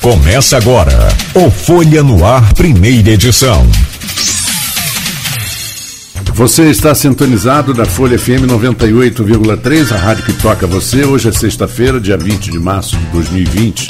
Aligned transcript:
Começa 0.00 0.56
agora 0.56 1.08
o 1.34 1.50
Folha 1.50 2.02
no 2.02 2.24
Ar, 2.24 2.54
primeira 2.54 3.10
edição. 3.10 3.66
Você 6.32 6.70
está 6.70 6.94
sintonizado 6.94 7.74
na 7.74 7.84
Folha 7.84 8.18
FM 8.18 8.46
98,3, 8.48 9.92
a 9.92 9.98
rádio 9.98 10.24
que 10.24 10.32
toca 10.32 10.66
você. 10.66 11.04
Hoje 11.04 11.28
é 11.28 11.32
sexta-feira, 11.32 12.00
dia 12.00 12.16
20 12.16 12.50
de 12.50 12.58
março 12.58 12.96
de 12.96 13.04
2020. 13.08 13.88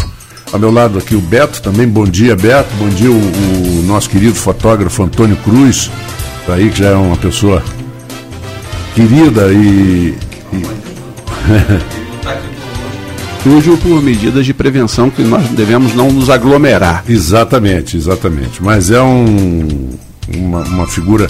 Ao 0.52 0.59
meu 0.59 0.73
lado 0.73 0.98
aqui 0.98 1.14
o 1.14 1.20
Beto, 1.20 1.62
também 1.62 1.86
bom 1.86 2.04
dia, 2.04 2.34
Beto. 2.34 2.74
Bom 2.74 2.88
dia 2.88 3.08
o, 3.11 3.79
o 3.79 3.84
nosso 3.86 4.11
querido 4.11 4.34
fotógrafo 4.34 5.04
Antônio 5.04 5.36
Cruz, 5.36 5.92
tá 6.45 6.54
aí 6.54 6.70
que 6.70 6.80
já 6.80 6.88
é 6.88 6.95
uma 6.96 7.16
pessoa 7.16 7.62
querida 8.96 9.52
e. 9.52 10.18
e... 10.52 11.90
Hoje 13.46 13.75
por 13.79 14.02
medidas 14.02 14.45
de 14.45 14.52
prevenção 14.52 15.09
que 15.09 15.23
nós 15.23 15.48
devemos 15.48 15.95
não 15.95 16.10
nos 16.10 16.28
aglomerar. 16.28 17.02
Exatamente, 17.09 17.97
exatamente. 17.97 18.62
Mas 18.62 18.91
é 18.91 19.01
um, 19.01 19.91
uma, 20.37 20.62
uma 20.64 20.87
figura 20.87 21.27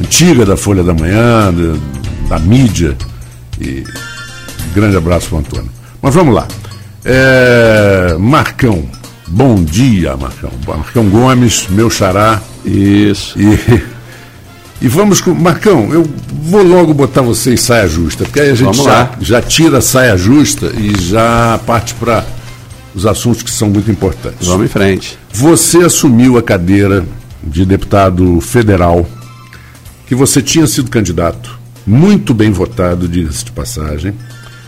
antiga 0.00 0.44
da 0.44 0.56
Folha 0.56 0.82
da 0.82 0.92
Manhã, 0.92 1.52
da, 1.52 2.36
da 2.36 2.38
mídia. 2.40 2.96
E 3.60 3.84
grande 4.74 4.96
abraço 4.96 5.28
para 5.28 5.36
o 5.36 5.38
Antônio. 5.38 5.70
Mas 6.02 6.12
vamos 6.12 6.34
lá. 6.34 6.48
É, 7.04 8.16
Marcão, 8.18 8.84
bom 9.28 9.62
dia, 9.62 10.16
Marcão. 10.16 10.50
Marcão 10.66 11.08
Gomes, 11.08 11.68
meu 11.70 11.88
xará. 11.88 12.42
Isso. 12.64 13.38
E, 13.40 13.91
e 14.82 14.88
vamos 14.88 15.20
com. 15.20 15.32
Marcão, 15.32 15.92
eu 15.92 16.04
vou 16.42 16.62
logo 16.62 16.92
botar 16.92 17.22
você 17.22 17.54
em 17.54 17.56
saia 17.56 17.86
justa, 17.86 18.24
porque 18.24 18.40
aí 18.40 18.50
a 18.50 18.54
gente 18.54 18.82
já, 18.82 19.12
já, 19.20 19.40
tira 19.40 19.78
a 19.78 19.80
saia 19.80 20.16
justa 20.16 20.72
e 20.76 21.00
já 21.00 21.58
parte 21.64 21.94
para 21.94 22.26
os 22.92 23.06
assuntos 23.06 23.44
que 23.44 23.50
são 23.50 23.70
muito 23.70 23.90
importantes. 23.90 24.48
Vamos 24.48 24.66
em 24.66 24.68
frente. 24.68 25.16
Você 25.32 25.78
assumiu 25.78 26.36
a 26.36 26.42
cadeira 26.42 27.06
de 27.42 27.64
deputado 27.64 28.40
federal, 28.40 29.08
que 30.06 30.16
você 30.16 30.42
tinha 30.42 30.66
sido 30.66 30.90
candidato, 30.90 31.58
muito 31.86 32.34
bem 32.34 32.50
votado, 32.50 33.08
diga-se 33.08 33.44
de 33.44 33.52
passagem, 33.52 34.12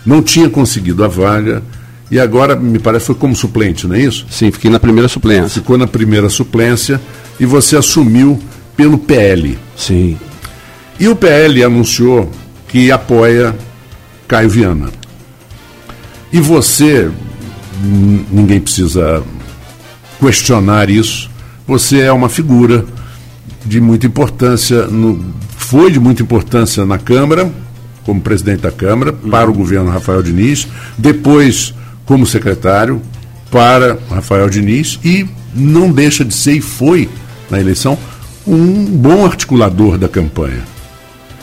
não 0.07 0.23
tinha 0.23 0.49
conseguido 0.49 1.05
a 1.05 1.09
vaga 1.09 1.61
e 2.09 2.21
agora, 2.21 2.55
me 2.55 2.79
parece, 2.79 3.07
foi 3.07 3.15
como 3.17 3.35
suplente, 3.35 3.89
não 3.89 3.97
é 3.97 4.01
isso? 4.01 4.27
Sim, 4.31 4.53
fiquei 4.53 4.71
na 4.71 4.79
primeira 4.79 5.09
suplência. 5.09 5.61
Ficou 5.61 5.77
na 5.77 5.87
primeira 5.87 6.29
suplência 6.29 7.01
e 7.41 7.45
você 7.45 7.77
assumiu 7.77 8.41
pelo 8.77 8.99
PL. 8.99 9.59
Sim. 9.77 10.19
E 10.99 11.09
o 11.09 11.17
PL 11.17 11.65
anunciou 11.65 12.31
que 12.69 12.91
apoia 12.91 13.55
Caio 14.27 14.49
Viana. 14.49 14.91
E 16.33 16.41
você, 16.41 17.11
ninguém 18.31 18.61
precisa 18.61 19.23
questionar 20.21 20.91
isso, 20.91 21.31
você 21.67 22.01
é 22.01 22.13
uma 22.13 22.29
figura 22.29 22.85
de 23.65 23.81
muita 23.81 24.07
importância, 24.07 24.87
no, 24.87 25.25
foi 25.57 25.91
de 25.91 26.01
muita 26.01 26.23
importância 26.23 26.85
na 26.85 26.99
Câmara, 26.99 27.51
como 28.05 28.21
presidente 28.21 28.61
da 28.61 28.71
Câmara, 28.71 29.13
para 29.13 29.51
o 29.51 29.55
governo 29.55 29.91
Rafael 29.91 30.23
Diniz, 30.23 30.67
depois 30.99 31.75
como 32.05 32.27
secretário 32.27 33.01
para 33.51 33.99
Rafael 34.11 34.49
Diniz 34.51 34.99
e 35.05 35.27
não 35.55 35.91
deixa 35.91 36.25
de 36.25 36.35
ser 36.35 36.55
e 36.55 36.61
foi 36.61 37.09
na 37.51 37.61
eleição 37.61 37.97
um 38.47 38.85
bom 38.85 39.25
articulador 39.25 39.99
da 39.99 40.09
campanha. 40.09 40.63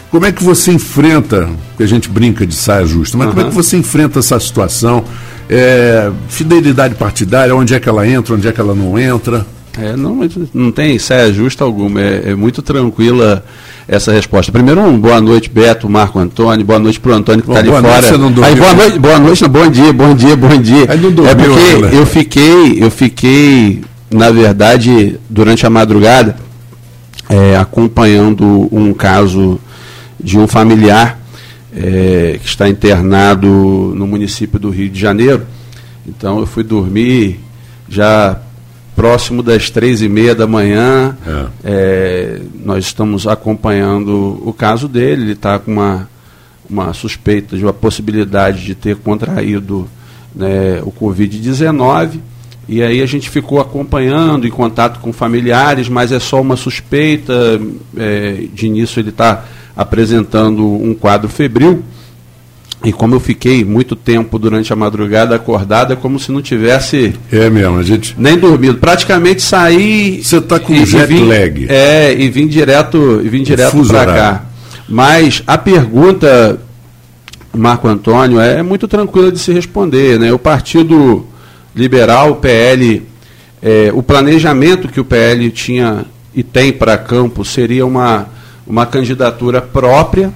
Como 0.09 0.25
é 0.25 0.31
que 0.31 0.43
você 0.43 0.71
enfrenta, 0.71 1.49
que 1.77 1.83
a 1.83 1.87
gente 1.87 2.09
brinca 2.09 2.45
de 2.45 2.53
saia 2.53 2.85
justa, 2.85 3.17
mas 3.17 3.27
uhum. 3.27 3.33
como 3.33 3.45
é 3.47 3.49
que 3.49 3.55
você 3.55 3.77
enfrenta 3.77 4.19
essa 4.19 4.39
situação? 4.39 5.03
É, 5.49 6.11
fidelidade 6.27 6.95
partidária, 6.95 7.55
onde 7.55 7.73
é 7.73 7.79
que 7.79 7.87
ela 7.87 8.05
entra, 8.05 8.35
onde 8.35 8.47
é 8.47 8.51
que 8.51 8.59
ela 8.59 8.75
não 8.75 8.99
entra? 8.99 9.45
É, 9.79 9.95
não, 9.95 10.19
não 10.53 10.71
tem 10.71 10.99
saia 10.99 11.31
justa 11.31 11.63
alguma, 11.63 12.01
é, 12.01 12.31
é 12.31 12.35
muito 12.35 12.61
tranquila 12.61 13.43
essa 13.87 14.11
resposta. 14.11 14.51
Primeiro, 14.51 14.81
um 14.81 14.99
boa 14.99 15.21
noite, 15.21 15.49
Beto, 15.49 15.89
Marco 15.89 16.19
Antônio, 16.19 16.65
boa 16.65 16.79
noite 16.79 16.99
para 16.99 17.13
o 17.13 17.15
Antônio 17.15 17.41
que 17.41 17.49
está 17.49 17.59
ali 17.59 17.69
boa 17.69 17.81
fora. 17.81 18.17
Noite, 18.17 18.35
não 18.35 18.43
Aí, 18.43 18.55
boa 18.55 18.73
noite, 18.73 18.99
boa 18.99 19.19
noite, 19.19 19.47
bom 19.47 19.69
dia, 19.69 19.93
bom 19.93 20.13
dia, 20.13 20.35
bom 20.35 20.57
dia. 20.57 20.85
Aí 20.89 20.99
não 20.99 21.11
dormiu, 21.11 21.31
é 21.31 21.35
porque 21.35 21.95
eu 21.95 22.05
fiquei, 22.05 22.83
eu 22.83 22.91
fiquei, 22.91 23.81
na 24.09 24.29
verdade, 24.29 25.17
durante 25.29 25.65
a 25.65 25.69
madrugada, 25.69 26.35
é, 27.31 27.55
acompanhando 27.55 28.67
um 28.75 28.93
caso 28.93 29.57
de 30.19 30.37
um 30.37 30.47
familiar 30.47 31.17
é, 31.73 32.37
que 32.41 32.45
está 32.45 32.67
internado 32.67 33.47
no 33.95 34.05
município 34.05 34.59
do 34.59 34.69
Rio 34.69 34.89
de 34.89 34.99
Janeiro. 34.99 35.45
Então 36.05 36.39
eu 36.39 36.45
fui 36.45 36.61
dormir 36.61 37.39
já 37.87 38.37
próximo 38.97 39.41
das 39.41 39.69
três 39.69 40.01
e 40.01 40.09
meia 40.09 40.35
da 40.35 40.45
manhã. 40.45 41.15
É. 41.25 41.45
É, 41.63 42.41
nós 42.65 42.83
estamos 42.83 43.25
acompanhando 43.25 44.41
o 44.45 44.51
caso 44.51 44.89
dele. 44.89 45.21
Ele 45.21 45.31
está 45.31 45.57
com 45.57 45.71
uma, 45.71 46.09
uma 46.69 46.93
suspeita 46.93 47.55
de 47.55 47.63
uma 47.63 47.71
possibilidade 47.71 48.65
de 48.65 48.75
ter 48.75 48.97
contraído 48.97 49.87
né, 50.35 50.81
o 50.83 50.91
Covid-19. 50.91 52.19
E 52.67 52.81
aí 52.81 53.01
a 53.01 53.05
gente 53.05 53.29
ficou 53.29 53.59
acompanhando, 53.59 54.47
em 54.47 54.51
contato 54.51 54.99
com 54.99 55.11
familiares, 55.11 55.89
mas 55.89 56.11
é 56.11 56.19
só 56.19 56.39
uma 56.39 56.55
suspeita. 56.55 57.59
É, 57.97 58.43
de 58.53 58.67
início 58.67 58.99
ele 58.99 59.09
está 59.09 59.45
apresentando 59.75 60.65
um 60.65 60.93
quadro 60.93 61.27
febril. 61.27 61.83
E 62.83 62.91
como 62.91 63.13
eu 63.13 63.19
fiquei 63.19 63.63
muito 63.63 63.95
tempo 63.95 64.39
durante 64.39 64.73
a 64.73 64.75
madrugada 64.75 65.35
acordado, 65.35 65.93
é 65.93 65.95
como 65.95 66.19
se 66.19 66.31
não 66.31 66.41
tivesse. 66.41 67.13
É 67.31 67.47
mesmo, 67.49 67.77
a 67.77 67.83
gente. 67.83 68.15
Nem 68.17 68.37
dormido. 68.37 68.79
Praticamente 68.79 69.41
saí. 69.41 70.21
Você 70.23 70.37
está 70.37 70.59
com 70.59 70.73
e, 70.73 70.85
jet 70.85 71.05
vim, 71.07 71.27
lag. 71.27 71.67
É, 71.69 72.13
e 72.13 72.27
vim 72.29 72.47
direto, 72.47 73.21
e 73.23 73.29
vim 73.29 73.43
direto 73.43 73.85
para 73.85 74.05
cá. 74.05 74.45
Mas 74.89 75.43
a 75.45 75.59
pergunta, 75.59 76.59
Marco 77.53 77.87
Antônio, 77.87 78.39
é 78.39 78.63
muito 78.63 78.87
tranquila 78.87 79.31
de 79.31 79.37
se 79.37 79.51
responder. 79.51 80.19
Né? 80.19 80.33
O 80.33 80.39
Partido 80.39 81.27
Liberal, 81.75 82.31
o 82.31 82.35
PL, 82.35 83.03
é, 83.61 83.91
o 83.93 84.03
planejamento 84.03 84.87
que 84.87 84.99
o 84.99 85.05
PL 85.05 85.49
tinha 85.51 86.05
e 86.33 86.43
tem 86.43 86.71
para 86.71 86.97
Campos 86.97 87.49
seria 87.49 87.85
uma, 87.85 88.27
uma 88.65 88.85
candidatura 88.85 89.61
própria 89.61 90.31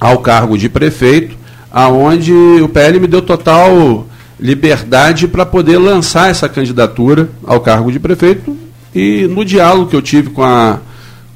ao 0.00 0.18
cargo 0.18 0.58
de 0.58 0.68
prefeito 0.68 1.46
aonde 1.76 2.32
o 2.32 2.68
PL 2.70 2.98
me 2.98 3.06
deu 3.06 3.20
total 3.20 4.06
liberdade 4.40 5.28
para 5.28 5.44
poder 5.44 5.76
lançar 5.76 6.30
essa 6.30 6.48
candidatura 6.48 7.28
ao 7.44 7.60
cargo 7.60 7.92
de 7.92 8.00
prefeito. 8.00 8.56
E 8.94 9.26
no 9.26 9.44
diálogo 9.44 9.90
que 9.90 9.94
eu 9.94 10.00
tive 10.00 10.30
com 10.30 10.42
a, 10.42 10.78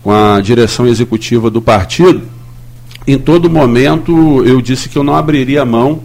com 0.03 0.11
a 0.11 0.41
direção 0.41 0.87
executiva 0.87 1.51
do 1.51 1.61
partido, 1.61 2.23
em 3.07 3.19
todo 3.19 3.51
momento 3.51 4.43
eu 4.47 4.63
disse 4.63 4.89
que 4.89 4.97
eu 4.97 5.05
não 5.05 5.15
abriria 5.15 5.63
mão 5.63 6.01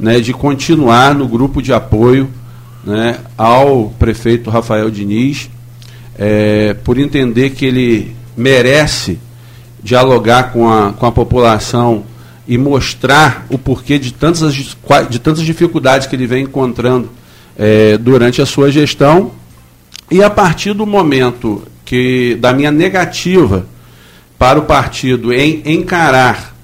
né, 0.00 0.18
de 0.18 0.32
continuar 0.32 1.14
no 1.14 1.28
grupo 1.28 1.60
de 1.60 1.70
apoio 1.70 2.30
né, 2.84 3.18
ao 3.36 3.90
prefeito 3.98 4.50
Rafael 4.50 4.90
Diniz, 4.90 5.50
é, 6.18 6.74
por 6.74 6.98
entender 6.98 7.50
que 7.50 7.64
ele 7.64 8.14
merece 8.36 9.18
dialogar 9.82 10.52
com 10.52 10.70
a, 10.70 10.92
com 10.92 11.06
a 11.06 11.12
população 11.12 12.04
e 12.46 12.58
mostrar 12.58 13.46
o 13.48 13.58
porquê 13.58 13.98
de 13.98 14.12
tantas, 14.12 14.54
de 14.54 15.18
tantas 15.18 15.42
dificuldades 15.42 16.06
que 16.06 16.14
ele 16.14 16.26
vem 16.26 16.44
encontrando 16.44 17.10
é, 17.56 17.96
durante 17.96 18.42
a 18.42 18.46
sua 18.46 18.70
gestão. 18.70 19.32
E 20.10 20.22
a 20.22 20.28
partir 20.28 20.74
do 20.74 20.86
momento 20.86 21.62
que 21.84 22.36
da 22.36 22.52
minha 22.52 22.70
negativa 22.70 23.66
para 24.38 24.58
o 24.58 24.62
partido 24.62 25.32
em 25.32 25.62
encarar 25.64 26.54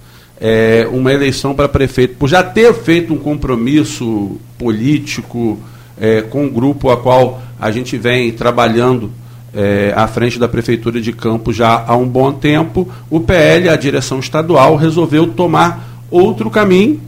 é, 0.41 0.87
uma 0.91 1.13
eleição 1.13 1.55
para 1.55 1.69
prefeito, 1.69 2.17
por 2.17 2.29
já 2.29 2.43
ter 2.43 2.73
feito 2.75 3.13
um 3.13 3.19
compromisso 3.19 4.39
político 4.59 5.59
é, 6.01 6.23
com 6.23 6.47
o 6.47 6.51
grupo 6.51 6.91
a 6.91 6.97
qual 6.97 7.43
a 7.61 7.71
gente 7.71 7.99
vem 7.99 8.33
trabalhando 8.33 9.13
é, 9.53 9.93
à 9.95 10.07
frente 10.09 10.39
da 10.39 10.49
Prefeitura 10.49 11.01
de 11.01 11.13
Campos 11.13 11.55
já 11.55 11.85
há 11.87 11.95
um 11.97 12.07
bom 12.07 12.33
tempo, 12.33 12.89
o 13.11 13.21
PL, 13.21 13.69
a 13.69 13.77
direção 13.77 14.19
estadual, 14.19 14.77
resolveu 14.77 15.27
tomar 15.27 16.03
outro 16.11 16.49
caminho, 16.49 17.01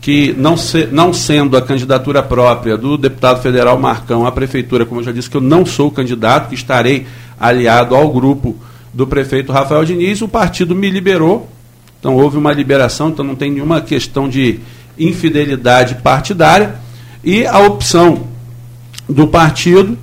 que 0.00 0.32
não, 0.38 0.56
se, 0.56 0.86
não 0.86 1.12
sendo 1.12 1.56
a 1.56 1.62
candidatura 1.62 2.22
própria 2.22 2.76
do 2.76 2.96
deputado 2.96 3.42
federal 3.42 3.78
Marcão 3.78 4.26
à 4.26 4.32
Prefeitura, 4.32 4.86
como 4.86 5.00
eu 5.00 5.04
já 5.04 5.12
disse 5.12 5.28
que 5.28 5.36
eu 5.36 5.40
não 5.40 5.66
sou 5.66 5.90
candidato, 5.90 6.48
que 6.48 6.54
estarei 6.54 7.06
aliado 7.38 7.94
ao 7.94 8.10
grupo 8.10 8.56
do 8.94 9.06
prefeito 9.06 9.52
Rafael 9.52 9.84
Diniz, 9.84 10.22
o 10.22 10.28
partido 10.28 10.74
me 10.74 10.88
liberou, 10.88 11.48
então 11.98 12.16
houve 12.16 12.38
uma 12.38 12.52
liberação, 12.52 13.10
então 13.10 13.24
não 13.24 13.34
tem 13.34 13.50
nenhuma 13.50 13.80
questão 13.80 14.28
de 14.28 14.60
infidelidade 14.98 15.96
partidária, 15.96 16.76
e 17.22 17.44
a 17.44 17.58
opção 17.58 18.27
do 19.08 19.26
partido 19.26 19.96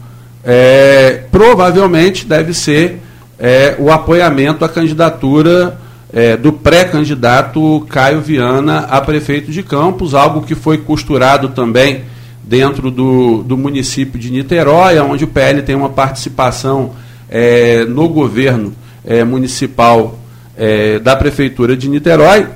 é, 0.43 1.23
provavelmente 1.31 2.25
deve 2.25 2.53
ser 2.53 2.99
é, 3.39 3.75
o 3.79 3.91
apoiamento 3.91 4.63
à 4.63 4.69
candidatura 4.69 5.77
é, 6.13 6.37
do 6.37 6.53
pré-candidato 6.53 7.85
Caio 7.89 8.21
Viana 8.21 8.79
a 8.81 9.01
prefeito 9.01 9.51
de 9.51 9.63
Campos, 9.63 10.13
algo 10.13 10.43
que 10.43 10.55
foi 10.55 10.77
costurado 10.77 11.49
também 11.49 12.03
dentro 12.43 12.91
do, 12.91 13.41
do 13.43 13.57
município 13.57 14.19
de 14.19 14.31
Niterói, 14.31 14.99
onde 14.99 15.23
o 15.23 15.27
PL 15.27 15.63
tem 15.63 15.75
uma 15.75 15.89
participação 15.89 16.93
é, 17.27 17.83
no 17.85 18.07
governo 18.07 18.73
é, 19.03 19.23
municipal 19.23 20.19
é, 20.55 20.99
da 20.99 21.15
Prefeitura 21.15 21.75
de 21.75 21.89
Niterói. 21.89 22.47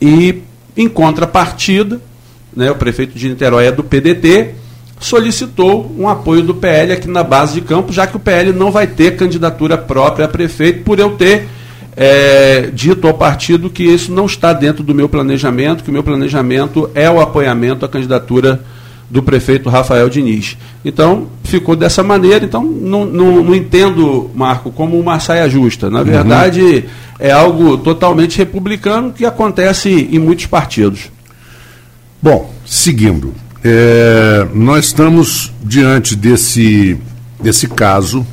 E, 0.00 0.42
em 0.76 0.88
contrapartida, 0.88 2.00
né, 2.54 2.70
o 2.70 2.76
prefeito 2.76 3.18
de 3.18 3.28
Niterói 3.28 3.66
é 3.66 3.72
do 3.72 3.82
PDT, 3.82 4.54
solicitou 4.98 5.94
um 5.98 6.08
apoio 6.08 6.42
do 6.42 6.54
PL 6.54 6.92
aqui 6.92 7.08
na 7.08 7.22
base 7.22 7.54
de 7.54 7.60
campo, 7.60 7.92
já 7.92 8.06
que 8.06 8.16
o 8.16 8.20
PL 8.20 8.52
não 8.52 8.70
vai 8.70 8.86
ter 8.86 9.16
candidatura 9.16 9.76
própria 9.76 10.24
a 10.24 10.28
prefeito, 10.28 10.82
por 10.84 10.98
eu 10.98 11.10
ter 11.10 11.46
é, 11.96 12.70
dito 12.72 13.06
ao 13.06 13.14
partido 13.14 13.70
que 13.70 13.82
isso 13.82 14.12
não 14.12 14.26
está 14.26 14.52
dentro 14.52 14.82
do 14.82 14.94
meu 14.94 15.08
planejamento, 15.08 15.82
que 15.82 15.90
o 15.90 15.92
meu 15.92 16.02
planejamento 16.02 16.90
é 16.94 17.10
o 17.10 17.20
apoiamento 17.20 17.84
à 17.84 17.88
candidatura 17.88 18.60
do 19.08 19.22
prefeito 19.22 19.68
Rafael 19.68 20.08
Diniz. 20.08 20.56
Então, 20.84 21.28
ficou 21.44 21.76
dessa 21.76 22.02
maneira. 22.02 22.44
Então, 22.44 22.62
não, 22.64 23.04
não, 23.04 23.44
não 23.44 23.54
entendo, 23.54 24.30
Marco, 24.34 24.70
como 24.70 24.98
uma 24.98 25.20
saia 25.20 25.48
justa. 25.48 25.88
Na 25.88 26.00
uhum. 26.00 26.04
verdade, 26.04 26.60
uhum. 26.60 26.82
é 27.18 27.30
algo 27.30 27.78
totalmente 27.78 28.36
republicano 28.36 29.12
que 29.12 29.24
acontece 29.24 30.08
em 30.10 30.18
muitos 30.18 30.46
partidos. 30.46 31.10
Bom, 32.20 32.52
seguindo. 32.64 33.32
É, 33.68 34.46
nós 34.54 34.86
estamos 34.86 35.52
diante 35.60 36.14
desse, 36.14 36.96
desse 37.42 37.66
caso 37.66 38.24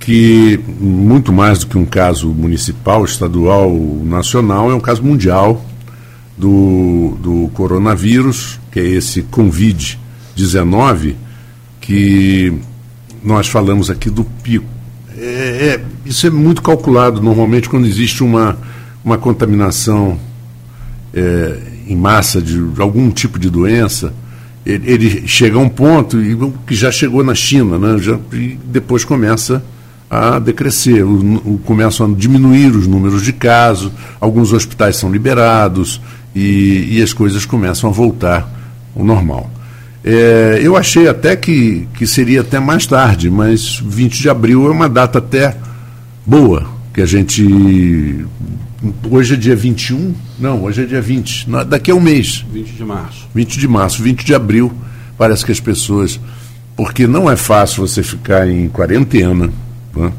que, 0.00 0.58
muito 0.80 1.32
mais 1.32 1.60
do 1.60 1.68
que 1.68 1.78
um 1.78 1.84
caso 1.84 2.26
municipal, 2.30 3.04
estadual, 3.04 3.72
nacional, 4.04 4.68
é 4.68 4.74
um 4.74 4.80
caso 4.80 5.00
mundial 5.00 5.64
do, 6.36 7.16
do 7.22 7.48
coronavírus, 7.54 8.58
que 8.72 8.80
é 8.80 8.84
esse 8.84 9.22
Covid-19, 9.22 11.14
que 11.80 12.52
nós 13.22 13.46
falamos 13.46 13.90
aqui 13.90 14.10
do 14.10 14.24
pico. 14.24 14.66
É, 15.16 15.22
é, 15.78 15.84
isso 16.04 16.26
é 16.26 16.30
muito 16.30 16.62
calculado 16.62 17.22
normalmente 17.22 17.68
quando 17.68 17.86
existe 17.86 18.24
uma, 18.24 18.58
uma 19.04 19.18
contaminação 19.18 20.18
é, 21.14 21.73
em 21.86 21.96
massa 21.96 22.40
de 22.40 22.62
algum 22.78 23.10
tipo 23.10 23.38
de 23.38 23.50
doença. 23.50 24.12
Ele, 24.64 24.90
ele, 24.90 25.28
chega 25.28 25.56
a 25.56 25.60
um 25.60 25.68
ponto 25.68 26.20
e, 26.20 26.36
que 26.66 26.74
já 26.74 26.90
chegou 26.90 27.22
na 27.22 27.34
China, 27.34 27.78
né, 27.78 27.98
já, 27.98 28.18
e 28.32 28.58
depois 28.64 29.04
começa 29.04 29.62
a 30.08 30.38
decrescer, 30.38 31.04
o, 31.04 31.54
o, 31.54 31.60
começam 31.64 32.06
a 32.06 32.14
diminuir 32.14 32.74
os 32.74 32.86
números 32.86 33.22
de 33.22 33.32
casos, 33.32 33.92
alguns 34.20 34.52
hospitais 34.52 34.96
são 34.96 35.12
liberados, 35.12 36.00
e, 36.34 36.98
e 36.98 37.02
as 37.02 37.12
coisas 37.12 37.46
começam 37.46 37.88
a 37.88 37.92
voltar 37.92 38.48
ao 38.96 39.04
normal. 39.04 39.50
É, 40.02 40.60
eu 40.62 40.76
achei 40.76 41.08
até 41.08 41.34
que, 41.34 41.88
que 41.94 42.06
seria 42.06 42.42
até 42.42 42.58
mais 42.58 42.86
tarde, 42.86 43.30
mas 43.30 43.80
20 43.82 44.20
de 44.20 44.28
abril 44.28 44.66
é 44.66 44.70
uma 44.70 44.88
data 44.88 45.18
até 45.18 45.56
boa, 46.26 46.66
que 46.92 47.00
a 47.00 47.06
gente. 47.06 48.24
Hoje 49.10 49.34
é 49.34 49.36
dia 49.36 49.56
21? 49.56 50.14
Não, 50.38 50.64
hoje 50.64 50.82
é 50.82 50.86
dia 50.86 51.00
20. 51.00 51.48
Daqui 51.66 51.90
a 51.90 51.94
um 51.94 52.00
mês. 52.00 52.44
20 52.52 52.72
de 52.72 52.84
março. 52.84 53.28
20 53.34 53.58
de 53.58 53.68
março, 53.68 54.02
20 54.02 54.24
de 54.24 54.34
abril. 54.34 54.72
Parece 55.16 55.44
que 55.44 55.52
as 55.52 55.60
pessoas. 55.60 56.20
Porque 56.76 57.06
não 57.06 57.30
é 57.30 57.36
fácil 57.36 57.86
você 57.86 58.02
ficar 58.02 58.48
em 58.48 58.68
quarentena. 58.68 59.50
Né? 59.94 60.12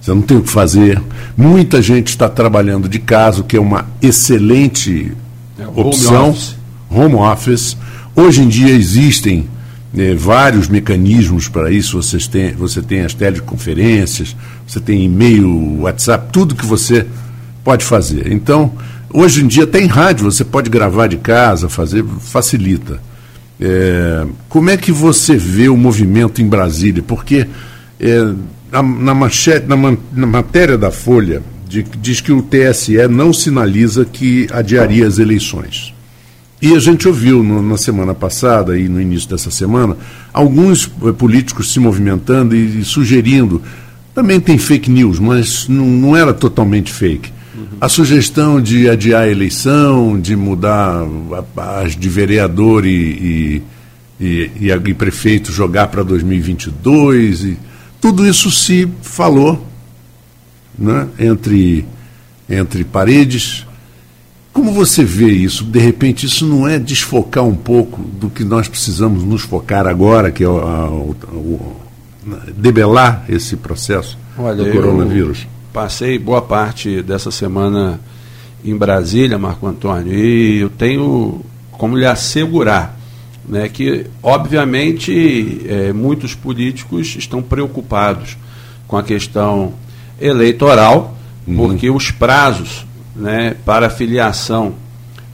Você 0.00 0.12
não 0.12 0.20
tem 0.20 0.36
o 0.36 0.42
que 0.42 0.50
fazer. 0.50 1.00
Muita 1.36 1.80
gente 1.80 2.08
está 2.08 2.28
trabalhando 2.28 2.88
de 2.88 2.98
casa, 2.98 3.40
o 3.40 3.44
que 3.44 3.56
é 3.56 3.60
uma 3.60 3.86
excelente 4.02 5.12
é, 5.58 5.66
opção, 5.66 6.26
home 6.26 6.30
office. 6.30 6.56
home 6.90 7.14
office. 7.14 7.76
Hoje 8.14 8.42
em 8.42 8.48
dia 8.48 8.74
existem 8.74 9.48
é, 9.96 10.14
vários 10.14 10.68
mecanismos 10.68 11.48
para 11.48 11.70
isso. 11.70 12.02
Vocês 12.02 12.26
têm, 12.26 12.52
você 12.52 12.82
tem 12.82 13.00
as 13.00 13.14
teleconferências, 13.14 14.36
você 14.66 14.78
tem 14.78 15.04
e-mail, 15.04 15.80
WhatsApp, 15.80 16.28
tudo 16.32 16.54
que 16.54 16.66
você 16.66 17.06
pode 17.64 17.84
fazer. 17.84 18.30
Então, 18.30 18.72
hoje 19.12 19.42
em 19.42 19.46
dia 19.48 19.66
tem 19.66 19.86
rádio, 19.86 20.30
você 20.30 20.44
pode 20.44 20.70
gravar 20.70 21.08
de 21.08 21.16
casa, 21.16 21.68
fazer, 21.68 22.04
facilita. 22.20 23.00
É, 23.60 24.26
como 24.48 24.70
é 24.70 24.76
que 24.76 24.92
você 24.92 25.36
vê 25.36 25.68
o 25.68 25.76
movimento 25.76 26.42
em 26.42 26.46
Brasília? 26.46 27.02
Porque 27.02 27.46
é, 27.98 28.32
na, 28.70 28.82
na, 28.82 29.14
manchete, 29.14 29.66
na, 29.66 29.76
na 30.12 30.26
matéria 30.26 30.76
da 30.76 30.90
Folha, 30.90 31.42
de, 31.66 31.82
diz 31.82 32.20
que 32.20 32.32
o 32.32 32.42
TSE 32.42 33.08
não 33.08 33.32
sinaliza 33.32 34.04
que 34.04 34.46
adiaria 34.52 35.06
as 35.06 35.18
eleições. 35.18 35.94
E 36.60 36.74
a 36.74 36.78
gente 36.78 37.06
ouviu 37.06 37.42
no, 37.42 37.62
na 37.62 37.76
semana 37.76 38.14
passada 38.14 38.78
e 38.78 38.88
no 38.88 39.00
início 39.00 39.28
dessa 39.28 39.50
semana 39.50 39.96
alguns 40.32 40.90
eh, 41.04 41.12
políticos 41.12 41.72
se 41.72 41.78
movimentando 41.78 42.56
e, 42.56 42.80
e, 42.80 42.84
sugerindo. 42.84 43.60
Também 44.14 44.40
tem 44.40 44.56
fake 44.56 44.90
news, 44.90 45.18
mas 45.18 45.68
não, 45.68 45.84
não 45.84 46.16
era 46.16 46.32
totalmente 46.32 46.92
fake. 46.92 47.32
A 47.80 47.88
sugestão 47.88 48.60
de 48.60 48.88
adiar 48.88 49.22
a 49.22 49.28
eleição, 49.28 50.18
de 50.20 50.36
mudar 50.36 51.06
as 51.56 51.96
de 51.96 52.08
vereador 52.08 52.86
e, 52.86 53.62
e, 54.20 54.50
e, 54.60 54.70
e 54.70 54.94
prefeito 54.94 55.52
jogar 55.52 55.88
para 55.88 56.02
2022. 56.02 57.44
E, 57.44 57.58
tudo 58.00 58.26
isso 58.26 58.50
se 58.50 58.86
falou 59.00 59.66
né, 60.78 61.08
entre, 61.18 61.86
entre 62.48 62.84
paredes. 62.84 63.66
Como 64.52 64.72
você 64.72 65.02
vê 65.02 65.30
isso? 65.30 65.64
De 65.64 65.78
repente, 65.78 66.26
isso 66.26 66.46
não 66.46 66.68
é 66.68 66.78
desfocar 66.78 67.44
um 67.44 67.54
pouco 67.54 68.02
do 68.02 68.28
que 68.28 68.44
nós 68.44 68.68
precisamos 68.68 69.24
nos 69.24 69.42
focar 69.42 69.86
agora, 69.86 70.30
que 70.30 70.44
é 70.44 70.48
o, 70.48 70.58
a, 70.58 70.90
o, 70.90 71.16
o 71.32 71.76
debelar 72.56 73.24
esse 73.28 73.56
processo 73.56 74.18
Olha, 74.38 74.64
do 74.64 74.70
coronavírus? 74.70 75.46
Passei 75.74 76.20
boa 76.20 76.40
parte 76.40 77.02
dessa 77.02 77.32
semana 77.32 77.98
em 78.64 78.76
Brasília, 78.76 79.36
Marco 79.36 79.66
Antônio, 79.66 80.14
e 80.14 80.60
eu 80.60 80.70
tenho 80.70 81.44
como 81.72 81.98
lhe 81.98 82.06
assegurar 82.06 82.96
né, 83.44 83.68
que, 83.68 84.06
obviamente, 84.22 85.66
é, 85.68 85.92
muitos 85.92 86.32
políticos 86.32 87.16
estão 87.18 87.42
preocupados 87.42 88.38
com 88.86 88.96
a 88.96 89.02
questão 89.02 89.74
eleitoral, 90.20 91.18
uhum. 91.44 91.56
porque 91.56 91.90
os 91.90 92.08
prazos 92.12 92.86
né, 93.16 93.56
para 93.64 93.90
filiação 93.90 94.74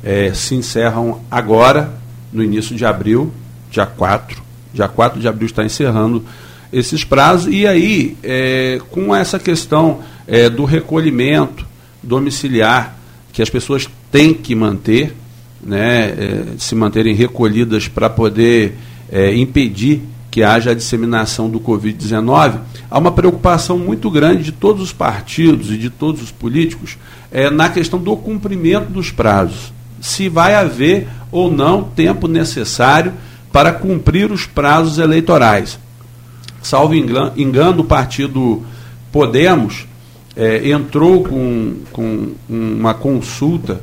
é, 0.02 0.32
se 0.32 0.54
encerram 0.54 1.20
agora, 1.30 1.92
no 2.32 2.42
início 2.42 2.74
de 2.74 2.86
abril, 2.86 3.30
dia 3.70 3.84
4. 3.84 4.42
Dia 4.72 4.88
4 4.88 5.20
de 5.20 5.28
abril 5.28 5.46
está 5.46 5.62
encerrando 5.62 6.24
esses 6.72 7.04
prazos, 7.04 7.52
e 7.52 7.66
aí, 7.66 8.16
é, 8.22 8.80
com 8.90 9.14
essa 9.14 9.38
questão 9.38 10.00
é, 10.30 10.48
do 10.48 10.64
recolhimento 10.64 11.66
domiciliar, 12.00 12.96
que 13.32 13.42
as 13.42 13.50
pessoas 13.50 13.88
têm 14.12 14.32
que 14.32 14.54
manter, 14.54 15.14
né, 15.60 16.06
é, 16.06 16.44
se 16.56 16.74
manterem 16.76 17.14
recolhidas 17.14 17.88
para 17.88 18.08
poder 18.08 18.76
é, 19.10 19.34
impedir 19.34 20.02
que 20.30 20.44
haja 20.44 20.70
a 20.70 20.74
disseminação 20.74 21.50
do 21.50 21.58
Covid-19, 21.58 22.60
há 22.88 22.98
uma 22.98 23.10
preocupação 23.10 23.76
muito 23.76 24.08
grande 24.08 24.44
de 24.44 24.52
todos 24.52 24.80
os 24.80 24.92
partidos 24.92 25.72
e 25.72 25.76
de 25.76 25.90
todos 25.90 26.22
os 26.22 26.30
políticos 26.30 26.96
é, 27.32 27.50
na 27.50 27.68
questão 27.68 27.98
do 27.98 28.16
cumprimento 28.16 28.88
dos 28.88 29.10
prazos. 29.10 29.72
Se 30.00 30.28
vai 30.28 30.54
haver 30.54 31.08
ou 31.32 31.50
não 31.50 31.82
tempo 31.82 32.28
necessário 32.28 33.12
para 33.52 33.72
cumprir 33.72 34.30
os 34.30 34.46
prazos 34.46 34.98
eleitorais. 34.98 35.78
Salvo 36.62 36.94
engano, 36.94 37.80
o 37.80 37.84
partido 37.84 38.62
Podemos 39.12 39.86
é, 40.40 40.70
entrou 40.70 41.22
com, 41.22 41.74
com 41.92 42.32
uma 42.48 42.94
consulta 42.94 43.82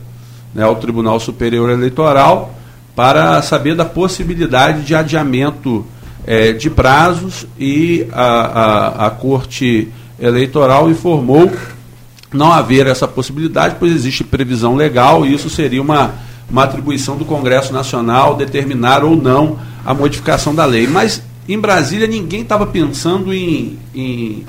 né, 0.56 0.64
ao 0.64 0.76
Tribunal 0.78 1.20
Superior 1.20 1.70
Eleitoral 1.70 2.52
para 2.96 3.40
saber 3.44 3.76
da 3.76 3.86
possibilidade 3.86 4.82
de 4.82 4.96
adiamento 4.96 5.86
é, 6.26 6.54
de 6.54 6.68
prazos 6.68 7.46
e 7.60 8.08
a, 8.12 8.24
a, 8.24 9.06
a 9.06 9.10
Corte 9.12 9.90
Eleitoral 10.20 10.90
informou 10.90 11.52
não 12.34 12.52
haver 12.52 12.88
essa 12.88 13.08
possibilidade, 13.08 13.76
pois 13.80 13.94
existe 13.94 14.24
previsão 14.24 14.76
legal 14.76 15.28
e 15.28 15.36
isso 15.36 15.52
seria 15.52 15.82
uma, 15.82 16.16
uma 16.50 16.64
atribuição 16.64 17.16
do 17.16 17.24
Congresso 17.24 17.72
Nacional 17.72 18.36
determinar 18.36 19.04
ou 19.04 19.16
não 19.16 19.60
a 19.86 19.94
modificação 19.94 20.56
da 20.56 20.66
lei. 20.66 20.88
Mas 20.88 21.22
em 21.48 21.60
Brasília 21.60 22.08
ninguém 22.08 22.42
estava 22.42 22.66
pensando 22.66 23.32
em, 23.32 23.78
em, 23.94 24.44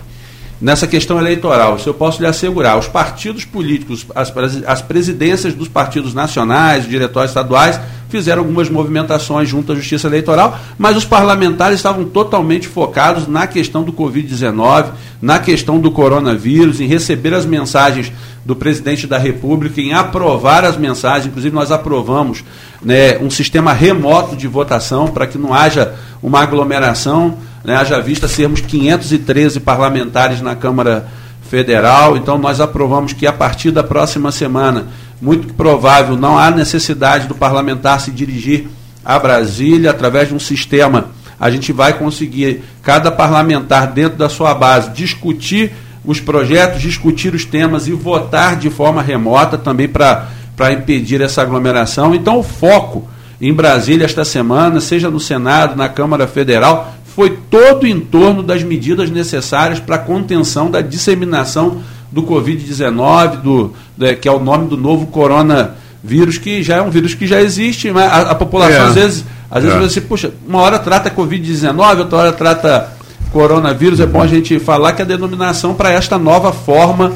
nessa 0.60 0.86
questão 0.86 1.18
eleitoral. 1.18 1.76
Isso 1.76 1.88
eu 1.88 1.94
posso 1.94 2.20
lhe 2.20 2.26
assegurar. 2.26 2.78
Os 2.78 2.88
partidos 2.88 3.44
políticos, 3.44 4.06
as, 4.14 4.32
as 4.66 4.82
presidências 4.82 5.54
dos 5.54 5.68
partidos 5.68 6.14
nacionais, 6.14 6.84
os 6.84 6.90
diretórios 6.90 7.30
estaduais, 7.30 7.80
fizeram 8.08 8.42
algumas 8.42 8.70
movimentações 8.70 9.48
junto 9.48 9.72
à 9.72 9.74
Justiça 9.74 10.06
Eleitoral, 10.06 10.58
mas 10.78 10.96
os 10.96 11.04
parlamentares 11.04 11.76
estavam 11.76 12.04
totalmente 12.06 12.66
focados 12.66 13.28
na 13.28 13.46
questão 13.46 13.82
do 13.82 13.92
Covid-19, 13.92 14.86
na 15.20 15.38
questão 15.38 15.78
do 15.78 15.90
coronavírus, 15.90 16.80
em 16.80 16.86
receber 16.86 17.34
as 17.34 17.44
mensagens 17.44 18.10
do 18.44 18.56
presidente 18.56 19.06
da 19.06 19.18
República, 19.18 19.80
em 19.80 19.92
aprovar 19.92 20.64
as 20.64 20.76
mensagens. 20.76 21.26
Inclusive, 21.26 21.54
nós 21.54 21.70
aprovamos 21.70 22.42
né, 22.82 23.18
um 23.18 23.30
sistema 23.30 23.72
remoto 23.72 24.34
de 24.34 24.48
votação 24.48 25.08
para 25.08 25.26
que 25.26 25.36
não 25.36 25.52
haja 25.52 25.94
uma 26.22 26.40
aglomeração, 26.40 27.36
né, 27.64 27.76
haja 27.76 28.00
vista 28.00 28.28
sermos 28.28 28.60
513 28.60 29.60
parlamentares 29.60 30.40
na 30.40 30.54
Câmara 30.54 31.08
Federal. 31.48 32.16
Então, 32.16 32.38
nós 32.38 32.60
aprovamos 32.60 33.12
que 33.12 33.26
a 33.26 33.32
partir 33.32 33.70
da 33.70 33.82
próxima 33.82 34.30
semana 34.30 34.86
muito 35.20 35.52
provável, 35.54 36.16
não 36.16 36.38
há 36.38 36.50
necessidade 36.50 37.26
do 37.26 37.34
parlamentar 37.34 38.00
se 38.00 38.10
dirigir 38.10 38.68
a 39.04 39.18
Brasília 39.18 39.90
através 39.90 40.28
de 40.28 40.34
um 40.34 40.38
sistema. 40.38 41.06
A 41.40 41.50
gente 41.50 41.72
vai 41.72 41.92
conseguir, 41.92 42.62
cada 42.82 43.10
parlamentar 43.10 43.88
dentro 43.88 44.18
da 44.18 44.28
sua 44.28 44.54
base, 44.54 44.90
discutir 44.90 45.72
os 46.04 46.20
projetos, 46.20 46.80
discutir 46.80 47.34
os 47.34 47.44
temas 47.44 47.86
e 47.86 47.92
votar 47.92 48.56
de 48.56 48.70
forma 48.70 49.02
remota 49.02 49.58
também 49.58 49.88
para 49.88 50.72
impedir 50.72 51.20
essa 51.20 51.42
aglomeração. 51.42 52.14
Então, 52.14 52.38
o 52.38 52.42
foco 52.42 53.08
em 53.40 53.52
Brasília 53.52 54.04
esta 54.04 54.24
semana, 54.24 54.80
seja 54.80 55.10
no 55.10 55.20
Senado, 55.20 55.76
na 55.76 55.88
Câmara 55.88 56.26
Federal, 56.26 56.94
foi 57.18 57.36
todo 57.50 57.84
em 57.84 57.98
torno 57.98 58.44
das 58.44 58.62
medidas 58.62 59.10
necessárias 59.10 59.80
para 59.80 59.96
a 59.96 59.98
contenção 59.98 60.70
da 60.70 60.80
disseminação 60.80 61.82
do 62.12 62.22
Covid-19, 62.22 63.42
do, 63.42 63.72
do, 63.96 64.16
que 64.20 64.28
é 64.28 64.30
o 64.30 64.38
nome 64.38 64.68
do 64.68 64.76
novo 64.76 65.08
coronavírus, 65.08 66.38
que 66.38 66.62
já 66.62 66.76
é 66.76 66.80
um 66.80 66.90
vírus 66.90 67.14
que 67.14 67.26
já 67.26 67.42
existe, 67.42 67.90
mas 67.90 68.04
a, 68.04 68.20
a 68.30 68.34
população 68.36 68.84
é. 68.84 68.86
às 68.86 68.94
vezes, 68.94 69.24
às 69.50 69.64
vezes 69.64 69.76
é. 69.76 69.80
você, 69.80 70.00
puxa, 70.00 70.30
uma 70.46 70.60
hora 70.60 70.78
trata 70.78 71.10
Covid-19, 71.10 71.98
outra 71.98 72.18
hora 72.18 72.32
trata 72.32 72.92
coronavírus, 73.32 73.98
é 73.98 74.06
bom 74.06 74.22
a 74.22 74.28
gente 74.28 74.56
falar 74.60 74.92
que 74.92 75.02
é 75.02 75.04
a 75.04 75.08
denominação 75.08 75.74
para 75.74 75.90
esta 75.90 76.16
nova 76.18 76.52
forma 76.52 77.14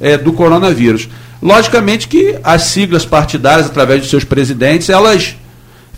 é, 0.00 0.16
do 0.16 0.32
coronavírus. 0.32 1.10
Logicamente 1.42 2.08
que 2.08 2.38
as 2.42 2.62
siglas 2.62 3.04
partidárias, 3.04 3.66
através 3.66 4.00
de 4.00 4.08
seus 4.08 4.24
presidentes, 4.24 4.88
elas 4.88 5.36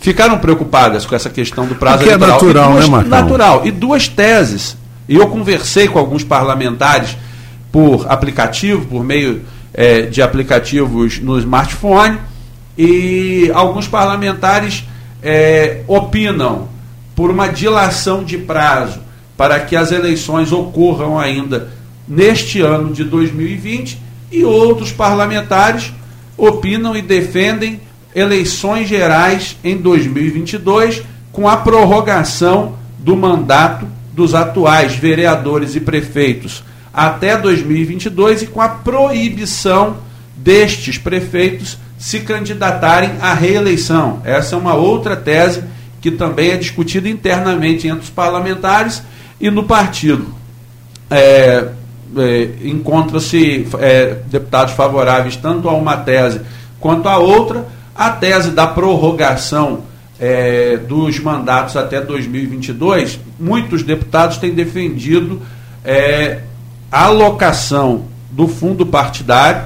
ficaram 0.05 0.37
preocupadas 0.37 1.03
com 1.03 1.15
essa 1.15 1.31
questão 1.31 1.65
do 1.65 1.73
prazo 1.73 1.97
Porque 1.97 2.13
eleitoral. 2.13 2.39
é 2.39 2.43
natural, 2.43 2.71
duas, 2.73 2.85
né, 2.85 2.91
Marcão? 2.91 3.09
Natural. 3.09 3.65
E 3.65 3.71
duas 3.71 4.07
teses. 4.07 4.77
E 5.09 5.15
eu 5.15 5.27
conversei 5.29 5.87
com 5.87 5.97
alguns 5.97 6.23
parlamentares 6.23 7.17
por 7.71 8.05
aplicativo, 8.07 8.85
por 8.85 9.03
meio 9.03 9.41
é, 9.73 10.01
de 10.03 10.21
aplicativos 10.21 11.17
no 11.19 11.39
smartphone, 11.39 12.19
e 12.77 13.49
alguns 13.51 13.87
parlamentares 13.87 14.83
é, 15.23 15.81
opinam 15.87 16.67
por 17.15 17.31
uma 17.31 17.47
dilação 17.47 18.23
de 18.23 18.37
prazo 18.37 18.99
para 19.35 19.59
que 19.59 19.75
as 19.75 19.91
eleições 19.91 20.51
ocorram 20.51 21.17
ainda 21.17 21.69
neste 22.07 22.61
ano 22.61 22.93
de 22.93 23.03
2020, 23.03 23.99
e 24.31 24.43
outros 24.43 24.91
parlamentares 24.91 25.91
opinam 26.37 26.95
e 26.95 27.01
defendem 27.01 27.81
eleições 28.15 28.87
gerais 28.87 29.57
em 29.63 29.77
2022 29.77 31.03
com 31.31 31.49
a 31.49 31.57
prorrogação 31.57 32.77
do 32.97 33.15
mandato 33.15 33.85
dos 34.13 34.33
atuais 34.33 34.95
vereadores 34.95 35.75
e 35.75 35.81
prefeitos 35.81 36.63
até 36.93 37.35
2022 37.37 38.43
e 38.43 38.47
com 38.47 38.61
a 38.61 38.69
proibição 38.69 39.97
destes 40.37 40.97
prefeitos 40.97 41.77
se 41.97 42.21
candidatarem 42.21 43.11
à 43.19 43.33
reeleição. 43.33 44.21
Essa 44.23 44.55
é 44.55 44.57
uma 44.57 44.75
outra 44.75 45.15
tese 45.15 45.63
que 45.99 46.11
também 46.11 46.51
é 46.51 46.57
discutida 46.57 47.09
internamente 47.09 47.87
entre 47.87 48.03
os 48.03 48.09
parlamentares 48.09 49.03
e 49.41 49.49
no 49.49 49.63
partido. 49.63 50.33
É, 51.09 51.67
é, 52.17 52.49
Encontra-se 52.63 53.67
é, 53.79 54.19
deputados 54.27 54.73
favoráveis 54.73 55.35
tanto 55.35 55.67
a 55.67 55.73
uma 55.73 55.97
tese 55.97 56.39
quanto 56.79 57.09
a 57.09 57.17
outra. 57.17 57.65
A 57.95 58.09
tese 58.09 58.51
da 58.51 58.67
prorrogação 58.67 59.83
é, 60.19 60.77
dos 60.77 61.17
mandatos 61.19 61.77
até 61.77 62.01
2022, 62.01 63.19
muitos 63.39 63.83
deputados 63.83 64.37
têm 64.37 64.53
defendido 64.53 65.41
é, 65.83 66.41
a 66.91 67.05
alocação 67.05 68.05
do 68.31 68.47
fundo 68.47 68.85
partidário 68.85 69.63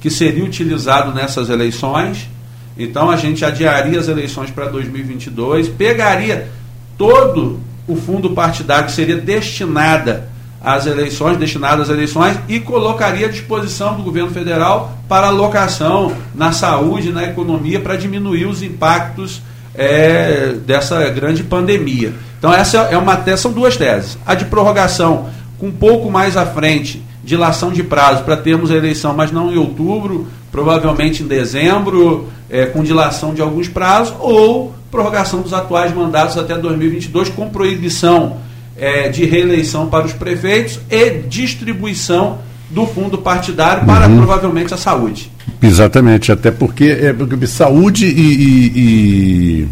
que 0.00 0.10
seria 0.10 0.44
utilizado 0.44 1.14
nessas 1.14 1.48
eleições. 1.50 2.28
Então 2.76 3.10
a 3.10 3.16
gente 3.16 3.44
adiaria 3.44 4.00
as 4.00 4.08
eleições 4.08 4.50
para 4.50 4.66
2022, 4.66 5.68
pegaria 5.68 6.48
todo 6.96 7.60
o 7.86 7.94
fundo 7.94 8.30
partidário 8.30 8.86
que 8.86 8.92
seria 8.92 9.16
destinada 9.16 10.28
às 10.62 10.86
eleições, 10.86 11.38
destinado 11.38 11.82
às 11.82 11.88
eleições 11.88 12.38
e 12.48 12.60
colocaria 12.60 13.26
à 13.26 13.30
disposição 13.30 13.94
do 13.94 14.02
governo 14.02 14.30
federal 14.30 14.98
para 15.08 15.28
alocação 15.28 16.12
na 16.34 16.52
saúde, 16.52 17.12
na 17.12 17.24
economia, 17.24 17.80
para 17.80 17.96
diminuir 17.96 18.46
os 18.46 18.62
impactos 18.62 19.42
é, 19.74 20.54
dessa 20.66 21.08
grande 21.10 21.42
pandemia. 21.42 22.12
Então 22.38 22.52
essa 22.52 22.78
é 22.78 22.98
uma 22.98 23.20
são 23.36 23.52
duas 23.52 23.76
teses. 23.76 24.18
A 24.26 24.34
de 24.34 24.44
prorrogação 24.44 25.28
com 25.58 25.68
um 25.68 25.72
pouco 25.72 26.10
mais 26.10 26.36
à 26.36 26.46
frente, 26.46 27.02
dilação 27.22 27.70
de 27.70 27.82
prazo 27.82 28.24
para 28.24 28.36
termos 28.36 28.70
a 28.70 28.76
eleição, 28.76 29.14
mas 29.14 29.30
não 29.30 29.52
em 29.52 29.58
outubro, 29.58 30.26
provavelmente 30.50 31.22
em 31.22 31.26
dezembro, 31.26 32.28
é, 32.48 32.66
com 32.66 32.82
dilação 32.82 33.34
de 33.34 33.42
alguns 33.42 33.68
prazos, 33.68 34.14
ou 34.18 34.74
prorrogação 34.90 35.42
dos 35.42 35.52
atuais 35.52 35.94
mandatos 35.94 36.36
até 36.36 36.56
2022, 36.56 37.28
com 37.28 37.48
proibição 37.48 38.38
é, 38.76 39.08
de 39.08 39.24
reeleição 39.24 39.88
para 39.88 40.06
os 40.06 40.12
prefeitos 40.12 40.80
e 40.90 41.10
distribuição 41.28 42.38
do 42.70 42.86
fundo 42.86 43.18
partidário 43.18 43.84
para 43.84 44.06
uhum. 44.06 44.18
provavelmente 44.18 44.72
a 44.72 44.76
saúde. 44.76 45.30
Exatamente, 45.60 46.30
até 46.30 46.50
porque, 46.50 46.84
é, 46.84 47.12
porque 47.12 47.46
saúde 47.46 48.06
e, 48.06 48.70
e, 48.76 49.68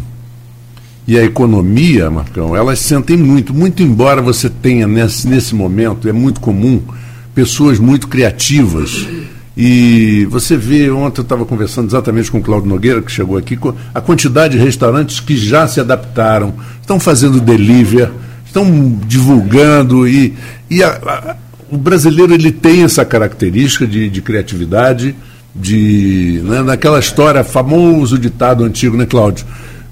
e 1.07 1.17
a 1.17 1.23
economia, 1.23 2.11
Marcão, 2.11 2.55
elas 2.55 2.79
sentem 2.79 3.17
muito, 3.17 3.53
muito 3.53 3.81
embora 3.81 4.21
você 4.21 4.49
tenha 4.49 4.87
nesse, 4.87 5.27
nesse 5.27 5.55
momento, 5.55 6.07
é 6.07 6.11
muito 6.11 6.39
comum, 6.39 6.81
pessoas 7.33 7.79
muito 7.79 8.07
criativas. 8.07 9.07
E 9.57 10.25
você 10.29 10.55
vê, 10.55 10.89
ontem 10.89 11.19
eu 11.19 11.23
estava 11.23 11.45
conversando 11.45 11.87
exatamente 11.87 12.31
com 12.31 12.37
o 12.37 12.41
Claudio 12.41 12.69
Nogueira, 12.69 13.01
que 13.01 13.11
chegou 13.11 13.37
aqui, 13.37 13.59
a 13.93 13.99
quantidade 13.99 14.57
de 14.57 14.63
restaurantes 14.63 15.19
que 15.19 15.35
já 15.35 15.67
se 15.67 15.79
adaptaram, 15.81 16.53
estão 16.79 16.99
fazendo 16.99 17.41
delivery, 17.41 18.09
estão 18.49 18.99
divulgando 19.07 20.07
e, 20.07 20.33
e 20.69 20.83
a, 20.83 20.89
a, 20.89 21.35
o 21.71 21.77
brasileiro 21.77 22.33
ele 22.33 22.51
tem 22.51 22.83
essa 22.83 23.05
característica 23.05 23.85
de, 23.85 24.09
de 24.09 24.21
criatividade, 24.21 25.15
de 25.55 26.41
né, 26.43 26.61
naquela 26.61 26.99
história 26.99 27.43
famoso 27.43 28.17
ditado 28.17 28.63
antigo, 28.63 28.97
né, 28.97 29.05
Cláudio? 29.05 29.45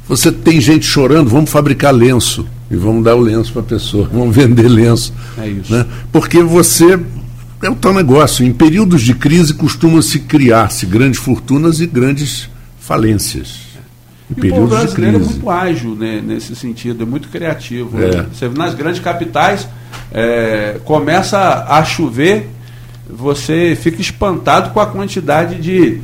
Você 0.07 0.31
tem 0.31 0.59
gente 0.59 0.85
chorando, 0.85 1.29
vamos 1.29 1.49
fabricar 1.49 1.93
lenço 1.93 2.47
e 2.71 2.75
vamos 2.75 3.03
dar 3.03 3.15
o 3.15 3.21
lenço 3.21 3.53
para 3.53 3.61
a 3.61 3.65
pessoa, 3.65 4.09
vamos 4.11 4.35
vender 4.35 4.67
lenço. 4.67 5.13
É 5.37 5.47
isso. 5.47 5.71
Né? 5.71 5.85
Porque 6.11 6.41
você 6.41 6.99
é 7.61 7.69
o 7.69 7.75
tal 7.75 7.93
negócio. 7.93 8.45
Em 8.45 8.53
períodos 8.53 9.01
de 9.01 9.13
crise 9.13 9.53
costuma-se 9.53 10.19
criar-se 10.19 10.85
grandes 10.85 11.19
fortunas 11.19 11.79
e 11.79 11.85
grandes 11.85 12.49
falências. 12.79 13.66
E 14.36 14.48
o 14.48 14.50
povo 14.50 14.67
brasileiro 14.67 15.17
é 15.17 15.19
muito 15.19 15.50
ágil 15.50 15.96
né, 15.96 16.22
nesse 16.24 16.55
sentido, 16.55 17.03
é 17.03 17.05
muito 17.05 17.29
criativo. 17.29 18.01
É. 18.01 18.17
Né? 18.17 18.25
Você 18.34 18.50
nas 18.50 18.74
grandes 18.74 19.00
capitais 19.00 19.67
é, 20.12 20.79
começa 20.84 21.65
a 21.69 21.84
chover, 21.86 22.50
você 23.10 23.77
fica 23.79 24.01
espantado 24.01 24.72
com 24.72 24.79
a 24.79 24.86
quantidade 24.86 25.55
de 25.55 26.01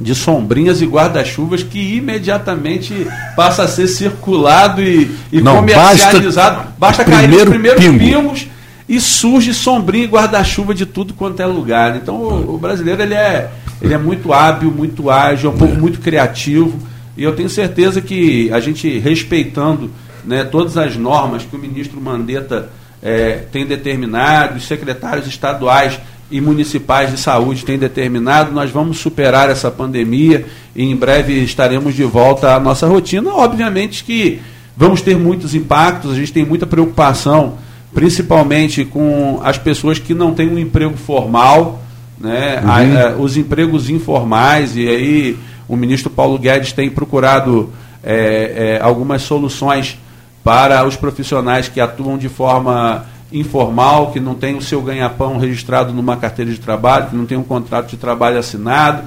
de 0.00 0.14
sombrinhas 0.14 0.82
e 0.82 0.86
guarda-chuvas 0.86 1.62
que 1.62 1.96
imediatamente 1.96 3.06
passa 3.34 3.62
a 3.62 3.68
ser 3.68 3.86
circulado 3.86 4.82
e, 4.82 5.10
e 5.32 5.40
Não, 5.40 5.56
comercializado. 5.56 6.56
Basta, 6.78 7.02
basta 7.02 7.04
cair 7.04 7.34
os 7.34 7.44
primeiros 7.44 7.82
pingo. 7.82 7.98
pingos 7.98 8.46
e 8.88 9.00
surge 9.00 9.54
sombrinha 9.54 10.04
e 10.04 10.08
guarda-chuva 10.08 10.74
de 10.74 10.84
tudo 10.84 11.14
quanto 11.14 11.40
é 11.40 11.46
lugar. 11.46 11.96
Então 11.96 12.16
o, 12.16 12.54
o, 12.54 12.58
brasileiro 12.58 13.02
ele 13.02 13.14
é, 13.14 13.50
ele 13.80 13.94
é 13.94 13.98
muito 13.98 14.32
hábil, 14.32 14.70
muito 14.70 15.10
ágil, 15.10 15.50
é 15.50 15.54
um 15.54 15.56
povo 15.56 15.74
é. 15.74 15.78
muito 15.78 16.00
criativo. 16.00 16.78
E 17.16 17.22
eu 17.22 17.34
tenho 17.34 17.48
certeza 17.48 18.00
que 18.00 18.52
a 18.52 18.60
gente 18.60 18.98
respeitando 18.98 19.90
né, 20.24 20.44
todas 20.44 20.76
as 20.76 20.96
normas 20.96 21.44
que 21.44 21.56
o 21.56 21.58
ministro 21.58 22.00
Mandetta 22.00 22.68
é, 23.02 23.44
tem 23.52 23.64
determinado, 23.64 24.56
os 24.56 24.66
secretários 24.66 25.26
estaduais 25.26 25.98
e 26.30 26.40
municipais 26.40 27.10
de 27.10 27.18
saúde 27.18 27.64
têm 27.64 27.78
determinado, 27.78 28.50
nós 28.50 28.70
vamos 28.70 28.98
superar 28.98 29.48
essa 29.48 29.70
pandemia 29.70 30.44
e 30.74 30.82
em 30.82 30.96
breve 30.96 31.34
estaremos 31.44 31.94
de 31.94 32.02
volta 32.02 32.54
à 32.54 32.60
nossa 32.60 32.86
rotina. 32.86 33.30
Obviamente 33.32 34.02
que 34.02 34.40
vamos 34.76 35.00
ter 35.00 35.16
muitos 35.16 35.54
impactos, 35.54 36.10
a 36.12 36.14
gente 36.14 36.32
tem 36.32 36.44
muita 36.44 36.66
preocupação 36.66 37.58
principalmente 37.94 38.84
com 38.84 39.40
as 39.42 39.56
pessoas 39.56 39.98
que 39.98 40.12
não 40.12 40.34
têm 40.34 40.48
um 40.50 40.58
emprego 40.58 40.96
formal, 40.98 41.82
né? 42.20 42.60
Uhum. 42.62 42.70
A, 42.70 43.08
a, 43.08 43.16
os 43.16 43.38
empregos 43.38 43.88
informais, 43.88 44.76
e 44.76 44.86
aí 44.86 45.36
o 45.68 45.76
ministro 45.76 46.10
Paulo 46.10 46.38
Guedes 46.38 46.72
tem 46.72 46.90
procurado 46.90 47.72
é, 48.02 48.78
é, 48.78 48.82
algumas 48.82 49.22
soluções 49.22 49.98
para 50.44 50.86
os 50.86 50.96
profissionais 50.96 51.68
que 51.68 51.80
atuam 51.80 52.16
de 52.16 52.28
forma 52.28 53.04
informal, 53.32 54.12
que 54.12 54.20
não 54.20 54.34
tem 54.34 54.56
o 54.56 54.62
seu 54.62 54.80
ganha-pão 54.80 55.38
registrado 55.38 55.92
numa 55.92 56.16
carteira 56.16 56.50
de 56.50 56.58
trabalho, 56.58 57.08
que 57.08 57.16
não 57.16 57.26
tem 57.26 57.36
um 57.36 57.42
contrato 57.42 57.88
de 57.88 57.96
trabalho 57.96 58.38
assinado. 58.38 59.02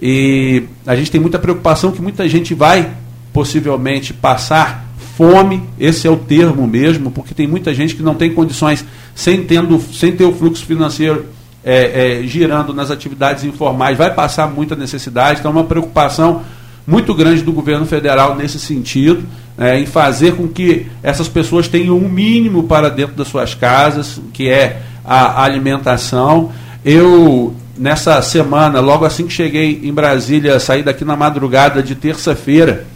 E 0.00 0.64
a 0.86 0.96
gente 0.96 1.10
tem 1.10 1.20
muita 1.20 1.38
preocupação 1.38 1.92
que 1.92 2.00
muita 2.00 2.26
gente 2.28 2.54
vai 2.54 2.90
possivelmente 3.32 4.14
passar 4.14 4.86
fome, 5.16 5.62
esse 5.78 6.06
é 6.06 6.10
o 6.10 6.16
termo 6.16 6.66
mesmo, 6.66 7.10
porque 7.10 7.34
tem 7.34 7.46
muita 7.46 7.74
gente 7.74 7.94
que 7.94 8.02
não 8.02 8.14
tem 8.14 8.32
condições, 8.32 8.84
sem, 9.14 9.42
tendo, 9.44 9.80
sem 9.92 10.12
ter 10.12 10.24
o 10.24 10.32
fluxo 10.32 10.64
financeiro 10.64 11.26
é, 11.70 12.22
é, 12.22 12.26
girando 12.26 12.72
nas 12.72 12.90
atividades 12.90 13.44
informais, 13.44 13.98
vai 13.98 14.10
passar 14.14 14.46
muita 14.48 14.74
necessidade, 14.74 15.40
então 15.40 15.50
é 15.50 15.54
uma 15.54 15.64
preocupação 15.64 16.40
muito 16.86 17.12
grande 17.12 17.42
do 17.42 17.52
governo 17.52 17.84
federal 17.84 18.34
nesse 18.34 18.58
sentido, 18.58 19.22
é, 19.58 19.78
em 19.78 19.84
fazer 19.84 20.34
com 20.34 20.48
que 20.48 20.86
essas 21.02 21.28
pessoas 21.28 21.68
tenham 21.68 21.94
um 21.94 22.08
mínimo 22.08 22.62
para 22.62 22.88
dentro 22.88 23.14
das 23.14 23.28
suas 23.28 23.54
casas, 23.54 24.18
que 24.32 24.48
é 24.48 24.80
a 25.04 25.44
alimentação. 25.44 26.50
Eu, 26.82 27.54
nessa 27.76 28.22
semana, 28.22 28.80
logo 28.80 29.04
assim 29.04 29.26
que 29.26 29.32
cheguei 29.34 29.82
em 29.84 29.92
Brasília, 29.92 30.58
saí 30.58 30.82
daqui 30.82 31.04
na 31.04 31.16
madrugada 31.16 31.82
de 31.82 31.94
terça-feira, 31.94 32.86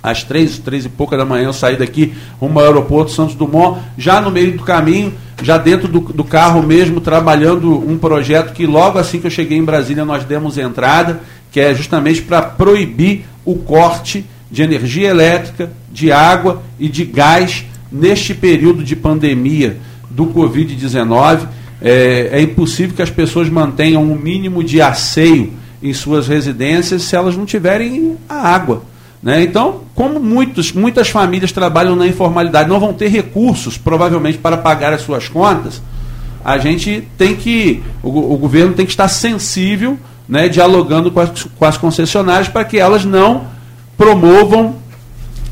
às 0.00 0.22
três, 0.22 0.60
três 0.60 0.84
e 0.84 0.88
pouca 0.88 1.16
da 1.16 1.24
manhã, 1.24 1.46
eu 1.46 1.52
saí 1.52 1.76
daqui 1.76 2.14
rumo 2.40 2.60
ao 2.60 2.66
aeroporto 2.66 3.10
Santos 3.10 3.34
Dumont, 3.34 3.80
já 3.98 4.20
no 4.20 4.30
meio 4.30 4.56
do 4.56 4.62
caminho, 4.62 5.12
já 5.42 5.58
dentro 5.58 5.88
do, 5.88 6.00
do 6.00 6.24
carro 6.24 6.62
mesmo, 6.62 7.00
trabalhando 7.00 7.78
um 7.78 7.98
projeto 7.98 8.52
que 8.52 8.66
logo 8.66 8.98
assim 8.98 9.20
que 9.20 9.26
eu 9.26 9.30
cheguei 9.30 9.58
em 9.58 9.64
Brasília 9.64 10.04
nós 10.04 10.24
demos 10.24 10.56
entrada, 10.56 11.20
que 11.52 11.60
é 11.60 11.74
justamente 11.74 12.22
para 12.22 12.42
proibir 12.42 13.24
o 13.44 13.54
corte 13.56 14.24
de 14.50 14.62
energia 14.62 15.08
elétrica, 15.08 15.70
de 15.92 16.10
água 16.10 16.62
e 16.78 16.88
de 16.88 17.04
gás 17.04 17.64
neste 17.90 18.34
período 18.34 18.82
de 18.82 18.96
pandemia 18.96 19.76
do 20.10 20.26
Covid-19. 20.26 21.46
É, 21.80 22.30
é 22.32 22.40
impossível 22.40 22.96
que 22.96 23.02
as 23.02 23.10
pessoas 23.10 23.48
mantenham 23.48 24.02
um 24.02 24.16
mínimo 24.16 24.64
de 24.64 24.80
asseio 24.80 25.52
em 25.82 25.92
suas 25.92 26.26
residências 26.26 27.02
se 27.02 27.14
elas 27.14 27.36
não 27.36 27.44
tiverem 27.44 28.16
a 28.28 28.48
água. 28.48 28.82
Né? 29.26 29.42
Então, 29.42 29.80
como 29.92 30.20
muitos, 30.20 30.72
muitas 30.72 31.08
famílias 31.08 31.50
trabalham 31.50 31.96
na 31.96 32.06
informalidade, 32.06 32.68
não 32.68 32.78
vão 32.78 32.92
ter 32.92 33.08
recursos, 33.08 33.76
provavelmente, 33.76 34.38
para 34.38 34.56
pagar 34.56 34.92
as 34.92 35.00
suas 35.00 35.28
contas, 35.28 35.82
a 36.44 36.58
gente 36.58 37.08
tem 37.18 37.34
que, 37.34 37.82
o, 38.04 38.34
o 38.34 38.36
governo 38.36 38.72
tem 38.72 38.86
que 38.86 38.92
estar 38.92 39.08
sensível, 39.08 39.98
né, 40.28 40.48
dialogando 40.48 41.10
com 41.10 41.18
as, 41.18 41.42
com 41.42 41.64
as 41.64 41.76
concessionárias 41.76 42.46
para 42.46 42.64
que 42.64 42.78
elas 42.78 43.04
não 43.04 43.48
promovam 43.98 44.76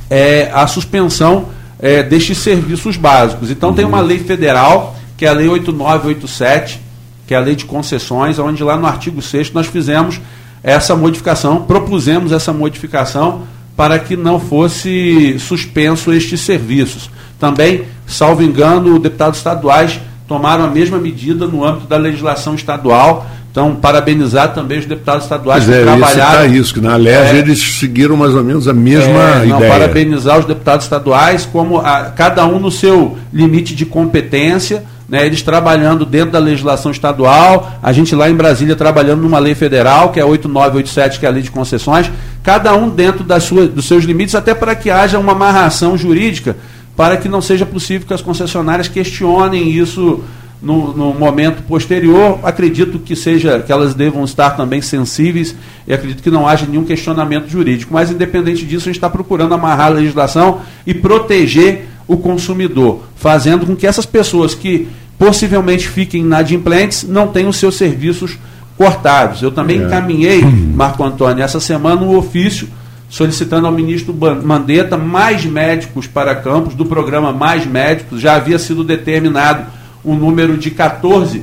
é, 0.09 0.53
a 0.55 0.69
suspensão 0.69 1.47
é, 1.81 2.01
destes 2.01 2.39
serviços 2.39 2.97
básicos. 2.97 3.51
Então, 3.51 3.71
uhum. 3.71 3.75
tem 3.75 3.85
uma 3.85 4.01
lei 4.01 4.21
federal, 4.21 4.95
que 5.17 5.27
é 5.27 5.29
a 5.29 5.33
Lei 5.33 5.49
8987, 5.49 6.81
que 7.27 7.35
é 7.35 7.37
a 7.37 7.41
lei 7.41 7.57
de 7.57 7.65
concessões, 7.65 8.39
onde 8.39 8.63
lá 8.63 8.77
no 8.77 8.87
artigo 8.87 9.21
6 9.21 9.51
nós 9.51 9.67
fizemos 9.67 10.21
essa 10.63 10.95
modificação, 10.95 11.63
propusemos 11.63 12.31
essa 12.31 12.53
modificação 12.53 13.53
para 13.77 13.99
que 13.99 14.17
não 14.17 14.39
fosse 14.39 15.37
suspenso 15.39 16.13
estes 16.13 16.41
serviços. 16.41 17.11
Também, 17.39 17.83
salvo 18.07 18.43
engano, 18.43 18.99
deputados 18.99 19.39
estaduais 19.39 20.01
tomaram 20.27 20.65
a 20.65 20.69
mesma 20.69 20.99
medida 20.99 21.47
no 21.47 21.65
âmbito 21.65 21.87
da 21.87 21.97
legislação 21.97 22.55
estadual. 22.55 23.27
Então, 23.51 23.77
parabenizar 23.77 24.53
também 24.53 24.81
os 24.81 24.87
deputados 24.87 25.25
estaduais 25.25 25.65
pois 25.65 25.77
que 25.77 25.83
é, 25.83 25.85
trabalharam. 25.85 26.55
isso, 26.55 26.75
que 26.75 26.81
na 26.81 26.97
LERJ 26.97 27.37
é, 27.37 27.39
eles 27.39 27.79
seguiram 27.79 28.17
mais 28.17 28.35
ou 28.35 28.43
menos 28.43 28.67
a 28.67 28.73
mesma 28.73 29.13
é, 29.13 29.47
não, 29.47 29.57
ideia. 29.57 29.73
Parabenizar 29.73 30.41
os 30.41 30.45
deputados 30.45 30.87
estaduais, 30.87 31.47
como 31.47 31.79
a, 31.79 32.07
cada 32.07 32.45
um 32.47 32.59
no 32.59 32.71
seu 32.71 33.17
limite 33.33 33.77
de 33.77 33.87
competência, 33.87 34.83
né, 35.09 35.25
eles 35.25 35.41
trabalhando 35.43 36.05
dentro 36.05 36.33
da 36.33 36.41
legislação 36.41 36.91
estadual, 36.91 37.79
a 37.81 37.93
gente 37.93 38.13
lá 38.17 38.29
em 38.29 38.35
Brasília 38.35 38.75
trabalhando 38.75 39.23
numa 39.23 39.39
lei 39.39 39.55
federal, 39.55 40.11
que 40.11 40.19
é 40.19 40.25
8987, 40.25 41.21
que 41.21 41.27
é 41.27 41.29
a 41.29 41.33
lei 41.33 41.43
de 41.43 41.51
concessões, 41.53 42.11
cada 42.45 42.77
um 42.77 42.91
dentro 42.91 43.25
das 43.25 43.45
suas, 43.45 43.71
dos 43.71 43.87
seus 43.87 44.05
limites, 44.05 44.35
até 44.35 44.55
para 44.55 44.77
que 44.77 44.91
haja 44.91 45.19
uma 45.19 45.33
amarração 45.33 45.97
jurídica, 45.97 46.55
para 46.95 47.17
que 47.17 47.27
não 47.27 47.41
seja 47.41 47.65
possível 47.65 48.07
que 48.07 48.13
as 48.13 48.21
concessionárias 48.21 48.87
questionem 48.87 49.71
isso 49.71 50.23
no, 50.61 50.95
no, 50.95 51.15
momento 51.15 51.63
posterior. 51.63 52.39
Acredito 52.43 52.99
que 52.99 53.17
seja 53.17 53.61
que 53.61 53.73
elas 53.73 53.95
devam 53.95 54.23
estar 54.25 54.51
também 54.51 54.83
sensíveis 54.83 55.57
e 55.89 55.95
acredito 55.95 56.23
que 56.23 56.31
não 56.31 56.47
haja 56.47 56.67
nenhum 56.67 56.85
questionamento 56.85 57.49
jurídico. 57.49 57.95
Mas 57.95 58.11
independente 58.11 58.67
disso, 58.67 58.85
a 58.85 58.93
gente 58.93 58.97
está 58.97 59.09
procurando 59.09 59.55
amarrar 59.55 59.87
a 59.87 59.95
legislação 59.95 60.61
e 60.87 60.93
proteger 60.93 61.89
o 62.07 62.19
consumidor, 62.19 63.05
fazendo 63.17 63.65
com 63.65 63.75
que 63.75 63.87
essas 63.87 64.05
pessoas 64.05 64.55
que 64.55 64.87
possivelmente 65.19 65.89
fiquem 65.89 66.21
inadimplentes 66.21 67.05
não 67.05 67.29
tenham 67.29 67.51
seus 67.53 67.77
serviços 67.77 68.37
cortados. 68.77 69.43
Eu 69.43 69.51
também 69.51 69.81
é. 69.81 69.85
encaminhei, 69.85 70.43
Marco 70.43 71.03
Antônio, 71.05 71.43
essa 71.43 71.61
semana 71.61 72.03
um 72.03 72.17
ofício 72.17 72.69
solicitando 73.09 73.67
ao 73.67 73.73
ministro 73.73 74.15
Mandetta 74.43 74.97
mais 74.97 75.45
médicos 75.45 76.07
para 76.07 76.35
campos, 76.35 76.75
do 76.75 76.85
programa 76.85 77.33
Mais 77.33 77.65
Médicos. 77.65 78.21
Já 78.21 78.35
havia 78.35 78.59
sido 78.59 78.83
determinado 78.83 79.67
um 80.05 80.17
número 80.17 80.59
de 80.59 80.71
14 80.71 81.43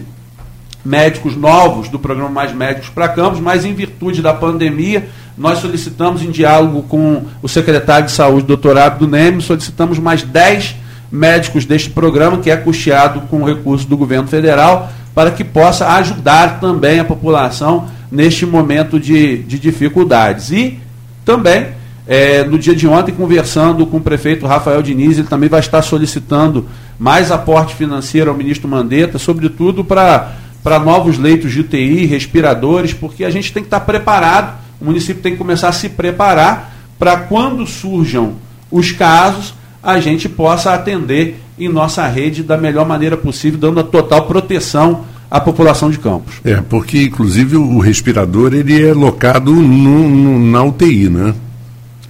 médicos 0.83 1.35
novos 1.35 1.87
do 1.87 1.97
programa 1.97 2.29
Mais 2.29 2.53
Médicos 2.53 2.89
para 2.89 3.07
campos, 3.07 3.39
mas 3.39 3.63
em 3.63 3.73
virtude 3.73 4.21
da 4.21 4.33
pandemia 4.33 5.07
nós 5.37 5.59
solicitamos, 5.59 6.21
em 6.21 6.29
diálogo 6.29 6.83
com 6.83 7.23
o 7.41 7.47
secretário 7.47 8.07
de 8.07 8.11
saúde, 8.11 8.45
doutor 8.45 8.77
Abdo 8.77 9.07
Neme, 9.07 9.41
solicitamos 9.41 9.97
mais 9.97 10.23
10 10.23 10.75
médicos 11.11 11.65
deste 11.65 11.89
programa, 11.89 12.37
que 12.37 12.51
é 12.51 12.55
custeado 12.55 13.21
com 13.21 13.43
recursos 13.43 13.85
do 13.85 13.97
governo 13.97 14.27
federal, 14.27 14.91
para 15.13 15.31
que 15.31 15.43
possa 15.43 15.87
ajudar 15.95 16.59
também 16.59 16.99
a 16.99 17.05
população 17.05 17.87
neste 18.11 18.45
momento 18.45 18.99
de, 18.99 19.39
de 19.39 19.59
dificuldades. 19.59 20.51
E 20.51 20.79
também, 21.25 21.67
é, 22.07 22.43
no 22.43 22.57
dia 22.57 22.75
de 22.75 22.87
ontem, 22.87 23.11
conversando 23.11 23.85
com 23.85 23.97
o 23.97 24.01
prefeito 24.01 24.45
Rafael 24.45 24.81
Diniz, 24.81 25.17
ele 25.17 25.27
também 25.27 25.49
vai 25.49 25.59
estar 25.59 25.81
solicitando 25.81 26.67
mais 26.97 27.31
aporte 27.31 27.75
financeiro 27.75 28.29
ao 28.29 28.37
ministro 28.37 28.67
Mandetta, 28.67 29.17
sobretudo 29.17 29.83
para 29.83 30.79
novos 30.83 31.17
leitos 31.17 31.51
de 31.51 31.61
UTI, 31.61 32.05
respiradores, 32.05 32.93
porque 32.93 33.23
a 33.25 33.29
gente 33.29 33.51
tem 33.51 33.63
que 33.63 33.67
estar 33.67 33.81
preparado 33.81 34.61
o 34.81 34.85
município 34.85 35.21
tem 35.21 35.33
que 35.33 35.37
começar 35.37 35.69
a 35.69 35.73
se 35.73 35.87
preparar 35.89 36.73
para 36.97 37.15
quando 37.17 37.67
surjam 37.67 38.33
os 38.71 38.91
casos, 38.91 39.53
a 39.83 39.99
gente 39.99 40.29
possa 40.29 40.73
atender 40.73 41.39
em 41.57 41.69
nossa 41.69 42.05
rede 42.07 42.43
da 42.43 42.57
melhor 42.57 42.87
maneira 42.87 43.17
possível, 43.17 43.59
dando 43.59 43.79
a 43.79 43.83
total 43.83 44.23
proteção 44.23 45.05
à 45.29 45.39
população 45.39 45.89
de 45.89 45.97
Campos. 45.97 46.35
É, 46.43 46.55
porque 46.61 47.03
inclusive 47.03 47.55
o 47.55 47.79
respirador 47.79 48.53
ele 48.53 48.85
é 48.85 48.93
locado 48.93 49.53
no, 49.53 50.09
no, 50.09 50.39
na 50.51 50.63
UTI, 50.63 51.09
né? 51.09 51.33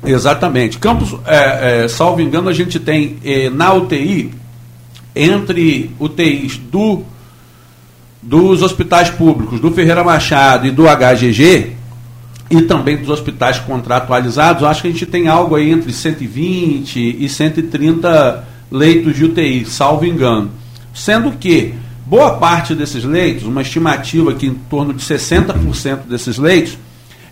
Exatamente. 0.03 0.79
Campos, 0.79 1.15
é, 1.25 1.83
é, 1.83 1.87
salvo 1.87 2.21
engano, 2.21 2.49
a 2.49 2.53
gente 2.53 2.79
tem 2.79 3.17
é, 3.23 3.49
na 3.49 3.73
UTI, 3.73 4.31
entre 5.15 5.91
UTIs 5.99 6.57
do, 6.57 7.03
dos 8.21 8.61
hospitais 8.61 9.09
públicos, 9.09 9.59
do 9.59 9.71
Ferreira 9.71 10.03
Machado 10.03 10.65
e 10.65 10.71
do 10.71 10.83
HGG, 10.83 11.75
e 12.51 12.61
também 12.63 12.97
dos 12.97 13.09
hospitais 13.09 13.59
contratualizados, 13.59 14.63
acho 14.63 14.81
que 14.81 14.89
a 14.89 14.91
gente 14.91 15.05
tem 15.05 15.29
algo 15.29 15.55
aí 15.55 15.71
entre 15.71 15.93
120 15.93 17.17
e 17.17 17.29
130 17.29 18.47
leitos 18.69 19.15
de 19.15 19.23
UTI, 19.23 19.65
salvo 19.65 20.05
engano. 20.05 20.51
Sendo 20.93 21.31
que 21.31 21.73
boa 22.05 22.31
parte 22.31 22.75
desses 22.75 23.05
leitos, 23.05 23.45
uma 23.45 23.61
estimativa 23.61 24.33
que 24.33 24.47
em 24.47 24.53
torno 24.53 24.93
de 24.93 25.01
60% 25.01 26.07
desses 26.09 26.37
leitos, 26.37 26.77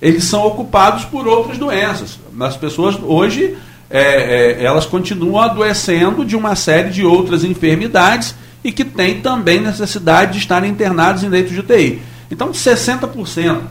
eles 0.01 0.23
são 0.23 0.45
ocupados 0.47 1.03
por 1.03 1.27
outras 1.27 1.58
doenças. 1.58 2.17
As 2.39 2.55
pessoas 2.55 2.97
hoje 3.03 3.58
é, 3.89 4.62
é, 4.62 4.63
elas 4.63 4.86
continuam 4.86 5.41
adoecendo 5.41 6.23
de 6.23 6.38
uma 6.38 6.55
série 6.55 6.91
de 6.91 7.03
outras 7.03 7.43
enfermidades 7.43 8.34
e 8.63 8.71
que 8.71 8.86
têm 8.86 9.19
também 9.19 9.60
necessidade 9.60 10.34
de 10.34 10.38
estarem 10.38 10.71
internados 10.71 11.23
em 11.23 11.27
leitos 11.27 11.51
de 11.51 11.60
UTI. 11.60 12.01
Então, 12.32 12.51
60% 12.51 13.62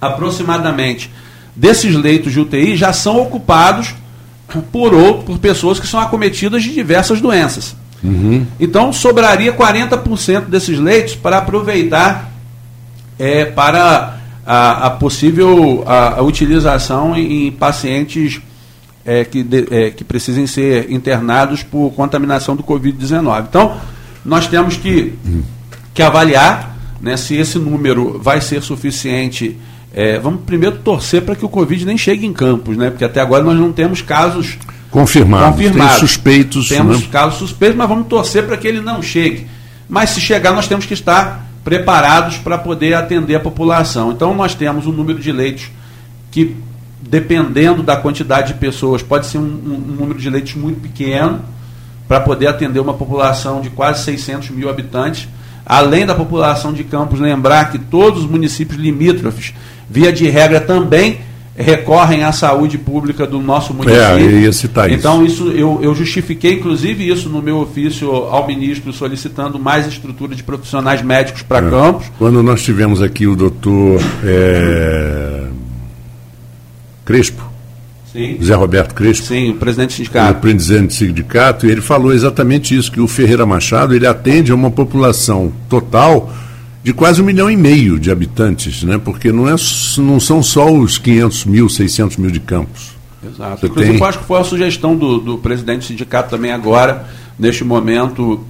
aproximadamente 0.00 1.10
desses 1.54 1.94
leitos 1.94 2.32
de 2.32 2.40
UTI 2.40 2.76
já 2.76 2.92
são 2.92 3.20
ocupados 3.20 3.94
por, 4.70 4.94
outro, 4.94 5.24
por 5.24 5.38
pessoas 5.38 5.80
que 5.80 5.86
são 5.86 5.98
acometidas 5.98 6.62
de 6.62 6.72
diversas 6.72 7.20
doenças. 7.20 7.74
Uhum. 8.02 8.46
Então, 8.60 8.92
sobraria 8.92 9.52
40% 9.52 10.46
desses 10.46 10.78
leitos 10.78 11.14
para 11.14 11.38
aproveitar 11.38 12.30
é, 13.18 13.46
para 13.46 14.18
a, 14.44 14.86
a 14.86 14.90
possível 14.90 15.82
a, 15.86 16.18
a 16.18 16.22
utilização 16.22 17.16
em, 17.16 17.48
em 17.48 17.52
pacientes 17.52 18.40
é, 19.04 19.24
que, 19.24 19.42
de, 19.42 19.66
é, 19.70 19.90
que 19.90 20.04
precisem 20.04 20.46
ser 20.46 20.90
internados 20.92 21.62
por 21.62 21.90
contaminação 21.92 22.54
do 22.54 22.62
Covid-19. 22.62 23.46
Então, 23.48 23.76
nós 24.24 24.46
temos 24.46 24.76
que, 24.76 25.14
que 25.94 26.02
avaliar 26.02 26.76
né, 27.00 27.16
se 27.16 27.36
esse 27.36 27.58
número 27.58 28.20
vai 28.20 28.40
ser 28.40 28.62
suficiente. 28.62 29.56
É, 29.96 30.18
vamos 30.18 30.42
primeiro 30.44 30.76
torcer 30.80 31.22
para 31.22 31.34
que 31.34 31.44
o 31.44 31.48
Covid 31.48 31.86
nem 31.86 31.96
chegue 31.96 32.26
em 32.26 32.32
campos, 32.32 32.76
né? 32.76 32.90
Porque 32.90 33.04
até 33.04 33.18
agora 33.18 33.42
nós 33.42 33.58
não 33.58 33.72
temos 33.72 34.02
casos 34.02 34.58
confirmados. 34.90 35.56
confirmados. 35.56 35.92
Tem 35.92 36.00
suspeitos. 36.00 36.68
Temos 36.68 37.00
né? 37.00 37.08
casos 37.10 37.38
suspeitos, 37.38 37.78
mas 37.78 37.88
vamos 37.88 38.06
torcer 38.06 38.44
para 38.44 38.58
que 38.58 38.68
ele 38.68 38.82
não 38.82 39.02
chegue. 39.02 39.46
Mas 39.88 40.10
se 40.10 40.20
chegar, 40.20 40.52
nós 40.52 40.68
temos 40.68 40.84
que 40.84 40.92
estar 40.92 41.46
preparados 41.64 42.36
para 42.36 42.58
poder 42.58 42.92
atender 42.92 43.36
a 43.36 43.40
população. 43.40 44.12
Então 44.12 44.34
nós 44.34 44.54
temos 44.54 44.86
um 44.86 44.92
número 44.92 45.18
de 45.18 45.32
leitos 45.32 45.70
que 46.30 46.54
dependendo 47.00 47.82
da 47.82 47.96
quantidade 47.96 48.52
de 48.52 48.58
pessoas, 48.58 49.02
pode 49.02 49.26
ser 49.26 49.38
um, 49.38 49.42
um, 49.42 49.84
um 49.88 49.96
número 50.00 50.18
de 50.18 50.28
leitos 50.28 50.54
muito 50.54 50.80
pequeno 50.80 51.40
para 52.08 52.20
poder 52.20 52.48
atender 52.48 52.80
uma 52.80 52.94
população 52.94 53.60
de 53.60 53.70
quase 53.70 54.04
600 54.04 54.50
mil 54.50 54.68
habitantes. 54.68 55.28
Além 55.64 56.06
da 56.06 56.14
população 56.14 56.72
de 56.72 56.84
Campos, 56.84 57.18
lembrar 57.18 57.72
que 57.72 57.78
todos 57.78 58.24
os 58.24 58.30
municípios 58.30 58.78
limítrofes, 58.78 59.52
via 59.88 60.12
de 60.12 60.28
regra, 60.28 60.60
também 60.60 61.18
recorrem 61.56 62.22
à 62.22 62.32
saúde 62.32 62.76
pública 62.76 63.26
do 63.26 63.40
nosso 63.40 63.72
município. 63.72 64.04
É, 64.04 64.20
eu 64.20 64.40
ia 64.40 64.52
citar 64.52 64.90
então, 64.90 65.24
isso, 65.24 65.48
isso 65.48 65.56
eu, 65.56 65.78
eu 65.82 65.94
justifiquei, 65.94 66.54
inclusive, 66.54 67.08
isso 67.08 67.30
no 67.30 67.40
meu 67.40 67.56
ofício 67.58 68.10
ao 68.10 68.46
ministro, 68.46 68.92
solicitando 68.92 69.58
mais 69.58 69.86
estrutura 69.86 70.34
de 70.34 70.42
profissionais 70.42 71.00
médicos 71.00 71.42
para 71.42 71.66
é. 71.66 71.70
Campos. 71.70 72.06
Quando 72.18 72.42
nós 72.42 72.62
tivemos 72.62 73.00
aqui 73.00 73.26
o 73.26 73.34
doutor. 73.34 74.00
É 74.22 75.46
Crespo. 77.06 77.48
Sim. 78.12 78.36
Zé 78.42 78.54
Roberto 78.54 78.94
Crespo. 78.94 79.26
Sim, 79.26 79.50
o 79.50 79.54
presidente 79.54 79.90
do 79.90 79.94
sindicato. 79.94 80.32
O 80.32 80.40
presidente 80.40 80.86
do 80.88 80.92
sindicato, 80.92 81.66
e 81.66 81.70
ele 81.70 81.80
falou 81.80 82.12
exatamente 82.12 82.76
isso, 82.76 82.90
que 82.90 83.00
o 83.00 83.06
Ferreira 83.06 83.46
Machado 83.46 83.94
ele 83.94 84.06
atende 84.06 84.50
a 84.50 84.54
uma 84.54 84.70
população 84.70 85.52
total 85.68 86.30
de 86.86 86.92
quase 86.92 87.20
um 87.20 87.24
milhão 87.24 87.50
e 87.50 87.56
meio 87.56 87.98
de 87.98 88.12
habitantes, 88.12 88.84
né? 88.84 88.96
porque 88.96 89.32
não, 89.32 89.48
é, 89.48 89.56
não 89.98 90.20
são 90.20 90.40
só 90.40 90.70
os 90.70 90.98
500 90.98 91.44
mil, 91.44 91.68
600 91.68 92.16
mil 92.16 92.30
de 92.30 92.38
campos. 92.38 92.92
Exato. 93.24 93.58
Você 93.58 93.66
Inclusive, 93.66 93.90
tem... 93.94 94.00
eu 94.00 94.06
acho 94.06 94.18
que 94.20 94.24
foi 94.24 94.40
a 94.40 94.44
sugestão 94.44 94.94
do, 94.94 95.18
do 95.18 95.36
presidente 95.36 95.80
do 95.80 95.84
sindicato 95.86 96.30
também 96.30 96.52
agora, 96.52 97.08
neste 97.36 97.64
momento, 97.64 98.46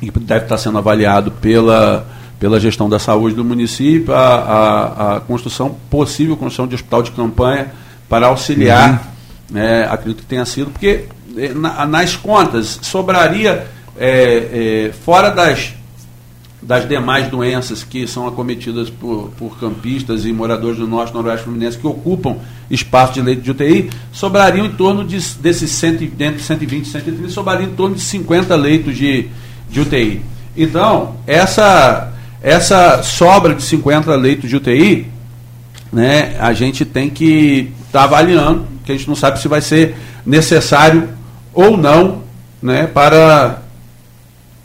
e 0.00 0.12
deve 0.12 0.44
estar 0.44 0.58
sendo 0.58 0.78
avaliado 0.78 1.32
pela, 1.32 2.06
pela 2.38 2.60
gestão 2.60 2.88
da 2.88 3.00
saúde 3.00 3.34
do 3.34 3.44
município, 3.44 4.14
a, 4.14 4.18
a, 4.18 5.16
a 5.16 5.20
construção, 5.22 5.74
possível 5.90 6.36
construção 6.36 6.68
de 6.68 6.76
hospital 6.76 7.02
de 7.02 7.10
campanha 7.10 7.72
para 8.08 8.28
auxiliar, 8.28 9.12
uhum. 9.50 9.56
né, 9.56 9.88
acredito 9.90 10.20
que 10.20 10.26
tenha 10.26 10.44
sido, 10.44 10.70
porque 10.70 11.06
eh, 11.36 11.52
na, 11.52 11.84
nas 11.84 12.14
contas 12.14 12.78
sobraria, 12.80 13.66
é, 13.98 14.86
é, 14.86 14.92
fora 15.04 15.30
das, 15.30 15.74
das 16.66 16.88
demais 16.88 17.28
doenças 17.28 17.84
que 17.84 18.06
são 18.08 18.26
acometidas 18.26 18.90
por, 18.90 19.30
por 19.38 19.56
campistas 19.58 20.24
e 20.24 20.32
moradores 20.32 20.78
do 20.78 20.86
Norte 20.86 21.12
e 21.12 21.14
Noroeste 21.14 21.44
Fluminense 21.44 21.78
que 21.78 21.86
ocupam 21.86 22.36
espaço 22.68 23.12
de 23.14 23.22
leito 23.22 23.42
de 23.42 23.52
UTI, 23.52 23.88
sobrariam 24.12 24.66
em 24.66 24.72
torno 24.72 25.04
de, 25.04 25.16
desses 25.40 25.70
100, 25.70 25.96
dentro 26.08 26.38
de 26.38 26.42
120, 26.42 26.88
130, 26.88 27.28
sobrariam 27.28 27.70
em 27.70 27.74
torno 27.74 27.94
de 27.94 28.00
50 28.02 28.56
leitos 28.56 28.96
de, 28.96 29.28
de 29.70 29.80
UTI. 29.80 30.20
Então, 30.56 31.14
essa 31.26 32.12
essa 32.42 33.02
sobra 33.02 33.54
de 33.54 33.62
50 33.62 34.14
leitos 34.14 34.48
de 34.48 34.56
UTI, 34.56 35.08
né, 35.92 36.36
a 36.38 36.52
gente 36.52 36.84
tem 36.84 37.10
que 37.10 37.72
estar 37.86 38.00
tá 38.00 38.04
avaliando, 38.04 38.66
que 38.84 38.92
a 38.92 38.96
gente 38.96 39.08
não 39.08 39.16
sabe 39.16 39.40
se 39.40 39.48
vai 39.48 39.60
ser 39.60 39.96
necessário 40.24 41.08
ou 41.52 41.76
não, 41.76 42.22
né, 42.62 42.86
para 42.86 43.62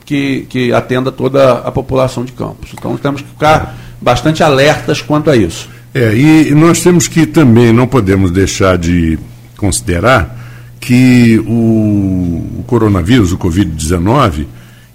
que, 0.06 0.46
que 0.50 0.74
atenda 0.74 1.12
toda 1.12 1.54
a 1.60 1.72
população 1.72 2.26
de 2.26 2.32
Campos. 2.32 2.72
Então 2.74 2.98
temos 2.98 3.22
que 3.22 3.28
ficar 3.28 3.78
bastante 4.02 4.44
alertas 4.44 5.02
quanto 5.02 5.30
a 5.30 5.36
isso. 5.36 5.70
É, 5.94 6.16
e 6.16 6.56
nós 6.56 6.82
temos 6.82 7.08
que 7.08 7.26
também, 7.26 7.74
não 7.74 7.88
podemos 7.88 8.32
deixar 8.32 8.78
de 8.78 9.20
considerar 9.58 10.40
que 10.80 11.38
o, 11.46 12.60
o 12.60 12.64
coronavírus, 12.66 13.32
o 13.32 13.38
Covid-19, 13.38 14.46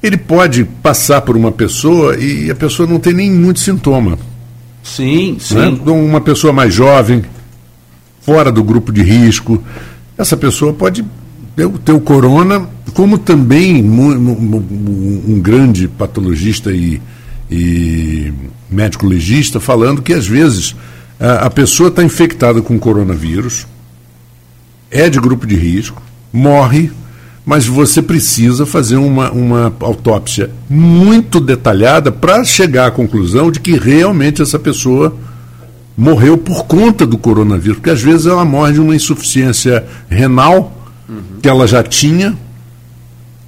ele 0.03 0.17
pode 0.17 0.65
passar 0.65 1.21
por 1.21 1.37
uma 1.37 1.53
pessoa 1.53 2.17
e 2.17 2.51
a 2.51 2.55
pessoa 2.55 2.89
não 2.89 2.99
tem 2.99 3.13
nem 3.13 3.31
muito 3.31 3.61
sintoma. 3.61 4.19
Sim, 4.83 5.33
né? 5.33 5.39
sim. 5.41 5.55
Né? 5.55 5.93
Uma 5.93 6.21
pessoa 6.21 6.53
mais 6.53 6.73
jovem, 6.73 7.23
fora 8.21 8.51
do 8.51 8.65
grupo 8.65 8.93
de 8.93 9.03
risco, 9.03 9.63
essa 10.17 10.37
pessoa 10.37 10.73
pode 10.73 11.05
o 11.65 12.01
corona, 12.01 12.69
como 12.93 13.17
também 13.17 13.83
um, 13.83 14.57
um 15.27 15.41
grande 15.41 15.89
patologista 15.89 16.71
e, 16.71 17.01
e, 17.51 18.33
médico 18.71 19.07
legista 19.07 19.59
falando 19.59 20.03
que 20.03 20.13
às 20.13 20.27
vezes 20.27 20.77
a, 21.19 21.47
a 21.47 21.51
pessoa 21.51 21.89
está 21.89 22.03
infectada 22.05 22.61
com 22.61 22.79
coronavírus, 22.79 23.67
é 24.91 25.09
de 25.09 25.19
grupo 25.19 25.47
de 25.47 25.57
risco, 25.57 26.03
morre 26.33 26.91
mas 27.47 27.65
você 27.65 28.03
precisa 28.03 28.67
fazer 28.67 28.97
uma, 28.97 29.31
uma 29.31 29.73
autópsia 29.79 30.51
muito 30.69 31.39
detalhada 31.39 32.11
para 32.11 32.43
chegar 32.43 32.87
à 32.87 32.91
conclusão 32.91 33.53
de 33.53 33.61
que 33.61 33.79
realmente 33.79 34.43
essa 34.43 34.59
pessoa 34.59 35.17
morreu 35.97 36.37
por 36.37 36.65
conta 36.67 37.07
do 37.07 37.17
coronavírus, 37.17 37.77
porque 37.77 37.91
às 37.91 38.03
vezes 38.03 38.27
ela 38.27 38.45
morre 38.45 38.73
de 38.73 38.81
uma 38.81 38.97
insuficiência 38.97 39.87
renal 40.11 40.86
uhum. 41.09 41.41
que 41.43 41.49
ela 41.49 41.67
já 41.67 41.83
tinha 41.83 42.37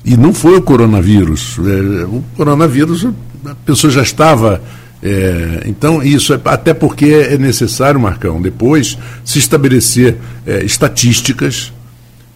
e 0.04 0.16
não 0.16 0.32
foi 0.32 0.56
o 0.56 0.62
coronavírus. 0.62 1.58
É, 1.58 2.04
o 2.04 2.24
coronavírus, 2.36 3.06
a 3.44 3.54
pessoa 3.66 3.90
já 3.90 4.02
estava. 4.02 4.62
É, 5.02 5.62
então, 5.66 6.02
isso 6.02 6.34
é 6.34 6.40
até 6.44 6.74
porque 6.74 7.06
é 7.06 7.38
necessário, 7.38 8.00
Marcão, 8.00 8.40
depois 8.40 8.98
se 9.24 9.38
estabelecer 9.38 10.16
é, 10.46 10.64
estatísticas 10.64 11.72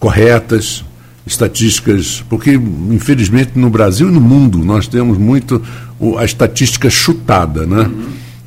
corretas, 0.03 0.83
estatísticas, 1.25 2.25
porque 2.27 2.59
infelizmente 2.91 3.51
no 3.55 3.69
Brasil 3.69 4.09
e 4.09 4.11
no 4.11 4.19
mundo 4.19 4.57
nós 4.57 4.85
temos 4.85 5.17
muito 5.17 5.61
o, 5.97 6.17
a 6.17 6.25
estatística 6.25 6.89
chutada, 6.89 7.65
né? 7.65 7.89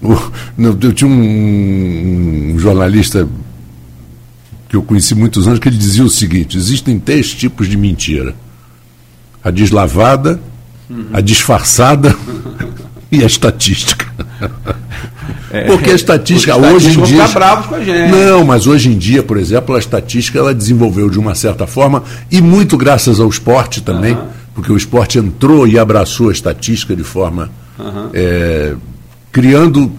Uhum. 0.03 0.17
O, 0.59 0.77
eu 0.87 0.93
tinha 0.93 1.11
um, 1.11 2.53
um, 2.53 2.59
jornalista 2.59 3.27
que 4.69 4.77
eu 4.77 4.83
conheci 4.83 5.15
muitos 5.15 5.47
anos 5.47 5.59
que 5.59 5.69
ele 5.69 5.77
dizia 5.77 6.05
o 6.05 6.11
seguinte: 6.11 6.57
existem 6.57 6.99
três 6.99 7.33
tipos 7.33 7.69
de 7.69 7.77
mentira: 7.77 8.35
a 9.43 9.51
deslavada, 9.51 10.41
uhum. 10.89 11.07
a 11.13 11.21
disfarçada 11.21 12.15
e 13.11 13.23
a 13.23 13.27
estatística. 13.27 14.07
É, 15.51 15.65
Porque 15.65 15.91
a 15.91 15.95
estatística 15.95 16.57
hoje 16.57 16.99
em 16.99 17.03
dia. 17.03 17.27
bravos 17.29 17.67
com 17.67 17.77
a 17.77 17.85
gente. 17.85 18.11
Não, 18.11 18.45
mas 18.45 18.67
hoje 18.67 18.89
em 18.89 18.99
dia, 18.99 19.23
por 19.23 19.39
exemplo, 19.39 19.75
a 19.75 19.79
estatística 19.79 20.39
ela 20.39 20.55
desenvolveu 20.55 21.09
de 21.09 21.19
uma 21.19 21.35
certa 21.35 21.67
forma, 21.67 22.03
e 22.31 22.41
muito 22.41 22.77
graças 22.77 23.21
ao 23.21 23.29
esporte 23.29 23.81
também, 23.81 24.15
uhum. 24.15 24.27
porque 24.55 24.73
o 24.73 24.77
esporte 24.77 25.19
entrou 25.19 25.67
e 25.67 25.79
abraçou 25.79 26.29
a 26.29 26.33
estatística 26.33 26.95
de 26.95 27.05
forma. 27.05 27.51
Uhum. 27.79 28.11
É, 28.13 28.75
criando 29.31 29.93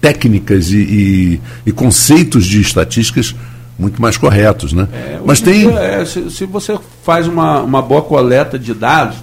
técnicas 0.00 0.70
e, 0.70 0.76
e, 0.76 1.40
e, 1.66 1.72
conceitos 1.72 2.46
de 2.46 2.60
estatísticas 2.60 3.34
muito 3.78 4.00
mais 4.00 4.16
corretos. 4.16 4.72
Né? 4.72 4.88
É, 4.92 5.18
mas 5.24 5.40
tem. 5.40 5.68
É, 5.76 6.04
se, 6.04 6.30
se, 6.30 6.46
você 6.46 6.78
faz 7.02 7.26
uma, 7.26 7.60
uma 7.60 7.82
boa 7.82 8.02
coleta 8.02 8.58
de 8.58 8.74
dados, 8.74 9.16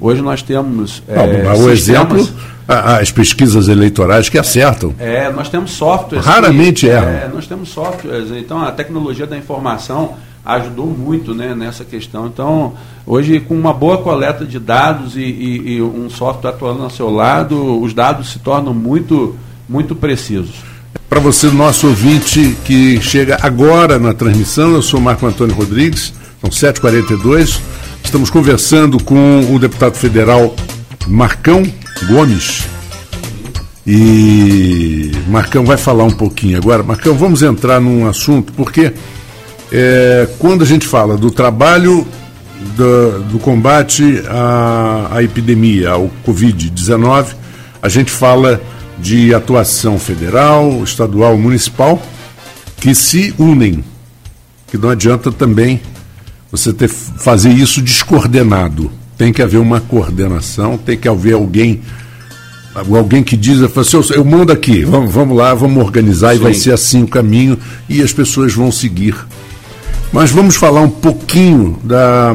hoje 0.00 0.22
nós 0.22 0.42
temos. 0.42 1.02
Não, 1.08 1.64
o 1.64 1.70
exemplo 1.70 2.28
as 2.68 3.10
pesquisas 3.10 3.66
eleitorais 3.66 4.28
que 4.28 4.36
acertam. 4.36 4.94
É, 4.98 5.32
nós 5.32 5.48
temos 5.48 5.70
softwares. 5.70 6.24
Raramente 6.24 6.84
que, 6.84 6.92
erram. 6.92 7.08
É, 7.08 7.30
nós 7.32 7.46
temos 7.46 7.70
softwares. 7.70 8.30
Então, 8.32 8.62
a 8.62 8.70
tecnologia 8.70 9.26
da 9.26 9.38
informação 9.38 10.16
ajudou 10.44 10.86
muito 10.86 11.34
né, 11.34 11.54
nessa 11.54 11.82
questão. 11.82 12.26
Então, 12.26 12.74
hoje, 13.06 13.40
com 13.40 13.54
uma 13.54 13.72
boa 13.72 13.98
coleta 13.98 14.44
de 14.44 14.58
dados 14.58 15.16
e, 15.16 15.20
e, 15.20 15.72
e 15.76 15.82
um 15.82 16.10
software 16.10 16.50
atuando 16.50 16.82
ao 16.82 16.90
seu 16.90 17.08
lado, 17.08 17.80
os 17.80 17.94
dados 17.94 18.32
se 18.32 18.38
tornam 18.38 18.74
muito, 18.74 19.34
muito 19.66 19.94
precisos. 19.94 20.56
Para 21.08 21.20
você, 21.20 21.46
nosso 21.46 21.88
ouvinte 21.88 22.54
que 22.64 23.00
chega 23.00 23.38
agora 23.40 23.98
na 23.98 24.12
transmissão, 24.12 24.74
eu 24.74 24.82
sou 24.82 25.00
Marco 25.00 25.26
Antônio 25.26 25.54
Rodrigues, 25.54 26.12
são 26.40 26.50
7h42. 26.50 27.58
Estamos 28.04 28.28
conversando 28.28 29.02
com 29.02 29.40
o 29.50 29.58
deputado 29.58 29.94
federal 29.94 30.54
Marcão 31.06 31.62
Gomes. 32.08 32.66
E 33.86 35.10
Marcão 35.28 35.64
vai 35.64 35.78
falar 35.78 36.04
um 36.04 36.10
pouquinho 36.10 36.58
agora. 36.58 36.82
Marcão, 36.82 37.14
vamos 37.14 37.42
entrar 37.42 37.80
num 37.80 38.06
assunto, 38.06 38.52
porque 38.52 38.92
é, 39.72 40.28
quando 40.38 40.62
a 40.62 40.66
gente 40.66 40.86
fala 40.86 41.16
do 41.16 41.30
trabalho 41.30 42.06
do, 42.76 43.22
do 43.24 43.38
combate 43.38 44.22
à, 44.28 45.08
à 45.12 45.22
epidemia, 45.22 45.92
ao 45.92 46.10
Covid-19, 46.26 47.28
a 47.80 47.88
gente 47.88 48.10
fala 48.10 48.60
de 49.00 49.34
atuação 49.34 49.98
federal, 49.98 50.82
estadual, 50.82 51.36
municipal, 51.36 52.02
que 52.80 52.94
se 52.94 53.34
unem 53.38 53.84
que 54.68 54.78
não 54.78 54.90
adianta 54.90 55.32
também 55.32 55.80
você 56.50 56.72
ter, 56.72 56.88
fazer 56.88 57.50
isso 57.50 57.82
descoordenado. 57.82 58.90
Tem 59.16 59.32
que 59.32 59.42
haver 59.42 59.58
uma 59.58 59.80
coordenação, 59.80 60.78
tem 60.78 60.96
que 60.96 61.08
haver 61.08 61.34
alguém 61.34 61.82
alguém 62.74 63.24
que 63.24 63.36
diz, 63.36 63.58
eu, 63.58 63.66
assim, 63.80 64.14
eu 64.14 64.24
mando 64.24 64.52
aqui, 64.52 64.84
vamos, 64.84 65.10
vamos 65.12 65.36
lá, 65.36 65.52
vamos 65.52 65.82
organizar 65.82 66.30
Sim. 66.30 66.36
e 66.36 66.38
vai 66.38 66.54
ser 66.54 66.72
assim 66.72 67.02
o 67.02 67.08
caminho 67.08 67.58
e 67.88 68.00
as 68.00 68.12
pessoas 68.12 68.54
vão 68.54 68.70
seguir. 68.70 69.16
Mas 70.12 70.30
vamos 70.30 70.54
falar 70.54 70.82
um 70.82 70.90
pouquinho 70.90 71.76
da, 71.82 72.32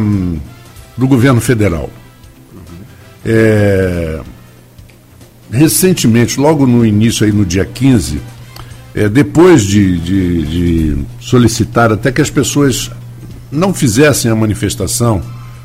do 0.97 1.07
governo 1.07 1.39
federal. 1.39 1.89
É, 3.25 4.19
recentemente, 5.53 6.39
logo 6.39 6.65
no 6.65 6.83
início, 6.83 7.25
aí 7.25 7.31
no 7.31 7.45
dia 7.45 7.63
15, 7.63 8.19
é, 8.95 9.07
depois 9.07 9.63
de, 9.63 9.99
de, 9.99 10.43
de 10.43 10.97
solicitar 11.19 11.91
até 11.91 12.11
que 12.11 12.21
as 12.21 12.29
pessoas 12.29 12.89
não 13.51 13.71
fizessem 13.71 14.31
a 14.31 14.35
manifestação, 14.35 15.21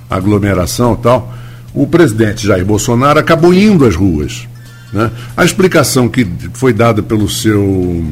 a 0.08 0.16
aglomeração 0.16 0.92
e 0.92 1.02
tal, 1.02 1.34
o 1.72 1.86
presidente 1.86 2.46
Jair 2.46 2.64
Bolsonaro 2.64 3.18
acabou 3.18 3.52
indo 3.54 3.86
às 3.86 3.96
ruas. 3.96 4.46
Né? 4.92 5.10
A 5.34 5.44
explicação 5.44 6.06
que 6.06 6.26
foi 6.52 6.74
dada 6.74 7.02
pelo 7.02 7.28
seu, 7.28 8.04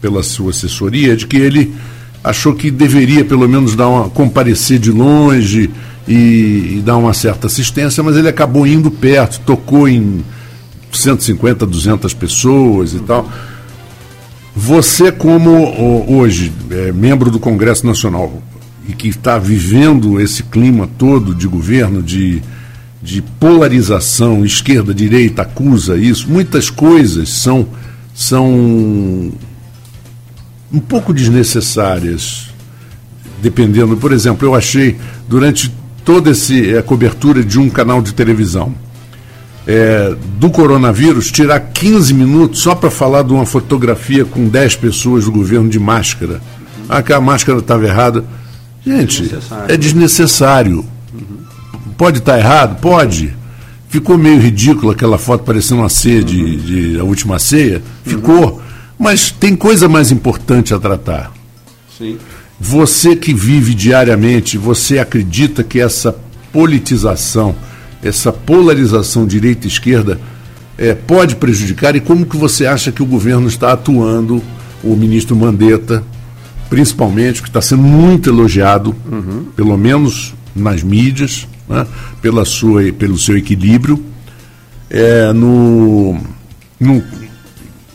pela 0.00 0.22
sua 0.22 0.50
assessoria 0.50 1.12
é 1.12 1.16
de 1.16 1.26
que 1.26 1.36
ele 1.36 1.74
achou 2.24 2.54
que 2.54 2.70
deveria 2.70 3.24
pelo 3.24 3.46
menos 3.46 3.76
dar 3.76 3.88
uma, 3.88 4.08
comparecer 4.08 4.78
de 4.78 4.90
longe 4.90 5.70
e, 6.08 6.76
e 6.76 6.82
dar 6.84 6.96
uma 6.96 7.12
certa 7.12 7.48
assistência, 7.48 8.02
mas 8.02 8.16
ele 8.16 8.28
acabou 8.28 8.66
indo 8.66 8.90
perto, 8.90 9.40
tocou 9.40 9.86
em 9.86 10.24
150, 10.98 11.66
200 11.66 12.14
pessoas 12.14 12.94
e 12.94 13.00
tal. 13.00 13.28
Você, 14.54 15.10
como 15.10 16.12
hoje 16.12 16.52
é, 16.70 16.92
membro 16.92 17.30
do 17.30 17.38
Congresso 17.38 17.86
Nacional 17.86 18.42
e 18.86 18.92
que 18.92 19.08
está 19.08 19.38
vivendo 19.38 20.20
esse 20.20 20.42
clima 20.42 20.88
todo 20.98 21.34
de 21.34 21.46
governo, 21.46 22.02
de, 22.02 22.42
de 23.02 23.22
polarização, 23.22 24.44
esquerda, 24.44 24.92
direita, 24.92 25.42
acusa 25.42 25.96
isso, 25.96 26.30
muitas 26.30 26.68
coisas 26.68 27.30
são, 27.30 27.66
são 28.14 29.32
um 30.72 30.80
pouco 30.80 31.14
desnecessárias, 31.14 32.48
dependendo. 33.40 33.96
Por 33.96 34.12
exemplo, 34.12 34.46
eu 34.46 34.54
achei, 34.54 34.96
durante 35.28 35.72
toda 36.04 36.30
esse, 36.30 36.74
a 36.74 36.78
é, 36.78 36.82
cobertura 36.82 37.44
de 37.44 37.58
um 37.58 37.70
canal 37.70 38.02
de 38.02 38.12
televisão, 38.12 38.74
é, 39.66 40.14
do 40.38 40.50
coronavírus, 40.50 41.30
tirar 41.30 41.60
15 41.60 42.12
minutos 42.14 42.60
só 42.60 42.74
para 42.74 42.90
falar 42.90 43.22
de 43.22 43.32
uma 43.32 43.46
fotografia 43.46 44.24
com 44.24 44.48
10 44.48 44.76
pessoas 44.76 45.24
do 45.24 45.32
governo 45.32 45.68
de 45.68 45.78
máscara. 45.78 46.40
Ah, 46.88 47.02
que 47.02 47.12
a 47.12 47.20
máscara 47.20 47.58
estava 47.58 47.86
errada. 47.86 48.24
Gente, 48.84 49.22
desnecessário. 49.22 49.74
é 49.74 49.76
desnecessário. 49.76 50.84
Uhum. 51.14 51.92
Pode 51.96 52.18
estar 52.18 52.32
tá 52.32 52.38
errado? 52.38 52.80
Pode. 52.80 53.34
Ficou 53.88 54.18
meio 54.18 54.40
ridículo 54.40 54.90
aquela 54.90 55.18
foto 55.18 55.44
parecendo 55.44 55.82
uma 55.82 55.88
ceia 55.88 56.24
de, 56.24 56.42
uhum. 56.42 56.56
de 56.56 56.98
a 56.98 57.04
última 57.04 57.38
ceia. 57.38 57.82
Ficou. 58.04 58.54
Uhum. 58.54 58.60
Mas 58.98 59.30
tem 59.30 59.54
coisa 59.54 59.88
mais 59.88 60.10
importante 60.10 60.74
a 60.74 60.78
tratar. 60.78 61.32
Sim. 61.96 62.18
Você 62.58 63.16
que 63.16 63.32
vive 63.32 63.74
diariamente, 63.74 64.58
você 64.58 64.98
acredita 64.98 65.64
que 65.64 65.80
essa 65.80 66.14
politização 66.52 67.54
essa 68.02 68.32
polarização 68.32 69.26
direita 69.26 69.66
esquerda 69.66 70.20
é, 70.76 70.94
pode 70.94 71.36
prejudicar 71.36 71.94
e 71.94 72.00
como 72.00 72.26
que 72.26 72.36
você 72.36 72.66
acha 72.66 72.90
que 72.90 73.02
o 73.02 73.06
governo 73.06 73.46
está 73.46 73.72
atuando, 73.72 74.42
o 74.82 74.96
ministro 74.96 75.36
Mandetta, 75.36 76.02
principalmente, 76.68 77.42
que 77.42 77.48
está 77.48 77.60
sendo 77.60 77.82
muito 77.82 78.28
elogiado, 78.28 78.94
uhum. 79.10 79.46
pelo 79.54 79.76
menos 79.76 80.34
nas 80.56 80.82
mídias, 80.82 81.46
né, 81.68 81.86
pela 82.20 82.44
sua, 82.44 82.92
pelo 82.92 83.16
seu 83.16 83.36
equilíbrio, 83.36 84.04
é, 84.90 85.32
no, 85.32 86.18
no, 86.80 87.02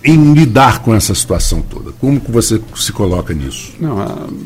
em 0.04 0.34
lidar 0.34 0.80
com 0.80 0.96
essa 0.96 1.14
situação 1.14 1.62
toda? 1.62 1.92
Como 2.00 2.22
que 2.22 2.32
você 2.32 2.62
se 2.76 2.94
coloca 2.94 3.34
nisso? 3.34 3.74
Não, 3.80 3.98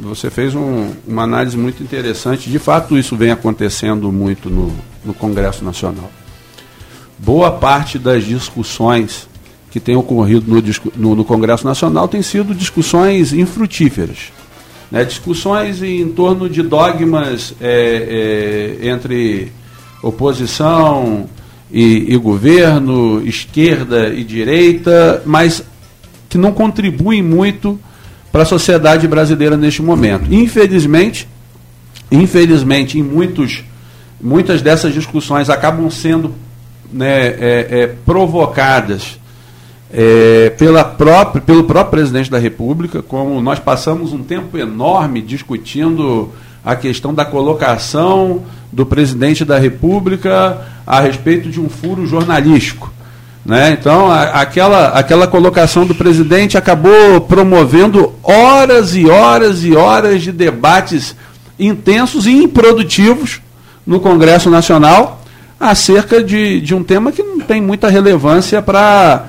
você 0.02 0.30
fez 0.30 0.56
um, 0.56 0.90
uma 1.08 1.24
análise 1.24 1.56
muito 1.56 1.84
interessante. 1.84 2.50
De 2.50 2.58
fato, 2.58 2.98
isso 2.98 3.16
vem 3.16 3.32
acontecendo 3.32 4.12
muito 4.12 4.50
no, 4.50 4.74
no 5.04 5.14
Congresso 5.14 5.64
Nacional. 5.64 6.12
Boa 7.18 7.52
parte 7.52 8.00
das 8.00 8.24
discussões 8.24 9.28
que 9.70 9.80
têm 9.80 9.96
ocorrido 9.96 10.46
no, 10.50 10.62
no, 10.96 11.16
no 11.16 11.26
Congresso 11.26 11.66
Nacional 11.66 12.08
têm 12.08 12.22
sido 12.22 12.54
discussões 12.54 13.32
infrutíferas. 13.32 14.32
Né? 14.90 15.06
Discussões 15.06 15.82
em 15.82 16.10
torno 16.10 16.50
de 16.50 16.62
dogmas 16.62 17.54
é, 17.62 18.78
é, 18.82 18.90
entre 18.90 19.52
oposição, 20.04 21.30
e, 21.72 22.14
e 22.14 22.18
governo, 22.18 23.26
esquerda 23.26 24.10
e 24.10 24.24
direita, 24.24 25.24
mas 25.26 25.64
que 26.30 26.38
não 26.38 26.52
contribuem 26.52 27.24
muito 27.24 27.80
para 28.32 28.44
a 28.44 28.46
sociedade 28.46 29.08
brasileira 29.08 29.56
neste 29.56 29.82
momento. 29.82 30.34
Infelizmente, 30.34 31.28
infelizmente, 32.12 33.00
em 33.00 33.04
muitos, 33.04 33.64
muitas 34.22 34.62
dessas 34.62 34.94
discussões 34.94 35.50
acabam 35.50 35.90
sendo 35.90 36.34
né, 36.92 37.28
é, 37.28 37.68
é, 37.70 37.88
provocadas 38.06 39.20
é, 39.94 40.52
pela 40.58 40.84
própria, 40.84 41.42
pelo 41.42 41.64
próprio 41.64 41.92
presidente 41.92 42.30
da 42.30 42.38
República, 42.38 43.02
como 43.02 43.42
nós 43.42 43.60
passamos 43.60 44.14
um 44.14 44.24
tempo 44.24 44.58
enorme 44.58 45.22
discutindo 45.22 46.32
a 46.64 46.76
questão 46.76 47.14
da 47.14 47.26
colocação 47.26 48.44
do 48.72 48.86
presidente 48.86 49.44
da 49.44 49.58
República 49.58 50.62
a 50.86 51.00
respeito 51.02 51.50
de 51.50 51.60
um 51.60 51.70
furo 51.70 52.06
jornalístico. 52.06 52.92
Né? 53.44 53.72
Então, 53.72 54.10
a, 54.10 54.24
aquela, 54.42 54.90
aquela 54.90 55.28
colocação 55.28 55.86
do 55.86 55.96
presidente 55.96 56.58
acabou 56.58 57.22
promovendo 57.22 58.14
horas 58.24 58.96
e 58.96 59.10
horas 59.10 59.64
e 59.64 59.76
horas 59.76 60.22
de 60.22 60.32
debates 60.32 61.16
intensos 61.60 62.28
e 62.28 62.32
improdutivos 62.32 63.42
no 63.86 64.00
Congresso 64.00 64.50
Nacional 64.50 65.22
acerca 65.60 66.24
de, 66.24 66.60
de 66.62 66.74
um 66.74 66.84
tema 66.84 67.12
que 67.12 67.22
não 67.22 67.40
tem 67.40 67.62
muita 67.62 67.88
relevância 67.90 68.62
para 68.62 69.26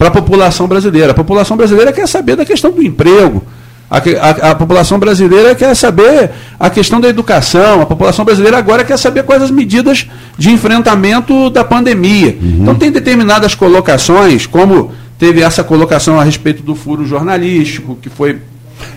a 0.00 0.10
população 0.10 0.66
brasileira. 0.66 1.12
A 1.12 1.14
população 1.14 1.56
brasileira 1.56 1.92
quer 1.92 2.08
saber 2.08 2.36
da 2.36 2.44
questão 2.44 2.72
do 2.72 2.82
emprego, 2.82 3.42
a, 3.88 3.98
a, 3.98 4.50
a, 4.50 4.54
população 4.54 4.98
brasileira 4.98 5.54
quer 5.54 5.74
saber 5.76 6.30
a 6.58 6.68
questão 6.68 7.00
da 7.00 7.08
educação, 7.08 7.82
a 7.82 7.86
população 7.86 8.24
brasileira 8.24 8.58
agora 8.58 8.82
quer 8.82 8.98
saber 8.98 9.22
quais 9.22 9.42
as 9.42 9.50
medidas 9.50 10.08
de 10.36 10.50
enfrentamento 10.50 11.48
da 11.50 11.62
pandemia. 11.62 12.36
Uhum. 12.40 12.58
Então, 12.62 12.74
tem 12.74 12.90
determinadas 12.90 13.54
colocações, 13.54 14.44
como 14.44 14.90
teve 15.16 15.40
essa 15.40 15.62
colocação 15.62 16.18
a 16.18 16.24
respeito 16.24 16.64
do 16.64 16.74
furo 16.74 17.06
jornalístico, 17.06 17.96
que 18.02 18.10
foi. 18.10 18.38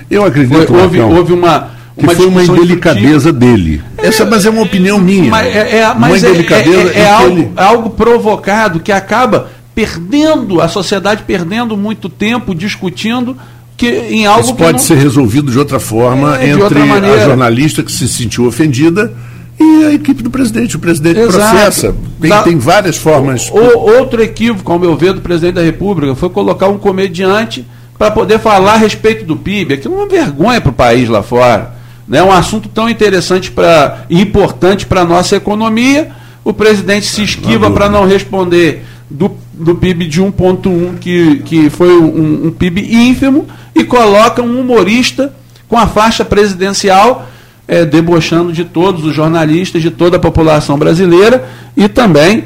Eu 0.10 0.26
acredito 0.26 0.66
foi, 0.66 0.82
houve, 0.82 1.00
houve 1.00 1.34
uma. 1.34 1.79
Uma 2.00 2.10
que 2.10 2.16
foi 2.16 2.28
uma 2.28 2.44
indelicadeza 2.44 3.32
dele. 3.32 3.82
Essa, 3.98 4.26
mas 4.26 4.46
é 4.46 4.50
uma 4.50 4.62
opinião 4.62 5.00
minha. 5.00 5.30
Mas 5.30 5.48
é, 5.48 5.78
é 5.78 5.94
mas 5.94 6.24
é, 6.24 6.30
é, 6.30 6.34
é, 6.34 7.00
é 7.00 7.10
algo, 7.10 7.52
algo 7.56 7.90
provocado 7.92 8.80
que 8.80 8.92
acaba 8.92 9.50
perdendo, 9.76 10.60
a 10.60 10.68
sociedade 10.68 11.24
perdendo 11.26 11.78
muito 11.78 12.10
tempo 12.10 12.54
discutindo 12.54 13.38
que 13.78 13.88
em 13.88 14.26
algo 14.26 14.42
Isso 14.42 14.56
pode 14.56 14.74
não... 14.74 14.80
ser 14.80 14.96
resolvido 14.96 15.50
de 15.50 15.58
outra 15.58 15.80
forma 15.80 16.38
é, 16.38 16.50
entre 16.50 16.62
outra 16.62 16.84
a 16.84 17.24
jornalista 17.24 17.82
que 17.82 17.92
se 17.92 18.10
sentiu 18.10 18.46
ofendida 18.46 19.14
e 19.58 19.86
a 19.86 19.94
equipe 19.94 20.22
do 20.22 20.30
presidente. 20.30 20.76
O 20.76 20.80
presidente 20.80 21.20
Exato. 21.20 21.38
processa. 21.38 21.96
Tem, 22.20 22.30
da... 22.30 22.44
tem 22.44 22.58
várias 22.58 22.98
formas. 22.98 23.50
O, 23.50 23.58
outro 23.58 24.22
equívoco, 24.22 24.70
ao 24.70 24.78
meu 24.78 24.98
ver, 24.98 25.14
do 25.14 25.22
presidente 25.22 25.56
da 25.56 25.62
República 25.62 26.14
foi 26.14 26.30
colocar 26.30 26.68
um 26.68 26.78
comediante 26.78 27.66
para 27.98 28.12
poder 28.12 28.40
falar 28.40 28.74
a 28.74 28.78
respeito 28.78 29.26
do 29.26 29.38
PIB. 29.38 29.76
Aquilo 29.76 29.96
é 29.96 29.98
uma 29.98 30.08
vergonha 30.08 30.60
para 30.60 30.72
o 30.72 30.74
país 30.74 31.08
lá 31.08 31.24
fora. 31.24 31.79
É 32.10 32.14
né? 32.14 32.24
um 32.24 32.32
assunto 32.32 32.68
tão 32.68 32.90
interessante 32.90 33.52
pra, 33.52 34.06
e 34.10 34.20
importante 34.20 34.86
para 34.86 35.02
a 35.02 35.06
nossa 35.06 35.36
economia. 35.36 36.10
O 36.44 36.52
presidente 36.52 37.06
se 37.06 37.22
esquiva 37.22 37.70
para 37.70 37.88
não 37.88 38.08
responder 38.08 38.84
do, 39.10 39.32
do 39.54 39.76
PIB 39.76 40.08
de 40.08 40.22
1,1, 40.22 40.98
que, 41.00 41.38
que 41.46 41.70
foi 41.70 41.96
um, 42.00 42.48
um 42.48 42.52
PIB 42.52 42.82
ínfimo, 42.92 43.48
e 43.76 43.84
coloca 43.84 44.42
um 44.42 44.60
humorista 44.60 45.34
com 45.68 45.78
a 45.78 45.86
faixa 45.86 46.26
presidencial, 46.26 47.28
é, 47.68 47.86
debochando 47.86 48.52
de 48.52 48.66
todos 48.66 49.06
os 49.06 49.14
jornalistas, 49.14 49.82
de 49.82 49.92
toda 49.92 50.18
a 50.18 50.20
população 50.20 50.80
brasileira 50.80 51.48
e 51.78 51.88
também 51.88 52.46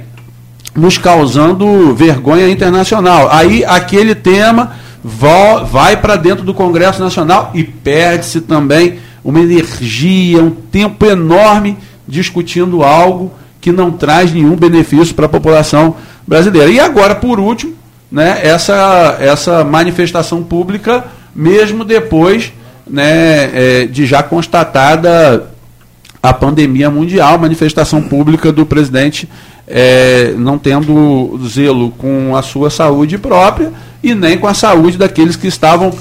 nos 0.75 0.97
causando 0.97 1.95
vergonha 1.95 2.49
internacional. 2.49 3.29
Aí 3.31 3.63
aquele 3.63 4.13
tema 4.13 4.73
vai 5.71 5.95
para 5.95 6.17
dentro 6.17 6.43
do 6.43 6.53
Congresso 6.53 7.01
Nacional 7.01 7.51
e 7.53 7.63
perde-se 7.63 8.41
também 8.41 8.99
uma 9.23 9.39
energia, 9.39 10.43
um 10.43 10.51
tempo 10.51 11.05
enorme 11.05 11.77
discutindo 12.07 12.83
algo 12.83 13.31
que 13.61 13.71
não 13.71 13.91
traz 13.91 14.33
nenhum 14.33 14.55
benefício 14.55 15.15
para 15.15 15.25
a 15.25 15.29
população 15.29 15.95
brasileira. 16.27 16.69
E 16.69 16.79
agora, 16.79 17.15
por 17.15 17.39
último, 17.39 17.73
né, 18.11 18.39
essa, 18.43 19.17
essa 19.19 19.63
manifestação 19.63 20.43
pública, 20.43 21.05
mesmo 21.33 21.85
depois 21.85 22.51
né, 22.85 23.49
é, 23.53 23.85
de 23.85 24.05
já 24.05 24.21
constatada 24.21 25.49
a 26.21 26.33
pandemia 26.33 26.89
mundial, 26.89 27.37
manifestação 27.37 28.01
pública 28.01 28.51
do 28.51 28.65
presidente 28.65 29.27
é, 29.67 30.33
não 30.37 30.57
tendo 30.57 31.39
zelo 31.47 31.91
com 31.91 32.35
a 32.35 32.41
sua 32.41 32.69
saúde 32.69 33.17
própria 33.17 33.71
e 34.03 34.13
nem 34.13 34.37
com 34.37 34.47
a 34.47 34.53
saúde 34.53 34.97
daqueles 34.97 35.35
que 35.35 35.47
estavam 35.47 35.91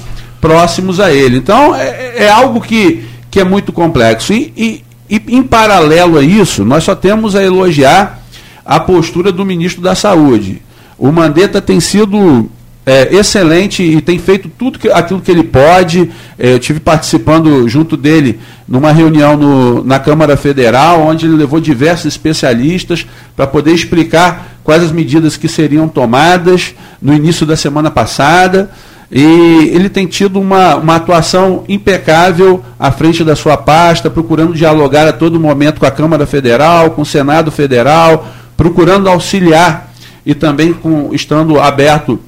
próximos 0.41 0.99
a 0.99 1.11
ele. 1.11 1.37
Então, 1.37 1.73
é, 1.73 2.25
é 2.25 2.29
algo 2.29 2.59
que, 2.59 3.05
que 3.33 3.39
é 3.39 3.43
muito 3.43 3.73
complexo. 3.73 4.31
E, 4.31 4.53
e, 4.55 4.83
e, 5.09 5.35
em 5.35 5.41
paralelo 5.41 6.19
a 6.19 6.21
isso, 6.21 6.63
nós 6.63 6.83
só 6.83 6.93
temos 6.93 7.35
a 7.35 7.43
elogiar 7.43 8.19
a 8.63 8.79
postura 8.79 9.31
do 9.31 9.43
ministro 9.43 9.81
da 9.81 9.95
Saúde. 9.95 10.61
O 10.99 11.11
Mandetta 11.11 11.59
tem 11.59 11.79
sido 11.79 12.47
é, 12.85 13.11
excelente 13.15 13.81
e 13.81 13.99
tem 14.01 14.19
feito 14.19 14.51
tudo 14.55 14.77
que, 14.77 14.87
aquilo 14.87 15.19
que 15.19 15.31
ele 15.31 15.43
pode. 15.43 16.11
É, 16.37 16.53
eu 16.53 16.59
tive 16.59 16.79
participando 16.79 17.67
junto 17.67 17.97
dele 17.97 18.39
numa 18.67 18.91
reunião 18.91 19.35
no, 19.35 19.83
na 19.83 19.97
Câmara 19.99 20.37
Federal, 20.37 21.01
onde 21.01 21.25
ele 21.25 21.35
levou 21.35 21.59
diversos 21.59 22.05
especialistas 22.05 23.03
para 23.35 23.47
poder 23.47 23.71
explicar 23.71 24.59
quais 24.63 24.83
as 24.83 24.91
medidas 24.91 25.35
que 25.35 25.47
seriam 25.47 25.87
tomadas 25.87 26.75
no 27.01 27.15
início 27.15 27.47
da 27.47 27.55
semana 27.55 27.89
passada. 27.89 28.69
E 29.15 29.69
ele 29.71 29.89
tem 29.89 30.07
tido 30.07 30.41
uma, 30.41 30.75
uma 30.75 30.95
atuação 30.95 31.63
impecável 31.69 32.63
à 32.79 32.91
frente 32.91 33.23
da 33.23 33.35
sua 33.35 33.55
pasta, 33.55 34.09
procurando 34.09 34.55
dialogar 34.55 35.07
a 35.07 35.13
todo 35.13 35.39
momento 35.39 35.79
com 35.79 35.85
a 35.85 35.91
Câmara 35.91 36.25
Federal, 36.25 36.89
com 36.89 37.03
o 37.03 37.05
Senado 37.05 37.51
Federal, 37.51 38.27
procurando 38.57 39.07
auxiliar 39.07 39.93
e 40.25 40.33
também 40.33 40.73
com, 40.73 41.13
estando 41.13 41.59
aberto 41.59 42.19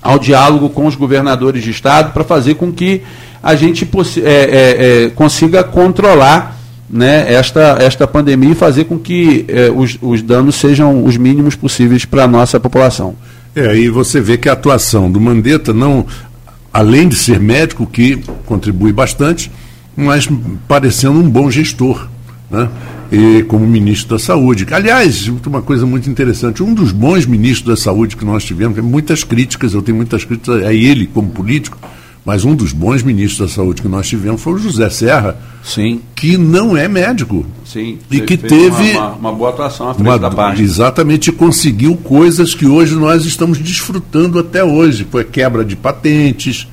ao 0.00 0.18
diálogo 0.18 0.70
com 0.70 0.86
os 0.86 0.94
governadores 0.94 1.62
de 1.62 1.70
estado 1.70 2.12
para 2.12 2.24
fazer 2.24 2.54
com 2.54 2.72
que 2.72 3.02
a 3.42 3.54
gente 3.54 3.86
é, 4.16 4.30
é, 4.30 5.04
é, 5.04 5.10
consiga 5.10 5.62
controlar 5.62 6.56
né, 6.88 7.30
esta, 7.30 7.76
esta 7.80 8.06
pandemia 8.06 8.52
e 8.52 8.54
fazer 8.54 8.84
com 8.84 8.98
que 8.98 9.44
é, 9.46 9.70
os, 9.70 9.98
os 10.00 10.22
danos 10.22 10.54
sejam 10.54 11.04
os 11.04 11.18
mínimos 11.18 11.54
possíveis 11.54 12.06
para 12.06 12.24
a 12.24 12.28
nossa 12.28 12.58
população. 12.58 13.14
É, 13.54 13.76
e 13.76 13.88
você 13.88 14.20
vê 14.20 14.36
que 14.36 14.48
a 14.48 14.52
atuação 14.52 15.10
do 15.10 15.20
Mandetta 15.20 15.72
não, 15.72 16.06
além 16.72 17.08
de 17.08 17.16
ser 17.16 17.38
médico, 17.38 17.86
que 17.86 18.16
contribui 18.46 18.92
bastante, 18.92 19.50
mas 19.96 20.28
parecendo 20.66 21.18
um 21.18 21.28
bom 21.28 21.50
gestor. 21.50 22.08
Né? 22.50 22.68
e 23.10 23.42
como 23.44 23.66
ministro 23.66 24.16
da 24.16 24.18
Saúde. 24.18 24.66
Aliás, 24.72 25.28
uma 25.46 25.62
coisa 25.62 25.86
muito 25.86 26.10
interessante, 26.10 26.62
um 26.62 26.74
dos 26.74 26.90
bons 26.90 27.26
ministros 27.26 27.68
da 27.68 27.80
Saúde 27.80 28.16
que 28.16 28.24
nós 28.24 28.44
tivemos, 28.44 28.74
tem 28.74 28.84
muitas 28.84 29.22
críticas, 29.22 29.72
eu 29.72 29.82
tenho 29.82 29.96
muitas 29.96 30.24
críticas 30.24 30.64
a 30.64 30.72
ele 30.72 31.06
como 31.06 31.30
político, 31.30 31.78
mas 32.24 32.44
um 32.44 32.54
dos 32.54 32.72
bons 32.72 33.02
ministros 33.02 33.48
da 33.48 33.54
Saúde 33.54 33.82
que 33.82 33.88
nós 33.88 34.08
tivemos 34.08 34.42
foi 34.42 34.54
o 34.54 34.58
José 34.58 34.88
Serra, 34.90 35.36
Sim. 35.64 36.02
que 36.14 36.36
não 36.36 36.76
é 36.76 36.86
médico. 36.86 37.44
Sim. 37.64 37.98
E 38.10 38.20
que 38.20 38.36
teve 38.36 38.92
uma, 38.92 39.12
uma, 39.12 39.32
boa 39.32 39.50
atuação 39.50 39.88
à 39.88 39.94
frente 39.94 40.06
uma, 40.06 40.18
da 40.18 40.30
pasta. 40.30 40.62
Exatamente, 40.62 41.32
conseguiu 41.32 41.96
coisas 41.96 42.54
que 42.54 42.66
hoje 42.66 42.94
nós 42.94 43.24
estamos 43.24 43.58
desfrutando 43.58 44.38
até 44.38 44.62
hoje. 44.62 45.06
Foi 45.10 45.24
quebra 45.24 45.64
de 45.64 45.74
patentes, 45.74 46.68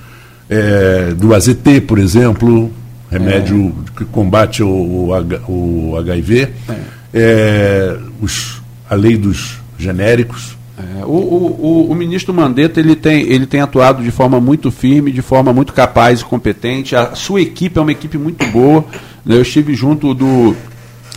é, 0.49 1.13
do 1.13 1.34
AZT, 1.34 1.82
por 1.88 1.97
exemplo, 1.97 2.69
remédio 3.10 3.73
é. 3.88 3.97
que 3.97 4.06
combate 4.06 4.62
o, 4.62 4.67
o, 4.67 5.91
o 5.91 5.97
HIV, 5.97 6.41
é. 6.41 6.75
É, 7.13 7.97
os, 8.21 8.62
a 8.89 8.95
lei 8.95 9.15
dos 9.15 9.58
genéricos. 9.80 10.58
É, 11.00 11.06
o, 11.06 11.10
o, 11.10 11.91
o, 11.91 11.96
ministro 11.96 12.34
Mandetta 12.34 12.80
ele 12.80 12.96
tem, 12.96 13.22
ele 13.24 13.46
tem 13.46 13.62
atuado 13.62 14.04
de 14.04 14.12
forma 14.12 14.39
muito 14.39 14.72
firme, 14.72 15.12
de 15.12 15.22
forma 15.22 15.54
muito 15.54 15.74
capaz 15.74 16.22
e 16.22 16.26
competente. 16.26 16.96
A 16.96 17.15
sua 17.15 17.41
equipe 17.41 17.78
é 17.78 17.82
uma 17.82 17.91
equipe 17.91 18.17
muito 18.17 18.46
boa. 18.48 18.84
Né? 19.26 19.36
Eu 19.36 19.41
estive 19.41 19.74
junto 19.76 20.13
do 20.13 20.56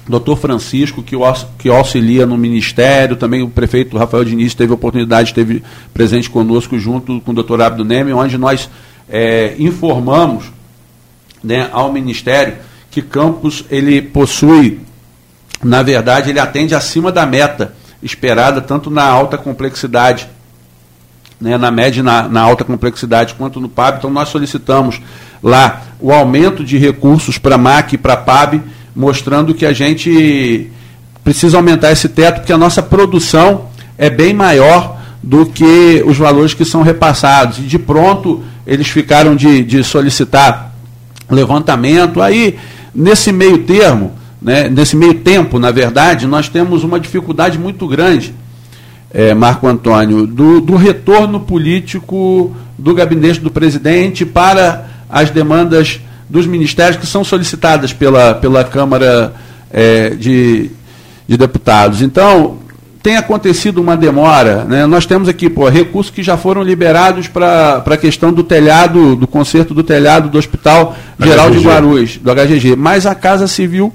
doutor 0.06 0.36
Francisco, 0.36 1.02
que, 1.02 1.16
que 1.58 1.68
auxilia 1.68 2.26
no 2.26 2.36
Ministério, 2.36 3.16
também 3.16 3.42
o 3.42 3.48
prefeito 3.48 3.96
Rafael 3.96 4.24
Diniz 4.24 4.54
teve 4.54 4.72
oportunidade, 4.72 5.30
esteve 5.30 5.62
presente 5.94 6.28
conosco 6.28 6.78
junto 6.78 7.20
com 7.20 7.30
o 7.30 7.34
doutor 7.34 7.62
Abdo 7.62 7.84
Neme, 7.84 8.12
onde 8.12 8.36
nós 8.36 8.68
é, 9.08 9.54
informamos 9.58 10.52
né, 11.42 11.68
ao 11.72 11.92
Ministério 11.92 12.54
que 12.90 13.00
Campos 13.00 13.64
ele 13.70 14.02
possui, 14.02 14.80
na 15.62 15.82
verdade, 15.82 16.30
ele 16.30 16.38
atende 16.38 16.74
acima 16.74 17.10
da 17.10 17.24
meta 17.24 17.74
esperada, 18.04 18.60
tanto 18.60 18.90
na 18.90 19.04
alta 19.04 19.38
complexidade, 19.38 20.28
né, 21.40 21.56
na 21.56 21.70
média 21.70 22.00
e 22.00 22.02
na, 22.02 22.28
na 22.28 22.42
alta 22.42 22.62
complexidade, 22.62 23.34
quanto 23.34 23.60
no 23.60 23.68
PAB. 23.68 23.98
Então, 23.98 24.10
nós 24.10 24.28
solicitamos 24.28 25.00
lá 25.42 25.82
o 25.98 26.12
aumento 26.12 26.62
de 26.62 26.76
recursos 26.78 27.38
para 27.38 27.58
MAC 27.58 27.94
e 27.94 27.98
para 27.98 28.16
PAB, 28.16 28.60
mostrando 28.94 29.54
que 29.54 29.66
a 29.66 29.72
gente 29.72 30.70
precisa 31.24 31.56
aumentar 31.56 31.90
esse 31.90 32.08
teto, 32.08 32.40
porque 32.40 32.52
a 32.52 32.58
nossa 32.58 32.82
produção 32.82 33.66
é 33.96 34.10
bem 34.10 34.34
maior 34.34 35.00
do 35.22 35.46
que 35.46 36.04
os 36.06 36.18
valores 36.18 36.52
que 36.52 36.64
são 36.64 36.82
repassados. 36.82 37.58
E 37.58 37.62
de 37.62 37.78
pronto, 37.78 38.44
eles 38.66 38.88
ficaram 38.88 39.34
de, 39.34 39.64
de 39.64 39.82
solicitar 39.82 40.74
levantamento. 41.30 42.20
Aí, 42.20 42.58
nesse 42.94 43.32
meio 43.32 43.58
termo, 43.58 44.12
né, 44.44 44.68
nesse 44.68 44.94
meio 44.94 45.14
tempo, 45.14 45.58
na 45.58 45.70
verdade, 45.70 46.26
nós 46.26 46.50
temos 46.50 46.84
uma 46.84 47.00
dificuldade 47.00 47.58
muito 47.58 47.88
grande, 47.88 48.34
é, 49.10 49.32
Marco 49.32 49.66
Antônio, 49.66 50.26
do, 50.26 50.60
do 50.60 50.76
retorno 50.76 51.40
político 51.40 52.54
do 52.78 52.92
gabinete 52.92 53.40
do 53.40 53.50
presidente 53.50 54.26
para 54.26 54.86
as 55.08 55.30
demandas 55.30 55.98
dos 56.28 56.46
ministérios 56.46 56.98
que 56.98 57.06
são 57.06 57.24
solicitadas 57.24 57.94
pela, 57.94 58.34
pela 58.34 58.62
Câmara 58.64 59.32
é, 59.72 60.10
de, 60.10 60.70
de 61.26 61.36
Deputados. 61.38 62.02
Então, 62.02 62.58
tem 63.02 63.16
acontecido 63.16 63.80
uma 63.80 63.96
demora. 63.96 64.64
Né? 64.64 64.84
Nós 64.84 65.06
temos 65.06 65.26
aqui 65.26 65.48
pô, 65.48 65.70
recursos 65.70 66.12
que 66.12 66.22
já 66.22 66.36
foram 66.36 66.62
liberados 66.62 67.28
para 67.28 67.76
a 67.76 67.96
questão 67.96 68.30
do 68.30 68.42
telhado, 68.42 69.16
do 69.16 69.26
conserto 69.26 69.72
do 69.72 69.82
telhado 69.82 70.28
do 70.28 70.36
Hospital 70.36 70.94
Geral 71.18 71.48
HGG. 71.48 71.58
de 71.58 71.66
Guarulhos, 71.66 72.16
do 72.18 72.30
HGG. 72.34 72.76
Mas 72.76 73.06
a 73.06 73.14
Casa 73.14 73.46
Civil 73.46 73.90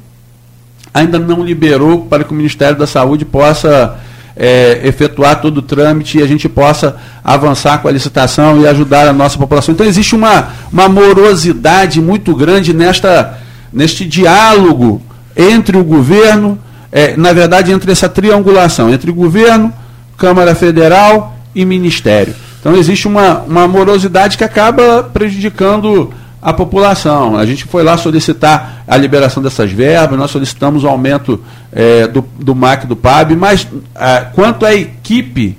ainda 0.93 1.19
não 1.19 1.43
liberou 1.43 2.06
para 2.06 2.23
que 2.23 2.32
o 2.32 2.36
Ministério 2.36 2.78
da 2.78 2.88
Saúde 2.88 3.25
possa 3.25 3.97
é, 4.36 4.82
efetuar 4.84 5.41
todo 5.41 5.58
o 5.58 5.62
trâmite 5.62 6.17
e 6.17 6.23
a 6.23 6.28
gente 6.28 6.47
possa 6.47 6.97
avançar 7.23 7.82
com 7.82 7.88
a 7.88 7.91
licitação 7.91 8.62
e 8.62 8.67
ajudar 8.67 9.08
a 9.08 9.13
nossa 9.13 9.38
população. 9.38 9.73
Então 9.73 9.86
existe 9.86 10.15
uma, 10.15 10.49
uma 10.71 10.89
morosidade 10.89 12.02
muito 12.02 12.36
grande 12.36 12.73
nesta, 12.73 13.38
neste 13.71 14.06
diálogo 14.06 15.02
entre 15.36 15.78
o 15.78 15.84
governo 15.84 16.58
é, 16.91 17.15
na 17.15 17.34
verdade, 17.34 17.71
entre 17.71 17.91
essa 17.91 18.10
triangulação 18.10 18.91
entre 18.91 19.12
governo, 19.12 19.71
Câmara 20.17 20.56
Federal 20.56 21.38
e 21.54 21.63
Ministério. 21.65 22.34
Então, 22.60 22.75
existe 22.75 23.08
uma, 23.08 23.39
uma 23.41 23.67
morosidade 23.67 24.38
que 24.38 24.43
acaba 24.43 25.04
prejudicando 25.04 26.12
a 26.41 26.54
população. 26.54 27.38
A 27.38 27.45
gente 27.45 27.65
foi 27.65 27.84
lá 27.84 27.97
solicitar 27.97 28.84
a 28.88 28.97
liberação 28.97 29.41
dessas 29.43 29.71
verbas, 29.71 30.17
nós 30.17 30.32
solicitamos 30.32 30.84
o 30.84 30.88
aumento 30.88 31.41
é, 31.71 32.08
do, 32.08 32.23
do 32.39 32.56
MAC 32.56 32.86
do 32.86 32.95
PAB, 32.95 33.36
mas 33.36 33.67
é, 33.95 34.25
quanto 34.34 34.65
à 34.65 34.73
equipe, 34.73 35.58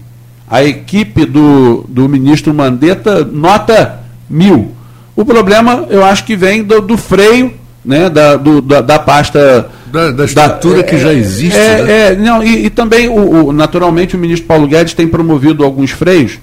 a 0.49 0.65
equipe 0.65 1.25
do, 1.25 1.85
do 1.89 2.09
ministro 2.09 2.53
Mandetta 2.53 3.25
nota 3.25 4.01
mil. 4.29 4.75
O 5.15 5.25
problema, 5.25 5.87
eu 5.91 6.05
acho 6.05 6.25
que 6.25 6.35
vem 6.35 6.63
do, 6.63 6.81
do 6.81 6.97
freio 6.97 7.53
né, 7.85 8.09
da, 8.09 8.37
do, 8.37 8.61
da, 8.61 8.81
da 8.81 8.99
pasta 8.99 9.71
da, 9.87 10.11
da 10.11 10.25
estrutura 10.25 10.79
da, 10.79 10.85
que 10.85 10.99
já 10.99 11.11
é, 11.11 11.15
existe. 11.15 11.59
É, 11.59 11.83
né? 11.83 11.93
é, 11.93 12.17
não, 12.17 12.43
e, 12.43 12.67
e 12.67 12.71
também, 12.71 13.09
o, 13.09 13.47
o, 13.47 13.53
naturalmente, 13.53 14.15
o 14.15 14.19
ministro 14.19 14.47
Paulo 14.47 14.67
Guedes 14.67 14.95
tem 14.95 15.09
promovido 15.09 15.65
alguns 15.65 15.91
freios, 15.91 16.39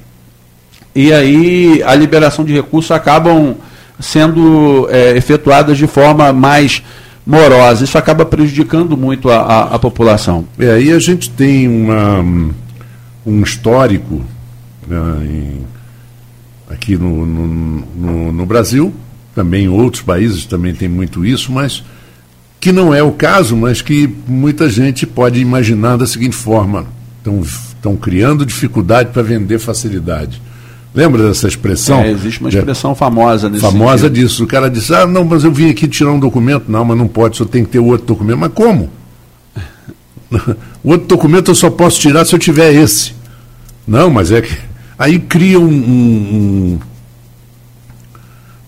e 0.94 1.14
aí 1.14 1.84
a 1.86 1.94
liberação 1.96 2.44
de 2.44 2.54
recursos 2.54 2.92
acabam 2.92 3.56
sendo 4.00 4.88
é, 4.90 5.18
efetuadas 5.18 5.78
de 5.78 5.88
forma 5.88 6.32
mais 6.32 6.84
morosa. 7.26 7.84
Isso 7.84 7.98
acaba 7.98 8.26
prejudicando 8.26 8.96
muito 8.96 9.30
a, 9.30 9.38
a, 9.38 9.76
a 9.76 9.80
população. 9.80 10.46
É, 10.58 10.72
aí 10.72 10.92
a 10.92 11.00
gente 11.00 11.30
tem 11.30 11.68
uma, 11.68 12.26
um 13.26 13.42
histórico 13.42 14.22
né, 14.88 14.98
em, 15.26 15.66
aqui 16.70 16.96
no, 16.96 17.26
no, 17.26 17.48
no, 17.48 18.32
no 18.32 18.46
Brasil, 18.46 18.94
também 19.36 19.66
em 19.66 19.70
outros 19.70 20.02
países 20.02 20.46
também 20.46 20.74
tem 20.74 20.88
muito 20.88 21.26
isso, 21.26 21.52
mas 21.52 21.84
que 22.60 22.72
não 22.72 22.94
é 22.94 23.04
o 23.04 23.12
caso, 23.12 23.56
mas 23.56 23.82
que 23.82 24.10
muita 24.28 24.70
gente 24.70 25.06
pode 25.06 25.40
imaginar 25.40 25.98
da 25.98 26.08
seguinte 26.08 26.36
forma: 26.36 26.88
estão 27.76 27.96
criando 27.96 28.46
dificuldade 28.46 29.12
para 29.12 29.22
vender 29.22 29.60
facilidade. 29.60 30.42
Lembra 30.94 31.28
dessa 31.28 31.48
expressão? 31.48 32.00
É, 32.00 32.12
existe 32.12 32.40
uma 32.40 32.50
expressão 32.50 32.96
famosa 32.96 33.50
nesse 33.50 33.62
Famosa 33.62 34.08
sentido. 34.08 34.14
disso. 34.14 34.44
O 34.44 34.48
cara 34.48 34.70
disse, 34.70 34.94
ah, 34.96 35.06
não, 35.06 35.24
mas 35.24 35.44
eu 35.44 35.52
vim 35.52 35.70
aqui 35.70 35.88
tirar 35.88 36.12
um 36.12 36.20
documento. 36.20 36.66
Não, 36.68 36.84
mas 36.84 36.98
não 36.98 37.08
pode, 37.08 37.38
só 37.38 37.46
tem 37.46 37.64
que 37.64 37.72
ter 37.72 37.80
outro 37.80 38.08
documento. 38.08 38.40
Mas 38.40 38.52
como? 38.54 38.90
o 40.84 40.90
outro 40.92 41.08
documento 41.08 41.52
eu 41.52 41.56
só 41.56 41.70
posso 41.70 42.00
tirar 42.00 42.26
se 42.26 42.34
eu 42.34 42.40
tiver 42.40 42.74
esse. 42.74 43.14
Não, 43.88 44.10
mas 44.10 44.32
é 44.32 44.42
que. 44.42 44.58
Aí 45.00 45.20
cria 45.20 45.60
um, 45.60 45.70
um, 45.70 46.80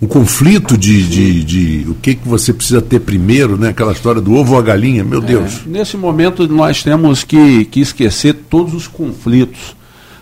um 0.01 0.07
conflito 0.07 0.77
de, 0.77 1.07
de, 1.07 1.43
de, 1.43 1.89
o 1.89 1.95
que, 1.95 2.15
que 2.15 2.27
você 2.27 2.53
precisa 2.53 2.81
ter 2.81 2.99
primeiro, 2.99 3.57
né? 3.57 3.69
aquela 3.69 3.91
história 3.91 4.21
do 4.21 4.33
ovo 4.33 4.53
ou 4.53 4.59
a 4.59 4.61
galinha, 4.61 5.03
meu 5.03 5.21
é, 5.23 5.25
Deus. 5.25 5.61
Nesse 5.65 5.97
momento 5.97 6.47
nós 6.47 6.83
temos 6.83 7.23
que, 7.23 7.65
que 7.65 7.81
esquecer 7.81 8.33
todos 8.49 8.73
os 8.73 8.87
conflitos, 8.87 9.75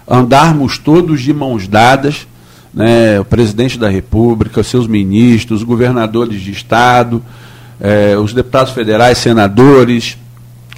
andarmos 0.07 0.77
todos 0.77 1.21
de 1.21 1.33
mãos 1.33 1.67
dadas, 1.67 2.27
né? 2.73 3.19
o 3.19 3.25
presidente 3.25 3.77
da 3.77 3.89
República, 3.89 4.63
seus 4.63 4.87
ministros, 4.87 5.61
os 5.61 5.67
governadores 5.67 6.41
de 6.41 6.51
Estado, 6.51 7.21
é, 7.79 8.17
os 8.17 8.33
deputados 8.33 8.73
federais, 8.73 9.17
senadores, 9.17 10.17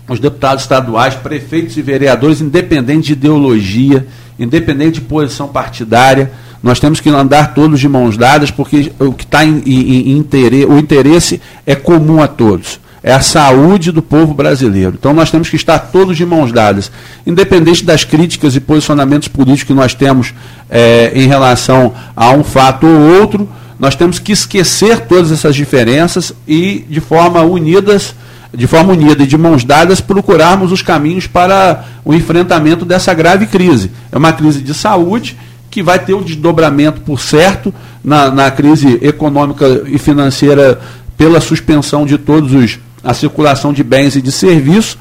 os 0.08 0.20
deputados 0.20 0.64
estaduais, 0.64 1.16
prefeitos 1.16 1.78
e 1.78 1.82
vereadores, 1.82 2.42
independente 2.42 3.08
de 3.08 3.14
ideologia, 3.14 4.08
independente 4.40 5.00
de 5.00 5.02
posição 5.02 5.48
partidária 5.48 6.32
nós 6.62 6.80
temos 6.80 7.00
que 7.00 7.10
andar 7.10 7.54
todos 7.54 7.80
de 7.80 7.88
mãos 7.88 8.18
dadas, 8.18 8.52
porque 8.52 8.92
o 9.00 9.14
que 9.14 9.24
está 9.24 9.46
em, 9.46 9.62
em, 9.66 10.12
em 10.12 10.18
interesse, 10.18 10.66
o 10.66 10.78
interesse 10.78 11.42
é 11.66 11.76
comum 11.76 12.22
a 12.22 12.28
todos. 12.28 12.80
É 13.02 13.14
a 13.14 13.22
saúde 13.22 13.92
do 13.92 14.02
povo 14.02 14.34
brasileiro. 14.34 14.96
Então 15.00 15.14
nós 15.14 15.32
temos 15.32 15.50
que 15.50 15.56
estar 15.56 15.80
todos 15.80 16.18
de 16.18 16.26
mãos 16.26 16.52
dadas. 16.52 16.92
Independente 17.26 17.86
das 17.86 18.04
críticas 18.04 18.56
e 18.56 18.60
posicionamentos 18.60 19.28
políticos 19.28 19.64
que 19.64 19.74
nós 19.74 19.94
temos 19.94 20.34
é, 20.70 21.12
em 21.16 21.28
relação 21.28 21.94
a 22.16 22.32
um 22.32 22.44
fato 22.44 22.86
ou 22.86 23.20
outro, 23.20 23.48
nós 23.80 23.96
temos 23.96 24.20
que 24.20 24.34
esquecer 24.34 25.02
todas 25.02 25.32
essas 25.32 25.56
diferenças 25.56 26.34
e, 26.46 26.86
de 26.90 27.00
forma 27.00 27.42
unidas, 27.44 28.14
de 28.54 28.68
forma 28.68 28.92
unida 28.92 29.24
e 29.24 29.28
de 29.28 29.38
mãos 29.38 29.64
dadas, 29.64 30.02
procurarmos 30.02 30.74
os 30.74 30.82
caminhos 30.82 31.26
para 31.26 31.86
o 32.04 32.14
enfrentamento 32.14 32.84
dessa 32.84 33.14
grave 33.14 33.46
crise. 33.46 33.90
É 34.12 34.18
uma 34.18 34.34
crise 34.34 34.62
de 34.62 34.74
saúde 34.74 35.38
que 35.72 35.82
vai 35.82 36.00
ter 36.00 36.14
o 36.14 36.20
um 36.20 36.24
desdobramento, 36.24 37.02
por 37.02 37.22
certo, 37.22 37.74
na, 38.04 38.30
na 38.30 38.52
crise 38.52 39.00
econômica 39.02 39.84
e 39.86 39.98
financeira 39.98 40.82
pela 41.16 41.40
suspensão 41.40 42.06
de 42.06 42.18
todos 42.18 42.54
os 42.54 42.80
a 43.04 43.14
circulação 43.14 43.72
de 43.72 43.84
bens 43.84 44.16
e 44.16 44.22
de 44.22 44.32
serviços 44.32 44.98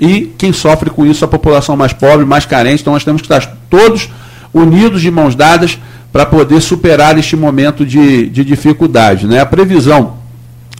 e 0.00 0.32
quem 0.36 0.52
sofre 0.52 0.90
com 0.90 1.06
isso 1.06 1.24
é 1.24 1.26
a 1.26 1.28
população 1.28 1.76
mais 1.76 1.92
pobre, 1.92 2.26
mais 2.26 2.44
carente. 2.44 2.82
Então 2.82 2.92
nós 2.92 3.04
temos 3.04 3.22
que 3.22 3.32
estar 3.32 3.56
todos 3.70 4.10
unidos 4.52 5.00
de 5.00 5.10
mãos 5.10 5.34
dadas 5.34 5.78
para 6.12 6.26
poder 6.26 6.60
superar 6.60 7.16
este 7.18 7.36
momento 7.36 7.86
de, 7.86 8.28
de 8.28 8.44
dificuldade. 8.44 9.26
Né? 9.26 9.40
A 9.40 9.46
previsão 9.46 10.14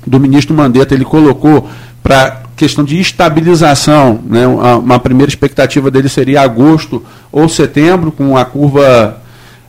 do 0.06 0.18
ministro 0.18 0.54
Mandetta, 0.54 0.94
ele 0.94 1.04
colocou 1.04 1.68
para 2.02 2.42
questão 2.56 2.84
de 2.84 2.98
estabilização, 3.00 4.20
né? 4.26 4.46
uma, 4.46 4.98
primeira 4.98 5.30
expectativa 5.30 5.90
dele 5.90 6.08
seria 6.08 6.42
agosto 6.42 7.02
ou 7.30 7.48
setembro, 7.48 8.10
com 8.10 8.36
a 8.36 8.44
curva 8.44 9.22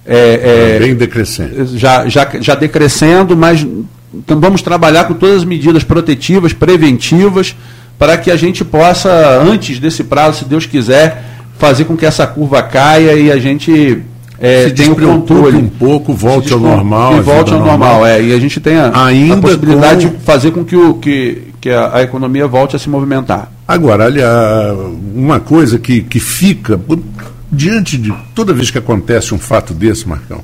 é, 0.05 0.75
é, 0.75 0.79
Bem 0.79 0.95
decrescente. 0.95 1.77
Já, 1.77 2.07
já, 2.09 2.27
já 2.39 2.55
decrescendo, 2.55 3.37
mas 3.37 3.65
então 4.13 4.39
vamos 4.39 4.61
trabalhar 4.61 5.05
com 5.05 5.13
todas 5.13 5.37
as 5.37 5.45
medidas 5.45 5.83
protetivas, 5.83 6.53
preventivas, 6.53 7.55
para 7.97 8.17
que 8.17 8.29
a 8.29 8.35
gente 8.35 8.63
possa, 8.63 9.41
antes 9.41 9.79
desse 9.79 10.03
prazo, 10.03 10.39
se 10.39 10.45
Deus 10.45 10.65
quiser, 10.65 11.23
fazer 11.57 11.85
com 11.85 11.95
que 11.95 12.05
essa 12.05 12.27
curva 12.27 12.61
caia 12.61 13.13
e 13.13 13.31
a 13.31 13.37
gente 13.37 14.03
é, 14.39 14.69
tenha 14.69 14.91
o 14.91 14.95
controle. 14.95 15.57
um 15.57 15.69
pouco, 15.69 16.13
volte 16.13 16.51
ao 16.51 16.59
normal. 16.59 17.17
E 17.17 17.21
volte 17.21 17.53
ao 17.53 17.59
normal, 17.59 17.77
normal, 17.77 18.05
é. 18.05 18.21
E 18.21 18.33
a 18.33 18.39
gente 18.39 18.59
tenha 18.59 18.91
Ainda 18.93 19.35
a 19.35 19.37
possibilidade 19.37 20.07
com... 20.07 20.17
de 20.17 20.23
fazer 20.23 20.51
com 20.51 20.65
que, 20.65 20.75
o, 20.75 20.95
que, 20.95 21.43
que 21.61 21.69
a, 21.69 21.95
a, 21.95 22.03
economia 22.03 22.47
volte 22.47 22.75
a 22.75 22.79
se 22.79 22.89
movimentar. 22.89 23.51
Agora, 23.67 24.05
aliás, 24.05 24.77
uma 25.15 25.39
coisa 25.39 25.79
que, 25.79 26.01
que 26.01 26.19
fica 26.19 26.79
diante 27.49 27.97
de 27.97 28.13
toda 28.35 28.53
vez 28.53 28.69
que 28.69 28.77
acontece 28.77 29.33
um 29.33 29.39
fato 29.39 29.73
desse, 29.73 30.07
Marcão, 30.07 30.41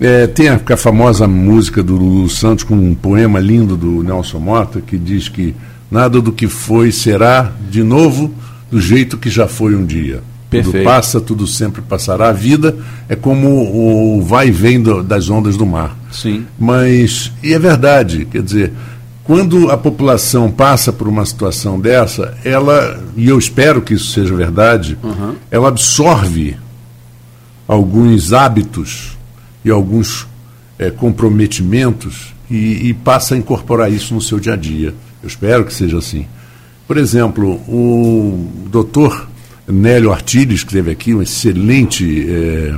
é, 0.00 0.26
tem 0.26 0.48
a, 0.48 0.60
a, 0.68 0.76
famosa 0.76 1.26
música 1.26 1.82
do 1.82 1.96
Lulu 1.96 2.28
Santos 2.28 2.64
com 2.64 2.74
um 2.74 2.94
poema 2.94 3.40
lindo 3.40 3.76
do 3.76 4.02
Nelson 4.02 4.38
Mota 4.38 4.80
que 4.80 4.98
diz 4.98 5.28
que 5.28 5.54
nada 5.90 6.20
do 6.20 6.32
que 6.32 6.48
foi 6.48 6.92
será 6.92 7.52
de 7.70 7.82
novo 7.82 8.32
do 8.70 8.80
jeito 8.80 9.16
que 9.16 9.30
já 9.30 9.48
foi 9.48 9.74
um 9.74 9.84
dia. 9.84 10.22
Perfeito. 10.50 10.76
Tudo 10.76 10.84
passa, 10.84 11.20
tudo 11.20 11.46
sempre 11.46 11.82
passará. 11.82 12.28
A 12.28 12.32
vida 12.32 12.76
é 13.08 13.16
como 13.16 13.48
o 13.48 14.22
vai 14.22 14.48
e 14.48 14.50
vem 14.50 14.80
do, 14.80 15.02
das 15.02 15.28
ondas 15.28 15.56
do 15.56 15.66
mar. 15.66 15.96
Sim. 16.12 16.46
Mas, 16.58 17.32
e 17.42 17.52
é 17.52 17.58
verdade, 17.58 18.26
quer 18.26 18.42
dizer, 18.42 18.72
quando 19.24 19.70
a 19.70 19.76
população 19.76 20.50
passa 20.50 20.92
por 20.92 21.08
uma 21.08 21.26
situação 21.26 21.80
dessa, 21.80 22.36
ela, 22.44 23.02
e 23.16 23.28
eu 23.28 23.38
espero 23.38 23.82
que 23.82 23.94
isso 23.94 24.12
seja 24.12 24.34
verdade, 24.34 24.96
uhum. 25.02 25.34
ela 25.50 25.68
absorve 25.68 26.56
alguns 27.66 28.32
hábitos 28.32 29.15
e 29.66 29.70
alguns 29.70 30.28
é, 30.78 30.92
comprometimentos 30.92 32.32
e, 32.48 32.88
e, 32.88 32.94
passa 32.94 33.34
a 33.34 33.38
incorporar 33.38 33.92
isso 33.92 34.14
no 34.14 34.20
seu 34.20 34.38
dia 34.38 34.52
a 34.52 34.56
dia. 34.56 34.94
Eu 35.20 35.26
espero 35.26 35.64
que 35.64 35.74
seja 35.74 35.98
assim. 35.98 36.24
Por 36.86 36.96
exemplo, 36.96 37.54
o 37.68 38.48
doutor 38.70 39.28
Nélio 39.66 40.12
Artiles, 40.12 40.62
que 40.62 40.68
esteve 40.68 40.92
aqui, 40.92 41.12
um 41.12 41.20
excelente. 41.20 42.26
É, 42.30 42.76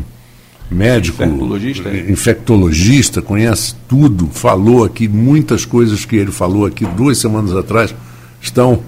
médico, 0.70 1.22
infectologista, 1.22 1.88
é. 1.88 2.10
infectologista, 2.10 3.22
conhece 3.22 3.74
tudo, 3.88 4.26
falou 4.26 4.84
aqui, 4.84 5.08
muitas 5.08 5.64
coisas 5.64 6.04
que 6.04 6.14
ele 6.14 6.30
falou 6.30 6.66
aqui 6.66 6.84
duas 6.84 7.16
semanas 7.16 7.56
atrás 7.56 7.94
estão 8.38 8.82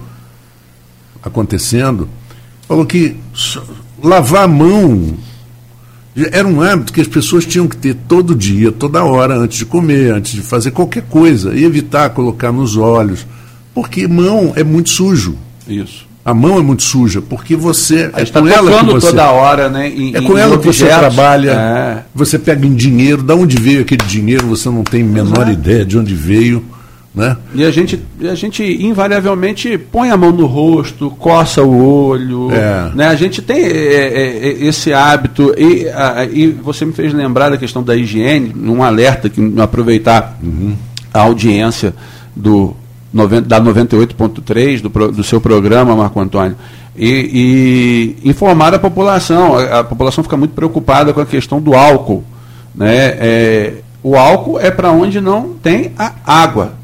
acontecendo. 1.23 2.07
Falou 2.67 2.85
que 2.85 3.15
lavar 4.03 4.43
a 4.43 4.47
mão 4.47 5.17
era 6.15 6.47
um 6.47 6.61
hábito 6.61 6.91
que 6.91 7.01
as 7.01 7.07
pessoas 7.07 7.45
tinham 7.45 7.67
que 7.67 7.77
ter 7.77 7.93
todo 7.93 8.35
dia, 8.35 8.71
toda 8.71 9.03
hora, 9.03 9.35
antes 9.35 9.57
de 9.57 9.65
comer, 9.65 10.13
antes 10.13 10.33
de 10.33 10.41
fazer 10.41 10.71
qualquer 10.71 11.03
coisa, 11.03 11.53
e 11.53 11.63
evitar 11.63 12.09
colocar 12.09 12.51
nos 12.51 12.75
olhos, 12.75 13.25
porque 13.73 14.07
mão 14.07 14.51
é 14.55 14.63
muito 14.63 14.89
sujo. 14.89 15.37
Isso. 15.67 16.05
A 16.23 16.33
mão 16.35 16.59
é 16.59 16.61
muito 16.61 16.83
suja, 16.83 17.19
porque 17.19 17.55
você. 17.55 18.11
é 18.13 18.25
tá 18.25 18.41
com 18.41 18.47
ela 18.47 18.83
que 18.83 18.91
você, 18.91 19.07
toda 19.07 19.31
hora, 19.31 19.69
né? 19.69 19.89
Em, 19.89 20.15
é 20.15 20.21
com 20.21 20.37
ela 20.37 20.57
que 20.57 20.67
você 20.67 20.85
trabalha. 20.85 21.51
É. 21.51 22.03
Você 22.13 22.37
pega 22.37 22.67
em 22.67 22.75
dinheiro, 22.75 23.23
de 23.23 23.33
onde 23.33 23.59
veio 23.59 23.81
aquele 23.81 24.03
dinheiro, 24.05 24.45
você 24.45 24.69
não 24.69 24.83
tem 24.83 25.01
a 25.01 25.05
menor 25.05 25.47
Exato. 25.47 25.51
ideia 25.51 25.85
de 25.85 25.97
onde 25.97 26.13
veio. 26.13 26.63
Né? 27.13 27.35
E 27.53 27.65
a 27.65 27.71
gente, 27.71 28.01
a 28.21 28.35
gente 28.35 28.63
invariavelmente 28.63 29.77
põe 29.77 30.09
a 30.09 30.17
mão 30.17 30.31
no 30.31 30.45
rosto, 30.45 31.09
coça 31.09 31.61
o 31.61 32.07
olho. 32.07 32.49
É. 32.51 32.91
Né? 32.95 33.07
A 33.07 33.15
gente 33.15 33.41
tem 33.41 33.57
é, 33.57 33.67
é, 33.67 34.47
é 34.47 34.65
esse 34.65 34.93
hábito. 34.93 35.53
E, 35.57 35.89
a, 35.89 36.23
e 36.23 36.47
você 36.47 36.85
me 36.85 36.93
fez 36.93 37.13
lembrar 37.13 37.49
da 37.49 37.57
questão 37.57 37.83
da 37.83 37.95
higiene, 37.95 38.53
num 38.55 38.81
alerta 38.81 39.29
que 39.29 39.41
aproveitar 39.59 40.37
uhum. 40.41 40.73
a 41.13 41.21
audiência 41.21 41.93
do 42.35 42.75
da 43.13 43.59
98.3 43.59 44.79
do, 44.79 45.11
do 45.11 45.21
seu 45.21 45.41
programa, 45.41 45.93
Marco 45.93 46.17
Antônio, 46.17 46.55
e, 46.95 48.15
e, 48.23 48.29
informar 48.29 48.73
a 48.73 48.79
população. 48.79 49.57
A, 49.57 49.79
a, 49.79 49.83
população 49.83 50.23
fica 50.23 50.37
muito 50.37 50.53
preocupada 50.53 51.11
com 51.11 51.19
a 51.19 51.25
questão 51.25 51.59
do 51.59 51.73
álcool. 51.73 52.23
Né? 52.73 52.95
É, 52.95 53.73
o 54.01 54.15
álcool 54.15 54.57
é 54.57 54.71
para 54.71 54.93
onde 54.93 55.19
não 55.19 55.55
tem 55.61 55.91
a 55.97 56.13
água. 56.25 56.79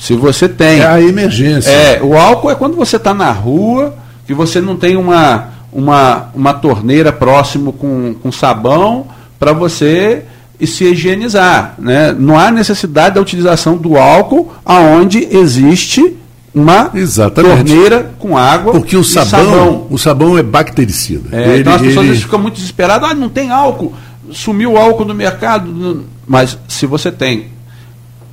Se 0.00 0.14
você 0.14 0.48
tem. 0.48 0.80
É 0.80 0.86
a 0.86 1.00
emergência. 1.00 1.70
É, 1.70 2.02
o 2.02 2.16
álcool 2.16 2.50
é 2.50 2.54
quando 2.54 2.74
você 2.74 2.96
está 2.96 3.12
na 3.12 3.30
rua, 3.30 3.94
que 4.26 4.32
você 4.32 4.60
não 4.60 4.74
tem 4.74 4.96
uma, 4.96 5.48
uma, 5.70 6.30
uma 6.34 6.54
torneira 6.54 7.12
próximo 7.12 7.72
com, 7.72 8.14
com 8.14 8.32
sabão 8.32 9.06
para 9.38 9.52
você 9.52 10.24
se 10.64 10.84
higienizar. 10.84 11.74
Né? 11.78 12.14
Não 12.18 12.38
há 12.38 12.50
necessidade 12.50 13.14
da 13.14 13.20
utilização 13.20 13.76
do 13.76 13.98
álcool 13.98 14.52
aonde 14.64 15.28
existe 15.30 16.16
uma 16.54 16.90
Exatamente. 16.94 17.56
torneira 17.56 18.10
com 18.18 18.36
água. 18.36 18.72
Porque 18.72 18.96
o 18.96 19.04
sabão, 19.04 19.28
sabão, 19.28 19.86
o 19.90 19.98
sabão 19.98 20.38
é 20.38 20.42
bactericida. 20.42 21.28
É, 21.30 21.48
ele, 21.50 21.60
então 21.60 21.74
as 21.74 21.82
pessoas 21.82 22.06
ele... 22.06 22.16
ficam 22.16 22.38
muito 22.38 22.54
desesperadas, 22.54 23.10
ah, 23.10 23.14
não 23.14 23.28
tem 23.28 23.50
álcool, 23.50 23.94
sumiu 24.32 24.72
o 24.72 24.78
álcool 24.78 25.04
no 25.04 25.14
mercado. 25.14 26.04
Mas 26.26 26.58
se 26.66 26.86
você 26.86 27.12
tem 27.12 27.48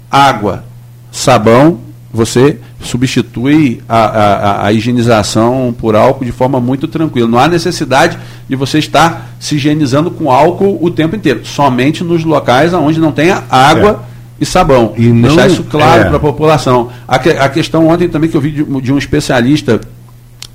água, 0.10 0.64
sabão, 1.12 1.80
você 2.12 2.58
substitui 2.82 3.82
a, 3.88 3.98
a, 3.98 4.68
a, 4.68 4.74
higienização 4.74 5.76
por 5.78 5.96
álcool 5.96 6.26
de 6.26 6.32
forma 6.32 6.60
muito 6.60 6.88
tranquila. 6.88 7.28
Não 7.28 7.38
há 7.38 7.48
necessidade 7.48 8.18
de 8.48 8.56
você 8.56 8.80
estar 8.80 9.30
se 9.40 9.56
higienizando 9.56 10.10
com 10.10 10.32
álcool 10.32 10.80
o 10.82 10.90
tempo 10.90 11.16
inteiro, 11.16 11.46
somente 11.46 12.04
nos 12.04 12.24
locais 12.24 12.74
onde 12.74 13.00
não 13.00 13.12
tenha 13.12 13.44
água 13.50 14.04
é. 14.04 14.44
e 14.44 14.46
sabão. 14.46 14.94
E 14.98 15.08
não, 15.08 15.28
Deixar 15.30 15.48
isso 15.48 15.64
claro 15.64 16.04
é. 16.04 16.06
para 16.06 16.18
a 16.18 16.20
população. 16.20 16.90
A, 17.08 17.50
questão 17.50 17.88
ontem 17.88 18.08
também 18.08 18.30
que 18.30 18.38
eu 18.38 18.42
vi 18.42 18.52
de, 18.52 18.64
de 18.64 18.94
um 18.94 18.98
especialista 18.98 19.82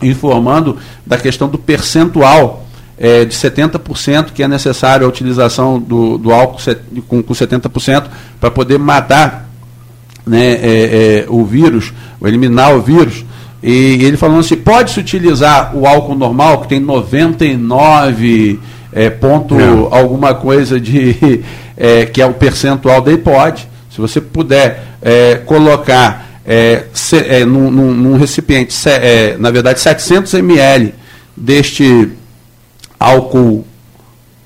informando 0.01 0.79
da 1.07 1.19
questão 1.19 1.49
do 1.49 1.59
percentual 1.59 2.67
é, 2.99 3.25
de 3.25 3.35
70% 3.35 4.33
que 4.33 4.43
é 4.43 4.49
necessário 4.49 5.07
a 5.07 5.09
utilização 5.09 5.79
do, 5.79 6.19
do 6.19 6.33
álcool 6.33 6.59
com, 7.09 7.23
com 7.23 7.35
70% 7.35 8.07
para 8.41 8.51
poder 8.51 8.79
matar 8.79 9.52
né, 10.27 10.53
é, 10.53 11.25
é, 11.25 11.27
o 11.29 11.45
vírus, 11.45 11.93
eliminar 12.25 12.75
o 12.75 12.81
vírus, 12.81 13.25
e 13.63 14.05
ele 14.05 14.17
falando 14.17 14.41
assim, 14.41 14.57
pode-se 14.57 14.99
utilizar 14.99 15.77
o 15.77 15.87
álcool 15.87 16.17
normal, 16.17 16.63
que 16.63 16.69
tem 16.69 16.81
99 16.81 18.59
é, 18.93 19.09
ponto 19.09 19.59
é. 19.59 19.65
alguma 19.97 20.35
coisa 20.35 20.81
de 20.81 21.43
é, 21.77 22.07
que 22.07 22.21
é 22.21 22.27
o 22.27 22.35
percentual 22.35 23.01
dele, 23.01 23.19
pode. 23.19 23.69
Se 23.91 24.01
você 24.01 24.21
puder 24.21 24.85
é, 25.01 25.37
colocar 25.37 26.31
se, 26.93 27.45
num, 27.45 27.71
num, 27.71 27.93
num, 27.93 28.17
recipiente, 28.17 28.73
se, 28.73 28.91
é, 28.91 29.37
na 29.39 29.51
verdade, 29.51 29.81
700 29.81 30.35
ml 30.35 30.93
deste 31.37 32.11
álcool 32.99 33.65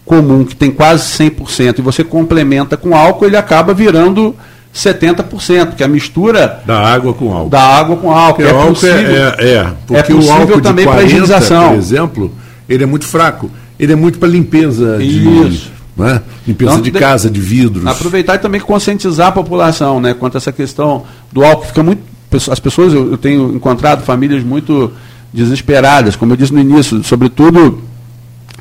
comum, 0.05 0.45
que 0.45 0.55
tem 0.55 0.71
quase 0.71 1.05
100%, 1.25 1.79
e 1.79 1.83
você 1.83 2.05
complementa 2.05 2.77
com 2.77 2.95
álcool, 2.95 3.27
ele 3.27 3.37
acaba 3.37 3.73
virando 3.73 4.37
70%, 4.77 5.75
que 5.75 5.83
a 5.83 5.89
mistura 5.89 6.63
da 6.67 6.79
água 6.79 7.15
com 7.15 7.33
álcool. 7.33 7.49
Da 7.49 7.63
água 7.63 7.97
com 7.97 8.11
álcool. 8.11 8.43
é, 8.43 8.51
álcool 8.51 8.69
possível, 8.69 8.95
é, 8.95 9.35
é, 9.39 9.55
é, 9.55 9.73
porque 9.87 10.13
é 10.13 10.15
o 10.15 10.31
álcool 10.31 10.61
também 10.61 10.85
para 10.85 11.03
higienização. 11.03 11.71
Por 11.71 11.79
exemplo, 11.79 12.33
ele 12.69 12.85
é 12.85 12.87
muito 12.87 13.07
fraco. 13.07 13.51
Ele 13.79 13.93
é 13.93 13.97
muito 13.97 14.19
para 14.19 14.29
limpeza 14.29 15.03
Isso. 15.03 15.71
de 15.71 16.03
né? 16.03 16.21
limpeza 16.47 16.73
então, 16.73 16.83
de 16.83 16.91
casa, 16.91 17.31
de 17.31 17.41
vidros. 17.41 17.87
Aproveitar 17.87 18.35
e 18.35 18.39
também 18.39 18.61
conscientizar 18.61 19.29
a 19.29 19.33
população, 19.33 19.99
né, 19.99 20.13
quanto 20.13 20.37
a 20.37 20.39
essa 20.39 20.53
questão 20.53 21.05
do 21.33 21.43
álcool. 21.43 21.67
Fica 21.67 21.83
muito 21.83 22.03
as 22.51 22.61
pessoas 22.61 22.93
eu, 22.93 23.13
eu 23.13 23.17
tenho 23.17 23.55
encontrado 23.55 24.03
famílias 24.03 24.43
muito 24.43 24.93
desesperadas, 25.33 26.17
como 26.17 26.33
eu 26.33 26.37
disse 26.37 26.53
no 26.53 26.61
início, 26.61 27.03
sobretudo 27.03 27.83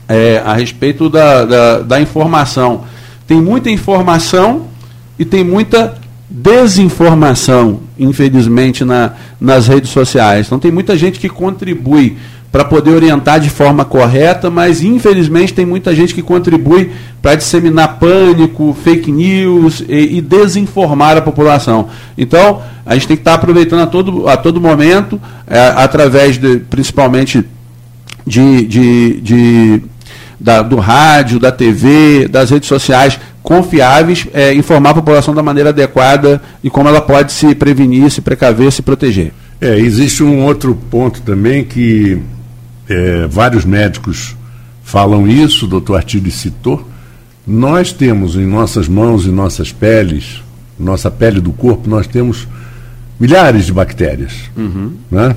é, 0.08 0.42
a 0.46 0.54
respeito 0.54 1.10
da, 1.10 1.44
da, 1.44 1.80
da 1.80 2.00
informação. 2.00 2.86
Tem 3.28 3.42
muita 3.42 3.70
informação 3.70 4.68
e 5.18 5.26
tem 5.26 5.44
muita 5.44 5.98
desinformação, 6.30 7.82
infelizmente, 7.98 8.84
na, 8.84 9.14
nas 9.40 9.68
redes 9.68 9.92
sociais. 9.92 10.48
Então 10.48 10.60
tem 10.60 10.72
muita 10.72 10.98
gente 10.98 11.20
que 11.20 11.30
contribui 11.30 12.18
para 12.52 12.64
poder 12.64 12.92
orientar 12.92 13.38
de 13.40 13.50
forma 13.50 13.84
correta, 13.84 14.50
mas 14.50 14.82
infelizmente 14.82 15.54
tem 15.54 15.66
muita 15.66 15.94
gente 15.94 16.14
que 16.16 16.22
contribui 16.22 16.90
para 17.22 17.36
disseminar 17.36 18.00
pânico, 18.00 18.76
fake 18.82 19.12
news 19.12 19.84
e, 19.90 20.18
e, 20.18 20.22
desinformar 20.22 21.18
a 21.18 21.22
população. 21.22 21.90
Então, 22.18 22.62
a 22.86 22.94
gente 22.94 23.10
tem 23.10 23.18
que 23.18 23.22
estar 23.22 23.32
tá 23.32 23.36
aproveitando 23.36 23.82
a 23.82 23.88
todo, 23.88 24.30
a 24.30 24.38
todo 24.38 24.62
momento, 24.62 25.20
é, 25.46 25.74
através 25.76 26.38
de, 26.38 26.60
principalmente 26.60 27.44
de, 28.26 28.66
de, 28.66 29.22
de 29.22 29.84
da, 30.40 30.62
do 30.62 30.78
rádio, 30.78 31.40
da 31.40 31.52
TV, 31.52 32.28
das 32.30 32.52
redes 32.52 32.70
sociais 32.70 33.20
confiáveis, 33.46 34.28
é, 34.34 34.54
informar 34.56 34.90
a 34.90 34.96
população 34.96 35.34
da 35.34 35.44
maneira 35.44 35.70
adequada 35.70 36.42
e 36.64 36.70
como 36.70 36.90
ela 36.90 37.00
pode 37.00 37.32
se 37.32 37.54
prevenir, 37.54 38.10
se 38.10 38.20
precaver, 38.20 38.72
se 38.72 38.82
proteger. 38.82 39.32
É, 39.62 39.78
existe 39.78 40.24
um 40.24 40.44
outro 40.44 40.76
ponto 40.90 41.22
também 41.22 41.64
que 41.64 42.20
é, 42.90 43.28
vários 43.28 43.64
médicos 43.64 44.36
falam 44.84 45.28
isso, 45.28 45.66
o 45.66 45.70
doutor 45.70 45.98
Artigo 45.98 46.30
citou. 46.32 46.90
Nós 47.46 47.94
temos 47.94 48.36
em 48.36 48.48
nossas 48.48 48.88
mãos 48.88 49.28
e 49.28 49.30
nossas 49.30 49.72
peles, 49.72 50.42
nossa 50.78 51.12
pele 51.12 51.40
do 51.40 51.54
corpo, 51.54 51.88
nós 51.88 52.08
temos 52.08 52.48
milhares 53.20 53.68
de 53.68 53.74
bactérias. 53.74 54.34
Uhum. 54.58 54.94
Né? 55.12 55.36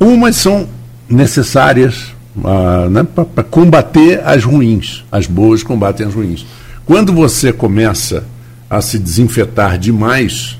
Umas 0.00 0.36
são 0.36 0.66
necessárias 1.10 2.14
uh, 2.38 2.88
né, 2.88 3.02
para 3.02 3.44
combater 3.44 4.22
as 4.24 4.42
ruins, 4.44 5.04
as 5.12 5.26
boas 5.26 5.62
combatem 5.62 6.06
as 6.06 6.14
ruins. 6.14 6.46
Quando 6.86 7.12
você 7.12 7.52
começa 7.52 8.24
a 8.68 8.80
se 8.80 8.98
desinfetar 8.98 9.78
demais, 9.78 10.58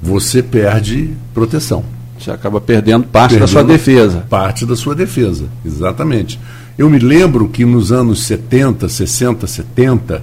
você 0.00 0.42
perde 0.42 1.10
proteção. 1.34 1.84
Você 2.18 2.30
acaba 2.30 2.60
perdendo 2.60 3.04
parte 3.04 3.30
perdendo 3.30 3.48
da 3.48 3.52
sua 3.52 3.64
defesa. 3.64 4.26
Parte 4.28 4.64
da 4.64 4.76
sua 4.76 4.94
defesa, 4.94 5.46
exatamente. 5.64 6.38
Eu 6.78 6.88
me 6.88 6.98
lembro 6.98 7.48
que 7.48 7.64
nos 7.64 7.90
anos 7.90 8.24
70, 8.24 8.88
60, 8.88 9.46
70, 9.46 10.22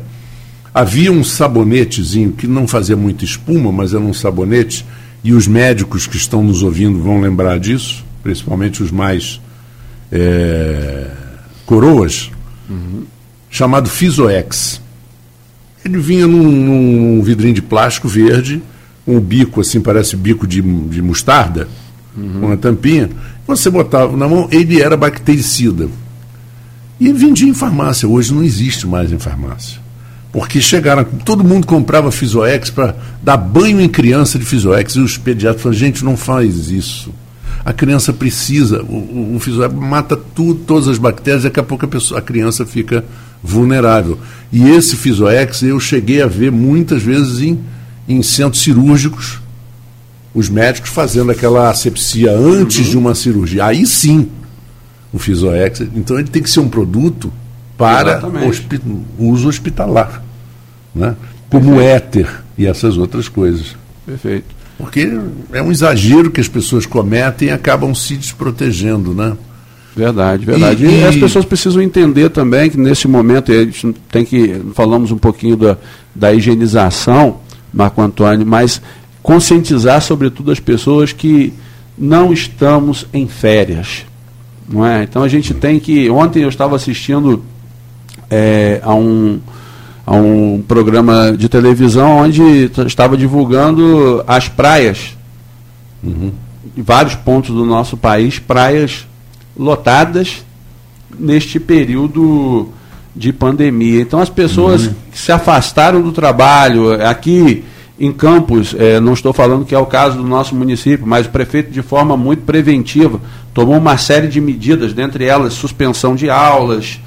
havia 0.73 1.11
um 1.11 1.23
sabonetezinho 1.23 2.31
que 2.31 2.47
não 2.47 2.67
fazia 2.67 2.95
muita 2.95 3.25
espuma, 3.25 3.71
mas 3.71 3.93
era 3.93 4.03
um 4.03 4.13
sabonete, 4.13 4.85
e 5.23 5.33
os 5.33 5.47
médicos 5.47 6.07
que 6.07 6.15
estão 6.15 6.41
nos 6.41 6.63
ouvindo 6.63 7.01
vão 7.01 7.19
lembrar 7.19 7.59
disso, 7.59 8.05
principalmente 8.23 8.81
os 8.81 8.89
mais 8.89 9.41
é, 10.11 11.07
coroas, 11.65 12.31
uhum. 12.69 13.03
chamado 13.49 13.89
Fisoex. 13.89 14.81
Ele 15.83 15.97
vinha 15.97 16.27
num, 16.27 16.51
num, 16.51 17.21
vidrinho 17.21 17.53
de 17.53 17.61
plástico 17.61 18.07
verde, 18.07 18.61
um 19.07 19.19
bico 19.19 19.61
assim, 19.61 19.79
parece 19.79 20.15
bico 20.15 20.45
de, 20.45 20.61
de 20.61 21.01
mostarda, 21.01 21.67
uhum. 22.17 22.47
uma 22.47 22.57
tampinha. 22.57 23.09
Você 23.47 23.69
botava 23.69 24.15
na 24.15 24.27
mão, 24.27 24.47
ele 24.51 24.81
era 24.81 24.95
bactericida. 24.95 25.87
E 26.99 27.13
vendia 27.13 27.47
em 27.47 27.53
farmácia. 27.53 28.07
Hoje 28.07 28.33
não 28.33 28.43
existe 28.43 28.85
mais 28.85 29.11
em 29.11 29.17
farmácia. 29.17 29.79
Porque 30.31 30.61
chegaram, 30.61 31.03
todo 31.03 31.43
mundo 31.43 31.65
comprava 31.65 32.11
Fisoex 32.11 32.69
para 32.69 32.95
dar 33.23 33.37
banho 33.37 33.81
em 33.81 33.89
criança 33.89 34.37
de 34.37 34.45
Fisoex. 34.45 34.93
E 34.93 34.99
os 34.99 35.17
pediatras 35.17 35.61
falaram, 35.63 35.79
gente, 35.79 36.03
não 36.03 36.15
faz 36.15 36.69
isso. 36.69 37.11
A 37.63 37.73
criança 37.73 38.13
precisa, 38.13 38.81
o, 38.83 39.35
o, 39.35 39.39
Fisoex 39.39 39.73
mata 39.73 40.15
tudo, 40.15 40.61
todas 40.65 40.87
as 40.87 40.97
bactérias, 40.97 41.43
daqui 41.43 41.59
a 41.59 41.63
pouco 41.63 41.85
a, 41.85 41.87
pessoa, 41.87 42.19
a 42.19 42.21
criança 42.21 42.65
fica 42.65 43.03
vulnerável. 43.43 44.17
E 44.51 44.69
esse 44.69 44.95
Fisoex 44.95 45.61
eu 45.63 45.79
cheguei 45.79 46.21
a 46.21 46.27
ver 46.27 46.51
muitas 46.51 47.03
vezes 47.03 47.41
em, 47.41 47.59
em 48.07 48.23
centros 48.23 48.63
cirúrgicos, 48.63 49.39
os 50.33 50.49
médicos 50.49 50.89
fazendo 50.89 51.31
aquela 51.31 51.69
asepsia 51.69 52.31
antes 52.31 52.85
uhum. 52.85 52.91
de 52.91 52.97
uma 52.97 53.15
cirurgia. 53.15 53.65
Aí 53.65 53.85
sim, 53.85 54.29
o 55.11 55.19
Fisoex. 55.19 55.81
Então 55.95 56.17
ele 56.17 56.29
tem 56.29 56.41
que 56.41 56.49
ser 56.49 56.59
um 56.59 56.69
produto 56.69 57.31
para 57.77 58.21
hospi 58.45 58.81
uso 59.17 59.47
hospitalar, 59.47 60.23
né? 60.93 61.15
como 61.49 61.75
Perfeito. 61.75 61.95
éter 61.95 62.43
e 62.57 62.65
essas 62.65 62.97
outras 62.97 63.27
coisas. 63.27 63.75
Perfeito. 64.05 64.58
Porque 64.79 65.11
é 65.51 65.61
um 65.61 65.71
exagero 65.71 66.31
que 66.31 66.39
as 66.39 66.47
pessoas 66.47 66.85
cometem 66.85 67.49
e 67.49 67.51
acabam 67.51 67.93
se 67.93 68.15
desprotegendo, 68.15 69.13
né? 69.13 69.35
Verdade, 69.93 70.45
verdade. 70.45 70.85
E, 70.85 71.01
e, 71.01 71.03
as 71.03 71.17
pessoas 71.17 71.43
precisam 71.43 71.81
entender 71.81 72.29
também 72.29 72.69
que 72.69 72.77
nesse 72.77 73.05
momento, 73.05 73.51
a 73.51 73.55
gente 73.65 73.93
tem 74.09 74.23
que, 74.23 74.61
falamos 74.73 75.11
um 75.11 75.17
pouquinho 75.17 75.57
da, 75.57 75.77
da 76.15 76.33
higienização, 76.33 77.41
Marco 77.73 78.01
Antônio, 78.01 78.47
mas 78.47 78.81
conscientizar 79.21 80.01
sobretudo 80.01 80.49
as 80.49 80.61
pessoas 80.61 81.11
que 81.11 81.53
não 81.97 82.31
estamos 82.31 83.05
em 83.13 83.27
férias. 83.27 84.05
Não 84.71 84.85
é? 84.85 85.03
Então 85.03 85.23
a 85.23 85.27
gente 85.27 85.53
tem 85.53 85.77
que. 85.77 86.09
Ontem 86.09 86.43
eu 86.43 86.49
estava 86.49 86.77
assistindo 86.77 87.43
é, 88.29 88.79
a, 88.81 88.95
um, 88.95 89.41
a 90.09 90.15
um 90.15 90.63
programa 90.67 91.35
de 91.37 91.47
televisão 91.47 92.17
onde 92.17 92.71
estava 92.87 93.15
divulgando 93.15 94.23
as 94.25 94.49
praias. 94.49 95.15
Uhum. 96.03 96.31
Em 96.75 96.81
vários 96.81 97.13
pontos 97.13 97.53
do 97.53 97.63
nosso 97.63 97.95
país, 97.95 98.39
praias 98.39 99.05
lotadas 99.55 100.43
neste 101.19 101.59
período 101.59 102.69
de 103.15 103.31
pandemia. 103.31 104.01
Então 104.01 104.19
as 104.19 104.29
pessoas 104.29 104.87
uhum. 104.87 104.93
se 105.13 105.31
afastaram 105.31 106.01
do 106.01 106.11
trabalho. 106.11 106.91
Aqui 107.05 107.63
em 107.99 108.11
Campos, 108.11 108.75
é, 108.79 108.99
não 108.99 109.13
estou 109.13 109.31
falando 109.31 109.63
que 109.63 109.75
é 109.75 109.79
o 109.79 109.85
caso 109.85 110.17
do 110.17 110.23
nosso 110.23 110.55
município, 110.55 111.05
mas 111.05 111.27
o 111.27 111.29
prefeito, 111.29 111.69
de 111.69 111.83
forma 111.83 112.17
muito 112.17 112.41
preventiva, 112.41 113.21
tomou 113.53 113.77
uma 113.77 113.95
série 113.95 114.27
de 114.27 114.41
medidas, 114.41 114.91
dentre 114.91 115.25
elas 115.25 115.53
suspensão 115.53 116.15
de 116.15 116.31
aulas, 116.31 116.99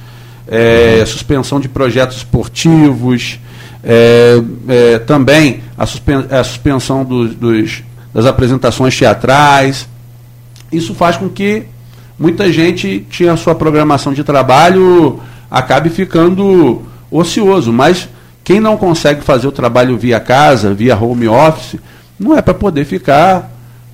é, 0.49 1.05
suspensão 1.07 1.61
de 1.61 1.69
projetos 1.69 2.19
esportivos, 2.19 3.39
é, 3.85 4.41
é 4.69 4.99
também 5.01 5.63
a, 5.77 5.87
suspen 5.87 6.25
a 6.31 6.45
suspensão 6.45 7.05
dos, 7.05 7.83
das 8.13 8.27
apresentações 8.27 8.97
teatrais. 8.97 9.89
Isso 10.71 10.95
faz 10.95 11.17
com 11.17 11.29
que 11.29 11.65
muita 12.19 12.53
gente 12.53 13.07
tinha 13.11 13.33
a 13.33 13.37
sua 13.37 13.55
programação 13.55 14.13
de 14.13 14.25
trabalho 14.25 15.21
acabe 15.51 15.91
ficando 15.91 16.83
ocioso, 17.11 17.73
mas 17.73 18.09
quem 18.43 18.59
não 18.59 18.77
consegue 18.77 19.21
fazer 19.21 19.47
o 19.47 19.53
trabalho 19.53 19.99
via 19.99 20.19
casa, 20.19 20.73
via 20.73 20.97
home 20.97 21.29
office, 21.29 21.79
não 22.19 22.37
é 22.37 22.41
para 22.41 22.55
poder 22.55 22.87
ficar 22.87 23.52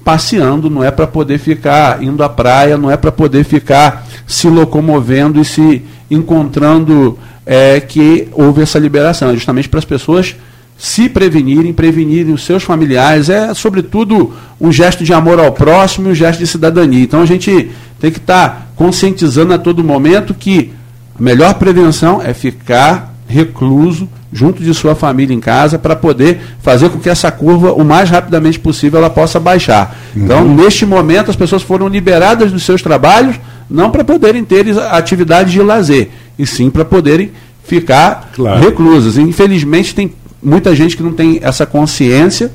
passeando, 0.08 0.70
não 0.70 0.82
é 0.82 0.90
para 0.90 1.06
poder 1.06 1.36
ficar 1.36 2.02
indo 2.02 2.22
à 2.24 2.30
praia, 2.30 2.78
não 2.78 2.90
é 2.90 2.96
para 2.96 3.12
poder 3.12 3.44
ficar 3.44 4.08
se 4.26 4.48
locomovendo 4.48 5.38
e 5.38 5.44
se 5.44 5.82
encontrando 6.10 7.18
é, 7.44 7.78
que 7.78 8.26
houve 8.32 8.62
essa 8.62 8.78
liberação. 8.78 9.28
É 9.28 9.34
justamente 9.34 9.68
para 9.68 9.80
as 9.80 9.84
pessoas 9.84 10.34
se 10.78 11.10
prevenirem, 11.10 11.74
prevenirem 11.74 12.32
os 12.32 12.42
seus 12.42 12.62
familiares. 12.62 13.28
É, 13.28 13.52
sobretudo, 13.52 14.32
um 14.58 14.72
gesto 14.72 15.04
de 15.04 15.12
amor 15.12 15.38
ao 15.38 15.52
próximo 15.52 16.08
e 16.08 16.12
um 16.12 16.14
gesto 16.14 16.38
de 16.38 16.46
cidadania. 16.46 17.02
Então 17.02 17.20
a 17.20 17.26
gente 17.26 17.70
tem 18.00 18.10
que 18.10 18.16
estar 18.16 18.48
tá 18.48 18.66
conscientizando 18.76 19.52
a 19.52 19.58
todo 19.58 19.84
momento 19.84 20.32
que 20.32 20.72
a 21.20 21.22
melhor 21.22 21.52
prevenção 21.52 22.22
é 22.22 22.32
ficar 22.32 23.14
recluso 23.28 24.08
junto 24.32 24.62
de 24.62 24.72
sua 24.74 24.94
família 24.94 25.34
em 25.34 25.40
casa 25.40 25.78
para 25.78 25.94
poder 25.94 26.40
fazer 26.60 26.88
com 26.88 26.98
que 26.98 27.08
essa 27.08 27.30
curva 27.30 27.72
o 27.72 27.84
mais 27.84 28.10
rapidamente 28.10 28.58
possível 28.58 28.98
ela 28.98 29.10
possa 29.10 29.38
baixar. 29.38 29.96
Uhum. 30.16 30.24
Então, 30.24 30.48
neste 30.48 30.84
momento 30.84 31.30
as 31.30 31.36
pessoas 31.36 31.62
foram 31.62 31.88
liberadas 31.88 32.50
dos 32.50 32.62
seus 32.62 32.82
trabalhos 32.82 33.36
não 33.70 33.90
para 33.90 34.02
poderem 34.02 34.42
ter 34.44 34.66
atividade 34.90 35.52
de 35.52 35.60
lazer, 35.60 36.08
e 36.38 36.46
sim 36.46 36.70
para 36.70 36.84
poderem 36.84 37.30
ficar 37.64 38.30
claro. 38.34 38.60
reclusas. 38.60 39.18
Infelizmente 39.18 39.94
tem 39.94 40.12
muita 40.42 40.74
gente 40.74 40.96
que 40.96 41.02
não 41.02 41.12
tem 41.12 41.38
essa 41.42 41.66
consciência 41.66 42.50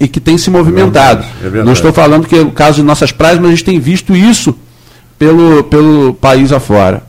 e 0.00 0.08
que 0.08 0.20
tem 0.20 0.38
se 0.38 0.50
movimentado. 0.50 1.24
É 1.38 1.42
verdade, 1.42 1.58
é 1.58 1.64
não 1.64 1.72
estou 1.72 1.92
falando 1.92 2.26
que 2.26 2.34
é 2.34 2.40
o 2.40 2.50
caso 2.50 2.76
de 2.76 2.82
nossas 2.82 3.12
praias, 3.12 3.38
mas 3.38 3.48
a 3.48 3.50
gente 3.50 3.64
tem 3.64 3.78
visto 3.78 4.16
isso 4.16 4.56
pelo, 5.18 5.64
pelo 5.64 6.14
país 6.14 6.50
afora. 6.50 7.02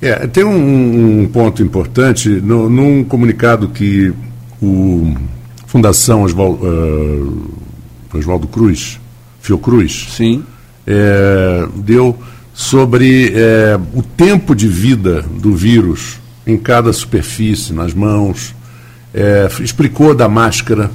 É, 0.00 0.26
tem 0.26 0.44
um, 0.44 1.22
um 1.22 1.26
ponto 1.26 1.62
importante 1.62 2.28
no, 2.28 2.70
num 2.70 3.02
comunicado 3.02 3.68
que 3.68 4.12
o 4.62 5.14
Fundação 5.66 6.22
Oswaldo, 6.22 6.64
uh, 6.64 8.16
Oswaldo 8.16 8.46
Cruz, 8.46 9.00
Fiocruz, 9.40 10.08
Sim. 10.10 10.44
É, 10.86 11.68
deu 11.76 12.18
sobre 12.54 13.32
é, 13.34 13.78
o 13.94 14.02
tempo 14.02 14.54
de 14.54 14.66
vida 14.66 15.22
do 15.22 15.54
vírus 15.54 16.18
em 16.46 16.56
cada 16.56 16.92
superfície, 16.92 17.74
nas 17.74 17.92
mãos, 17.92 18.54
é, 19.12 19.48
explicou 19.60 20.14
da 20.14 20.28
máscara, 20.28 20.90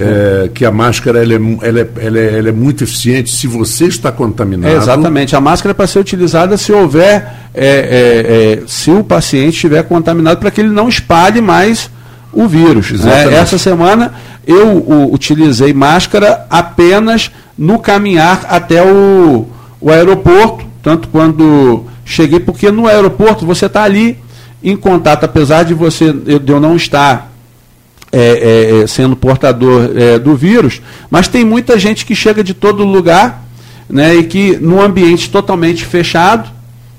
é, 0.00 0.48
que 0.48 0.64
a 0.64 0.70
máscara 0.70 1.22
ela 1.22 1.34
é, 1.34 1.36
ela, 1.36 1.80
é, 1.80 1.88
ela, 2.00 2.18
é, 2.18 2.38
ela 2.38 2.48
é, 2.48 2.52
muito 2.52 2.84
eficiente 2.84 3.30
se 3.30 3.46
você 3.46 3.86
está 3.86 4.10
contaminado. 4.10 4.72
É, 4.72 4.76
exatamente. 4.76 5.36
A 5.36 5.40
máscara 5.40 5.72
é 5.72 5.74
para 5.74 5.86
ser 5.86 5.98
utilizada 5.98 6.56
se 6.56 6.72
houver, 6.72 7.26
é, 7.54 8.62
se 8.66 8.90
o 8.90 9.04
paciente 9.04 9.54
estiver 9.54 9.82
contaminado, 9.84 10.38
para 10.38 10.50
que 10.50 10.60
ele 10.60 10.70
não 10.70 10.88
espalhe 10.88 11.40
mais 11.40 11.90
o 12.32 12.46
vírus. 12.46 12.90
Né? 12.92 13.34
Essa 13.34 13.58
semana 13.58 14.14
eu 14.46 14.68
o, 14.68 15.12
utilizei 15.12 15.72
máscara 15.72 16.46
apenas 16.48 17.30
no 17.58 17.78
caminhar 17.78 18.46
até 18.48 18.82
o, 18.82 19.46
o 19.80 19.90
aeroporto, 19.90 20.64
tanto 20.82 21.08
quando 21.08 21.84
cheguei, 22.04 22.40
porque 22.40 22.70
no 22.70 22.86
aeroporto 22.86 23.44
você 23.44 23.66
está 23.66 23.82
ali 23.82 24.18
em 24.62 24.76
contato, 24.76 25.24
apesar 25.24 25.62
de 25.64 25.74
você 25.74 26.12
de 26.12 26.50
eu 26.50 26.60
não 26.60 26.76
estar 26.76 27.29
é, 28.12 28.18
é, 28.18 28.82
é, 28.82 28.86
sendo 28.86 29.14
portador 29.14 29.90
é, 29.94 30.18
do 30.18 30.34
vírus, 30.34 30.80
mas 31.10 31.28
tem 31.28 31.44
muita 31.44 31.78
gente 31.78 32.04
que 32.04 32.14
chega 32.14 32.42
de 32.42 32.54
todo 32.54 32.84
lugar 32.84 33.44
né, 33.88 34.14
e 34.16 34.24
que 34.24 34.56
num 34.56 34.80
ambiente 34.80 35.30
totalmente 35.30 35.84
fechado, 35.84 36.48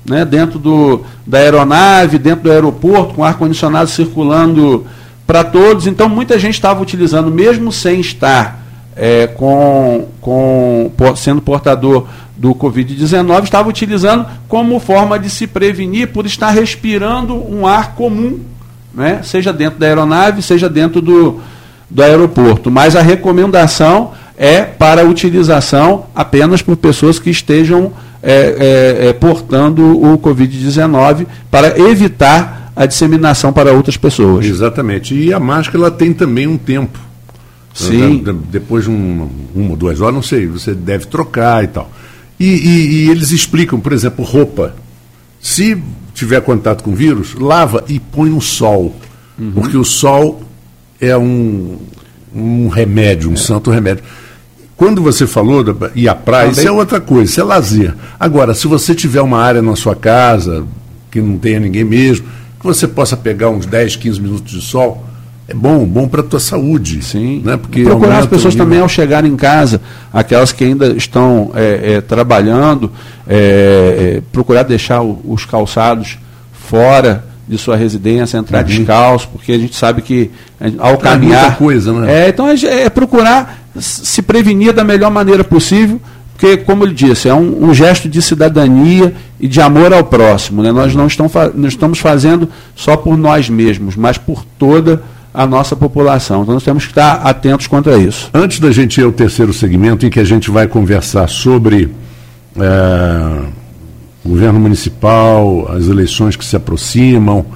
né, 0.08 0.24
dentro 0.24 0.58
do, 0.58 1.04
da 1.26 1.38
aeronave, 1.38 2.18
dentro 2.18 2.44
do 2.44 2.52
aeroporto, 2.52 3.14
com 3.14 3.24
ar-condicionado 3.24 3.90
circulando 3.90 4.86
para 5.26 5.44
todos. 5.44 5.86
Então 5.86 6.08
muita 6.08 6.38
gente 6.38 6.54
estava 6.54 6.82
utilizando, 6.82 7.30
mesmo 7.30 7.70
sem 7.70 8.00
estar 8.00 8.62
é, 8.96 9.26
com, 9.26 10.08
com, 10.20 10.90
sendo 11.16 11.40
portador 11.40 12.06
do 12.36 12.54
Covid-19, 12.54 13.44
estava 13.44 13.68
utilizando 13.68 14.26
como 14.48 14.80
forma 14.80 15.18
de 15.18 15.30
se 15.30 15.46
prevenir 15.46 16.08
por 16.08 16.26
estar 16.26 16.50
respirando 16.50 17.34
um 17.34 17.66
ar 17.66 17.94
comum, 17.94 18.40
né? 18.94 19.20
seja 19.22 19.52
dentro 19.52 19.78
da 19.78 19.86
aeronave, 19.86 20.42
seja 20.42 20.68
dentro 20.68 21.00
do, 21.00 21.40
do 21.88 22.02
aeroporto. 22.02 22.70
Mas 22.70 22.96
a 22.96 23.02
recomendação 23.02 24.12
é 24.36 24.62
para 24.62 25.06
utilização 25.06 26.06
apenas 26.14 26.62
por 26.62 26.76
pessoas 26.76 27.18
que 27.18 27.30
estejam 27.30 27.92
é, 28.22 29.02
é, 29.02 29.08
é 29.08 29.12
portando 29.12 29.82
o 29.82 30.18
Covid-19 30.18 31.26
para 31.50 31.78
evitar 31.78 32.72
a 32.74 32.86
disseminação 32.86 33.52
para 33.52 33.72
outras 33.72 33.96
pessoas. 33.96 34.46
Exatamente. 34.46 35.14
E 35.14 35.32
a 35.32 35.40
máscara 35.40 35.84
ela 35.84 35.90
tem 35.90 36.12
também 36.12 36.46
um 36.46 36.56
tempo. 36.56 36.98
Sim. 37.74 38.22
Depois 38.50 38.84
de 38.84 38.90
um, 38.90 39.28
uma 39.54 39.70
ou 39.70 39.76
duas 39.76 40.00
horas, 40.00 40.14
não 40.14 40.22
sei, 40.22 40.46
você 40.46 40.74
deve 40.74 41.06
trocar 41.06 41.64
e 41.64 41.68
tal. 41.68 41.90
E, 42.38 42.46
e, 42.46 43.04
e, 43.06 43.10
eles 43.10 43.30
explicam, 43.30 43.78
por 43.80 43.92
exemplo, 43.92 44.24
roupa. 44.24 44.74
Se 45.40 45.80
tiver 46.22 46.40
contato 46.40 46.84
com 46.84 46.94
vírus, 46.94 47.34
lava 47.34 47.84
e 47.88 47.98
põe 47.98 48.30
no 48.30 48.40
sol. 48.40 48.94
Uhum. 49.36 49.52
Porque 49.52 49.76
o 49.76 49.84
sol 49.84 50.40
é 51.00 51.16
um, 51.16 51.78
um 52.32 52.68
remédio, 52.68 53.28
um 53.28 53.34
é. 53.34 53.36
santo 53.36 53.70
remédio. 53.70 54.04
Quando 54.76 55.02
você 55.02 55.26
falou, 55.26 55.64
da, 55.64 55.90
e 55.96 56.08
a 56.08 56.14
praia, 56.14 56.50
Também... 56.50 56.60
isso 56.60 56.68
é 56.68 56.72
outra 56.72 57.00
coisa, 57.00 57.30
isso 57.30 57.40
é 57.40 57.44
lazer. 57.44 57.94
Agora, 58.18 58.54
se 58.54 58.68
você 58.68 58.94
tiver 58.94 59.20
uma 59.20 59.38
área 59.38 59.60
na 59.60 59.74
sua 59.74 59.96
casa, 59.96 60.64
que 61.10 61.20
não 61.20 61.38
tenha 61.38 61.58
ninguém 61.58 61.84
mesmo, 61.84 62.26
que 62.58 62.64
você 62.64 62.86
possa 62.86 63.16
pegar 63.16 63.50
uns 63.50 63.66
10, 63.66 63.96
15 63.96 64.20
minutos 64.20 64.52
de 64.52 64.60
sol, 64.60 65.04
é 65.52 65.54
bom, 65.54 65.84
bom 65.84 66.08
para 66.08 66.22
a 66.22 66.24
tua 66.24 66.40
saúde. 66.40 67.04
Sim. 67.04 67.42
Né? 67.44 67.56
Porque 67.56 67.84
Procurar 67.84 68.18
as 68.20 68.26
pessoas 68.26 68.54
também 68.54 68.80
ao 68.80 68.88
chegar 68.88 69.24
em 69.24 69.36
casa, 69.36 69.80
aquelas 70.12 70.50
que 70.50 70.64
ainda 70.64 70.88
estão 70.88 71.52
é, 71.54 71.94
é, 71.94 72.00
trabalhando, 72.00 72.90
é, 73.28 74.16
é 74.16 74.22
procurar 74.32 74.62
deixar 74.62 75.02
o, 75.02 75.20
os 75.24 75.44
calçados 75.44 76.18
fora 76.52 77.24
de 77.46 77.58
sua 77.58 77.76
residência, 77.76 78.38
entrar 78.38 78.60
uhum. 78.60 78.64
descalço, 78.64 79.28
porque 79.30 79.52
a 79.52 79.58
gente 79.58 79.76
sabe 79.76 80.00
que 80.00 80.30
ao 80.78 80.96
caminhar. 80.96 81.42
Muita 81.42 81.56
coisa, 81.56 81.92
né? 81.92 82.24
É, 82.24 82.28
então 82.30 82.48
é, 82.48 82.54
é, 82.54 82.88
procurar 82.88 83.58
se 83.78 84.22
prevenir 84.22 84.72
da 84.72 84.84
melhor 84.84 85.10
maneira 85.10 85.44
possível, 85.44 86.00
porque, 86.32 86.56
como 86.56 86.84
ele 86.84 86.94
disse, 86.94 87.28
é 87.28 87.34
um, 87.34 87.68
um 87.68 87.74
gesto 87.74 88.08
de 88.08 88.22
cidadania 88.22 89.14
e 89.38 89.46
de 89.46 89.60
amor 89.60 89.92
ao 89.92 90.02
próximo. 90.02 90.62
Né? 90.62 90.72
Nós 90.72 90.94
não 90.94 91.06
estamos, 91.06 91.32
não 91.54 91.68
estamos 91.68 91.98
fazendo 91.98 92.48
só 92.74 92.96
por 92.96 93.18
nós 93.18 93.48
mesmos, 93.48 93.96
mas 93.96 94.18
por 94.18 94.44
toda 94.58 94.94
a 94.94 94.98
a 95.34 95.46
nossa 95.46 95.74
população. 95.74 96.42
Então 96.42 96.54
nós 96.54 96.62
temos 96.62 96.84
que 96.84 96.90
estar 96.90 97.14
atentos 97.22 97.66
quanto 97.66 97.90
a 97.90 97.96
isso. 97.96 98.30
Antes 98.34 98.60
da 98.60 98.70
gente 98.70 99.00
ir 99.00 99.04
ao 99.04 99.12
terceiro 99.12 99.52
segmento, 99.52 100.04
em 100.04 100.10
que 100.10 100.20
a 100.20 100.24
gente 100.24 100.50
vai 100.50 100.66
conversar 100.66 101.28
sobre 101.28 101.90
é, 102.56 103.40
governo 104.24 104.60
municipal, 104.60 105.70
as 105.72 105.86
eleições 105.88 106.36
que 106.36 106.44
se 106.44 106.54
aproximam, 106.56 107.46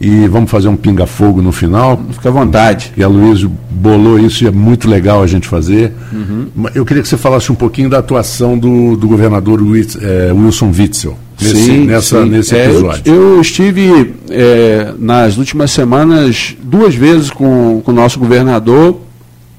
e 0.00 0.28
vamos 0.28 0.50
fazer 0.50 0.68
um 0.68 0.76
pinga-fogo 0.76 1.40
no 1.40 1.50
final. 1.50 2.00
Fica 2.12 2.28
à 2.28 2.32
vontade. 2.32 2.92
E 2.96 3.02
a 3.02 3.08
Luísa 3.08 3.50
bolou 3.70 4.18
isso 4.18 4.44
e 4.44 4.46
é 4.46 4.50
muito 4.50 4.88
legal 4.88 5.22
a 5.22 5.26
gente 5.26 5.48
fazer. 5.48 5.92
Uhum. 6.12 6.48
Eu 6.74 6.84
queria 6.84 7.02
que 7.02 7.08
você 7.08 7.16
falasse 7.16 7.50
um 7.50 7.54
pouquinho 7.54 7.88
da 7.88 7.98
atuação 7.98 8.58
do, 8.58 8.96
do 8.96 9.08
governador 9.08 9.60
é, 10.02 10.32
Wilson 10.32 10.70
Witzel 10.76 11.16
nesse, 11.40 11.54
sim, 11.54 11.86
nessa, 11.86 12.22
sim. 12.22 12.28
nesse 12.28 12.54
episódio. 12.54 13.02
É, 13.06 13.08
eu, 13.08 13.36
eu, 13.36 13.40
estive 13.40 14.14
é, 14.30 14.94
nas 14.98 15.38
últimas 15.38 15.70
semanas 15.70 16.54
duas 16.62 16.94
vezes 16.94 17.30
com, 17.30 17.80
com 17.82 17.90
o 17.90 17.94
nosso 17.94 18.18
governador. 18.18 19.00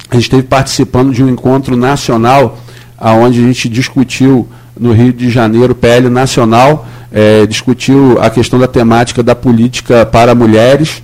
A 0.09 0.15
gente 0.15 0.23
esteve 0.23 0.43
participando 0.43 1.11
de 1.11 1.23
um 1.23 1.29
encontro 1.29 1.75
nacional, 1.75 2.57
onde 2.99 3.39
a 3.39 3.43
gente 3.43 3.67
discutiu 3.67 4.47
no 4.79 4.93
Rio 4.93 5.11
de 5.11 5.29
Janeiro, 5.29 5.75
PL 5.75 6.09
Nacional 6.09 6.88
é, 7.11 7.45
discutiu 7.45 8.19
a 8.21 8.29
questão 8.29 8.59
da 8.59 8.67
temática 8.67 9.23
da 9.23 9.35
política 9.35 10.05
para 10.05 10.35
mulheres 10.35 11.01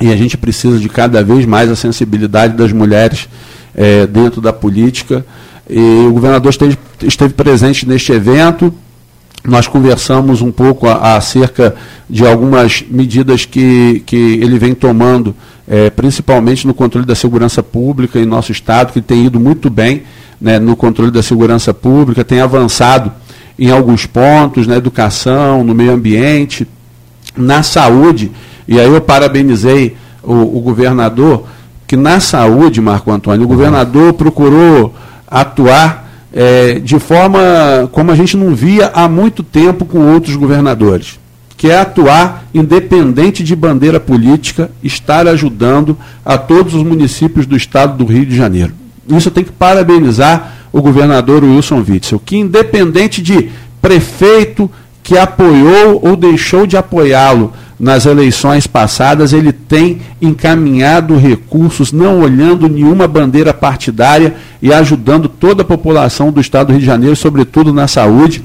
e 0.00 0.10
a 0.10 0.16
gente 0.16 0.36
precisa 0.36 0.78
de 0.78 0.88
cada 0.88 1.22
vez 1.22 1.44
mais 1.44 1.70
a 1.70 1.76
sensibilidade 1.76 2.56
das 2.56 2.72
mulheres 2.72 3.28
é, 3.74 4.06
dentro 4.06 4.40
da 4.40 4.52
política. 4.52 5.24
E 5.68 6.06
o 6.06 6.12
governador 6.12 6.50
esteve, 6.50 6.78
esteve 7.02 7.34
presente 7.34 7.86
neste 7.86 8.10
evento. 8.10 8.72
Nós 9.44 9.66
conversamos 9.66 10.40
um 10.42 10.50
pouco 10.50 10.88
acerca 10.88 11.74
de 12.08 12.26
algumas 12.26 12.82
medidas 12.90 13.44
que, 13.44 14.02
que 14.06 14.16
ele 14.16 14.58
vem 14.58 14.74
tomando, 14.74 15.34
é, 15.68 15.90
principalmente 15.90 16.66
no 16.66 16.74
controle 16.74 17.06
da 17.06 17.14
segurança 17.14 17.62
pública 17.62 18.18
em 18.18 18.26
nosso 18.26 18.52
Estado, 18.52 18.92
que 18.92 19.00
tem 19.00 19.26
ido 19.26 19.38
muito 19.38 19.70
bem 19.70 20.02
né, 20.40 20.58
no 20.58 20.74
controle 20.74 21.10
da 21.10 21.22
segurança 21.22 21.72
pública, 21.74 22.24
tem 22.24 22.40
avançado 22.40 23.12
em 23.60 23.70
alguns 23.70 24.06
pontos, 24.06 24.66
na 24.66 24.76
educação, 24.76 25.62
no 25.62 25.74
meio 25.74 25.92
ambiente, 25.92 26.66
na 27.36 27.62
saúde. 27.62 28.32
E 28.66 28.80
aí 28.80 28.88
eu 28.88 29.00
parabenizei 29.02 29.96
o, 30.22 30.58
o 30.58 30.60
governador, 30.60 31.44
que 31.86 31.94
na 31.94 32.20
saúde, 32.20 32.80
Marco 32.80 33.12
Antônio, 33.12 33.44
o 33.44 33.48
governador 33.48 34.14
procurou 34.14 34.94
atuar 35.28 36.08
é, 36.32 36.78
de 36.78 36.98
forma 36.98 37.88
como 37.92 38.10
a 38.10 38.14
gente 38.14 38.36
não 38.36 38.54
via 38.54 38.90
há 38.94 39.08
muito 39.08 39.42
tempo 39.42 39.84
com 39.84 40.12
outros 40.12 40.36
governadores, 40.36 41.18
que 41.56 41.70
é 41.70 41.78
atuar 41.78 42.44
independente 42.54 43.44
de 43.44 43.54
bandeira 43.54 44.00
política, 44.00 44.70
estar 44.82 45.28
ajudando 45.28 45.98
a 46.24 46.38
todos 46.38 46.74
os 46.74 46.82
municípios 46.82 47.44
do 47.44 47.56
estado 47.56 47.98
do 47.98 48.10
Rio 48.10 48.24
de 48.24 48.34
Janeiro. 48.34 48.72
Isso 49.08 49.30
tem 49.30 49.44
que 49.44 49.52
parabenizar 49.52 50.59
o 50.72 50.80
governador 50.80 51.44
Wilson 51.44 51.84
Witzel, 51.86 52.20
que 52.24 52.36
independente 52.36 53.20
de 53.22 53.50
prefeito 53.80 54.70
que 55.02 55.18
apoiou 55.18 56.00
ou 56.02 56.16
deixou 56.16 56.66
de 56.66 56.76
apoiá-lo 56.76 57.52
nas 57.80 58.04
eleições 58.04 58.66
passadas, 58.66 59.32
ele 59.32 59.52
tem 59.52 60.00
encaminhado 60.20 61.16
recursos, 61.16 61.92
não 61.92 62.20
olhando 62.20 62.68
nenhuma 62.68 63.08
bandeira 63.08 63.54
partidária 63.54 64.34
e 64.60 64.72
ajudando 64.72 65.28
toda 65.28 65.62
a 65.62 65.64
população 65.64 66.30
do 66.30 66.40
estado 66.40 66.66
do 66.66 66.72
Rio 66.72 66.80
de 66.80 66.86
Janeiro, 66.86 67.16
sobretudo 67.16 67.72
na 67.72 67.88
saúde. 67.88 68.44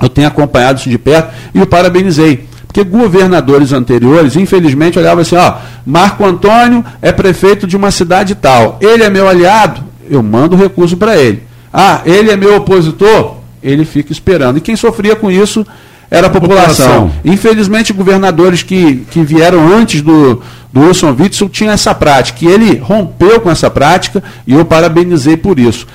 Eu 0.00 0.08
tenho 0.08 0.28
acompanhado 0.28 0.78
isso 0.78 0.88
de 0.88 0.96
perto 0.96 1.34
e 1.52 1.60
o 1.60 1.66
parabenizei. 1.66 2.48
Porque 2.64 2.84
governadores 2.84 3.72
anteriores, 3.72 4.36
infelizmente, 4.36 4.96
olhavam 4.96 5.22
assim, 5.22 5.34
ó, 5.34 5.56
Marco 5.84 6.24
Antônio 6.24 6.84
é 7.02 7.10
prefeito 7.10 7.66
de 7.66 7.76
uma 7.76 7.90
cidade 7.90 8.36
tal. 8.36 8.78
Ele 8.80 9.02
é 9.02 9.10
meu 9.10 9.28
aliado, 9.28 9.82
eu 10.08 10.22
mando 10.22 10.54
recurso 10.54 10.96
para 10.96 11.16
ele. 11.16 11.49
Ah, 11.72 12.02
ele 12.04 12.30
é 12.30 12.36
meu 12.36 12.56
opositor? 12.56 13.36
Ele 13.62 13.84
fica 13.84 14.12
esperando. 14.12 14.58
E 14.58 14.60
quem 14.60 14.76
sofria 14.76 15.14
com 15.14 15.30
isso 15.30 15.66
era 16.10 16.26
a 16.26 16.30
população. 16.30 16.86
população. 16.86 17.12
Infelizmente, 17.24 17.92
governadores 17.92 18.62
que, 18.62 19.06
que 19.10 19.22
vieram 19.22 19.72
antes 19.72 20.02
do, 20.02 20.42
do 20.72 20.80
Wilson 20.80 21.14
Witzel 21.18 21.48
tinham 21.48 21.72
essa 21.72 21.94
prática. 21.94 22.44
E 22.44 22.48
ele 22.48 22.78
rompeu 22.78 23.40
com 23.40 23.50
essa 23.50 23.70
prática 23.70 24.22
e 24.46 24.54
eu 24.54 24.64
parabenizei 24.64 25.36
por 25.36 25.58
isso. 25.58 25.86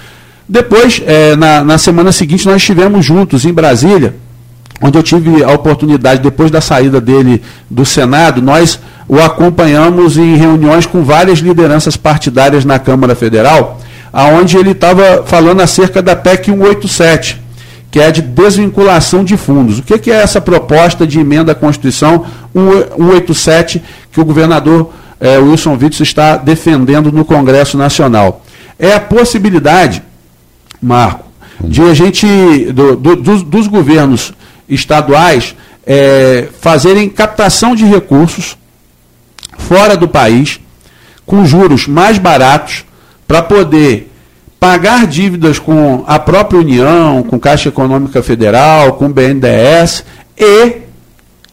Depois, 0.47 1.01
é, 1.05 1.35
na, 1.35 1.63
na 1.63 1.77
semana 1.77 2.11
seguinte, 2.11 2.45
nós 2.45 2.57
estivemos 2.57 3.03
juntos 3.03 3.45
em 3.45 3.51
Brasília, 3.51 4.15
onde 4.81 4.97
eu 4.97 5.03
tive 5.03 5.43
a 5.43 5.51
oportunidade, 5.51 6.21
depois 6.21 6.51
da 6.51 6.61
saída 6.61 7.01
dele 7.01 7.41
do 7.69 7.83
Senado, 7.83 8.41
nós 8.41 8.79
o 9.07 9.19
acompanhamos 9.19 10.17
em 10.17 10.35
reuniões 10.35 10.85
com 10.85 11.03
várias 11.03 11.39
lideranças 11.39 11.97
partidárias 11.97 12.63
na 12.63 12.79
Câmara 12.79 13.15
Federal, 13.15 13.79
aonde 14.15 14.55
ele 14.55 14.71
estava 14.71 15.25
falando 15.25 15.59
acerca 15.59 16.01
da 16.01 16.15
PEC 16.15 16.45
187, 16.45 17.41
que 17.91 17.99
é 17.99 18.09
de 18.09 18.21
desvinculação 18.21 19.25
de 19.25 19.35
fundos. 19.35 19.79
O 19.79 19.83
que, 19.83 19.99
que 19.99 20.09
é 20.09 20.15
essa 20.15 20.39
proposta 20.39 21.05
de 21.05 21.19
emenda 21.19 21.51
à 21.51 21.55
Constituição 21.55 22.25
187 22.53 23.83
que 24.13 24.21
o 24.21 24.23
governador 24.23 24.93
eh, 25.19 25.37
Wilson 25.37 25.73
Witzel 25.73 26.03
está 26.03 26.37
defendendo 26.37 27.11
no 27.11 27.25
Congresso 27.25 27.77
Nacional? 27.77 28.41
É 28.79 28.93
a 28.93 29.01
possibilidade, 29.01 30.01
Marco, 30.81 31.25
de 31.61 31.81
a 31.81 31.93
gente, 31.93 32.25
do, 32.71 32.95
do, 32.95 33.17
dos, 33.17 33.43
dos 33.43 33.67
governos 33.67 34.31
estaduais, 34.69 35.57
é, 35.85 36.47
fazerem 36.61 37.09
captação 37.09 37.75
de 37.75 37.83
recursos 37.83 38.57
fora 39.57 39.97
do 39.97 40.07
país, 40.07 40.61
com 41.25 41.45
juros 41.45 41.85
mais 41.85 42.17
baratos, 42.17 42.85
para 43.27 43.41
poder 43.41 44.11
pagar 44.59 45.05
dívidas 45.05 45.59
com 45.59 46.03
a 46.07 46.17
própria 46.17 46.59
União, 46.59 47.23
com 47.23 47.39
Caixa 47.39 47.69
Econômica 47.69 48.23
Federal, 48.23 48.93
com 48.93 49.11
BNDES, 49.11 50.03
e 50.37 50.77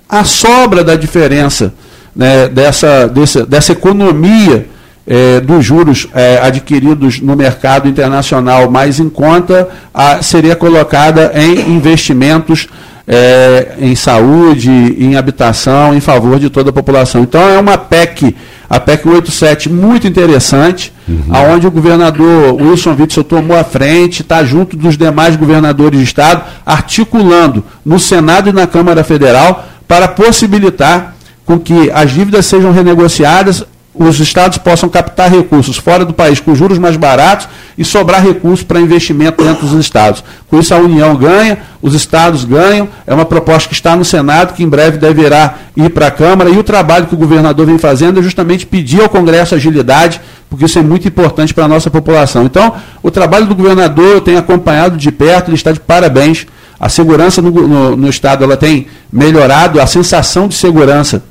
a 0.09 0.25
sobra 0.25 0.83
da 0.85 0.97
diferença 0.97 1.75
né, 2.15 2.49
dessa, 2.49 3.09
dessa, 3.09 3.47
dessa 3.47 3.73
economia 3.73 4.67
é, 5.07 5.41
dos 5.41 5.65
juros 5.65 6.07
é, 6.15 6.39
adquiridos 6.43 7.21
no 7.21 7.35
mercado 7.35 7.89
internacional 7.89 8.71
mais 8.71 9.01
em 9.01 9.09
conta 9.09 9.69
a, 9.93 10.23
seria 10.23 10.55
colocada 10.55 11.33
em 11.35 11.75
investimentos 11.75 12.69
é, 13.07 13.75
em 13.79 13.95
saúde, 13.95 14.71
em 14.71 15.17
habitação, 15.17 15.95
em 15.95 16.01
favor 16.01 16.39
de 16.39 16.49
toda 16.49 16.71
a 16.71 16.73
população. 16.73 17.23
Então 17.23 17.41
é 17.41 17.59
uma 17.59 17.77
PEC, 17.77 18.35
a 18.69 18.79
PEC 18.79 19.09
87, 19.09 19.69
muito 19.69 20.07
interessante, 20.07 20.93
uhum. 21.09 21.25
aonde 21.31 21.67
o 21.67 21.71
governador 21.71 22.55
Wilson 22.61 22.97
Witzel 22.99 23.25
tomou 23.25 23.57
a 23.57 23.65
frente, 23.65 24.23
está 24.23 24.45
junto 24.45 24.77
dos 24.77 24.97
demais 24.97 25.37
governadores 25.37 25.99
de 25.99 26.05
Estado, 26.05 26.43
articulando 26.65 27.65
no 27.85 27.99
Senado 27.99 28.51
e 28.51 28.53
na 28.53 28.67
Câmara 28.67 29.03
Federal 29.03 29.67
para 29.87 30.09
possibilitar 30.09 31.15
com 31.45 31.59
que 31.59 31.91
as 31.91 32.11
dívidas 32.11 32.47
sejam 32.47 32.73
renegociadas 32.73 33.65
os 33.95 34.19
estados 34.21 34.57
possam 34.57 34.89
captar 34.89 35.31
recursos 35.31 35.77
fora 35.77 36.05
do 36.05 36.15
país 36.15 36.41
com 36.41 36.55
juros 36.55 36.79
mais 36.79 36.97
baratos 36.97 37.47
e 37.77 37.85
sobrar 37.85 38.25
recursos 38.25 38.65
para 38.65 38.81
investimento 38.81 39.45
dentro 39.45 39.67
dos 39.67 39.79
estados. 39.79 40.25
Com 40.49 40.59
isso, 40.59 40.75
a 40.75 40.79
União 40.79 41.15
ganha, 41.15 41.59
os 41.83 41.95
estados 41.95 42.45
ganham. 42.45 42.89
É 43.07 43.13
uma 43.13 43.27
proposta 43.27 43.69
que 43.69 43.75
está 43.75 43.95
no 43.95 44.05
Senado, 44.05 44.55
que 44.55 44.63
em 44.63 44.69
breve 44.69 44.97
deverá 44.97 45.57
ir 45.77 45.91
para 45.91 46.07
a 46.07 46.11
Câmara. 46.11 46.49
E 46.49 46.57
o 46.57 46.65
trabalho 46.65 47.07
que 47.07 47.15
o 47.15 47.19
governador 47.19 47.67
vem 47.67 47.77
fazendo 47.77 48.21
é 48.21 48.23
justamente 48.23 48.65
pedir 48.65 49.03
ao 49.03 49.11
Congresso 49.11 49.55
agilidade, 49.55 50.23
porque 50.49 50.65
isso 50.65 50.79
é 50.79 50.83
muito 50.83 51.07
importante 51.07 51.53
para 51.53 51.67
a 51.67 51.69
nossa 51.69 51.91
população. 51.91 52.45
Então, 52.45 52.75
o 53.03 53.11
trabalho 53.11 53.47
do 53.47 53.55
governador 53.55 54.07
eu 54.07 54.21
tenho 54.23 54.39
acompanhado 54.39 54.97
de 54.97 55.13
perto, 55.13 55.49
ele 55.49 55.57
está 55.57 55.71
de 55.71 55.81
parabéns. 55.81 56.47
A 56.81 56.89
segurança 56.89 57.43
no, 57.43 57.51
no, 57.51 57.97
no 57.97 58.09
Estado 58.09 58.43
ela 58.43 58.57
tem 58.57 58.87
melhorado, 59.13 59.81
a 59.81 59.87
sensação 59.87 60.49
de 60.49 60.55
segurança 60.55 61.23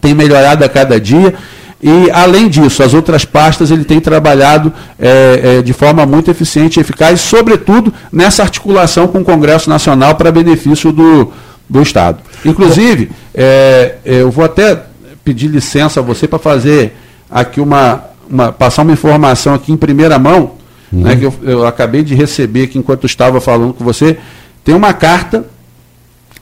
tem 0.00 0.14
melhorado 0.14 0.64
a 0.64 0.68
cada 0.68 0.98
dia. 1.00 1.34
E, 1.82 2.10
além 2.10 2.48
disso, 2.48 2.82
as 2.82 2.92
outras 2.92 3.24
pastas 3.24 3.70
ele 3.70 3.84
tem 3.84 4.00
trabalhado 4.00 4.70
é, 4.98 5.40
é, 5.58 5.62
de 5.62 5.72
forma 5.72 6.04
muito 6.04 6.30
eficiente 6.30 6.78
e 6.78 6.80
eficaz, 6.82 7.20
sobretudo 7.22 7.92
nessa 8.12 8.42
articulação 8.42 9.08
com 9.08 9.20
o 9.20 9.24
Congresso 9.24 9.70
Nacional 9.70 10.14
para 10.14 10.30
benefício 10.30 10.92
do, 10.92 11.32
do 11.68 11.80
Estado. 11.80 12.18
Inclusive, 12.44 13.10
é, 13.34 13.96
é 14.04 14.14
eu 14.16 14.30
vou 14.30 14.44
até 14.44 14.82
pedir 15.24 15.48
licença 15.48 16.00
a 16.00 16.02
você 16.02 16.28
para 16.28 16.38
fazer 16.38 16.92
aqui 17.30 17.62
uma, 17.62 18.04
uma, 18.28 18.52
passar 18.52 18.82
uma 18.82 18.92
informação 18.92 19.54
aqui 19.54 19.72
em 19.72 19.76
primeira 19.76 20.18
mão, 20.18 20.52
uhum. 20.92 21.00
né, 21.00 21.16
que 21.16 21.24
eu, 21.24 21.34
eu, 21.42 21.66
acabei 21.66 22.02
de 22.02 22.14
receber 22.14 22.64
aqui 22.64 22.78
enquanto 22.78 23.06
estava 23.06 23.40
falando 23.40 23.72
com 23.72 23.84
você. 23.84 24.18
Tem 24.62 24.74
uma 24.74 24.92
carta 24.92 25.46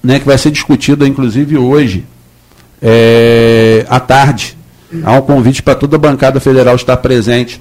né, 0.02 0.18
que 0.18 0.26
vai 0.26 0.36
ser 0.36 0.50
discutida, 0.50 1.06
inclusive, 1.06 1.56
hoje, 1.56 2.04
é, 2.82 3.86
à 3.88 4.00
tarde, 4.00 4.57
Há 5.04 5.12
um 5.12 5.20
convite 5.20 5.62
para 5.62 5.74
toda 5.74 5.96
a 5.96 5.98
bancada 5.98 6.40
federal 6.40 6.74
estar 6.74 6.96
presente 6.96 7.60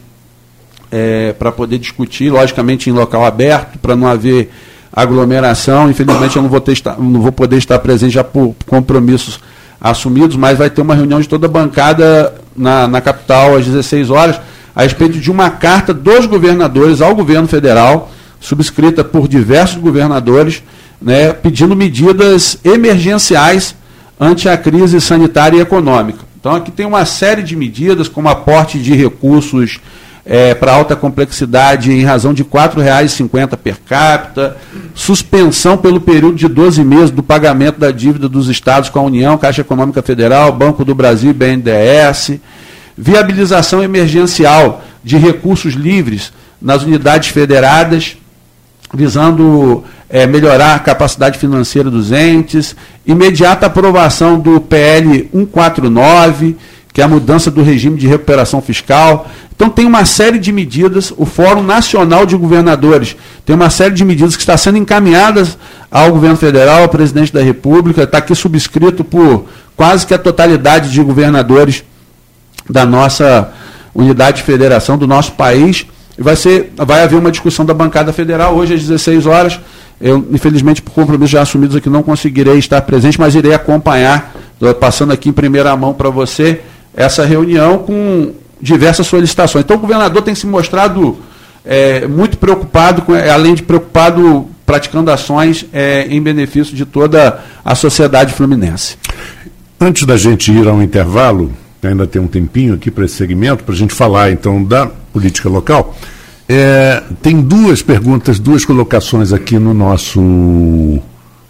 é, 0.92 1.34
para 1.34 1.52
poder 1.52 1.78
discutir, 1.78 2.30
logicamente 2.30 2.90
em 2.90 2.94
local 2.94 3.26
aberto, 3.26 3.78
para 3.80 3.96
não 3.96 4.08
haver 4.08 4.50
aglomeração. 4.92 5.90
Infelizmente 5.90 6.36
eu 6.38 6.42
não 6.42 6.50
vou, 6.50 6.62
ter, 6.62 6.78
não 6.98 7.22
vou 7.22 7.32
poder 7.32 7.58
estar 7.58 7.78
presente 7.80 8.14
já 8.14 8.24
por 8.24 8.56
compromissos 8.66 9.40
assumidos, 9.80 10.36
mas 10.36 10.58
vai 10.58 10.70
ter 10.70 10.82
uma 10.82 10.96
reunião 10.96 11.20
de 11.20 11.28
toda 11.28 11.46
a 11.46 11.50
bancada 11.50 12.34
na, 12.56 12.88
na 12.88 13.02
capital 13.02 13.56
às 13.56 13.66
16 13.66 14.10
horas, 14.10 14.40
a 14.76 14.84
respeito 14.84 15.20
de 15.20 15.30
uma 15.30 15.50
carta 15.50 15.94
dos 15.94 16.26
governadores 16.26 17.02
ao 17.02 17.16
governo 17.16 17.48
federal, 17.48 18.12
subscrita 18.40 19.04
por 19.04 19.28
diversos 19.28 19.82
governadores, 19.82 20.64
né, 21.02 21.34
pedindo 21.34 21.76
medidas 21.76 22.58
emergenciais 22.64 23.76
ante 24.20 24.50
a 24.50 24.58
crise 24.58 25.00
sanitária 25.00 25.58
e 25.58 25.62
econômica. 25.62 26.27
Então 26.48 26.56
aqui 26.56 26.72
tem 26.72 26.86
uma 26.86 27.04
série 27.04 27.44
de 27.44 27.58
medidas, 27.58 28.08
como 28.08 28.30
aporte 28.30 28.80
de 28.80 28.96
recursos 28.96 29.82
é, 30.26 30.56
para 30.56 30.72
alta 30.72 30.96
complexidade 30.96 31.92
em 31.92 32.06
razão 32.06 32.34
de 32.34 32.42
R$ 32.42 32.48
4,50 32.50 33.58
per 33.58 33.76
capita, 33.86 34.56
suspensão 34.96 35.78
pelo 35.78 36.00
período 36.00 36.38
de 36.38 36.48
12 36.48 36.86
meses 36.86 37.12
do 37.12 37.22
pagamento 37.22 37.82
da 37.82 37.92
dívida 37.92 38.30
dos 38.30 38.48
estados 38.48 38.90
com 38.90 38.98
a 38.98 39.02
União, 39.02 39.38
Caixa 39.38 39.60
Econômica 39.60 40.02
Federal, 40.02 40.54
Banco 40.54 40.86
do 40.86 40.96
Brasil 40.96 41.32
e 41.32 41.34
BNDES, 41.34 42.40
viabilização 42.98 43.84
emergencial 43.84 44.86
de 45.04 45.18
recursos 45.18 45.74
livres 45.74 46.32
nas 46.62 46.82
unidades 46.82 47.28
federadas, 47.28 48.16
visando 48.94 49.84
é, 50.10 50.26
melhorar 50.26 50.76
a 50.76 50.80
capacidade 50.80 51.38
financeira 51.38 51.90
dos 51.90 52.12
entes, 52.12 52.76
imediata 53.06 53.66
aprovação 53.66 54.40
do 54.40 54.60
PL 54.62 55.30
149, 55.32 56.56
que 56.94 57.02
é 57.02 57.04
a 57.04 57.08
mudança 57.08 57.52
do 57.52 57.62
regime 57.62 57.98
de 57.98 58.08
recuperação 58.08 58.62
fiscal. 58.62 59.28
Então 59.56 59.70
tem 59.70 59.86
uma 59.86 60.06
série 60.06 60.40
de 60.40 60.52
medidas, 60.52 61.12
o 61.18 61.26
Fórum 61.26 61.64
Nacional 61.64 62.26
de 62.26 62.38
Governadores 62.38 63.16
tem 63.46 63.56
uma 63.56 63.70
série 63.70 63.94
de 63.94 64.06
medidas 64.06 64.36
que 64.36 64.42
está 64.42 64.56
sendo 64.56 64.78
encaminhadas 64.78 65.58
ao 65.90 66.12
governo 66.12 66.38
federal, 66.38 66.84
ao 66.84 66.90
presidente 66.90 67.34
da 67.34 67.42
República, 67.42 68.04
está 68.04 68.20
aqui 68.20 68.36
subscrito 68.36 69.04
por 69.04 69.46
quase 69.76 70.06
que 70.06 70.14
a 70.14 70.18
totalidade 70.18 70.92
de 70.92 71.02
governadores 71.02 71.84
da 72.70 72.86
nossa 72.86 73.52
unidade 73.96 74.38
de 74.38 74.44
federação 74.44 74.98
do 74.98 75.08
nosso 75.08 75.32
país. 75.32 75.86
Vai, 76.18 76.36
ser, 76.36 76.74
vai 76.76 77.04
haver 77.04 77.18
uma 77.18 77.32
discussão 77.32 77.66
da 77.66 77.74
bancada 77.74 78.12
federal 78.12 78.56
hoje 78.56 78.74
às 78.74 78.82
16 78.82 79.26
horas. 79.26 79.60
Eu, 80.00 80.26
infelizmente, 80.32 80.82
por 80.82 80.92
compromissos 80.92 81.32
já 81.32 81.42
assumidos 81.42 81.76
aqui, 81.76 81.90
não 81.90 82.04
conseguirei 82.04 82.58
estar 82.58 82.82
presente, 82.82 83.20
mas 83.20 83.36
irei 83.36 83.54
acompanhar, 83.54 84.34
passando 84.80 85.14
aqui 85.14 85.30
em 85.30 85.34
primeira 85.34 85.76
mão 85.76 85.94
para 85.94 86.10
você, 86.10 86.62
essa 86.96 87.26
reunião 87.26 87.80
com 87.80 88.32
diversas 88.62 89.06
solicitações. 89.08 89.64
Então, 89.64 89.78
o 89.78 89.80
governador 89.80 90.22
tem 90.22 90.34
se 90.34 90.48
mostrado 90.48 91.18
é, 91.64 92.08
muito 92.08 92.38
preocupado, 92.38 93.02
com, 93.02 93.14
além 93.14 93.54
de 93.54 93.64
preocupado, 93.64 94.48
praticando 94.66 95.12
ações 95.12 95.66
é, 95.72 96.08
em 96.10 96.22
benefício 96.22 96.76
de 96.76 96.86
toda 96.86 97.44
a 97.64 97.76
sociedade 97.76 98.34
fluminense. 98.34 98.98
Antes 99.80 100.06
da 100.06 100.18
gente 100.18 100.52
ir 100.52 100.68
ao 100.68 100.82
intervalo, 100.82 101.52
ainda 101.84 102.08
tem 102.08 102.22
um 102.22 102.28
tempinho 102.28 102.74
aqui 102.74 102.90
para 102.90 103.06
esse 103.06 103.16
segmento, 103.16 103.64
para 103.64 103.74
a 103.74 103.78
gente 103.78 103.94
falar 103.94 104.32
então 104.32 104.64
da 104.64 104.88
política 104.88 105.50
local. 105.50 105.96
É, 106.50 107.04
tem 107.22 107.42
duas 107.42 107.82
perguntas, 107.82 108.40
duas 108.40 108.64
colocações 108.64 109.34
aqui 109.34 109.60
no 109.60 109.74
nosso 109.74 111.00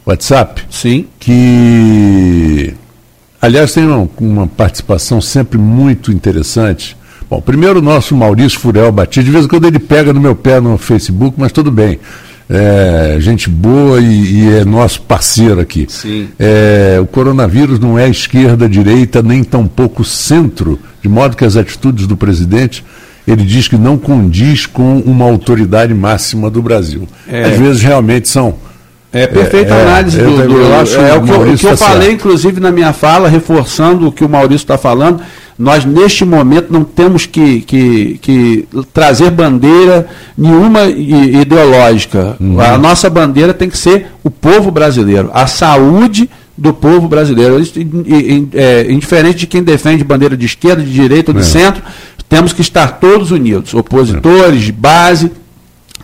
WhatsApp. 0.05 0.63
Sim. 0.69 1.05
Que, 1.19 2.73
aliás, 3.41 3.73
tem 3.73 3.85
uma, 3.85 4.09
uma 4.19 4.47
participação 4.47 5.21
sempre 5.21 5.57
muito 5.57 6.11
interessante. 6.11 6.97
Bom, 7.29 7.41
primeiro 7.41 7.79
o 7.79 7.81
nosso 7.81 8.15
Maurício 8.15 8.59
Furel 8.59 8.91
Batista, 8.91 9.23
de 9.23 9.31
vez 9.31 9.45
em 9.45 9.47
quando 9.49 9.67
ele 9.67 9.79
pega 9.79 10.13
no 10.13 10.19
meu 10.21 10.33
pé 10.35 10.59
no 10.61 10.77
Facebook, 10.77 11.35
mas 11.37 11.51
tudo 11.51 11.69
bem. 11.69 11.99
É, 12.49 13.17
gente 13.19 13.49
boa 13.49 13.99
e, 13.99 14.05
e, 14.05 14.53
é 14.55 14.65
nosso 14.65 15.01
parceiro 15.01 15.59
aqui. 15.59 15.85
Sim. 15.89 16.29
É, 16.39 16.97
o 17.01 17.05
coronavírus 17.05 17.77
não 17.79 17.99
é 17.99 18.09
esquerda, 18.09 18.69
direita, 18.69 19.21
nem 19.21 19.43
tampouco 19.43 20.05
centro, 20.05 20.79
de 21.01 21.09
modo 21.09 21.35
que 21.35 21.43
as 21.43 21.57
atitudes 21.57 22.07
do 22.07 22.15
presidente 22.15 22.85
ele 23.27 23.43
diz 23.43 23.67
que 23.67 23.77
não 23.77 23.97
condiz 23.97 24.65
com 24.65 24.99
uma 24.99 25.25
autoridade 25.25 25.93
máxima 25.93 26.49
do 26.49 26.61
Brasil. 26.61 27.05
É. 27.27 27.43
Às 27.43 27.57
vezes 27.57 27.81
realmente 27.81 28.29
são 28.29 28.55
É 29.11 29.27
perfeita 29.27 29.73
é, 29.73 29.81
análise 29.81 30.17
é, 30.17 30.23
do, 30.23 30.47
do, 30.47 30.57
eu 30.61 30.75
acho 30.79 30.95
é 30.95 31.13
o 31.17 31.23
que, 31.23 31.31
eu, 31.31 31.41
o 31.41 31.57
que 31.57 31.65
eu 31.65 31.71
tá 31.71 31.77
falei, 31.77 32.07
certo. 32.07 32.13
inclusive, 32.13 32.61
na 32.61 32.71
minha 32.71 32.93
fala, 32.93 33.27
reforçando 33.27 34.07
o 34.07 34.11
que 34.13 34.23
o 34.23 34.29
Maurício 34.29 34.63
está 34.63 34.77
falando. 34.77 35.21
Nós, 35.57 35.85
neste 35.85 36.23
momento, 36.23 36.71
não 36.71 36.83
temos 36.83 37.25
que, 37.25 37.61
que, 37.61 38.19
que 38.21 38.67
trazer 38.93 39.31
bandeira 39.31 40.07
nenhuma 40.37 40.85
ideológica. 40.85 42.37
Uhum. 42.39 42.59
A 42.59 42.77
nossa 42.77 43.09
bandeira 43.09 43.53
tem 43.53 43.67
que 43.67 43.77
ser 43.77 44.07
o 44.23 44.29
povo 44.29 44.69
brasileiro, 44.69 45.31
a 45.33 45.47
saúde 45.47 46.29
do 46.55 46.73
povo 46.73 47.07
brasileiro. 47.07 47.55
É, 48.53 48.91
indiferente 48.91 49.39
de 49.39 49.47
quem 49.47 49.63
defende 49.63 50.03
bandeira 50.03 50.37
de 50.37 50.45
esquerda, 50.45 50.83
de 50.83 50.91
direita 50.91 51.31
ou 51.31 51.35
de 51.35 51.41
é. 51.41 51.43
centro, 51.43 51.81
temos 52.29 52.53
que 52.53 52.61
estar 52.61 52.99
todos 52.99 53.31
unidos, 53.31 53.73
opositores, 53.73 54.61
de 54.61 54.71
base, 54.71 55.31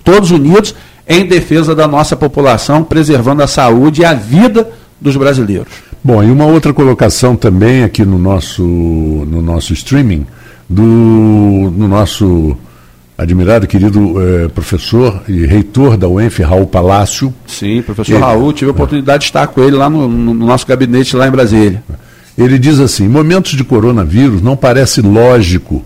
todos 0.04 0.32
unidos 0.32 0.74
em 1.08 1.26
defesa 1.26 1.76
da 1.76 1.88
nossa 1.88 2.16
população, 2.16 2.84
preservando 2.84 3.43
a 3.43 3.47
saúde 3.47 4.01
e 4.01 4.06
a 4.06 4.14
vida 4.14 4.70
dos 4.99 5.16
brasileiros. 5.16 5.93
Bom, 6.04 6.24
e 6.24 6.30
uma 6.30 6.45
outra 6.45 6.74
colocação 6.74 7.36
também 7.36 7.84
aqui 7.84 8.04
no 8.04 8.20
nosso, 8.20 8.64
no 8.64 9.41
nosso 9.41 9.72
streaming, 9.74 10.26
do 10.70 10.84
no 10.84 11.88
nosso 11.88 12.58
admirado 13.18 13.68
querido 13.68 14.16
eh, 14.22 14.47
professor 14.49 15.22
e 15.28 15.45
reitor 15.45 15.95
da 15.95 16.08
UENF, 16.08 16.41
Raul 16.41 16.68
Palácio. 16.68 17.34
Sim, 17.47 17.82
professor 17.82 18.16
ele, 18.16 18.22
Raul, 18.22 18.51
tive 18.51 18.70
a 18.70 18.74
oportunidade 18.74 19.20
de 19.20 19.26
estar 19.26 19.47
com 19.47 19.62
ele 19.62 19.78
lá 19.78 19.89
no, 19.89 20.10
no 20.10 20.34
nosso 20.34 20.68
gabinete 20.68 21.16
lá 21.16 21.28
em 21.28 21.32
Brasília. 21.32 21.82
Ele 22.38 22.60
diz 22.60 22.80
assim: 22.80 23.08
momentos 23.08 23.51
de 23.51 23.64
coronavírus 23.64 24.41
não 24.41 24.58
parece 24.58 25.01
lógico 25.01 25.86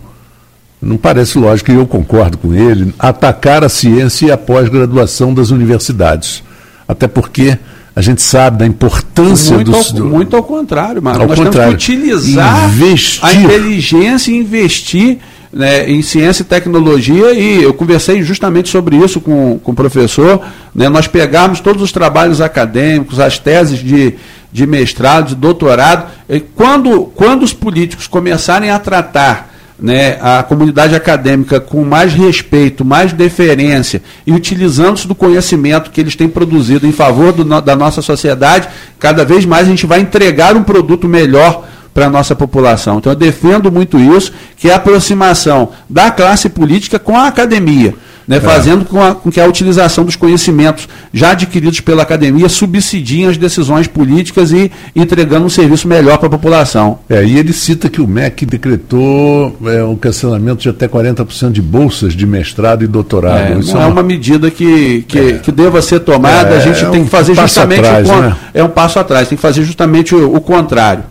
não 0.80 0.96
parece 0.96 1.38
lógico, 1.38 1.70
e 1.70 1.74
eu 1.74 1.86
concordo 1.86 2.38
com 2.38 2.54
ele, 2.54 2.94
atacar 2.98 3.64
a 3.64 3.68
ciência 3.68 4.26
e 4.26 4.30
a 4.30 4.38
pós-graduação 4.38 5.34
das 5.34 5.50
universidades. 5.50 6.42
Até 6.86 7.08
porque 7.08 7.58
a 7.94 8.00
gente 8.00 8.22
sabe 8.22 8.58
da 8.58 8.66
importância 8.66 9.56
muito 9.56 9.70
dos. 9.70 9.94
Ao, 9.94 10.06
muito 10.06 10.36
ao 10.36 10.42
contrário, 10.42 11.02
Marcos. 11.02 11.26
Nós 11.26 11.38
contrário. 11.38 11.70
temos 11.70 11.84
que 11.84 11.92
utilizar 11.92 12.68
investir. 12.70 13.24
a 13.24 13.34
inteligência 13.34 14.30
e 14.30 14.36
investir 14.36 15.18
né, 15.52 15.90
em 15.90 16.02
ciência 16.02 16.42
e 16.42 16.44
tecnologia, 16.44 17.32
e 17.32 17.62
eu 17.62 17.72
conversei 17.72 18.22
justamente 18.22 18.68
sobre 18.68 18.96
isso 18.96 19.20
com, 19.20 19.58
com 19.58 19.72
o 19.72 19.74
professor. 19.74 20.40
Né, 20.74 20.88
nós 20.88 21.06
pegarmos 21.06 21.60
todos 21.60 21.82
os 21.82 21.90
trabalhos 21.90 22.40
acadêmicos, 22.40 23.18
as 23.18 23.38
teses 23.38 23.78
de, 23.78 24.14
de 24.52 24.66
mestrado, 24.66 25.28
de 25.28 25.34
doutorado, 25.34 26.10
e 26.28 26.40
quando, 26.40 27.04
quando 27.14 27.42
os 27.42 27.52
políticos 27.52 28.06
começarem 28.06 28.70
a 28.70 28.78
tratar 28.78 29.47
né, 29.80 30.18
a 30.20 30.42
comunidade 30.42 30.94
acadêmica 30.94 31.60
com 31.60 31.84
mais 31.84 32.12
respeito, 32.12 32.84
mais 32.84 33.12
deferência 33.12 34.02
e 34.26 34.32
utilizando-se 34.32 35.06
do 35.06 35.14
conhecimento 35.14 35.90
que 35.90 36.00
eles 36.00 36.16
têm 36.16 36.28
produzido 36.28 36.86
em 36.86 36.92
favor 36.92 37.32
do, 37.32 37.44
da 37.60 37.76
nossa 37.76 38.02
sociedade, 38.02 38.68
cada 38.98 39.24
vez 39.24 39.44
mais 39.44 39.66
a 39.66 39.70
gente 39.70 39.86
vai 39.86 40.00
entregar 40.00 40.56
um 40.56 40.64
produto 40.64 41.08
melhor 41.08 41.64
para 41.94 42.06
a 42.06 42.10
nossa 42.10 42.34
população. 42.34 42.98
Então 42.98 43.12
eu 43.12 43.16
defendo 43.16 43.70
muito 43.70 43.98
isso, 43.98 44.32
que 44.56 44.68
é 44.68 44.72
a 44.72 44.76
aproximação 44.76 45.70
da 45.88 46.10
classe 46.10 46.48
política 46.48 46.98
com 46.98 47.16
a 47.16 47.28
academia 47.28 47.94
né, 48.28 48.36
é. 48.36 48.40
fazendo 48.40 48.84
com, 48.84 49.02
a, 49.02 49.14
com, 49.14 49.30
que 49.30 49.40
a 49.40 49.46
utilização 49.46 50.04
dos 50.04 50.14
conhecimentos 50.14 50.86
já 51.14 51.30
adquiridos 51.30 51.80
pela 51.80 52.02
academia 52.02 52.46
subsidiem 52.48 53.26
as 53.26 53.38
decisões 53.38 53.86
políticas 53.86 54.52
e 54.52 54.70
entregando 54.94 55.46
um 55.46 55.48
serviço 55.48 55.88
melhor 55.88 56.18
para 56.18 56.26
a 56.26 56.30
população. 56.30 56.98
É, 57.08 57.24
e 57.24 57.38
ele 57.38 57.54
cita 57.54 57.88
que 57.88 58.02
o 58.02 58.06
MEC 58.06 58.44
decretou 58.44 59.56
é, 59.64 59.82
um 59.82 59.96
cancelamento 59.96 60.60
de 60.60 60.68
até 60.68 60.86
40% 60.86 61.52
de 61.52 61.62
bolsas 61.62 62.12
de 62.12 62.26
mestrado 62.26 62.84
e 62.84 62.86
doutorado. 62.86 63.54
É, 63.54 63.58
Isso 63.58 63.72
não 63.72 63.82
é, 63.82 63.84
é 63.84 63.88
uma 63.88 64.02
medida 64.02 64.50
que, 64.50 65.02
que, 65.08 65.18
é. 65.18 65.32
que 65.38 65.50
deva 65.50 65.80
ser 65.80 66.00
tomada, 66.00 66.54
a 66.56 66.60
gente 66.60 66.84
é 66.84 66.90
tem 66.90 67.00
um 67.00 67.04
que 67.04 67.10
fazer 67.10 67.34
justamente 67.34 67.86
atrás, 67.86 68.10
o, 68.10 68.20
né? 68.20 68.36
é 68.52 68.62
um 68.62 68.68
passo 68.68 68.98
atrás, 68.98 69.26
tem 69.26 69.36
que 69.36 69.42
fazer 69.42 69.64
justamente 69.64 70.14
o, 70.14 70.34
o 70.34 70.40
contrário. 70.40 71.04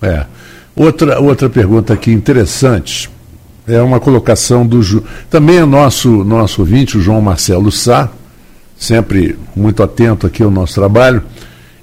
É. 0.00 0.24
Outra, 0.74 1.20
outra 1.20 1.50
pergunta 1.50 1.92
aqui 1.92 2.10
interessante 2.10 3.10
é 3.66 3.80
uma 3.80 4.00
colocação 4.00 4.66
do. 4.66 4.82
Ju... 4.82 5.02
Também 5.30 5.56
é 5.56 5.64
nosso, 5.64 6.24
nosso 6.24 6.62
ouvinte, 6.62 6.98
o 6.98 7.00
João 7.00 7.20
Marcelo 7.20 7.70
Sá, 7.70 8.08
sempre 8.76 9.36
muito 9.54 9.82
atento 9.82 10.26
aqui 10.26 10.42
ao 10.42 10.50
nosso 10.50 10.74
trabalho. 10.74 11.22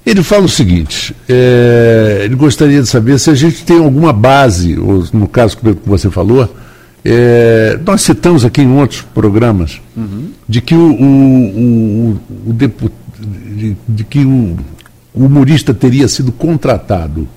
Ele 0.05 0.23
fala 0.23 0.45
o 0.45 0.49
seguinte: 0.49 1.15
é, 1.27 2.21
ele 2.23 2.35
gostaria 2.35 2.81
de 2.81 2.87
saber 2.87 3.19
se 3.19 3.29
a 3.29 3.35
gente 3.35 3.63
tem 3.63 3.77
alguma 3.77 4.11
base, 4.11 4.77
ou 4.77 5.05
no 5.13 5.27
caso 5.27 5.57
que 5.57 5.77
você 5.85 6.09
falou, 6.09 6.53
é, 7.03 7.79
nós 7.85 8.01
citamos 8.01 8.43
aqui 8.43 8.61
em 8.61 8.77
outros 8.77 9.01
programas, 9.01 9.79
uhum. 9.95 10.31
de 10.47 10.61
que 10.61 10.75
o, 10.75 10.91
o, 10.91 12.19
o, 12.45 12.49
o 12.49 12.53
de, 12.53 13.77
de, 13.87 14.03
que 14.03 14.19
o, 14.19 14.57
o 15.13 15.25
humorista 15.25 15.73
teria 15.73 16.07
sido 16.07 16.31
contratado 16.31 17.27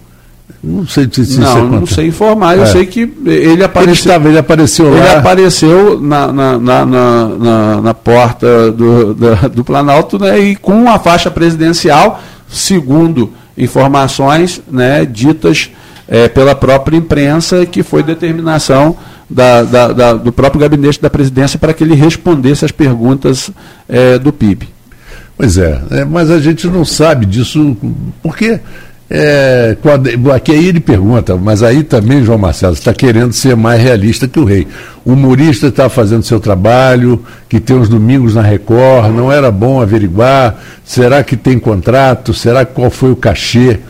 não 0.63 0.87
sei 0.87 1.09
se, 1.11 1.27
se 1.27 1.41
Não, 1.41 1.69
não 1.69 1.87
sei 1.87 2.07
informar. 2.07 2.57
Eu 2.57 2.63
é. 2.63 2.67
sei 2.67 2.87
que 2.87 3.01
ele 3.27 3.65
apareceu. 3.65 3.83
Ele, 3.83 3.93
estava, 3.93 4.29
ele 4.29 4.39
apareceu 4.39 4.91
lá. 4.91 4.97
Ele 4.97 5.09
apareceu 5.09 6.01
na, 6.01 6.33
na, 6.33 6.59
na, 6.59 6.87
na, 6.87 7.81
na 7.81 7.95
porta 7.95 8.71
do, 8.71 9.13
do, 9.13 9.49
do 9.51 9.65
Planalto 9.65 10.19
né, 10.21 10.39
e 10.39 10.55
com 10.55 10.89
a 10.89 11.01
faixa 11.01 11.31
presidencial, 11.31 12.23
segundo 12.49 13.33
informações 13.59 14.63
né, 14.71 15.05
ditas 15.05 15.71
é, 16.07 16.29
pela 16.29 16.55
própria 16.55 16.97
imprensa, 16.97 17.67
que 17.67 17.83
foi 17.83 18.05
determinação 18.05 18.97
da, 19.29 19.63
da, 19.65 19.93
da, 19.93 20.13
do 20.13 20.31
próprio 20.31 20.61
gabinete 20.61 21.01
da 21.01 21.11
presidência 21.11 21.59
para 21.59 21.73
que 21.73 21.83
ele 21.83 21.95
respondesse 21.95 22.65
as 22.65 22.71
perguntas 22.71 23.51
é, 23.89 24.17
do 24.17 24.33
PIB. 24.33 24.69
Pois 25.37 25.59
é, 25.59 25.83
é, 25.91 26.05
mas 26.05 26.31
a 26.31 26.39
gente 26.39 26.69
não 26.69 26.85
sabe 26.85 27.27
disso, 27.27 27.77
porque 28.23 28.61
é, 29.15 29.77
aqui 30.35 30.53
aí 30.53 30.69
ele 30.69 30.81
pergunta, 30.81 31.37
mas 31.37 31.63
aí 31.63 31.83
também, 31.83 32.25
João 32.25 32.39
Marcelo, 32.39 32.73
está 32.73 32.95
querendo 32.95 33.35
ser 33.35 33.55
mais 33.55 33.79
realista 33.83 34.27
que 34.27 34.41
o 34.41 34.45
rei. 34.45 34.67
O 35.05 35.13
humorista 35.13 35.67
está 35.67 35.91
fazendo 35.91 36.23
seu 36.23 36.41
trabalho, 36.41 37.23
que 37.47 37.61
tem 37.61 37.79
os 37.79 37.91
domingos 37.91 38.35
na 38.35 38.41
Record, 38.41 39.15
não 39.15 39.31
era 39.31 39.51
bom 39.51 39.83
averiguar, 39.83 40.59
será 40.83 41.23
que 41.23 41.37
tem 41.37 41.59
contrato, 41.59 42.33
será 42.33 42.65
qual 42.65 42.91
foi 42.91 43.13
o 43.13 43.17
cachê? 43.17 43.81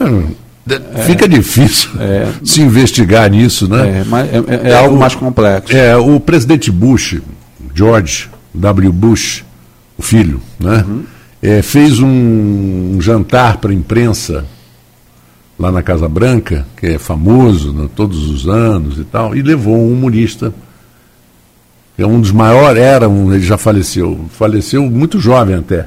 Hum, 0.00 0.30
é, 0.68 1.02
Fica 1.02 1.28
difícil 1.28 1.90
é, 2.00 2.26
se 2.42 2.60
investigar 2.60 3.30
nisso, 3.30 3.68
né? 3.68 4.04
É, 4.32 4.68
é, 4.68 4.70
é 4.72 4.74
algo 4.74 4.96
o, 4.96 4.98
mais 4.98 5.14
complexo. 5.14 5.76
É, 5.76 5.96
o 5.96 6.18
presidente 6.18 6.72
Bush, 6.72 7.20
George 7.72 8.28
W. 8.52 8.92
Bush, 8.92 9.44
o 9.96 10.02
filho, 10.02 10.40
né? 10.58 10.84
Uhum 10.88 11.04
é, 11.42 11.62
fez 11.62 11.98
um, 12.00 12.98
jantar 13.00 13.58
para 13.58 13.70
a 13.70 13.74
imprensa 13.74 14.44
lá 15.58 15.70
na 15.70 15.82
Casa 15.82 16.08
Branca, 16.08 16.66
que 16.76 16.86
é 16.86 16.98
famoso 16.98 17.72
né, 17.72 17.88
todos 17.94 18.30
os 18.30 18.48
anos 18.48 18.98
e 18.98 19.04
tal, 19.04 19.36
e 19.36 19.42
levou 19.42 19.76
um 19.76 19.92
humorista, 19.92 20.52
que 21.96 22.02
é 22.02 22.06
um 22.06 22.20
dos 22.20 22.32
maiores, 22.32 22.82
era 22.82 23.08
um, 23.08 23.32
ele 23.32 23.44
já 23.44 23.58
faleceu, 23.58 24.26
faleceu 24.30 24.82
muito 24.84 25.20
jovem 25.20 25.56
até. 25.56 25.86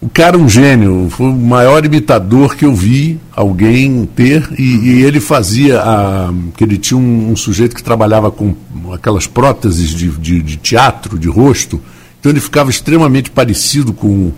O 0.00 0.08
cara 0.08 0.36
é 0.36 0.40
um 0.40 0.48
gênio, 0.48 1.08
foi 1.10 1.26
o 1.26 1.36
maior 1.36 1.84
imitador 1.84 2.56
que 2.56 2.64
eu 2.64 2.74
vi 2.74 3.20
alguém 3.32 4.06
ter, 4.16 4.48
e, 4.58 4.62
e 4.62 5.02
ele 5.02 5.20
fazia, 5.20 5.80
a, 5.80 6.32
que 6.56 6.64
ele 6.64 6.78
tinha 6.78 6.98
um, 6.98 7.30
um, 7.30 7.36
sujeito 7.36 7.76
que 7.76 7.82
trabalhava 7.82 8.30
com 8.30 8.56
aquelas 8.92 9.26
próteses 9.26 9.90
de, 9.90 10.08
de, 10.08 10.42
de 10.42 10.56
teatro, 10.56 11.18
de 11.18 11.28
rosto, 11.28 11.80
então 12.20 12.30
ele 12.30 12.40
ficava 12.40 12.70
extremamente 12.70 13.30
parecido 13.30 13.92
com, 13.94 14.30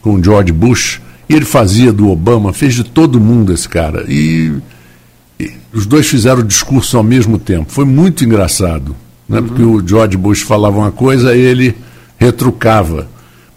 com 0.00 0.22
George 0.22 0.52
Bush. 0.52 1.00
E 1.28 1.34
ele 1.34 1.44
fazia 1.44 1.92
do 1.92 2.08
Obama, 2.08 2.52
fez 2.52 2.74
de 2.74 2.84
todo 2.84 3.20
mundo 3.20 3.52
esse 3.52 3.68
cara. 3.68 4.04
E, 4.08 4.52
e 5.40 5.50
os 5.72 5.84
dois 5.84 6.06
fizeram 6.06 6.40
o 6.40 6.44
discurso 6.44 6.96
ao 6.96 7.02
mesmo 7.02 7.36
tempo. 7.36 7.66
Foi 7.68 7.84
muito 7.84 8.24
engraçado. 8.24 8.94
Né? 9.28 9.40
Uhum. 9.40 9.46
Porque 9.46 9.62
o 9.62 9.86
George 9.86 10.16
Bush 10.16 10.42
falava 10.42 10.78
uma 10.78 10.92
coisa 10.92 11.34
e 11.34 11.40
ele 11.40 11.74
retrucava. 12.16 13.08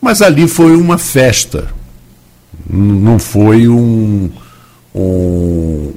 Mas 0.01 0.23
ali 0.23 0.47
foi 0.47 0.75
uma 0.75 0.97
festa. 0.97 1.67
Não 2.67 3.19
foi 3.19 3.67
um, 3.67 4.31
um 4.95 5.91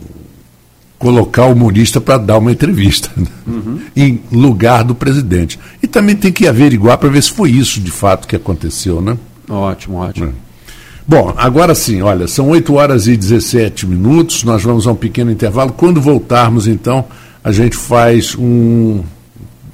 colocar 1.03 1.47
o 1.47 1.53
humorista 1.53 2.01
para 2.01 2.17
dar 2.17 2.39
uma 2.39 2.53
entrevista 2.53 3.11
né? 3.17 3.27
uhum. 3.45 3.81
em 3.97 4.21
lugar 4.31 4.85
do 4.85 4.95
presidente. 4.95 5.59
E 5.83 5.89
também 5.89 6.15
tem 6.15 6.31
que 6.31 6.47
averiguar 6.47 6.97
para 6.97 7.09
ver 7.09 7.21
se 7.21 7.33
foi 7.33 7.51
isso 7.51 7.81
de 7.81 7.91
fato 7.91 8.29
que 8.29 8.37
aconteceu, 8.37 9.03
né? 9.03 9.19
Ótimo, 9.51 9.97
ótimo. 9.97 10.29
É. 10.29 10.33
Bom, 11.05 11.35
agora 11.37 11.75
sim, 11.75 12.03
olha, 12.03 12.29
são 12.29 12.51
8 12.51 12.73
horas 12.75 13.09
e 13.09 13.17
17 13.17 13.85
minutos, 13.85 14.45
nós 14.45 14.63
vamos 14.63 14.87
a 14.87 14.93
um 14.93 14.95
pequeno 14.95 15.33
intervalo. 15.33 15.73
Quando 15.73 16.01
voltarmos, 16.01 16.69
então, 16.69 17.05
a 17.43 17.51
gente 17.51 17.77
faz 17.77 18.37
um. 18.39 19.03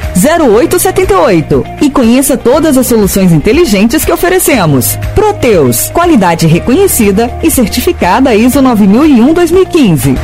0878 0.50 1.66
e 1.82 1.90
conheça 1.90 2.38
todas 2.38 2.78
as 2.78 2.88
soluções 2.88 3.32
inteligentes 3.32 4.04
que 4.06 4.12
oferecemos. 4.12 4.98
Proteus, 5.16 5.90
qualidade 5.90 6.46
reconhecida 6.48 7.01
e 7.41 7.49
certificada 7.49 8.36
ISO 8.36 8.62
9001-2015. 8.62 10.18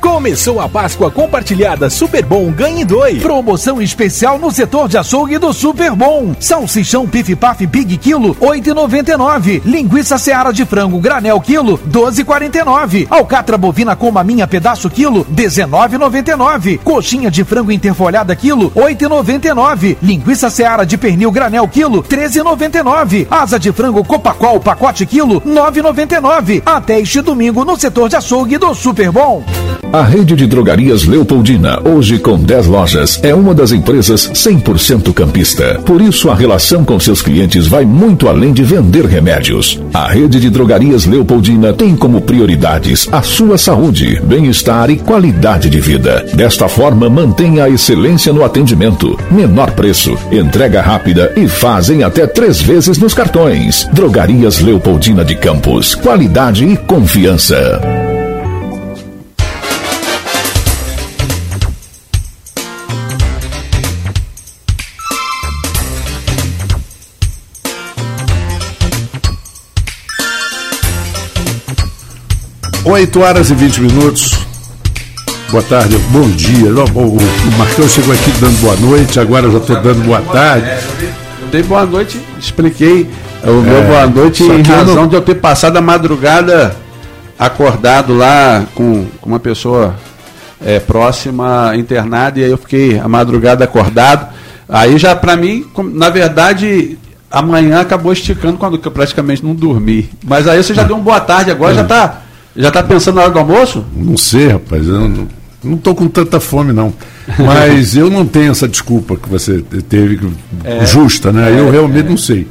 Começou 0.00 0.60
a 0.60 0.68
Páscoa 0.68 1.10
compartilhada 1.10 1.90
Super 1.90 2.24
Bom 2.24 2.50
Ganhe 2.50 2.86
2. 2.86 3.22
Promoção 3.22 3.82
especial 3.82 4.38
no 4.38 4.50
setor 4.50 4.88
de 4.88 4.96
açougue 4.96 5.36
do 5.36 5.52
Super 5.52 5.92
Bom. 5.92 6.34
Salsichão 6.40 7.06
Pif 7.06 7.36
Paf 7.36 7.66
Big 7.66 7.98
Quilo 7.98 8.34
8,99. 8.36 9.60
Linguiça 9.62 10.16
Seara 10.16 10.52
de 10.52 10.64
Frango 10.64 10.98
Granel 10.98 11.38
Quilo 11.40 11.78
12,49. 11.78 13.08
Alcatra 13.10 13.58
Bovina 13.58 13.94
com 13.94 14.10
Maminha 14.10 14.46
Pedaço 14.46 14.88
Quilo 14.88 15.24
19,99. 15.26 16.78
Coxinha 16.78 17.30
de 17.30 17.44
Frango 17.44 17.70
Interfolhada 17.70 18.34
Quilo 18.34 18.70
8,99. 18.70 19.98
Linguiça 20.02 20.48
Seara 20.48 20.86
de 20.86 20.96
Pernil 20.96 21.30
Granel 21.30 21.68
Quilo 21.68 22.02
13,99. 22.02 23.26
Asa 23.30 23.58
de 23.58 23.70
Frango 23.70 24.02
Copacol 24.02 24.60
Pacote 24.60 25.04
Quilo 25.04 25.42
9,99. 25.42 26.62
Até 26.64 27.00
este 27.00 27.20
domingo 27.20 27.66
no 27.66 27.78
setor 27.78 28.08
de 28.08 28.16
açougue 28.16 28.56
do 28.56 28.74
Super 28.74 29.12
Bom. 29.12 29.44
A 29.92 30.04
rede 30.04 30.36
de 30.36 30.46
drogarias 30.46 31.04
Leopoldina, 31.04 31.80
hoje 31.84 32.16
com 32.16 32.38
10 32.38 32.68
lojas, 32.68 33.18
é 33.24 33.34
uma 33.34 33.52
das 33.52 33.72
empresas 33.72 34.30
100% 34.32 35.12
campista. 35.12 35.80
Por 35.84 36.00
isso, 36.00 36.30
a 36.30 36.34
relação 36.34 36.84
com 36.84 37.00
seus 37.00 37.20
clientes 37.20 37.66
vai 37.66 37.84
muito 37.84 38.28
além 38.28 38.52
de 38.52 38.62
vender 38.62 39.04
remédios. 39.04 39.82
A 39.92 40.06
rede 40.06 40.38
de 40.38 40.48
drogarias 40.48 41.06
Leopoldina 41.06 41.72
tem 41.72 41.96
como 41.96 42.20
prioridades 42.20 43.08
a 43.10 43.20
sua 43.22 43.58
saúde, 43.58 44.20
bem-estar 44.22 44.90
e 44.90 44.96
qualidade 44.96 45.68
de 45.68 45.80
vida. 45.80 46.24
Desta 46.34 46.68
forma, 46.68 47.10
mantém 47.10 47.60
a 47.60 47.68
excelência 47.68 48.32
no 48.32 48.44
atendimento, 48.44 49.18
menor 49.28 49.72
preço, 49.72 50.16
entrega 50.30 50.80
rápida 50.80 51.32
e 51.36 51.48
fazem 51.48 52.04
até 52.04 52.28
três 52.28 52.62
vezes 52.62 52.96
nos 52.96 53.12
cartões. 53.12 53.88
Drogarias 53.92 54.60
Leopoldina 54.60 55.24
de 55.24 55.34
Campos, 55.34 55.96
qualidade 55.96 56.64
e 56.64 56.76
confiança. 56.76 57.99
Oito 72.90 73.20
horas 73.20 73.50
e 73.50 73.54
20 73.54 73.82
minutos. 73.82 74.36
Boa 75.48 75.62
tarde, 75.62 75.96
bom 76.10 76.28
dia. 76.30 76.72
O, 76.72 77.16
Marcão 77.56 77.88
chegou 77.88 78.12
aqui 78.12 78.32
dando 78.40 78.60
boa 78.60 78.74
noite, 78.74 79.20
agora 79.20 79.46
eu 79.46 79.52
já 79.52 79.58
estou 79.58 79.80
dando 79.80 80.04
boa 80.04 80.20
tarde. 80.22 80.68
Eu 81.40 81.46
dei 81.52 81.62
boa 81.62 81.86
noite, 81.86 82.20
expliquei 82.36 83.08
o 83.44 83.62
meu 83.62 83.76
é, 83.76 83.86
boa 83.86 84.06
noite 84.08 84.42
em 84.42 84.62
razão 84.62 84.96
não... 84.96 85.06
de 85.06 85.14
eu 85.14 85.22
ter 85.22 85.36
passado 85.36 85.76
a 85.76 85.80
madrugada 85.80 86.74
acordado 87.38 88.12
lá 88.12 88.66
com, 88.74 89.06
com 89.20 89.28
uma 89.28 89.38
pessoa 89.38 89.94
é, 90.60 90.80
próxima 90.80 91.72
internada 91.76 92.40
e 92.40 92.44
aí 92.44 92.50
eu 92.50 92.58
fiquei 92.58 92.98
a 92.98 93.06
madrugada 93.06 93.62
acordado. 93.62 94.34
Aí 94.68 94.98
já 94.98 95.14
para 95.14 95.36
mim, 95.36 95.64
na 95.94 96.10
verdade, 96.10 96.98
amanhã 97.30 97.82
acabou 97.82 98.12
esticando 98.12 98.58
quando 98.58 98.80
eu 98.84 98.90
praticamente 98.90 99.44
não 99.44 99.54
dormi. 99.54 100.10
Mas 100.24 100.48
aí 100.48 100.60
você 100.60 100.74
já 100.74 100.82
deu 100.82 100.96
uma 100.96 101.04
boa 101.04 101.20
tarde 101.20 101.52
agora, 101.52 101.70
é. 101.70 101.76
já 101.76 101.82
está 101.82 102.22
já 102.60 102.68
está 102.68 102.82
pensando 102.82 103.16
na 103.16 103.22
hora 103.22 103.30
do 103.30 103.38
almoço? 103.38 103.84
Não 103.94 104.16
sei, 104.16 104.48
rapaz. 104.48 104.86
Eu 104.86 105.08
não, 105.62 105.74
estou 105.74 105.94
com 105.94 106.08
tanta 106.08 106.40
fome, 106.40 106.72
não. 106.72 106.92
Mas 107.38 107.94
eu 107.96 108.10
não 108.10 108.26
tenho 108.26 108.50
essa 108.50 108.68
desculpa 108.68 109.16
que 109.16 109.28
você 109.28 109.62
teve, 109.88 110.20
é, 110.64 110.84
justa, 110.86 111.32
né? 111.32 111.50
É, 111.50 111.60
eu 111.60 111.70
realmente 111.70 112.06
é. 112.06 112.10
não 112.10 112.16
sei. 112.16 112.46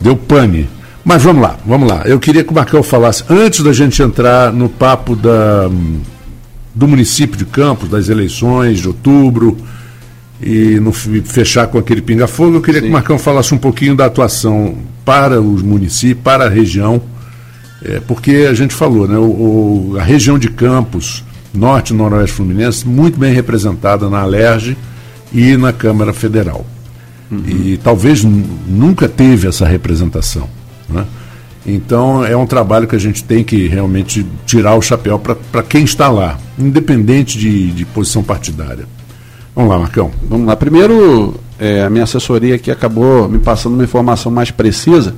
Deu 0.00 0.16
pane. 0.16 0.68
Mas 1.04 1.22
vamos 1.22 1.40
lá, 1.40 1.56
vamos 1.64 1.88
lá. 1.88 2.02
Eu 2.04 2.18
queria 2.18 2.42
que 2.42 2.50
o 2.50 2.54
Marcão 2.54 2.82
falasse, 2.82 3.22
antes 3.30 3.62
da 3.62 3.72
gente 3.72 4.02
entrar 4.02 4.52
no 4.52 4.68
papo 4.68 5.14
da, 5.14 5.70
do 6.74 6.88
município 6.88 7.36
de 7.36 7.44
Campos, 7.44 7.88
das 7.88 8.08
eleições 8.08 8.80
de 8.80 8.88
outubro, 8.88 9.56
e 10.40 10.80
no, 10.80 10.92
fechar 10.92 11.68
com 11.68 11.78
aquele 11.78 12.02
pinga-fogo, 12.02 12.56
eu 12.56 12.60
queria 12.60 12.80
Sim. 12.80 12.86
que 12.86 12.90
o 12.90 12.92
Marcão 12.92 13.18
falasse 13.18 13.54
um 13.54 13.58
pouquinho 13.58 13.94
da 13.94 14.06
atuação 14.06 14.76
para 15.04 15.40
os 15.40 15.62
municípios, 15.62 16.22
para 16.22 16.46
a 16.46 16.48
região, 16.48 17.00
é, 17.82 18.00
porque 18.00 18.46
a 18.48 18.54
gente 18.54 18.74
falou, 18.74 19.06
né, 19.06 19.18
o, 19.18 19.22
o, 19.92 19.96
a 19.98 20.02
região 20.02 20.38
de 20.38 20.48
Campos, 20.48 21.22
Norte 21.52 21.92
e 21.92 21.96
Noroeste 21.96 22.36
Fluminense, 22.36 22.86
muito 22.86 23.18
bem 23.18 23.32
representada 23.32 24.08
na 24.08 24.20
Alerj 24.20 24.76
e 25.32 25.56
na 25.56 25.72
Câmara 25.72 26.12
Federal. 26.12 26.64
Uhum. 27.30 27.42
E 27.46 27.76
talvez 27.78 28.24
nunca 28.24 29.08
teve 29.08 29.48
essa 29.48 29.66
representação. 29.66 30.48
Né? 30.88 31.04
Então 31.66 32.24
é 32.24 32.36
um 32.36 32.46
trabalho 32.46 32.86
que 32.86 32.94
a 32.94 32.98
gente 32.98 33.24
tem 33.24 33.42
que 33.42 33.66
realmente 33.66 34.24
tirar 34.46 34.76
o 34.76 34.82
chapéu 34.82 35.18
para 35.18 35.62
quem 35.62 35.84
está 35.84 36.08
lá, 36.08 36.38
independente 36.56 37.36
de, 37.36 37.72
de, 37.72 37.84
posição 37.84 38.22
partidária. 38.22 38.86
Vamos 39.54 39.70
lá, 39.70 39.78
Marcão. 39.78 40.12
Vamos 40.28 40.46
lá. 40.46 40.54
Primeiro, 40.54 41.34
é, 41.58 41.82
a 41.82 41.90
minha 41.90 42.04
assessoria 42.04 42.54
aqui 42.54 42.70
acabou 42.70 43.28
me 43.28 43.38
passando 43.38 43.74
uma 43.74 43.84
informação 43.84 44.30
mais 44.30 44.50
precisa, 44.50 45.14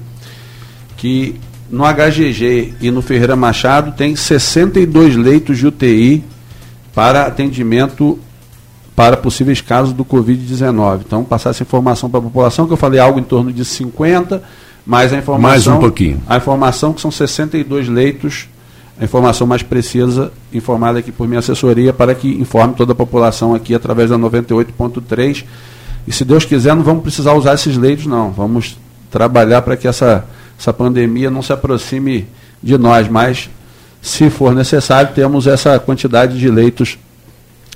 que 0.97 1.35
no 1.71 1.85
HGG 1.85 2.75
e 2.81 2.91
no 2.91 3.03
Ferreira 3.03 3.37
Machado 3.37 3.93
tem 3.93 4.17
62 4.17 5.17
leitos 5.17 5.59
de 5.59 5.67
UTI 5.67 6.25
para 6.95 7.27
atendimento 7.27 8.19
para 8.97 9.17
possíveis 9.17 9.61
casos 9.61 9.93
do 9.93 10.05
Covid-19. 10.05 11.03
Então, 11.07 11.23
passar 11.23 11.51
essa 11.51 11.63
informação 11.63 12.11
para 12.11 12.19
a 12.19 12.23
população, 12.25 12.67
que 12.67 12.73
eu 12.73 12.77
falei 12.77 12.99
algo 12.99 13.21
em 13.21 13.23
torno 13.23 13.53
de 13.53 13.65
50, 13.65 14.43
Mas 14.85 15.13
a 15.13 15.19
informação. 15.19 15.49
Mais 15.49 15.67
um 15.69 15.79
pouquinho. 15.79 16.21
A 16.27 16.37
informação 16.37 16.93
que 16.93 17.01
são 17.01 17.11
62 17.11 17.89
leitos, 17.89 18.49
a 18.99 19.05
informação 19.05 19.47
mais 19.47 19.63
precisa, 19.63 20.33
informada 20.53 20.99
aqui 20.99 21.13
por 21.13 21.29
minha 21.29 21.39
assessoria, 21.39 21.93
para 21.93 22.13
que 22.13 22.29
informe 22.41 22.75
toda 22.75 22.91
a 22.91 22.95
população 22.97 23.55
aqui 23.55 23.73
através 23.73 24.11
da 24.11 24.19
98.3. 24.19 25.45
E 26.05 26.13
se 26.13 26.25
Deus 26.25 26.45
quiser, 26.45 26.75
não 26.75 26.83
vamos 26.83 27.03
precisar 27.03 27.35
usar 27.35 27.55
esses 27.55 27.77
leitos, 27.77 28.07
não. 28.07 28.33
Vamos 28.33 28.77
trabalhar 29.11 29.63
para 29.63 29.77
que 29.77 29.87
essa, 29.87 30.25
essa 30.59 30.73
pandemia 30.73 31.31
não 31.31 31.43
se 31.43 31.53
aproxime 31.53 32.27
de 32.63 32.77
nós, 32.77 33.09
mas 33.09 33.49
se 34.03 34.29
for 34.31 34.55
necessário, 34.55 35.13
temos 35.15 35.47
essa 35.47 35.79
quantidade 35.79 36.39
de 36.39 36.51
leitos 36.51 36.99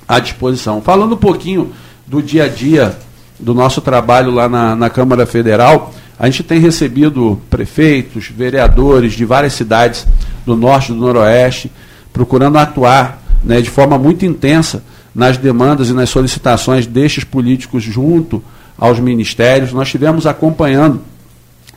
à 0.07 0.19
disposição. 0.19 0.81
Falando 0.81 1.13
um 1.13 1.17
pouquinho 1.17 1.71
do 2.05 2.21
dia 2.21 2.45
a 2.45 2.47
dia 2.47 2.97
do 3.39 3.53
nosso 3.53 3.81
trabalho 3.81 4.31
lá 4.31 4.49
na, 4.49 4.75
na 4.75 4.89
Câmara 4.89 5.25
Federal, 5.25 5.93
a 6.19 6.25
gente 6.25 6.43
tem 6.43 6.59
recebido 6.59 7.41
prefeitos, 7.49 8.27
vereadores 8.27 9.13
de 9.13 9.25
várias 9.25 9.53
cidades 9.53 10.05
do 10.45 10.55
norte 10.55 10.91
e 10.91 10.95
do 10.95 10.99
noroeste, 10.99 11.71
procurando 12.11 12.57
atuar 12.57 13.21
né, 13.43 13.61
de 13.61 13.69
forma 13.69 13.97
muito 13.97 14.25
intensa 14.25 14.83
nas 15.13 15.37
demandas 15.37 15.89
e 15.89 15.93
nas 15.93 16.09
solicitações 16.09 16.85
destes 16.85 17.23
políticos 17.23 17.83
junto 17.83 18.43
aos 18.77 18.99
ministérios. 18.99 19.73
Nós 19.73 19.89
tivemos 19.89 20.25
acompanhando 20.25 21.01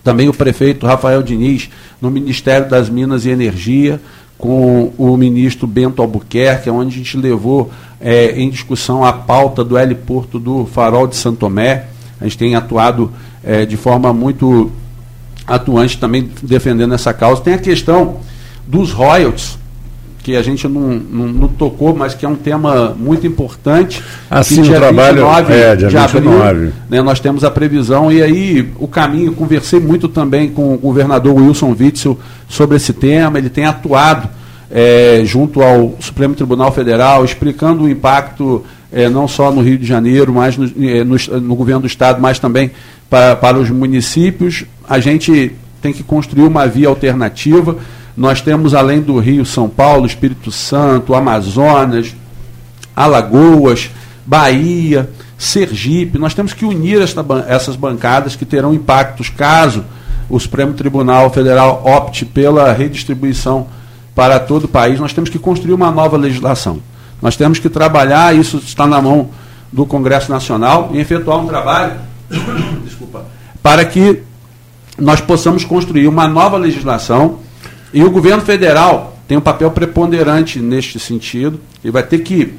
também 0.06 0.28
o 0.28 0.32
prefeito 0.32 0.86
Rafael 0.86 1.20
Diniz 1.20 1.68
no 2.00 2.12
Ministério 2.12 2.70
das 2.70 2.88
Minas 2.88 3.26
e 3.26 3.30
Energia, 3.30 4.00
com 4.38 4.92
o 4.96 5.16
ministro 5.16 5.66
Bento 5.66 6.00
Albuquerque, 6.00 6.70
onde 6.70 6.94
a 6.94 6.98
gente 6.98 7.16
levou 7.16 7.72
é, 8.00 8.40
em 8.40 8.48
discussão 8.48 9.04
a 9.04 9.12
pauta 9.12 9.64
do 9.64 9.76
heliporto 9.76 10.38
do 10.38 10.64
Farol 10.64 11.08
de 11.08 11.16
Santo. 11.16 11.44
A 12.20 12.22
gente 12.22 12.38
tem 12.38 12.54
atuado 12.54 13.10
é, 13.42 13.66
de 13.66 13.76
forma 13.76 14.12
muito 14.12 14.70
atuante 15.44 15.98
também 15.98 16.30
defendendo 16.40 16.94
essa 16.94 17.12
causa. 17.12 17.42
Tem 17.42 17.54
a 17.54 17.58
questão 17.58 18.20
dos 18.64 18.92
royalties, 18.92 19.58
que 20.26 20.34
a 20.34 20.42
gente 20.42 20.66
não, 20.66 20.88
não, 20.90 21.28
não, 21.28 21.46
tocou, 21.46 21.94
mas 21.94 22.12
que 22.12 22.26
é 22.26 22.28
um 22.28 22.34
tema 22.34 22.96
muito 22.98 23.24
importante. 23.28 24.02
Assim, 24.28 24.60
o 24.60 24.74
trabalho 24.74 25.24
29 25.24 25.52
é, 25.54 25.76
dia 25.76 25.88
de 25.88 25.96
29. 25.96 26.42
abril, 26.42 26.72
né, 26.90 27.00
nós 27.00 27.20
temos 27.20 27.44
a 27.44 27.50
previsão, 27.52 28.10
e 28.10 28.20
aí 28.20 28.68
o 28.80 28.88
caminho, 28.88 29.30
conversei 29.30 29.78
muito 29.78 30.08
também 30.08 30.48
com 30.48 30.74
o 30.74 30.78
governador 30.78 31.32
Wilson 31.32 31.76
Witzel 31.78 32.18
sobre 32.48 32.76
esse 32.76 32.92
tema, 32.92 33.38
ele 33.38 33.48
tem 33.48 33.66
atuado 33.66 34.28
é, 34.68 35.22
junto 35.24 35.62
ao 35.62 35.94
Supremo 36.00 36.34
Tribunal 36.34 36.72
Federal, 36.72 37.24
explicando 37.24 37.84
o 37.84 37.88
impacto 37.88 38.64
é, 38.90 39.08
não 39.08 39.28
só 39.28 39.52
no 39.52 39.62
Rio 39.62 39.78
de 39.78 39.86
Janeiro, 39.86 40.32
mas 40.32 40.56
no, 40.56 40.64
é, 40.84 41.04
no, 41.04 41.16
no 41.40 41.54
governo 41.54 41.82
do 41.82 41.86
Estado, 41.86 42.20
mas 42.20 42.40
também 42.40 42.72
para, 43.08 43.36
para 43.36 43.56
os 43.56 43.70
municípios. 43.70 44.64
A 44.88 44.98
gente 44.98 45.52
tem 45.80 45.92
que 45.92 46.02
construir 46.02 46.48
uma 46.48 46.66
via 46.66 46.88
alternativa 46.88 47.76
nós 48.16 48.40
temos, 48.40 48.74
além 48.74 49.00
do 49.00 49.18
Rio, 49.18 49.44
São 49.44 49.68
Paulo, 49.68 50.06
Espírito 50.06 50.50
Santo, 50.50 51.14
Amazonas, 51.14 52.14
Alagoas, 52.94 53.90
Bahia, 54.24 55.10
Sergipe. 55.36 56.18
Nós 56.18 56.32
temos 56.32 56.54
que 56.54 56.64
unir 56.64 57.02
esta, 57.02 57.24
essas 57.46 57.76
bancadas 57.76 58.34
que 58.34 58.46
terão 58.46 58.72
impactos 58.72 59.28
caso 59.28 59.84
o 60.28 60.40
Supremo 60.40 60.72
Tribunal 60.72 61.30
Federal 61.30 61.82
opte 61.84 62.24
pela 62.24 62.72
redistribuição 62.72 63.66
para 64.14 64.40
todo 64.40 64.64
o 64.64 64.68
país. 64.68 64.98
Nós 64.98 65.12
temos 65.12 65.28
que 65.28 65.38
construir 65.38 65.74
uma 65.74 65.90
nova 65.90 66.16
legislação. 66.16 66.80
Nós 67.20 67.36
temos 67.36 67.58
que 67.58 67.68
trabalhar, 67.68 68.34
isso 68.34 68.56
está 68.56 68.86
na 68.86 69.00
mão 69.00 69.28
do 69.70 69.84
Congresso 69.84 70.30
Nacional, 70.30 70.90
e 70.92 70.98
efetuar 70.98 71.38
um 71.38 71.46
trabalho 71.46 71.92
desculpa, 72.84 73.26
para 73.62 73.84
que 73.84 74.22
nós 74.98 75.20
possamos 75.20 75.64
construir 75.64 76.08
uma 76.08 76.26
nova 76.26 76.56
legislação 76.56 77.40
e 77.96 78.04
o 78.04 78.10
governo 78.10 78.42
federal 78.42 79.16
tem 79.26 79.38
um 79.38 79.40
papel 79.40 79.70
preponderante 79.70 80.58
neste 80.58 81.00
sentido 81.00 81.58
e 81.82 81.90
vai 81.90 82.02
ter 82.02 82.18
que 82.18 82.52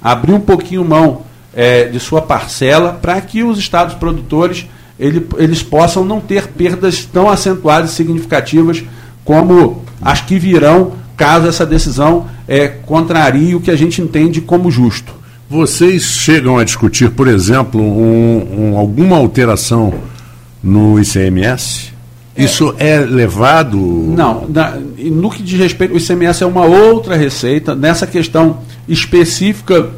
abrir 0.00 0.32
um 0.32 0.40
pouquinho 0.40 0.84
mão 0.84 1.22
é, 1.52 1.86
de 1.86 1.98
sua 1.98 2.22
parcela 2.22 2.92
para 3.02 3.20
que 3.20 3.42
os 3.42 3.58
estados 3.58 3.96
produtores 3.96 4.68
ele, 4.96 5.26
eles 5.36 5.64
possam 5.64 6.04
não 6.04 6.20
ter 6.20 6.46
perdas 6.46 7.04
tão 7.04 7.28
acentuadas 7.28 7.90
e 7.90 7.94
significativas 7.94 8.84
como 9.24 9.82
as 10.00 10.20
que 10.20 10.38
virão 10.38 10.92
caso 11.16 11.48
essa 11.48 11.66
decisão 11.66 12.28
é, 12.46 12.68
contrarie 12.68 13.56
o 13.56 13.60
que 13.60 13.72
a 13.72 13.76
gente 13.76 14.00
entende 14.00 14.40
como 14.40 14.70
justo. 14.70 15.12
Vocês 15.50 16.04
chegam 16.04 16.56
a 16.56 16.62
discutir, 16.62 17.10
por 17.10 17.26
exemplo, 17.26 17.80
um, 17.80 18.70
um, 18.74 18.78
alguma 18.78 19.16
alteração 19.16 19.92
no 20.62 21.00
ICMS? 21.00 21.93
Isso 22.36 22.74
é 22.78 22.98
levado? 22.98 23.76
Não, 23.76 24.46
na, 24.48 24.76
no 24.98 25.30
que 25.30 25.42
diz 25.42 25.58
respeito, 25.58 25.94
o 25.94 25.96
ICMS 25.96 26.42
é 26.42 26.46
uma 26.46 26.64
outra 26.64 27.16
receita. 27.16 27.74
Nessa 27.74 28.06
questão 28.06 28.58
específica 28.88 29.90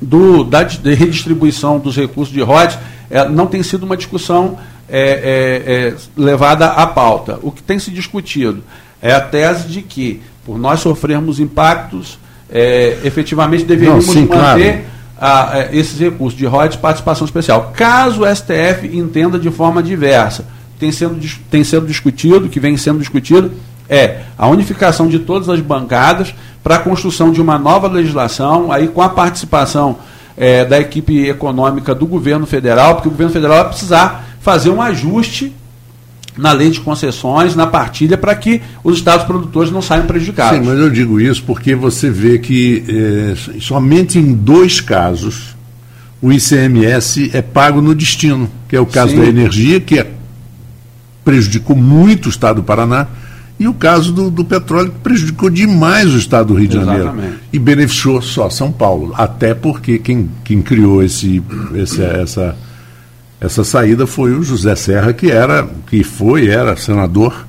do, 0.00 0.42
da 0.42 0.64
de 0.64 0.94
redistribuição 0.94 1.78
dos 1.78 1.96
recursos 1.96 2.34
de 2.34 2.40
royalties, 2.40 2.78
é, 3.08 3.28
não 3.28 3.46
tem 3.46 3.62
sido 3.62 3.84
uma 3.84 3.96
discussão 3.96 4.58
é, 4.88 5.00
é, 5.00 5.88
é, 5.88 5.94
levada 6.16 6.66
à 6.66 6.86
pauta. 6.86 7.38
O 7.42 7.52
que 7.52 7.62
tem 7.62 7.78
se 7.78 7.92
discutido 7.92 8.62
é 9.00 9.12
a 9.12 9.20
tese 9.20 9.68
de 9.68 9.82
que, 9.82 10.20
por 10.44 10.58
nós 10.58 10.80
sofrermos 10.80 11.38
impactos, 11.38 12.18
é, 12.50 12.98
efetivamente 13.04 13.64
deveríamos 13.64 14.06
não, 14.06 14.12
sim, 14.12 14.26
manter 14.26 14.84
claro. 15.16 15.52
a, 15.52 15.58
é, 15.58 15.70
esses 15.72 16.00
recursos 16.00 16.36
de 16.36 16.46
royalties 16.46 16.76
de 16.76 16.82
participação 16.82 17.24
especial. 17.24 17.72
Caso 17.76 18.22
o 18.22 18.34
STF 18.34 18.88
entenda 18.92 19.38
de 19.38 19.50
forma 19.52 19.80
diversa 19.80 20.44
tem 20.80 20.90
sendo, 20.90 21.20
tem 21.50 21.62
sendo 21.62 21.86
discutido, 21.86 22.48
que 22.48 22.58
vem 22.58 22.76
sendo 22.78 22.98
discutido, 22.98 23.52
é 23.88 24.22
a 24.38 24.48
unificação 24.48 25.06
de 25.06 25.18
todas 25.18 25.48
as 25.48 25.60
bancadas 25.60 26.34
para 26.62 26.76
a 26.76 26.78
construção 26.78 27.30
de 27.30 27.40
uma 27.40 27.58
nova 27.58 27.86
legislação, 27.86 28.72
aí 28.72 28.88
com 28.88 29.02
a 29.02 29.10
participação 29.10 29.98
é, 30.36 30.64
da 30.64 30.80
equipe 30.80 31.28
econômica 31.28 31.94
do 31.94 32.06
governo 32.06 32.46
federal, 32.46 32.94
porque 32.94 33.08
o 33.08 33.10
governo 33.10 33.32
federal 33.32 33.58
vai 33.58 33.68
precisar 33.68 34.24
fazer 34.40 34.70
um 34.70 34.80
ajuste 34.80 35.52
na 36.38 36.52
lei 36.52 36.70
de 36.70 36.80
concessões, 36.80 37.54
na 37.54 37.66
partilha, 37.66 38.16
para 38.16 38.34
que 38.34 38.62
os 38.82 38.96
estados 38.96 39.26
produtores 39.26 39.70
não 39.70 39.82
saiam 39.82 40.06
prejudicados. 40.06 40.58
Sim, 40.58 40.64
mas 40.64 40.78
eu 40.78 40.88
digo 40.88 41.20
isso 41.20 41.42
porque 41.42 41.74
você 41.74 42.08
vê 42.08 42.38
que 42.38 42.84
é, 42.88 43.60
somente 43.60 44.18
em 44.18 44.32
dois 44.32 44.80
casos 44.80 45.56
o 46.22 46.32
ICMS 46.32 47.30
é 47.34 47.42
pago 47.42 47.80
no 47.82 47.94
destino, 47.94 48.48
que 48.68 48.76
é 48.76 48.80
o 48.80 48.86
caso 48.86 49.12
Sim. 49.12 49.20
da 49.20 49.26
energia, 49.26 49.80
que 49.80 49.98
é 49.98 50.06
prejudicou 51.24 51.76
muito 51.76 52.26
o 52.26 52.28
estado 52.28 52.56
do 52.56 52.62
Paraná, 52.62 53.06
e 53.58 53.68
o 53.68 53.74
caso 53.74 54.10
do, 54.12 54.30
do 54.30 54.42
petróleo 54.42 54.90
prejudicou 55.02 55.50
demais 55.50 56.14
o 56.14 56.16
estado 56.16 56.48
do 56.48 56.54
Rio 56.54 56.68
de 56.68 56.74
Janeiro. 56.76 57.02
Exatamente. 57.02 57.38
E 57.52 57.58
beneficiou 57.58 58.22
só 58.22 58.48
São 58.48 58.72
Paulo. 58.72 59.12
Até 59.14 59.52
porque 59.52 59.98
quem, 59.98 60.30
quem 60.42 60.62
criou 60.62 61.02
esse, 61.02 61.42
esse, 61.74 62.02
essa, 62.02 62.56
essa 63.38 63.62
saída 63.62 64.06
foi 64.06 64.32
o 64.32 64.42
José 64.42 64.74
Serra, 64.74 65.12
que 65.12 65.30
era, 65.30 65.68
que 65.88 66.02
foi, 66.02 66.48
era 66.48 66.74
senador 66.74 67.46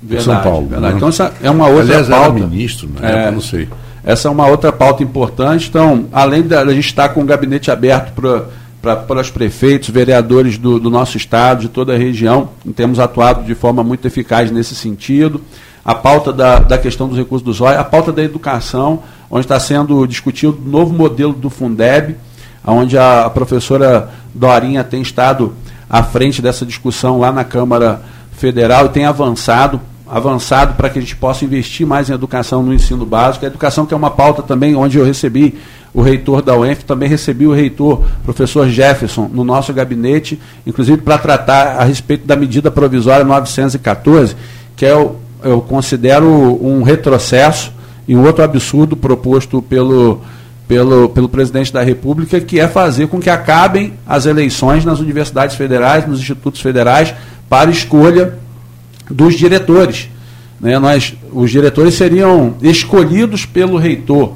de 0.00 0.22
São 0.22 0.40
Paulo. 0.40 0.68
Verdade. 0.68 0.92
Né? 0.92 0.96
Então 0.98 1.08
essa 1.08 1.32
é 1.42 1.50
uma 1.50 1.66
outra 1.66 1.82
Aliás, 1.82 2.06
pauta. 2.06 2.38
Era 2.38 2.46
ministro, 2.46 2.88
né? 2.88 3.26
É, 3.26 3.30
não 3.32 3.40
sei. 3.40 3.68
Essa 4.04 4.28
é 4.28 4.30
uma 4.30 4.46
outra 4.46 4.70
pauta 4.70 5.02
importante. 5.02 5.68
Então, 5.68 6.06
além 6.12 6.42
da 6.42 6.60
a 6.60 6.72
gente 6.72 6.86
estar 6.86 7.08
com 7.08 7.22
o 7.22 7.24
gabinete 7.24 7.72
aberto 7.72 8.12
para 8.12 8.44
para 8.80 9.20
os 9.20 9.30
prefeitos, 9.30 9.90
vereadores 9.90 10.56
do, 10.56 10.78
do, 10.78 10.90
nosso 10.90 11.16
estado, 11.16 11.62
de 11.62 11.68
toda 11.68 11.94
a 11.94 11.98
região. 11.98 12.50
Temos 12.76 12.98
atuado 12.98 13.44
de 13.44 13.54
forma 13.54 13.82
muito 13.82 14.06
eficaz 14.06 14.50
nesse 14.50 14.74
sentido. 14.74 15.40
A 15.84 15.94
pauta 15.94 16.32
da, 16.32 16.58
da 16.58 16.78
questão 16.78 17.08
dos 17.08 17.16
recursos 17.16 17.44
do 17.44 17.52
ZOI, 17.52 17.76
a 17.76 17.84
pauta 17.84 18.12
da 18.12 18.22
educação, 18.22 19.02
onde 19.30 19.44
está 19.44 19.58
sendo 19.58 20.06
discutido 20.06 20.58
o 20.64 20.68
novo 20.68 20.92
modelo 20.92 21.32
do 21.32 21.50
Fundeb, 21.50 22.16
onde 22.64 22.96
a, 22.96 23.24
a 23.24 23.30
professora 23.30 24.10
Dorinha 24.34 24.84
tem 24.84 25.02
estado 25.02 25.54
à 25.88 26.02
frente 26.02 26.40
dessa 26.40 26.64
discussão 26.66 27.18
lá 27.18 27.32
na 27.32 27.44
Câmara 27.44 28.02
Federal 28.32 28.86
e 28.86 28.90
tem 28.90 29.06
avançado 29.06 29.80
avançado 30.10 30.74
para 30.74 30.88
que 30.88 30.98
a 30.98 31.02
gente 31.02 31.14
possa 31.16 31.44
investir 31.44 31.86
mais 31.86 32.08
em 32.08 32.14
educação 32.14 32.62
no 32.62 32.72
ensino 32.72 33.04
básico. 33.04 33.44
A 33.44 33.48
educação 33.48 33.84
que 33.84 33.92
é 33.92 33.96
uma 33.96 34.10
pauta 34.10 34.42
também 34.42 34.74
onde 34.74 34.98
eu 34.98 35.04
recebi 35.04 35.58
o 35.92 36.02
reitor 36.02 36.42
da 36.42 36.56
UENF, 36.56 36.84
também 36.84 37.08
recebi 37.08 37.46
o 37.46 37.52
reitor, 37.52 38.02
professor 38.22 38.68
Jefferson, 38.68 39.28
no 39.32 39.42
nosso 39.42 39.72
gabinete, 39.72 40.38
inclusive 40.66 40.98
para 40.98 41.18
tratar 41.18 41.78
a 41.78 41.84
respeito 41.84 42.26
da 42.26 42.36
medida 42.36 42.70
provisória 42.70 43.24
914, 43.24 44.36
que 44.76 44.84
é, 44.84 44.92
eu, 44.92 45.16
eu 45.42 45.60
considero 45.60 46.26
um 46.62 46.82
retrocesso 46.82 47.72
e 48.06 48.14
um 48.14 48.24
outro 48.24 48.44
absurdo 48.44 48.96
proposto 48.96 49.62
pelo, 49.62 50.20
pelo, 50.66 51.08
pelo 51.08 51.28
presidente 51.28 51.72
da 51.72 51.82
República, 51.82 52.40
que 52.40 52.60
é 52.60 52.68
fazer 52.68 53.08
com 53.08 53.18
que 53.18 53.30
acabem 53.30 53.94
as 54.06 54.26
eleições 54.26 54.84
nas 54.84 55.00
universidades 55.00 55.56
federais, 55.56 56.06
nos 56.06 56.20
institutos 56.20 56.60
federais, 56.60 57.14
para 57.48 57.70
escolha 57.70 58.34
dos 59.10 59.34
diretores. 59.34 60.08
Né? 60.60 60.78
Nós, 60.78 61.14
os 61.32 61.50
diretores 61.50 61.94
seriam 61.94 62.54
escolhidos 62.62 63.46
pelo 63.46 63.78
reitor 63.78 64.34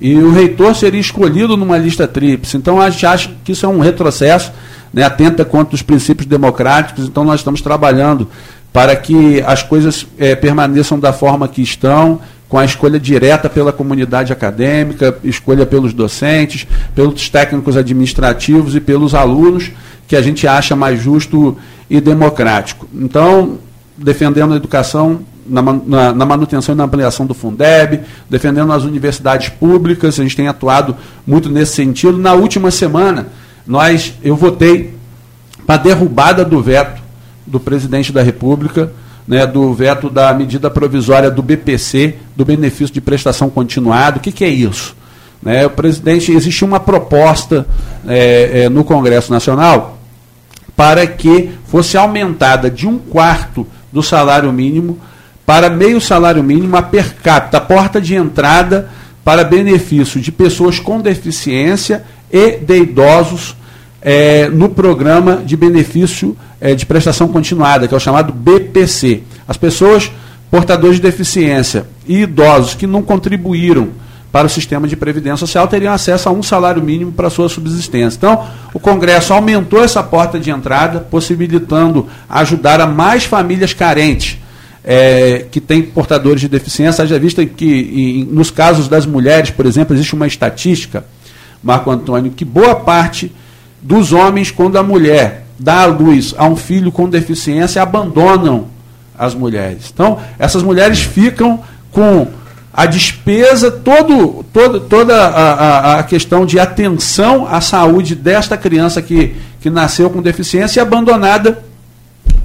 e 0.00 0.16
o 0.16 0.32
reitor 0.32 0.74
seria 0.74 1.00
escolhido 1.00 1.56
numa 1.56 1.76
lista 1.76 2.08
tríplice. 2.08 2.56
Então 2.56 2.80
a 2.80 2.88
gente 2.88 3.06
acha 3.06 3.30
que 3.44 3.52
isso 3.52 3.66
é 3.66 3.68
um 3.68 3.80
retrocesso. 3.80 4.52
né, 4.92 5.04
atenta 5.04 5.44
contra 5.44 5.74
os 5.74 5.82
princípios 5.82 6.26
democráticos, 6.26 7.06
então 7.06 7.22
nós 7.24 7.40
estamos 7.40 7.60
trabalhando 7.60 8.26
para 8.72 8.94
que 8.96 9.42
as 9.46 9.62
coisas 9.62 10.06
é, 10.18 10.34
permaneçam 10.34 10.98
da 10.98 11.12
forma 11.12 11.46
que 11.46 11.62
estão, 11.62 12.20
com 12.48 12.58
a 12.58 12.64
escolha 12.64 12.98
direta 12.98 13.48
pela 13.48 13.72
comunidade 13.72 14.32
acadêmica, 14.32 15.16
escolha 15.22 15.64
pelos 15.64 15.92
docentes, 15.92 16.66
pelos 16.94 17.28
técnicos 17.28 17.76
administrativos 17.76 18.74
e 18.74 18.80
pelos 18.80 19.14
alunos, 19.14 19.70
que 20.08 20.16
a 20.16 20.22
gente 20.22 20.46
acha 20.48 20.74
mais 20.74 21.00
justo 21.00 21.56
e 21.88 22.00
democrático. 22.00 22.88
Então, 22.92 23.58
defendendo 23.96 24.52
a 24.52 24.56
educação 24.56 25.20
na, 25.50 25.62
na, 25.62 26.14
na, 26.14 26.24
manutenção 26.24 26.74
e 26.74 26.78
na 26.78 26.84
ampliação 26.84 27.26
do 27.26 27.34
Fundeb, 27.34 28.00
defendendo 28.28 28.72
as 28.72 28.84
universidades 28.84 29.48
públicas, 29.48 30.18
a 30.18 30.22
gente 30.22 30.36
tem 30.36 30.48
atuado 30.48 30.96
muito 31.26 31.50
nesse 31.50 31.74
sentido. 31.74 32.16
Na 32.16 32.32
última 32.34 32.70
semana, 32.70 33.26
nós, 33.66 34.14
eu 34.22 34.36
votei 34.36 34.94
para 35.66 35.74
a 35.74 35.78
derrubada 35.78 36.44
do 36.44 36.62
veto 36.62 37.02
do 37.46 37.58
presidente 37.58 38.12
da 38.12 38.22
República, 38.22 38.92
né, 39.26 39.46
do 39.46 39.74
veto 39.74 40.08
da 40.08 40.32
medida 40.32 40.70
provisória 40.70 41.30
do 41.30 41.42
BPC, 41.42 42.14
do 42.36 42.44
benefício 42.44 42.94
de 42.94 43.00
prestação 43.00 43.50
continuada. 43.50 44.18
O 44.18 44.20
que, 44.20 44.32
que 44.32 44.44
é 44.44 44.48
isso? 44.48 44.96
Né, 45.42 45.66
o 45.66 45.70
presidente, 45.70 46.32
existe 46.32 46.64
uma 46.64 46.78
proposta 46.78 47.66
é, 48.06 48.62
é, 48.64 48.68
no 48.68 48.84
Congresso 48.84 49.32
Nacional 49.32 49.98
para 50.76 51.06
que 51.06 51.50
fosse 51.66 51.96
aumentada 51.96 52.70
de 52.70 52.86
um 52.86 52.98
quarto 52.98 53.66
do 53.92 54.02
salário 54.02 54.52
mínimo 54.52 54.98
para 55.44 55.68
meio 55.68 56.00
salário 56.00 56.42
mínimo 56.42 56.76
a 56.76 56.82
per 56.82 57.16
capita, 57.16 57.58
a 57.58 57.60
porta 57.60 58.00
de 58.00 58.14
entrada 58.14 58.88
para 59.24 59.44
benefício 59.44 60.20
de 60.20 60.32
pessoas 60.32 60.78
com 60.78 61.00
deficiência 61.00 62.04
e 62.32 62.56
de 62.56 62.78
idosos 62.78 63.56
é, 64.02 64.48
no 64.48 64.68
programa 64.68 65.42
de 65.44 65.56
benefício 65.56 66.36
é, 66.60 66.74
de 66.74 66.86
prestação 66.86 67.28
continuada, 67.28 67.86
que 67.86 67.94
é 67.94 67.96
o 67.96 68.00
chamado 68.00 68.32
BPC. 68.32 69.22
As 69.46 69.56
pessoas 69.56 70.10
portadores 70.50 70.96
de 70.96 71.02
deficiência 71.02 71.86
e 72.06 72.22
idosos 72.22 72.74
que 72.74 72.86
não 72.86 73.02
contribuíram 73.02 73.90
para 74.32 74.46
o 74.46 74.50
sistema 74.50 74.86
de 74.86 74.96
previdência 74.96 75.38
social 75.38 75.66
teriam 75.66 75.92
acesso 75.92 76.28
a 76.28 76.32
um 76.32 76.42
salário 76.42 76.82
mínimo 76.82 77.12
para 77.12 77.30
sua 77.30 77.48
subsistência. 77.48 78.16
Então, 78.16 78.46
o 78.72 78.78
Congresso 78.78 79.32
aumentou 79.32 79.82
essa 79.82 80.02
porta 80.02 80.38
de 80.38 80.50
entrada, 80.50 81.00
possibilitando 81.00 82.06
ajudar 82.28 82.80
a 82.80 82.86
mais 82.86 83.24
famílias 83.24 83.74
carentes 83.74 84.38
é, 84.92 85.46
que 85.48 85.60
têm 85.60 85.82
portadores 85.82 86.40
de 86.40 86.48
deficiência. 86.48 87.04
Haja 87.04 87.16
vista 87.16 87.46
que, 87.46 87.64
em, 87.64 88.24
nos 88.24 88.50
casos 88.50 88.88
das 88.88 89.06
mulheres, 89.06 89.48
por 89.48 89.64
exemplo, 89.64 89.94
existe 89.94 90.16
uma 90.16 90.26
estatística, 90.26 91.04
Marco 91.62 91.92
Antônio, 91.92 92.32
que 92.32 92.44
boa 92.44 92.74
parte 92.74 93.30
dos 93.80 94.12
homens, 94.12 94.50
quando 94.50 94.76
a 94.76 94.82
mulher 94.82 95.44
dá 95.56 95.82
à 95.82 95.86
luz 95.86 96.34
a 96.36 96.44
um 96.44 96.56
filho 96.56 96.90
com 96.90 97.08
deficiência, 97.08 97.80
abandonam 97.80 98.66
as 99.16 99.32
mulheres. 99.32 99.92
Então, 99.94 100.18
essas 100.40 100.64
mulheres 100.64 101.00
ficam 101.00 101.60
com 101.92 102.26
a 102.72 102.84
despesa, 102.84 103.70
todo, 103.70 104.44
todo, 104.52 104.80
toda 104.80 105.14
a, 105.14 105.52
a, 105.52 105.98
a, 106.00 106.02
questão 106.02 106.44
de 106.44 106.58
atenção 106.58 107.46
à 107.48 107.60
saúde 107.60 108.16
desta 108.16 108.56
criança 108.56 109.00
que, 109.00 109.36
que 109.60 109.70
nasceu 109.70 110.10
com 110.10 110.20
deficiência 110.20 110.80
e 110.80 110.82
abandonada 110.82 111.62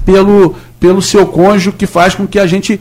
pelo, 0.06 0.56
pelo 0.80 1.02
seu 1.02 1.26
cônjuge, 1.26 1.72
que 1.72 1.88
faz 1.88 2.16
com 2.16 2.28
que 2.28 2.40
a 2.40 2.46
gente 2.46 2.80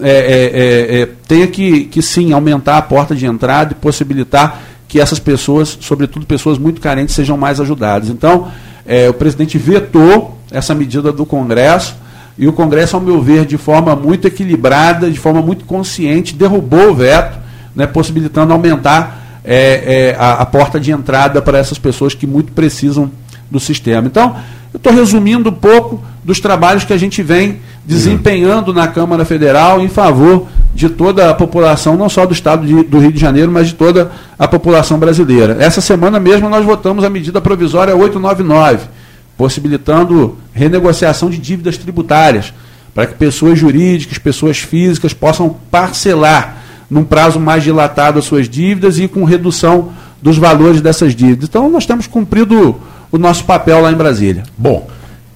é, 0.00 0.10
é, 0.10 0.98
é, 0.98 1.00
é 1.02 1.08
tenha 1.28 1.46
que, 1.46 1.84
que 1.84 2.02
sim 2.02 2.32
aumentar 2.32 2.76
a 2.76 2.82
porta 2.82 3.14
de 3.14 3.26
entrada 3.26 3.72
e 3.72 3.74
possibilitar 3.74 4.60
que 4.88 5.00
essas 5.00 5.18
pessoas, 5.18 5.78
sobretudo 5.80 6.26
pessoas 6.26 6.58
muito 6.58 6.80
carentes, 6.80 7.14
sejam 7.14 7.36
mais 7.36 7.60
ajudadas. 7.60 8.08
Então, 8.08 8.48
é, 8.86 9.08
o 9.08 9.14
presidente 9.14 9.58
vetou 9.58 10.38
essa 10.50 10.74
medida 10.74 11.12
do 11.12 11.24
Congresso 11.24 11.96
e 12.36 12.48
o 12.48 12.52
Congresso, 12.52 12.96
ao 12.96 13.02
meu 13.02 13.22
ver, 13.22 13.46
de 13.46 13.56
forma 13.56 13.94
muito 13.94 14.26
equilibrada, 14.26 15.10
de 15.10 15.18
forma 15.18 15.40
muito 15.40 15.64
consciente, 15.64 16.34
derrubou 16.34 16.90
o 16.90 16.94
veto, 16.94 17.38
né, 17.74 17.86
possibilitando 17.86 18.52
aumentar 18.52 19.40
é, 19.44 20.16
a, 20.18 20.34
a, 20.34 20.46
porta 20.46 20.80
de 20.80 20.90
entrada 20.90 21.40
para 21.42 21.58
essas 21.58 21.78
pessoas 21.78 22.14
que 22.14 22.26
muito 22.26 22.52
precisam 22.52 23.10
do 23.50 23.60
sistema. 23.60 24.06
Então, 24.06 24.36
eu 24.74 24.76
estou 24.76 24.92
resumindo 24.92 25.48
um 25.48 25.54
pouco 25.54 26.02
dos 26.22 26.40
trabalhos 26.40 26.84
que 26.84 26.92
a 26.92 26.98
gente 26.98 27.22
vem 27.22 27.60
desempenhando 27.86 28.74
na 28.74 28.88
Câmara 28.88 29.24
Federal 29.24 29.80
em 29.80 29.88
favor 29.88 30.48
de 30.74 30.90
toda 30.90 31.30
a 31.30 31.34
população, 31.34 31.96
não 31.96 32.08
só 32.08 32.26
do 32.26 32.32
estado 32.32 32.66
de, 32.66 32.82
do 32.82 32.98
Rio 32.98 33.12
de 33.12 33.20
Janeiro, 33.20 33.50
mas 33.50 33.68
de 33.68 33.74
toda 33.74 34.10
a 34.38 34.46
população 34.46 34.98
brasileira. 34.98 35.56
Essa 35.60 35.80
semana 35.80 36.20
mesmo 36.20 36.48
nós 36.48 36.64
votamos 36.64 37.04
a 37.04 37.08
medida 37.08 37.40
provisória 37.40 37.94
899 37.94 38.88
possibilitando 39.36 40.36
renegociação 40.52 41.28
de 41.28 41.38
dívidas 41.38 41.76
tributárias, 41.76 42.52
para 42.94 43.06
que 43.06 43.14
pessoas 43.14 43.58
jurídicas, 43.58 44.18
pessoas 44.18 44.58
físicas 44.58 45.12
possam 45.12 45.56
parcelar 45.70 46.62
num 46.88 47.02
prazo 47.02 47.40
mais 47.40 47.64
dilatado 47.64 48.18
as 48.18 48.24
suas 48.24 48.48
dívidas 48.48 48.98
e 48.98 49.08
com 49.08 49.24
redução 49.24 49.92
dos 50.22 50.38
valores 50.38 50.80
dessas 50.80 51.14
dívidas. 51.14 51.48
Então, 51.48 51.68
nós 51.68 51.86
temos 51.86 52.06
cumprido 52.06 52.76
o 53.14 53.18
nosso 53.18 53.44
papel 53.44 53.80
lá 53.80 53.92
em 53.92 53.94
Brasília. 53.94 54.42
Bom, 54.58 54.88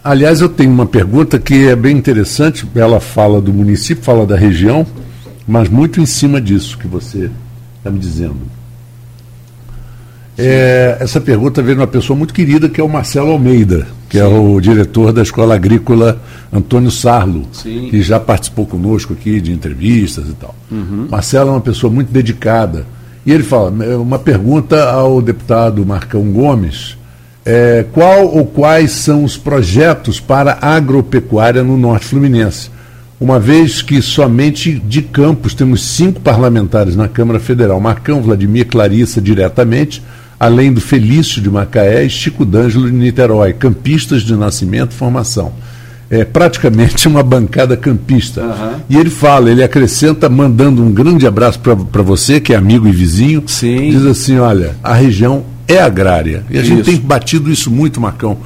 aliás, 0.02 0.40
eu 0.40 0.48
tenho 0.48 0.72
uma 0.72 0.84
pergunta 0.84 1.38
que 1.38 1.68
é 1.68 1.76
bem 1.76 1.96
interessante. 1.96 2.66
Ela 2.74 2.98
fala 2.98 3.40
do 3.40 3.52
município, 3.52 4.02
fala 4.02 4.26
da 4.26 4.36
região, 4.36 4.84
mas 5.46 5.68
muito 5.68 6.00
em 6.00 6.06
cima 6.06 6.40
disso 6.40 6.76
que 6.76 6.88
você 6.88 7.30
está 7.76 7.88
me 7.88 8.00
dizendo. 8.00 8.34
É, 10.36 10.96
essa 10.98 11.20
pergunta 11.20 11.62
veio 11.62 11.76
de 11.76 11.82
uma 11.82 11.86
pessoa 11.86 12.16
muito 12.16 12.34
querida, 12.34 12.68
que 12.68 12.80
é 12.80 12.84
o 12.84 12.88
Marcelo 12.88 13.30
Almeida, 13.30 13.86
que 14.08 14.18
é 14.18 14.22
Sim. 14.22 14.26
é 14.26 14.38
o 14.38 14.60
diretor 14.60 15.12
da 15.12 15.22
Escola 15.22 15.54
Agrícola 15.54 16.20
Antônio 16.52 16.90
Sarlo, 16.90 17.46
Sim. 17.52 17.90
que 17.90 18.02
já 18.02 18.18
participou 18.18 18.66
conosco 18.66 19.12
aqui 19.12 19.40
de 19.40 19.52
entrevistas 19.52 20.28
e 20.28 20.32
tal. 20.32 20.52
Uhum. 20.68 21.06
Marcelo 21.08 21.50
é 21.50 21.52
uma 21.52 21.60
pessoa 21.60 21.92
muito 21.92 22.12
dedicada. 22.12 22.86
E 23.24 23.32
ele 23.32 23.44
fala, 23.44 23.84
é 23.84 23.94
uma 23.94 24.18
pergunta 24.18 24.90
ao 24.90 25.22
deputado 25.22 25.86
Marcão 25.86 26.24
Gomes, 26.32 26.98
é, 27.50 27.82
qual 27.92 28.26
ou 28.26 28.44
quais 28.44 28.90
são 28.90 29.24
os 29.24 29.38
projetos 29.38 30.20
para 30.20 30.58
a 30.60 30.74
agropecuária 30.74 31.64
no 31.64 31.78
Norte 31.78 32.04
Fluminense? 32.04 32.70
Uma 33.18 33.40
vez 33.40 33.80
que 33.80 34.02
somente 34.02 34.74
de 34.74 35.00
Campos 35.00 35.54
temos 35.54 35.82
cinco 35.82 36.20
parlamentares 36.20 36.94
na 36.94 37.08
Câmara 37.08 37.40
Federal, 37.40 37.80
Marcão, 37.80 38.20
Vladimir, 38.20 38.66
Clarissa 38.66 39.18
diretamente, 39.18 40.02
além 40.38 40.70
do 40.70 40.80
Felício 40.82 41.40
de 41.40 41.48
Macaé 41.48 42.04
e 42.04 42.10
Chico 42.10 42.44
D'Angelo 42.44 42.84
de 42.84 42.94
Niterói, 42.94 43.54
campistas 43.54 44.20
de 44.20 44.36
nascimento 44.36 44.92
e 44.92 44.96
formação. 44.96 45.50
É 46.10 46.26
praticamente 46.26 47.08
uma 47.08 47.22
bancada 47.22 47.78
campista. 47.78 48.42
Uhum. 48.42 48.80
E 48.90 48.98
ele 48.98 49.10
fala, 49.10 49.50
ele 49.50 49.62
acrescenta, 49.62 50.28
mandando 50.28 50.82
um 50.82 50.92
grande 50.92 51.26
abraço 51.26 51.58
para 51.60 52.02
você, 52.02 52.40
que 52.40 52.52
é 52.52 52.56
amigo 52.56 52.86
e 52.86 52.92
vizinho. 52.92 53.42
Sim. 53.46 53.90
Diz 53.90 54.04
assim: 54.04 54.38
olha, 54.38 54.76
a 54.82 54.92
região 54.92 55.44
é 55.68 55.78
agrária. 55.78 56.44
E 56.50 56.56
a 56.56 56.62
isso. 56.62 56.70
gente 56.70 56.84
tem 56.84 56.96
batido 56.96 57.50
isso 57.50 57.70
muito, 57.70 58.00
Marcão. 58.00 58.38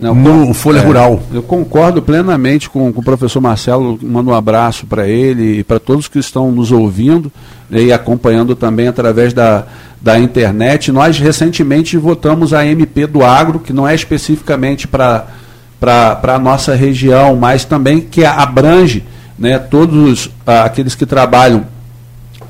Não, 0.00 0.14
no 0.14 0.54
Folha 0.54 0.78
é, 0.78 0.82
Rural. 0.82 1.22
Eu 1.30 1.42
concordo 1.42 2.00
plenamente 2.00 2.70
com, 2.70 2.90
com, 2.90 3.00
o 3.00 3.04
professor 3.04 3.40
Marcelo, 3.40 3.98
mando 4.02 4.30
um 4.30 4.34
abraço 4.34 4.86
para 4.86 5.06
ele 5.06 5.58
e 5.58 5.64
para 5.64 5.78
todos 5.78 6.08
que 6.08 6.18
estão 6.18 6.50
nos 6.50 6.72
ouvindo 6.72 7.30
né, 7.68 7.82
e 7.82 7.92
acompanhando 7.92 8.56
também 8.56 8.88
através 8.88 9.34
da, 9.34 9.66
da 10.00 10.18
internet. 10.18 10.90
Nós 10.90 11.18
recentemente 11.18 11.98
votamos 11.98 12.54
a 12.54 12.64
MP 12.64 13.06
do 13.06 13.22
Agro, 13.22 13.58
que 13.60 13.74
não 13.74 13.86
é 13.86 13.94
especificamente 13.94 14.88
para 14.88 15.26
a 15.82 16.38
nossa 16.38 16.74
região, 16.74 17.36
mas 17.36 17.66
também 17.66 18.00
que 18.00 18.24
abrange 18.24 19.04
né, 19.38 19.58
todos 19.58 20.30
ah, 20.46 20.64
aqueles 20.64 20.94
que 20.94 21.04
trabalham 21.04 21.66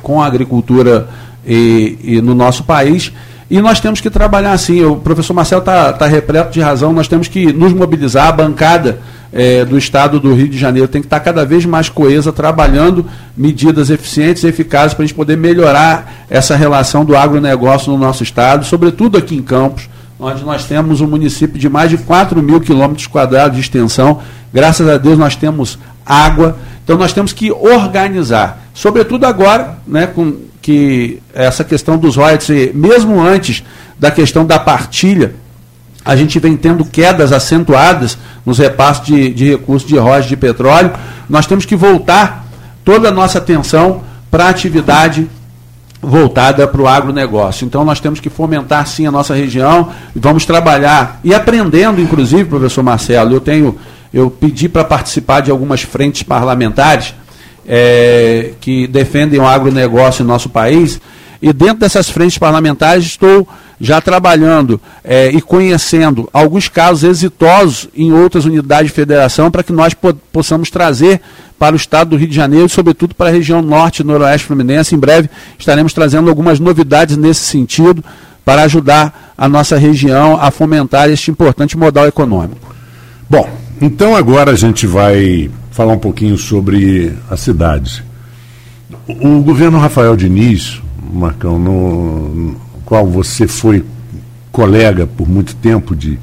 com 0.02 0.22
a 0.22 0.26
agricultura 0.26 1.08
e, 1.44 1.98
e 2.02 2.20
no 2.20 2.34
nosso 2.34 2.62
país. 2.62 3.12
E 3.50 3.60
nós 3.60 3.80
temos 3.80 4.00
que 4.00 4.08
trabalhar 4.08 4.52
assim. 4.52 4.84
O 4.84 4.96
professor 4.96 5.34
Marcelo 5.34 5.60
está 5.60 5.92
tá 5.92 6.06
repleto 6.06 6.52
de 6.52 6.60
razão, 6.60 6.92
nós 6.92 7.08
temos 7.08 7.26
que 7.26 7.52
nos 7.52 7.72
mobilizar, 7.72 8.28
a 8.28 8.32
bancada 8.32 9.00
é, 9.32 9.64
do 9.64 9.76
Estado 9.76 10.20
do 10.20 10.32
Rio 10.34 10.48
de 10.48 10.56
Janeiro 10.56 10.86
tem 10.86 11.00
que 11.00 11.06
estar 11.06 11.18
cada 11.18 11.44
vez 11.44 11.66
mais 11.66 11.88
coesa, 11.88 12.32
trabalhando 12.32 13.04
medidas 13.36 13.90
eficientes 13.90 14.44
e 14.44 14.46
eficazes 14.46 14.94
para 14.94 15.02
a 15.02 15.06
gente 15.06 15.16
poder 15.16 15.36
melhorar 15.36 16.26
essa 16.30 16.54
relação 16.54 17.04
do 17.04 17.16
agronegócio 17.16 17.92
no 17.92 17.98
nosso 17.98 18.22
Estado, 18.22 18.64
sobretudo 18.64 19.18
aqui 19.18 19.34
em 19.34 19.42
Campos, 19.42 19.88
onde 20.18 20.44
nós 20.44 20.64
temos 20.64 21.00
um 21.00 21.06
município 21.06 21.58
de 21.58 21.68
mais 21.68 21.90
de 21.90 21.98
4 21.98 22.40
mil 22.42 22.60
quilômetros 22.60 23.06
quadrados 23.06 23.56
de 23.56 23.62
extensão. 23.62 24.20
Graças 24.52 24.88
a 24.88 24.96
Deus 24.96 25.18
nós 25.18 25.34
temos 25.34 25.78
água. 26.04 26.56
Então 26.84 26.96
nós 26.98 27.12
temos 27.12 27.32
que 27.32 27.50
organizar, 27.52 28.64
sobretudo 28.74 29.24
agora, 29.24 29.78
né, 29.86 30.06
com 30.06 30.49
que 30.62 31.20
essa 31.32 31.64
questão 31.64 31.96
dos 31.96 32.16
royalties, 32.16 32.74
mesmo 32.74 33.20
antes 33.20 33.62
da 33.98 34.10
questão 34.10 34.44
da 34.44 34.58
partilha, 34.58 35.34
a 36.04 36.16
gente 36.16 36.38
vem 36.38 36.56
tendo 36.56 36.84
quedas 36.84 37.32
acentuadas 37.32 38.16
nos 38.44 38.58
repassos 38.58 39.06
de, 39.06 39.32
de 39.32 39.50
recursos 39.50 39.88
de 39.88 39.96
royalties 39.98 40.28
de 40.28 40.36
petróleo. 40.36 40.92
Nós 41.28 41.46
temos 41.46 41.64
que 41.64 41.76
voltar 41.76 42.46
toda 42.84 43.08
a 43.08 43.12
nossa 43.12 43.38
atenção 43.38 44.02
para 44.30 44.46
a 44.46 44.48
atividade 44.48 45.28
voltada 46.02 46.66
para 46.66 46.80
o 46.80 46.88
agronegócio. 46.88 47.66
Então 47.66 47.84
nós 47.84 48.00
temos 48.00 48.20
que 48.20 48.30
fomentar 48.30 48.86
sim 48.86 49.06
a 49.06 49.10
nossa 49.10 49.34
região 49.34 49.90
e 50.16 50.18
vamos 50.18 50.46
trabalhar 50.46 51.20
e 51.22 51.34
aprendendo, 51.34 52.00
inclusive, 52.00 52.46
professor 52.46 52.82
Marcelo, 52.82 53.34
eu 53.34 53.40
tenho, 53.40 53.78
eu 54.12 54.30
pedi 54.30 54.68
para 54.68 54.84
participar 54.84 55.40
de 55.40 55.50
algumas 55.50 55.82
frentes 55.82 56.22
parlamentares 56.22 57.14
é, 57.72 58.50
que 58.60 58.88
defendem 58.88 59.38
o 59.38 59.46
agronegócio 59.46 60.24
em 60.24 60.26
nosso 60.26 60.48
país 60.48 61.00
e 61.40 61.52
dentro 61.52 61.76
dessas 61.76 62.10
frentes 62.10 62.36
parlamentares 62.36 63.04
estou 63.04 63.46
já 63.80 64.00
trabalhando 64.00 64.80
é, 65.04 65.28
e 65.28 65.40
conhecendo 65.40 66.28
alguns 66.32 66.68
casos 66.68 67.04
exitosos 67.04 67.88
em 67.94 68.12
outras 68.12 68.44
unidades 68.44 68.90
de 68.90 68.94
federação 68.94 69.52
para 69.52 69.62
que 69.62 69.72
nós 69.72 69.94
po 69.94 70.12
possamos 70.32 70.68
trazer 70.68 71.20
para 71.60 71.74
o 71.74 71.76
estado 71.76 72.10
do 72.10 72.16
Rio 72.16 72.26
de 72.26 72.34
Janeiro 72.34 72.66
e, 72.66 72.70
sobretudo, 72.70 73.14
para 73.14 73.28
a 73.28 73.32
região 73.32 73.62
norte 73.62 74.00
e 74.00 74.04
noroeste 74.04 74.48
fluminense. 74.48 74.94
Em 74.94 74.98
breve 74.98 75.30
estaremos 75.56 75.92
trazendo 75.92 76.28
algumas 76.28 76.58
novidades 76.58 77.16
nesse 77.16 77.42
sentido 77.42 78.04
para 78.44 78.62
ajudar 78.62 79.32
a 79.38 79.48
nossa 79.48 79.78
região 79.78 80.36
a 80.40 80.50
fomentar 80.50 81.08
este 81.08 81.30
importante 81.30 81.78
modal 81.78 82.06
econômico. 82.06 82.74
Bom, 83.28 83.48
então 83.80 84.16
agora 84.16 84.50
a 84.50 84.56
gente 84.56 84.86
vai 84.86 85.48
falar 85.70 85.92
um 85.94 85.98
pouquinho 85.98 86.36
sobre 86.36 87.12
a 87.30 87.36
cidade. 87.36 88.04
O 89.08 89.40
governo 89.42 89.78
Rafael 89.78 90.16
Diniz 90.16 90.80
Marcão, 91.12 91.58
no, 91.58 92.56
qual 92.84 93.06
você 93.06 93.46
foi 93.46 93.84
colega 94.52 95.06
por 95.06 95.28
muito 95.28 95.54
tempo 95.56 95.94
de, 95.94 96.18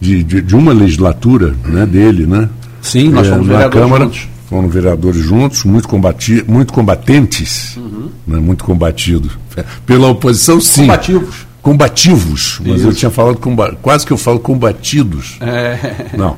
de, 0.00 0.22
de, 0.22 0.40
de 0.42 0.56
uma 0.56 0.72
legislatura 0.72 1.54
né, 1.64 1.86
dele, 1.86 2.26
né? 2.26 2.48
Sim, 2.80 3.10
nós 3.10 3.28
fomos 3.28 3.48
é, 3.48 3.52
na 3.52 3.68
Câmara, 3.68 4.04
juntos. 4.04 4.28
Foram 4.46 4.68
vereadores 4.68 5.22
juntos, 5.22 5.64
muito, 5.64 5.88
combati, 5.88 6.44
muito 6.46 6.72
combatentes, 6.72 7.76
uhum. 7.76 8.10
né, 8.26 8.38
muito 8.38 8.64
combatidos. 8.64 9.38
Pela 9.86 10.08
oposição, 10.08 10.60
sim. 10.60 10.82
Combativos. 10.82 11.46
Combativos, 11.62 12.60
mas 12.66 12.80
Isso. 12.80 12.88
eu 12.88 12.92
tinha 12.92 13.10
falado, 13.10 13.38
quase 13.80 14.04
que 14.04 14.12
eu 14.12 14.16
falo 14.16 14.40
combatidos. 14.40 15.36
É. 15.40 16.10
Não. 16.18 16.36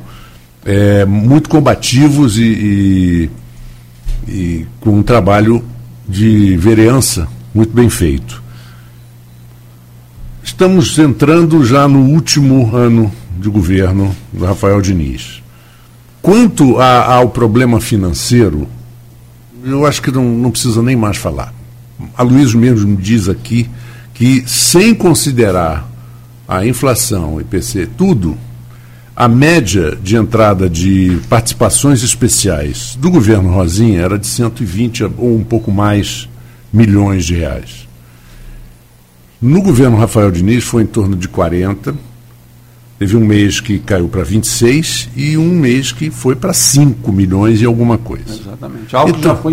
É, 0.65 1.05
muito 1.05 1.49
combativos 1.49 2.39
e, 2.39 2.43
e, 2.43 3.31
e 4.27 4.67
com 4.81 4.99
um 4.99 5.03
trabalho 5.03 5.63
de 6.09 6.57
vereança 6.57 7.29
muito 7.55 7.73
bem 7.73 7.89
feito. 7.89 8.43
Estamos 10.43 10.99
entrando 10.99 11.65
já 11.65 11.87
no 11.89 12.01
último 12.01 12.75
ano 12.75 13.13
de 13.39 13.49
governo 13.49 14.15
do 14.33 14.45
Rafael 14.45 14.81
Diniz. 14.81 15.43
Quanto 16.21 16.79
a, 16.79 17.15
ao 17.15 17.29
problema 17.31 17.81
financeiro, 17.81 18.67
eu 19.65 19.87
acho 19.87 20.01
que 20.01 20.11
não, 20.11 20.25
não 20.25 20.51
precisa 20.51 20.83
nem 20.83 20.97
mais 20.97 21.17
falar. 21.17 21.53
A 22.17 22.23
Luiz 22.23 22.55
mesmo 22.55 22.89
me 22.89 22.97
diz 22.97 23.29
aqui 23.29 23.69
que, 24.13 24.43
sem 24.47 24.95
considerar 24.95 25.89
a 26.47 26.67
inflação, 26.67 27.41
IPC, 27.41 27.89
tudo, 27.97 28.37
a 29.17 29.29
média 29.29 29.97
de 30.03 30.17
entrada 30.17 30.69
de 30.69 31.21
participações 31.29 32.03
especiais 32.03 32.97
do 32.97 33.11
governo 33.11 33.53
Rosinha 33.53 34.01
era 34.01 34.19
de 34.19 34.27
120 34.27 35.05
ou 35.05 35.37
um 35.37 35.45
pouco 35.45 35.71
mais 35.71 36.29
milhões 36.73 37.25
de 37.25 37.35
reais. 37.35 37.87
No 39.41 39.63
governo 39.63 39.97
Rafael 39.97 40.31
Diniz 40.31 40.65
foi 40.65 40.83
em 40.83 40.87
torno 40.87 41.15
de 41.17 41.29
40. 41.29 41.95
Teve 42.99 43.17
um 43.17 43.25
mês 43.25 43.61
que 43.61 43.79
caiu 43.79 44.09
para 44.09 44.25
26 44.25 45.11
e 45.15 45.37
um 45.37 45.51
mês 45.51 45.93
que 45.93 46.11
foi 46.11 46.35
para 46.35 46.53
5 46.53 47.13
milhões 47.13 47.61
e 47.61 47.65
alguma 47.65 47.99
coisa. 47.99 48.25
Exatamente. 48.35 48.97
Algo 48.97 49.11
então, 49.11 49.35
já 49.35 49.37
foi 49.37 49.53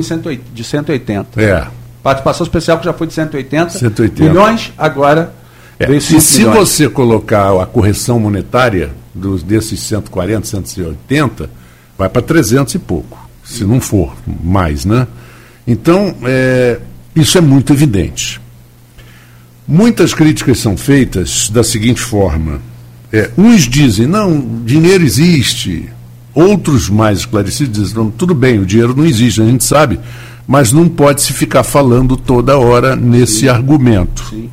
de 0.53 0.63
180. 0.63 1.41
É. 1.41 1.67
Participação 2.01 2.45
especial 2.45 2.79
que 2.79 2.85
já 2.85 2.93
foi 2.93 3.05
de 3.05 3.13
180, 3.13 3.69
180. 3.77 4.23
milhões, 4.23 4.73
agora 4.77 5.33
é. 5.79 5.91
E 5.91 6.01
se 6.01 6.39
milhões. 6.39 6.57
você 6.57 6.87
colocar 6.87 7.61
a 7.61 7.65
correção 7.65 8.19
monetária 8.19 8.91
dos, 9.13 9.43
desses 9.43 9.79
140, 9.81 10.45
180, 10.47 11.49
vai 11.97 12.09
para 12.09 12.21
300 12.21 12.75
e 12.75 12.79
pouco, 12.79 13.29
se 13.43 13.63
não 13.63 13.79
for 13.79 14.15
mais, 14.43 14.85
né? 14.85 15.07
Então, 15.67 16.15
é, 16.23 16.79
isso 17.15 17.37
é 17.37 17.41
muito 17.41 17.71
evidente. 17.73 18.41
Muitas 19.67 20.13
críticas 20.13 20.59
são 20.59 20.75
feitas 20.75 21.49
da 21.49 21.63
seguinte 21.63 22.01
forma: 22.01 22.59
é, 23.11 23.29
uns 23.37 23.61
dizem, 23.63 24.07
não, 24.07 24.63
dinheiro 24.65 25.03
existe, 25.03 25.89
outros 26.33 26.89
mais 26.89 27.19
esclarecidos 27.19 27.81
dizem, 27.81 27.95
não, 27.95 28.09
tudo 28.09 28.33
bem, 28.33 28.59
o 28.59 28.65
dinheiro 28.65 28.95
não 28.95 29.05
existe, 29.05 29.41
a 29.41 29.45
gente 29.45 29.63
sabe, 29.63 29.99
mas 30.47 30.71
não 30.71 30.87
pode 30.87 31.21
se 31.21 31.33
ficar 31.33 31.63
falando 31.63 32.17
toda 32.17 32.57
hora 32.57 32.95
nesse 32.95 33.41
Sim. 33.41 33.47
argumento. 33.49 34.25
Sim. 34.29 34.49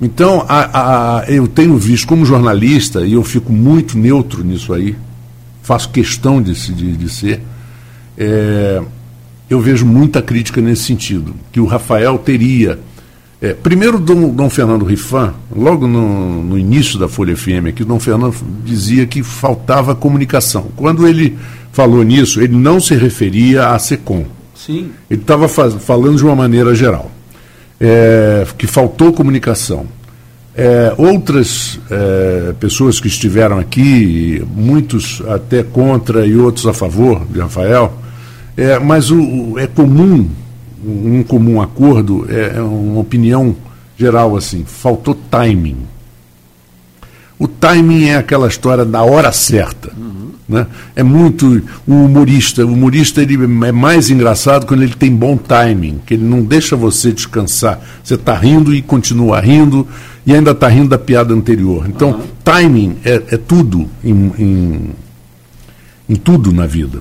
Então, 0.00 0.44
a, 0.48 1.20
a, 1.20 1.30
eu 1.30 1.46
tenho 1.46 1.76
visto 1.78 2.06
como 2.06 2.24
jornalista, 2.24 3.06
e 3.06 3.12
eu 3.12 3.22
fico 3.22 3.52
muito 3.52 3.96
neutro 3.96 4.44
nisso 4.44 4.72
aí, 4.72 4.96
faço 5.62 5.88
questão 5.90 6.42
de, 6.42 6.52
de, 6.52 6.96
de 6.96 7.08
ser. 7.08 7.40
É, 8.16 8.82
eu 9.48 9.60
vejo 9.60 9.86
muita 9.86 10.20
crítica 10.20 10.60
nesse 10.60 10.84
sentido, 10.84 11.34
que 11.52 11.60
o 11.60 11.66
Rafael 11.66 12.18
teria. 12.18 12.78
É, 13.40 13.52
primeiro, 13.52 13.98
Dom, 13.98 14.30
Dom, 14.30 14.48
Fernando 14.48 14.84
Rifan, 14.84 15.34
logo 15.54 15.86
no, 15.86 16.42
no, 16.42 16.58
início 16.58 16.98
da 16.98 17.08
Folha 17.08 17.36
FM, 17.36 17.68
aqui, 17.68 17.84
Dom 17.84 18.00
Fernando 18.00 18.34
dizia 18.64 19.06
que 19.06 19.22
faltava 19.22 19.94
comunicação. 19.94 20.68
Quando 20.76 21.06
ele 21.06 21.36
falou 21.72 22.02
nisso, 22.02 22.40
ele 22.40 22.56
não 22.56 22.80
se 22.80 22.94
referia 22.94 23.68
à 23.68 23.78
SECOM. 23.78 24.24
Sim. 24.54 24.90
Ele 25.10 25.20
estava 25.20 25.46
falando 25.46 26.16
de 26.16 26.24
uma 26.24 26.34
maneira 26.34 26.74
geral, 26.74 27.10
é, 27.84 28.46
que 28.56 28.66
faltou 28.66 29.12
comunicação. 29.12 29.86
É, 30.56 30.94
outras 30.96 31.78
é, 31.90 32.54
pessoas 32.58 32.98
que 32.98 33.08
estiveram 33.08 33.58
aqui, 33.58 34.42
muitos 34.54 35.22
até 35.28 35.62
contra 35.62 36.24
e 36.24 36.34
outros 36.36 36.66
a 36.66 36.72
favor 36.72 37.26
de 37.26 37.40
Rafael, 37.40 37.92
é, 38.56 38.78
mas 38.78 39.10
o, 39.10 39.58
é 39.58 39.66
comum, 39.66 40.30
um 40.82 41.22
comum 41.24 41.60
acordo, 41.60 42.26
é, 42.30 42.56
é 42.56 42.62
uma 42.62 43.00
opinião 43.00 43.54
geral 43.98 44.34
assim, 44.36 44.64
faltou 44.64 45.14
timing. 45.30 45.78
O 47.38 47.48
timing 47.48 48.04
é 48.04 48.16
aquela 48.16 48.48
história 48.48 48.84
da 48.84 49.02
hora 49.02 49.32
certa. 49.32 49.92
Uhum. 49.96 50.30
Né? 50.48 50.66
É 50.94 51.02
muito. 51.02 51.62
O 51.86 52.04
humorista, 52.04 52.64
o 52.64 52.72
humorista 52.72 53.22
ele 53.22 53.34
é 53.66 53.72
mais 53.72 54.10
engraçado 54.10 54.66
quando 54.66 54.82
ele 54.82 54.94
tem 54.94 55.14
bom 55.14 55.36
timing, 55.36 56.00
que 56.06 56.14
ele 56.14 56.24
não 56.24 56.42
deixa 56.42 56.76
você 56.76 57.12
descansar. 57.12 57.80
Você 58.02 58.14
está 58.14 58.36
rindo 58.36 58.74
e 58.74 58.80
continua 58.82 59.40
rindo, 59.40 59.86
e 60.26 60.32
ainda 60.32 60.52
está 60.52 60.68
rindo 60.68 60.90
da 60.90 60.98
piada 60.98 61.34
anterior. 61.34 61.86
Então, 61.88 62.10
uhum. 62.10 62.22
timing 62.44 62.96
é, 63.04 63.22
é 63.30 63.36
tudo 63.36 63.88
em, 64.02 64.32
em, 64.38 64.90
em 66.08 66.14
tudo 66.14 66.52
na 66.52 66.66
vida 66.66 67.00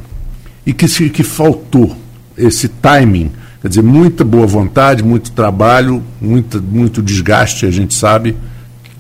e 0.65 0.73
que, 0.73 0.87
se, 0.87 1.09
que 1.09 1.23
faltou 1.23 1.95
esse 2.37 2.67
timing, 2.67 3.31
quer 3.61 3.67
dizer, 3.67 3.83
muita 3.83 4.23
boa 4.23 4.47
vontade, 4.47 5.03
muito 5.03 5.31
trabalho, 5.31 6.01
muito, 6.21 6.61
muito 6.61 7.01
desgaste, 7.01 7.65
a 7.65 7.71
gente 7.71 7.93
sabe, 7.93 8.35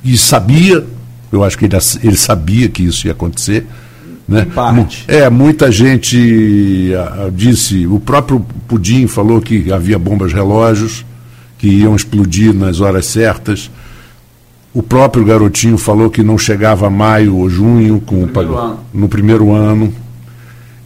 e 0.03 0.17
sabia, 0.17 0.85
eu 1.33 1.43
acho 1.43 1.57
que 1.57 1.65
ele, 1.65 1.75
ele 2.03 2.15
sabia 2.15 2.69
que 2.69 2.83
isso 2.83 3.07
ia 3.07 3.11
acontecer. 3.11 3.65
Né? 4.27 4.45
É, 5.07 5.27
muita 5.31 5.71
gente 5.71 6.91
uh, 6.93 7.31
disse, 7.31 7.87
o 7.87 7.99
próprio 7.99 8.39
Pudim 8.67 9.07
falou 9.07 9.41
que 9.41 9.73
havia 9.73 9.97
bombas 9.97 10.31
relógios 10.31 11.03
que 11.57 11.67
iam 11.67 11.95
explodir 11.95 12.53
nas 12.53 12.81
horas 12.81 13.07
certas. 13.07 13.71
O 14.73 14.83
próprio 14.83 15.25
garotinho 15.25 15.77
falou 15.77 16.09
que 16.09 16.21
não 16.21 16.37
chegava 16.37 16.85
a 16.85 16.89
maio 16.89 17.35
ou 17.35 17.49
junho 17.49 17.99
com 17.99 18.17
no 18.17 18.27
primeiro, 18.27 18.77
no 18.93 19.09
primeiro 19.09 19.51
ano 19.51 19.93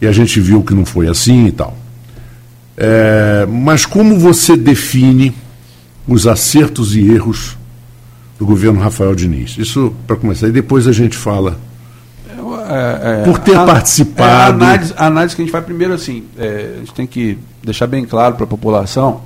e 0.00 0.06
a 0.06 0.12
gente 0.12 0.40
viu 0.40 0.62
que 0.62 0.72
não 0.72 0.86
foi 0.86 1.08
assim 1.08 1.46
e 1.46 1.52
tal. 1.52 1.76
É, 2.76 3.46
mas 3.46 3.84
como 3.84 4.18
você 4.18 4.56
define 4.56 5.34
os 6.06 6.26
acertos 6.26 6.96
e 6.96 7.10
erros 7.10 7.58
do 8.38 8.46
governo 8.46 8.80
Rafael 8.80 9.14
Diniz? 9.14 9.56
Isso 9.58 9.92
para 10.06 10.16
começar, 10.16 10.48
e 10.48 10.52
depois 10.52 10.86
a 10.86 10.92
gente 10.92 11.16
fala. 11.16 11.58
É, 12.70 13.22
é, 13.22 13.24
Por 13.24 13.38
ter 13.38 13.56
a, 13.56 13.64
participado. 13.64 14.30
É, 14.30 14.32
a, 14.32 14.46
análise, 14.46 14.94
a 14.96 15.06
análise 15.06 15.34
que 15.34 15.42
a 15.42 15.44
gente 15.44 15.52
faz 15.52 15.64
primeiro 15.64 15.94
assim, 15.94 16.24
é, 16.36 16.72
a 16.74 16.78
gente 16.80 16.92
tem 16.92 17.06
que 17.06 17.38
deixar 17.64 17.86
bem 17.86 18.04
claro 18.04 18.34
para 18.34 18.44
a 18.44 18.46
população 18.46 19.22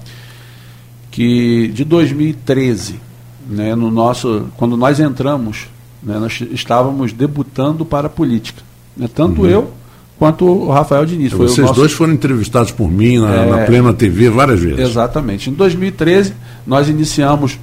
que 1.10 1.68
de 1.68 1.84
2013, 1.84 3.00
né, 3.48 3.74
no 3.74 3.90
nosso, 3.90 4.48
quando 4.56 4.76
nós 4.76 4.98
entramos, 4.98 5.68
né, 6.02 6.18
nós 6.18 6.40
estávamos 6.52 7.12
debutando 7.12 7.84
para 7.84 8.06
a 8.06 8.10
política. 8.10 8.62
Né, 8.96 9.08
tanto 9.12 9.42
uhum. 9.42 9.48
eu 9.48 9.72
quanto 10.18 10.46
o 10.46 10.70
Rafael 10.70 11.04
Diniz. 11.04 11.32
Foi 11.32 11.48
Vocês 11.48 11.66
nosso... 11.66 11.78
dois 11.78 11.92
foram 11.92 12.12
entrevistados 12.12 12.70
por 12.70 12.90
mim 12.90 13.18
na, 13.18 13.34
é... 13.34 13.50
na, 13.50 13.58
Plena 13.66 13.92
TV 13.92 14.30
várias 14.30 14.60
vezes. 14.60 14.78
Exatamente. 14.78 15.50
Em 15.50 15.52
2013, 15.52 16.32
nós 16.66 16.88
iniciamos 16.88 17.58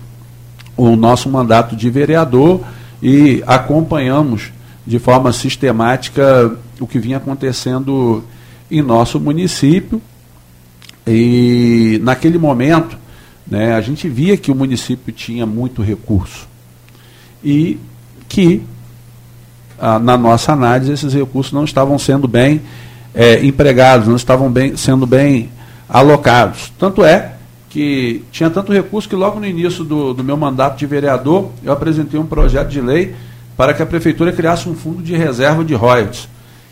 o 0.82 0.96
nosso 0.96 1.30
mandato 1.30 1.76
de 1.76 1.90
vereador 1.90 2.62
e 3.02 3.44
acompanhamos 3.46 4.52
de 4.88 4.98
forma 4.98 5.34
sistemática 5.34 6.56
o 6.80 6.88
que 6.88 7.00
vinha 7.00 7.18
acontecendo 7.18 8.24
em 8.72 8.82
nosso 8.82 9.20
município. 9.20 10.02
E 11.06 12.00
naquele 12.04 12.38
momento, 12.38 12.98
Né? 13.50 13.74
A 13.74 13.82
gente 13.82 14.08
via 14.08 14.38
que 14.38 14.52
o 14.52 14.56
município 14.56 15.12
tinha 15.12 15.46
muito 15.46 15.82
recurso 15.82 16.48
e 17.44 17.80
que, 18.28 18.62
ah, 19.80 19.98
na 19.98 20.16
nossa 20.16 20.54
análise, 20.54 20.92
esses 20.92 21.14
recursos 21.14 21.52
não 21.52 21.64
estavam 21.64 21.98
sendo 21.98 22.28
bem 22.28 22.62
é, 23.14 23.44
empregados, 23.44 24.08
não 24.08 24.16
estavam 24.16 24.52
bem, 24.52 24.78
sendo 24.78 25.08
bem 25.08 25.50
alocados. 25.88 26.72
Tanto 26.78 27.04
é 27.04 27.39
que 27.70 28.24
tinha 28.32 28.50
tanto 28.50 28.74
recurso 28.74 29.08
que 29.08 29.16
logo 29.16 29.40
no 29.40 29.46
início 29.46 29.84
do, 29.84 30.14
do 30.14 30.24
meu 30.24 30.36
mandato 30.36 30.78
de 30.78 30.86
vereador, 30.88 31.52
eu 31.64 31.72
apresentei 31.72 32.20
um 32.20 32.26
projeto 32.26 32.70
de 32.70 32.82
lei 32.82 33.16
para 33.56 33.74
que 33.74 33.84
a 33.84 33.86
prefeitura 33.86 34.32
criasse 34.32 34.68
um 34.68 34.74
fundo 34.74 35.04
de 35.04 35.16
reserva 35.16 35.64
de 35.64 35.76
royalties. 35.76 36.28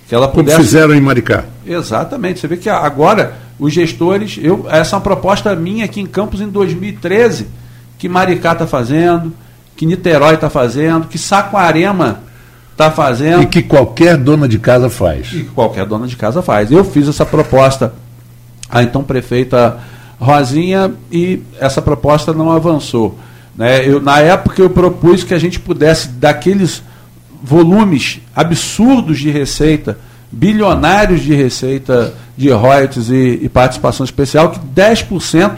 Que 0.10 0.15
ela 0.15 0.28
pudesse... 0.28 0.56
Como 0.56 0.65
fizeram 0.65 0.95
em 0.95 1.02
Maricá. 1.02 1.45
Exatamente. 1.65 2.40
Você 2.40 2.48
vê 2.48 2.57
que 2.57 2.69
agora 2.69 3.36
os 3.60 3.74
gestores, 3.74 4.40
eu, 4.41 4.65
essa 4.69 4.95
é 4.95 4.98
uma 4.98 5.02
proposta 5.02 5.56
minha 5.56 5.86
aqui 5.86 6.02
em 6.02 6.06
Campos 6.06 6.41
em 6.41 6.48
2013, 6.48 7.48
que 7.99 8.07
Maricá 8.10 8.53
está 8.53 8.65
fazendo, 8.65 9.34
que 9.76 9.86
Niterói 9.86 10.36
está 10.36 10.49
fazendo, 10.49 11.07
que 11.07 11.18
Saquarema 11.18 12.22
está 12.72 12.90
fazendo. 12.90 13.44
E 13.44 13.48
que 13.48 13.61
qualquer 13.61 14.18
dona 14.18 14.48
de 14.48 14.57
casa 14.57 14.90
faz. 14.90 15.28
E 15.28 15.44
que 15.44 15.49
qualquer 15.49 15.86
dona 15.86 16.07
de 16.07 16.15
casa 16.15 16.41
faz. 16.41 16.72
Eu 16.72 16.84
fiz 16.84 17.07
essa 17.07 17.26
proposta 17.26 17.94
à 18.69 18.82
então 18.82 19.03
prefeita 19.03 19.78
Rosinha 20.19 20.94
e 21.11 21.41
essa 21.60 21.81
proposta 21.81 22.34
não 22.34 22.52
avançou. 22.52 23.18
Né? 23.56 23.88
Eu, 23.88 24.02
na 24.02 24.19
época 24.19 24.61
eu 24.61 24.69
propus 24.69 25.23
que 25.23 25.34
a 25.34 25.39
gente 25.39 25.60
pudesse, 25.60 26.10
daqueles 26.10 26.84
volumes 27.41 28.19
absurdos 28.35 29.19
de 29.19 29.30
receita, 29.30 29.98
bilionários 30.31 31.22
de 31.22 31.34
receita 31.34 32.14
de 32.35 32.49
royalties 32.49 33.10
e, 33.10 33.39
e 33.44 33.49
participação 33.49 34.03
especial, 34.03 34.52
que 34.52 34.60
10% 34.60 35.56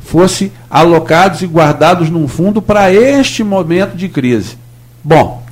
fosse 0.00 0.52
alocados 0.70 1.42
e 1.42 1.46
guardados 1.46 2.08
num 2.08 2.28
fundo 2.28 2.62
para 2.62 2.92
este 2.92 3.42
momento 3.42 3.96
de 3.96 4.08
crise. 4.08 4.56
Bom, 5.02 5.42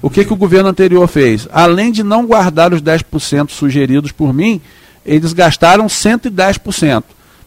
o 0.00 0.10
que, 0.10 0.24
que 0.24 0.32
o 0.32 0.36
governo 0.36 0.68
anterior 0.68 1.06
fez? 1.08 1.48
Além 1.50 1.90
de 1.90 2.02
não 2.02 2.26
guardar 2.26 2.74
os 2.74 2.82
10% 2.82 3.50
sugeridos 3.50 4.12
por 4.12 4.34
mim, 4.34 4.60
eles 5.04 5.32
gastaram 5.32 5.86
110%, 5.86 7.02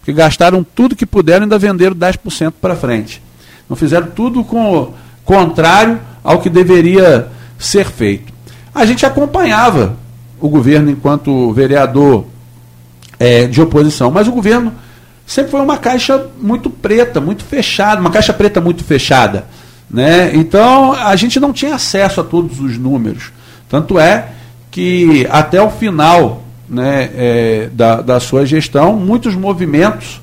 porque 0.08 0.14
gastaram 0.14 0.64
tudo 0.64 0.96
que 0.96 1.06
puderam 1.06 1.42
e 1.42 1.44
ainda 1.44 1.60
venderam 1.60 1.94
10% 1.94 2.54
para 2.62 2.78
frente. 2.78 3.22
Não 3.70 3.76
fizeram 3.76 4.08
tudo 4.08 4.42
com 4.42 4.74
o 4.74 4.94
contrário 5.26 6.00
ao 6.24 6.40
que 6.40 6.50
deveria 6.50 7.28
ser 7.60 7.86
feito. 7.88 8.32
A 8.74 8.86
gente 8.86 9.06
acompanhava 9.06 9.98
o 10.40 10.48
governo 10.48 10.90
enquanto 10.90 11.52
vereador 11.52 12.26
é, 13.20 13.48
de 13.48 13.62
oposição, 13.62 14.10
mas 14.10 14.30
o 14.30 14.32
governo 14.32 14.72
sempre 15.26 15.52
foi 15.52 15.60
uma 15.60 15.78
caixa 15.78 16.28
muito 16.40 16.70
preta, 16.70 17.20
muito 17.20 17.44
fechada, 17.44 18.00
uma 18.00 18.10
caixa 18.10 18.32
preta 18.32 18.62
muito 18.62 18.86
fechada. 18.86 19.46
Né? 19.92 20.32
Então 20.36 20.94
a 20.94 21.18
gente 21.18 21.38
não 21.38 21.52
tinha 21.52 21.76
acesso 21.76 22.22
a 22.22 22.24
todos 22.24 22.62
os 22.62 22.78
números. 22.78 23.34
Tanto 23.68 24.00
é 24.00 24.30
que 24.72 25.28
até 25.30 25.62
o 25.62 25.70
final 25.70 26.44
né, 26.70 27.10
é, 27.16 27.70
da, 27.72 28.02
da 28.02 28.20
sua 28.20 28.46
gestão, 28.46 28.96
muitos 28.96 29.36
movimentos 29.36 30.22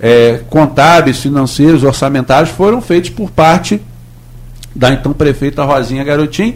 é, 0.00 0.40
contábeis, 0.48 1.20
financeiros, 1.20 1.84
orçamentários 1.84 2.50
foram 2.50 2.80
feitos 2.80 3.10
por 3.10 3.30
parte 3.30 3.80
da 4.74 4.92
então 4.92 5.12
prefeita 5.12 5.64
Rosinha 5.64 6.02
Garotim, 6.02 6.54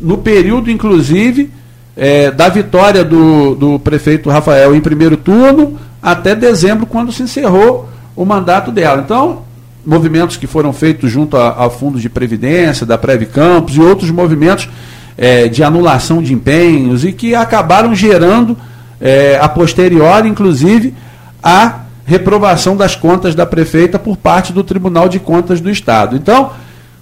no 0.00 0.18
período, 0.18 0.70
inclusive, 0.70 1.50
é, 1.96 2.30
da 2.30 2.48
vitória 2.48 3.04
do, 3.04 3.54
do 3.54 3.78
prefeito 3.78 4.28
Rafael 4.28 4.74
em 4.74 4.80
primeiro 4.80 5.16
turno 5.16 5.78
até 6.02 6.34
dezembro, 6.34 6.86
quando 6.86 7.10
se 7.12 7.22
encerrou 7.22 7.88
o 8.14 8.24
mandato 8.24 8.70
dela. 8.70 9.02
Então, 9.02 9.42
movimentos 9.84 10.36
que 10.36 10.46
foram 10.46 10.72
feitos 10.72 11.10
junto 11.10 11.36
a, 11.36 11.68
fundos 11.70 12.02
de 12.02 12.08
previdência, 12.08 12.84
da 12.84 12.98
Preve 12.98 13.26
Campos 13.26 13.76
e 13.76 13.80
outros 13.80 14.10
movimentos 14.10 14.68
é, 15.16 15.48
de 15.48 15.62
anulação 15.62 16.22
de 16.22 16.32
empenhos 16.32 17.04
e 17.04 17.12
que 17.12 17.34
acabaram 17.34 17.94
gerando, 17.94 18.56
é, 19.00 19.38
a 19.40 19.48
posteriori, 19.48 20.28
inclusive, 20.28 20.94
a 21.42 21.80
reprovação 22.04 22.76
das 22.76 22.94
contas 22.94 23.34
da 23.34 23.44
prefeita 23.44 23.98
por 23.98 24.16
parte 24.16 24.52
do 24.52 24.62
Tribunal 24.62 25.08
de 25.08 25.18
Contas 25.18 25.60
do 25.60 25.70
Estado. 25.70 26.16
Então, 26.16 26.50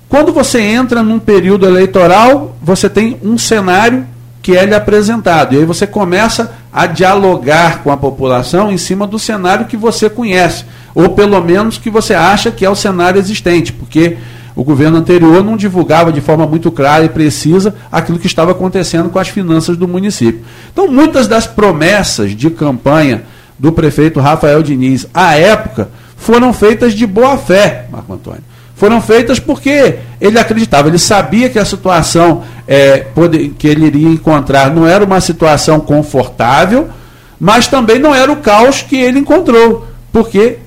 quando 0.09 0.32
você 0.32 0.61
entra 0.61 1.03
num 1.03 1.19
período 1.19 1.66
eleitoral, 1.66 2.57
você 2.62 2.89
tem 2.89 3.19
um 3.23 3.36
cenário 3.36 4.07
que 4.41 4.57
é 4.57 4.65
lhe 4.65 4.74
apresentado. 4.74 5.55
E 5.55 5.59
aí 5.59 5.65
você 5.65 5.86
começa 5.86 6.53
a 6.73 6.86
dialogar 6.86 7.82
com 7.82 7.91
a 7.91 7.97
população 7.97 8.70
em 8.70 8.77
cima 8.77 9.07
do 9.07 9.19
cenário 9.19 9.66
que 9.66 9.77
você 9.77 10.11
conhece, 10.11 10.66
ou 10.95 11.11
pelo 11.11 11.41
menos 11.43 11.78
que 11.78 11.89
você 11.89 12.12
acha 12.12 12.51
que 12.51 12.65
é 12.65 12.69
o 12.69 12.74
cenário 12.74 13.19
existente, 13.19 13.73
porque 13.73 14.19
o 14.56 14.62
governo 14.62 14.98
anterior 14.98 15.43
não 15.43 15.56
divulgava 15.56 16.12
de 16.12 16.20
forma 16.20 16.47
muito 16.47 16.70
clara 16.70 17.05
e 17.05 17.09
precisa 17.09 17.74
aquilo 17.90 18.18
que 18.18 18.26
estava 18.26 18.52
acontecendo 18.52 19.09
com 19.09 19.18
as 19.18 19.28
finanças 19.28 19.76
do 19.76 19.89
município. 19.89 20.44
Então, 20.72 20.86
muitas 20.86 21.26
das 21.26 21.47
promessas 21.47 22.36
de 22.36 22.51
campanha 22.51 23.24
do 23.59 23.72
prefeito 23.72 24.20
Rafael 24.20 24.62
Diniz 24.62 25.06
à 25.12 25.35
época 25.35 25.89
foram 26.16 26.52
feitas 26.52 26.94
de 26.94 27.06
boa 27.06 27.36
fé, 27.36 27.86
Marco 27.90 28.12
Antônio. 28.12 28.43
Foram 28.76 29.01
feitas 29.01 29.39
porque 29.39 29.98
ele 30.20 30.39
acreditava, 30.39 30.89
ele 30.89 30.98
sabia 30.98 31.48
que 31.48 31.59
a 31.59 31.64
situação 31.64 32.43
é, 32.66 33.06
que 33.59 33.68
ele 33.68 33.86
iria 33.86 34.09
encontrar 34.09 34.72
não 34.74 34.86
era 34.86 35.05
uma 35.05 35.20
situação 35.20 35.81
confortável, 35.81 36.89
mas 37.39 37.66
também 37.66 37.98
não 37.98 38.14
era 38.14 38.31
o 38.31 38.36
caos 38.36 38.82
que 38.82 38.97
ele 38.97 39.18
encontrou, 39.18 39.86
porque 40.12 40.59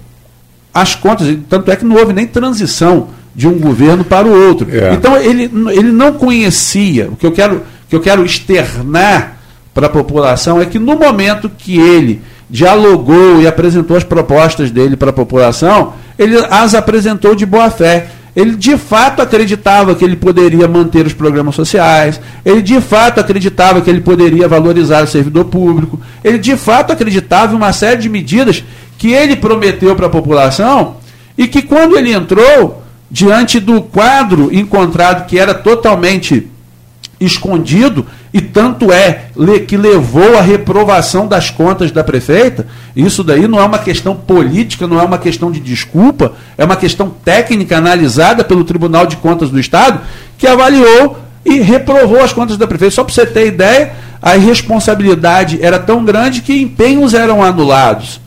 as 0.73 0.95
contas, 0.95 1.27
tanto 1.49 1.71
é 1.71 1.75
que 1.75 1.83
não 1.83 1.95
houve 1.95 2.13
nem 2.13 2.27
transição 2.27 3.09
de 3.37 3.47
um 3.47 3.59
governo 3.59 4.03
para 4.03 4.27
o 4.27 4.47
outro. 4.47 4.67
É. 4.75 4.95
Então 4.95 5.15
ele, 5.15 5.43
ele 5.69 5.91
não 5.91 6.13
conhecia. 6.13 7.07
O 7.11 7.15
que 7.15 7.23
eu 7.23 7.31
quero, 7.31 7.61
que 7.87 7.95
eu 7.95 8.01
quero 8.01 8.25
externar 8.25 9.37
para 9.75 9.85
a 9.85 9.89
população 9.91 10.59
é 10.59 10.65
que 10.65 10.79
no 10.79 10.97
momento 10.97 11.47
que 11.55 11.77
ele 11.77 12.19
dialogou 12.49 13.39
e 13.39 13.45
apresentou 13.45 13.95
as 13.95 14.03
propostas 14.03 14.71
dele 14.71 14.97
para 14.97 15.11
a 15.11 15.13
população, 15.13 15.93
ele 16.17 16.35
as 16.49 16.73
apresentou 16.73 17.35
de 17.35 17.45
boa 17.45 17.69
fé. 17.69 18.07
Ele 18.35 18.55
de 18.55 18.75
fato 18.75 19.21
acreditava 19.21 19.93
que 19.93 20.03
ele 20.03 20.15
poderia 20.15 20.67
manter 20.67 21.05
os 21.05 21.13
programas 21.13 21.53
sociais, 21.53 22.19
ele 22.43 22.63
de 22.63 22.81
fato 22.81 23.19
acreditava 23.19 23.81
que 23.81 23.89
ele 23.89 24.01
poderia 24.01 24.47
valorizar 24.47 25.03
o 25.03 25.07
servidor 25.07 25.45
público, 25.45 25.99
ele 26.23 26.37
de 26.39 26.55
fato 26.55 26.91
acreditava 26.91 27.53
em 27.53 27.55
uma 27.55 27.73
série 27.73 28.01
de 28.01 28.09
medidas 28.09 28.63
que 28.97 29.11
ele 29.11 29.35
prometeu 29.35 29.95
para 29.95 30.07
a 30.07 30.09
população 30.09 30.97
e 31.35 31.47
que 31.47 31.63
quando 31.63 31.97
ele 31.97 32.11
entrou, 32.11 32.83
diante 33.09 33.59
do 33.59 33.81
quadro 33.81 34.53
encontrado 34.53 35.25
que 35.25 35.39
era 35.39 35.53
totalmente 35.53 36.47
escondido, 37.19 38.05
e 38.31 38.39
tanto 38.39 38.91
é 38.91 39.29
que 39.67 39.75
levou 39.75 40.37
à 40.37 40.41
reprovação 40.41 41.27
das 41.27 41.49
contas 41.49 41.91
da 41.91 42.03
prefeita, 42.03 42.67
isso 42.95 43.23
daí 43.23 43.47
não 43.47 43.59
é 43.59 43.63
uma 43.63 43.79
questão 43.79 44.15
política, 44.15 44.85
não 44.85 44.99
é 44.99 45.03
uma 45.03 45.17
questão 45.17 45.51
de 45.51 45.59
desculpa, 45.59 46.33
é 46.57 46.63
uma 46.63 46.75
questão 46.75 47.09
técnica 47.09 47.77
analisada 47.77 48.43
pelo 48.43 48.63
Tribunal 48.63 49.07
de 49.07 49.15
Contas 49.17 49.49
do 49.49 49.59
Estado, 49.59 50.01
que 50.37 50.45
avaliou 50.45 51.17
e 51.43 51.59
reprovou 51.59 52.21
as 52.21 52.33
contas 52.33 52.57
da 52.57 52.67
prefeita. 52.67 52.93
Só 52.93 53.03
para 53.03 53.13
você 53.13 53.25
ter 53.25 53.47
ideia, 53.47 53.93
a 54.21 54.35
irresponsabilidade 54.35 55.59
era 55.61 55.79
tão 55.79 56.03
grande 56.05 56.41
que 56.41 56.61
empenhos 56.61 57.13
eram 57.13 57.43
anulados. 57.43 58.21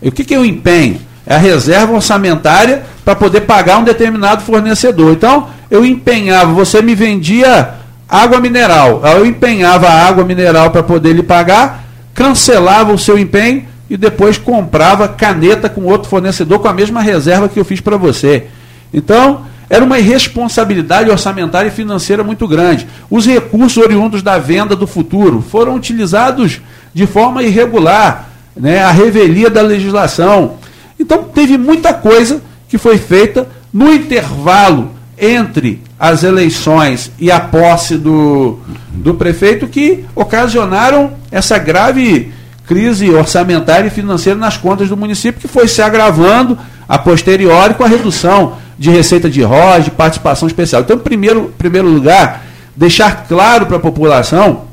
E 0.00 0.08
o 0.08 0.12
que, 0.12 0.24
que 0.24 0.34
é 0.34 0.38
o 0.38 0.44
empenho? 0.44 1.00
É 1.26 1.34
a 1.34 1.38
reserva 1.38 1.94
orçamentária 1.94 2.84
para 3.06 3.14
poder 3.14 3.42
pagar 3.42 3.78
um 3.78 3.84
determinado 3.84 4.42
fornecedor. 4.42 5.12
Então, 5.12 5.46
eu 5.70 5.84
empenhava, 5.84 6.52
você 6.52 6.82
me 6.82 6.92
vendia 6.92 7.74
água 8.08 8.40
mineral. 8.40 9.00
Eu 9.04 9.24
empenhava 9.24 9.86
a 9.86 10.08
água 10.08 10.24
mineral 10.24 10.72
para 10.72 10.82
poder 10.82 11.12
lhe 11.12 11.22
pagar, 11.22 11.84
cancelava 12.12 12.92
o 12.92 12.98
seu 12.98 13.16
empenho 13.16 13.64
e 13.88 13.96
depois 13.96 14.38
comprava 14.38 15.06
caneta 15.06 15.68
com 15.68 15.84
outro 15.84 16.10
fornecedor 16.10 16.58
com 16.58 16.66
a 16.66 16.72
mesma 16.72 17.00
reserva 17.00 17.48
que 17.48 17.60
eu 17.60 17.64
fiz 17.64 17.80
para 17.80 17.96
você. 17.96 18.48
Então, 18.92 19.42
era 19.70 19.84
uma 19.84 20.00
irresponsabilidade 20.00 21.08
orçamentária 21.08 21.68
e 21.68 21.72
financeira 21.72 22.24
muito 22.24 22.48
grande. 22.48 22.88
Os 23.08 23.24
recursos 23.24 23.80
oriundos 23.80 24.20
da 24.20 24.36
venda 24.36 24.74
do 24.74 24.86
futuro 24.88 25.44
foram 25.48 25.76
utilizados 25.76 26.60
de 26.92 27.06
forma 27.06 27.44
irregular, 27.44 28.30
né, 28.56 28.82
a 28.82 28.90
revelia 28.90 29.48
da 29.48 29.62
legislação. 29.62 30.54
Então, 30.98 31.22
teve 31.22 31.56
muita 31.56 31.94
coisa 31.94 32.42
que 32.68 32.78
foi 32.78 32.98
feita 32.98 33.48
no 33.72 33.92
intervalo 33.92 34.90
entre 35.18 35.82
as 35.98 36.22
eleições 36.22 37.10
e 37.18 37.30
a 37.30 37.40
posse 37.40 37.96
do, 37.96 38.58
do 38.90 39.14
prefeito 39.14 39.66
que 39.66 40.04
ocasionaram 40.14 41.12
essa 41.30 41.58
grave 41.58 42.32
crise 42.66 43.10
orçamentária 43.10 43.86
e 43.86 43.90
financeira 43.90 44.38
nas 44.38 44.56
contas 44.56 44.88
do 44.88 44.96
município, 44.96 45.40
que 45.40 45.48
foi 45.48 45.68
se 45.68 45.80
agravando 45.80 46.58
a 46.88 46.98
posteriori 46.98 47.74
com 47.74 47.84
a 47.84 47.88
redução 47.88 48.56
de 48.78 48.90
receita 48.90 49.30
de 49.30 49.42
ROS, 49.42 49.84
de 49.84 49.90
participação 49.90 50.46
especial. 50.46 50.82
Então, 50.82 50.96
em 50.96 51.00
primeiro, 51.00 51.54
primeiro 51.56 51.88
lugar, 51.88 52.44
deixar 52.74 53.26
claro 53.26 53.66
para 53.66 53.76
a 53.76 53.80
população, 53.80 54.64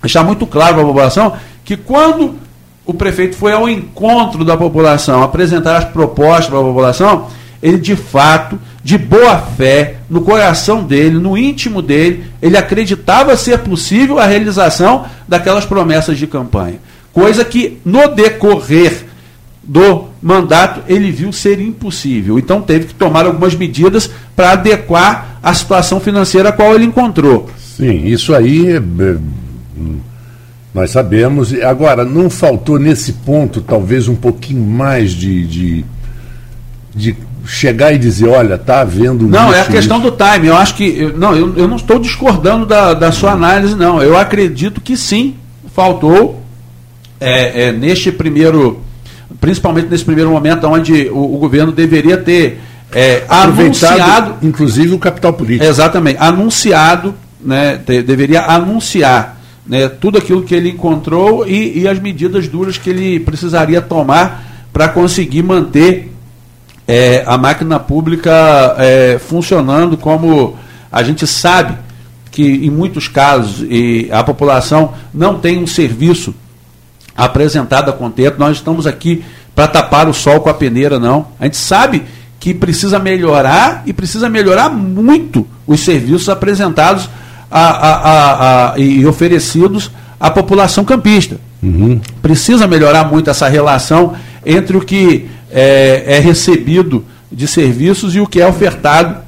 deixar 0.00 0.22
muito 0.22 0.46
claro 0.46 0.74
para 0.74 0.82
a 0.82 0.86
população, 0.86 1.32
que 1.64 1.76
quando 1.76 2.36
o 2.86 2.92
prefeito 2.92 3.36
foi 3.36 3.52
ao 3.52 3.68
encontro 3.68 4.44
da 4.44 4.56
população, 4.56 5.22
apresentar 5.22 5.76
as 5.76 5.84
propostas 5.84 6.46
para 6.46 6.58
a 6.58 6.62
população, 6.62 7.28
ele 7.62 7.78
de 7.78 7.96
fato, 7.96 8.58
de 8.82 8.98
boa 8.98 9.38
fé, 9.38 9.96
no 10.10 10.20
coração 10.20 10.84
dele, 10.84 11.18
no 11.18 11.36
íntimo 11.36 11.80
dele, 11.80 12.24
ele 12.42 12.58
acreditava 12.58 13.36
ser 13.36 13.60
possível 13.60 14.18
a 14.18 14.26
realização 14.26 15.06
daquelas 15.26 15.64
promessas 15.64 16.18
de 16.18 16.26
campanha. 16.26 16.78
Coisa 17.12 17.44
que 17.44 17.78
no 17.84 18.08
decorrer 18.08 19.06
do 19.62 20.08
mandato 20.20 20.82
ele 20.86 21.10
viu 21.10 21.32
ser 21.32 21.58
impossível. 21.58 22.38
Então 22.38 22.60
teve 22.60 22.86
que 22.86 22.94
tomar 22.94 23.24
algumas 23.24 23.54
medidas 23.54 24.10
para 24.36 24.52
adequar 24.52 25.38
a 25.42 25.54
situação 25.54 26.00
financeira 26.00 26.50
a 26.50 26.52
qual 26.52 26.74
ele 26.74 26.84
encontrou. 26.84 27.48
Sim, 27.58 28.06
isso 28.06 28.34
aí 28.34 28.72
é, 28.72 28.76
é, 28.76 29.16
nós 30.74 30.90
sabemos. 30.90 31.54
Agora, 31.62 32.04
não 32.04 32.28
faltou 32.28 32.78
nesse 32.78 33.12
ponto 33.12 33.60
talvez 33.60 34.08
um 34.08 34.16
pouquinho 34.16 34.66
mais 34.66 35.12
de, 35.12 35.46
de, 35.46 35.84
de 36.92 37.16
chegar 37.46 37.92
e 37.94 37.98
dizer, 37.98 38.28
olha, 38.28 38.54
está 38.56 38.80
havendo. 38.80 39.28
Não, 39.28 39.54
é 39.54 39.60
a 39.60 39.66
questão 39.66 39.98
isso. 39.98 40.10
do 40.10 40.16
time. 40.16 40.48
Eu 40.48 40.56
acho 40.56 40.74
que. 40.74 40.84
Eu, 40.84 41.16
não, 41.16 41.36
eu, 41.36 41.56
eu 41.56 41.68
não 41.68 41.76
estou 41.76 42.00
discordando 42.00 42.66
da, 42.66 42.92
da 42.92 43.12
sua 43.12 43.30
análise, 43.30 43.76
não. 43.76 44.02
Eu 44.02 44.18
acredito 44.18 44.80
que 44.80 44.96
sim, 44.96 45.36
faltou 45.72 46.42
é, 47.20 47.66
é, 47.66 47.72
neste 47.72 48.10
primeiro 48.10 48.82
principalmente 49.40 49.88
nesse 49.88 50.04
primeiro 50.04 50.30
momento 50.30 50.66
onde 50.66 51.08
o, 51.08 51.34
o 51.34 51.38
governo 51.38 51.70
deveria 51.72 52.16
ter 52.16 52.60
é, 52.92 53.24
anunciado. 53.28 54.36
Inclusive 54.42 54.94
o 54.94 54.98
capital 54.98 55.32
político. 55.32 55.64
Exatamente, 55.64 56.18
anunciado, 56.18 57.14
né, 57.40 57.78
te, 57.84 58.02
deveria 58.02 58.42
anunciar 58.42 59.40
né, 59.66 59.88
tudo 59.88 60.18
aquilo 60.18 60.42
que 60.42 60.54
ele 60.54 60.70
encontrou 60.70 61.46
e, 61.46 61.80
e 61.80 61.88
as 61.88 61.98
medidas 61.98 62.48
duras 62.48 62.76
que 62.76 62.90
ele 62.90 63.20
precisaria 63.20 63.80
tomar 63.80 64.66
para 64.72 64.88
conseguir 64.88 65.42
manter 65.42 66.12
é, 66.86 67.24
a 67.26 67.38
máquina 67.38 67.78
pública 67.80 68.74
é, 68.78 69.18
funcionando 69.18 69.96
como 69.96 70.56
a 70.92 71.02
gente 71.02 71.26
sabe 71.26 71.76
que 72.30 72.42
em 72.42 72.70
muitos 72.70 73.06
casos 73.06 73.66
a 74.10 74.24
população 74.24 74.92
não 75.12 75.38
tem 75.38 75.62
um 75.62 75.66
serviço 75.66 76.34
apresentada 77.16 77.90
a 77.90 77.94
contento. 77.94 78.38
Nós 78.38 78.56
estamos 78.56 78.86
aqui 78.86 79.24
para 79.54 79.68
tapar 79.68 80.08
o 80.08 80.12
sol 80.12 80.40
com 80.40 80.48
a 80.48 80.54
peneira, 80.54 80.98
não. 80.98 81.28
A 81.38 81.44
gente 81.44 81.56
sabe 81.56 82.02
que 82.40 82.52
precisa 82.52 82.98
melhorar 82.98 83.84
e 83.86 83.92
precisa 83.92 84.28
melhorar 84.28 84.68
muito 84.68 85.46
os 85.66 85.80
serviços 85.80 86.28
apresentados 86.28 87.08
a, 87.56 87.68
a, 87.68 88.72
a, 88.72 88.78
e 88.80 89.06
oferecidos 89.06 89.88
à 90.18 90.28
população 90.28 90.84
campista. 90.84 91.36
Uhum. 91.62 92.00
Precisa 92.20 92.66
melhorar 92.66 93.04
muito 93.04 93.30
essa 93.30 93.48
relação 93.48 94.14
entre 94.44 94.76
o 94.76 94.80
que 94.80 95.28
é, 95.52 96.02
é, 96.04 96.18
recebido 96.18 97.04
de 97.30 97.46
serviços 97.46 98.16
e 98.16 98.20
o 98.20 98.26
que 98.26 98.40
é 98.40 98.46
ofertado 98.46 99.18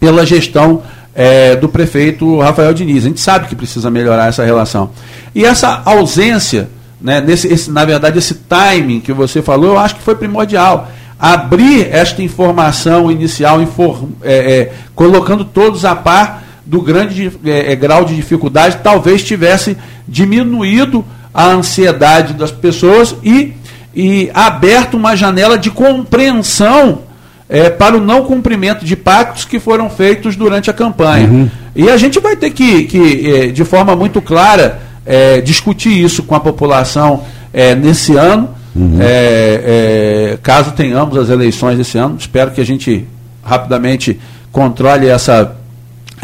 pela 0.00 0.26
gestão 0.26 0.82
é, 1.14 1.54
do 1.54 1.68
prefeito 1.68 2.40
Rafael 2.40 2.74
Diniz. 2.74 3.04
A 3.04 3.08
gente 3.08 3.20
sabe 3.20 3.46
que 3.46 3.54
precisa 3.54 3.88
melhorar 3.88 4.28
essa 4.28 4.44
relação. 4.44 4.90
E 5.32 5.44
essa 5.44 5.80
ausência 5.84 6.68
né, 7.00 7.20
nesse, 7.20 7.46
esse, 7.46 7.70
na 7.70 7.84
verdade, 7.84 8.18
esse 8.18 8.34
timing 8.34 8.98
que 8.98 9.12
você 9.12 9.40
falou, 9.40 9.70
eu 9.70 9.78
acho 9.78 9.94
que 9.94 10.02
foi 10.02 10.16
primordial. 10.16 10.88
Abrir 11.20 11.88
esta 11.92 12.20
informação 12.20 13.12
inicial, 13.12 13.62
inform, 13.62 14.08
é, 14.22 14.34
é, 14.34 14.72
colocando 14.94 15.44
todos 15.44 15.84
a 15.84 15.94
par 15.94 16.43
do 16.66 16.80
grande 16.80 17.30
é, 17.44 17.72
é, 17.72 17.76
grau 17.76 18.04
de 18.04 18.14
dificuldade, 18.14 18.78
talvez 18.82 19.22
tivesse 19.22 19.76
diminuído 20.08 21.04
a 21.32 21.46
ansiedade 21.46 22.34
das 22.34 22.50
pessoas 22.50 23.14
e, 23.22 23.52
e 23.94 24.30
aberto 24.32 24.94
uma 24.94 25.16
janela 25.16 25.58
de 25.58 25.70
compreensão 25.70 27.02
é, 27.48 27.68
para 27.68 27.96
o 27.96 28.00
não 28.00 28.24
cumprimento 28.24 28.84
de 28.84 28.96
pactos 28.96 29.44
que 29.44 29.58
foram 29.58 29.90
feitos 29.90 30.36
durante 30.36 30.70
a 30.70 30.72
campanha. 30.72 31.28
Uhum. 31.28 31.50
E 31.76 31.90
a 31.90 31.96
gente 31.96 32.18
vai 32.20 32.36
ter 32.36 32.50
que, 32.50 32.84
que 32.84 33.30
é, 33.30 33.46
de 33.48 33.64
forma 33.64 33.94
muito 33.94 34.22
clara, 34.22 34.80
é, 35.04 35.40
discutir 35.40 35.92
isso 35.92 36.22
com 36.22 36.34
a 36.34 36.40
população 36.40 37.24
é, 37.52 37.74
nesse 37.74 38.16
ano, 38.16 38.48
uhum. 38.74 38.98
é, 39.00 40.38
caso 40.42 40.72
tenhamos 40.72 41.16
as 41.16 41.28
eleições 41.28 41.78
esse 41.78 41.98
ano. 41.98 42.16
Espero 42.18 42.52
que 42.52 42.60
a 42.60 42.66
gente 42.66 43.06
rapidamente 43.42 44.18
controle 44.50 45.06
essa, 45.06 45.56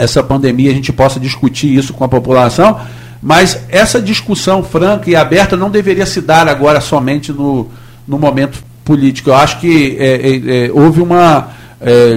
essa 0.02 0.22
pandemia, 0.22 0.70
a 0.70 0.74
gente 0.74 0.92
possa 0.92 1.20
discutir 1.20 1.74
isso 1.74 1.92
com 1.92 2.04
a 2.04 2.08
população. 2.08 2.80
Mas 3.22 3.64
essa 3.68 4.00
discussão 4.00 4.62
franca 4.62 5.10
e 5.10 5.14
aberta 5.14 5.56
não 5.56 5.70
deveria 5.70 6.06
se 6.06 6.20
dar 6.20 6.48
agora 6.48 6.80
somente 6.80 7.32
no, 7.32 7.68
no 8.08 8.18
momento 8.18 8.62
político. 8.84 9.30
Eu 9.30 9.34
acho 9.34 9.60
que 9.60 9.96
é, 9.98 10.66
é, 10.66 10.70
houve 10.72 11.02
uma, 11.02 11.48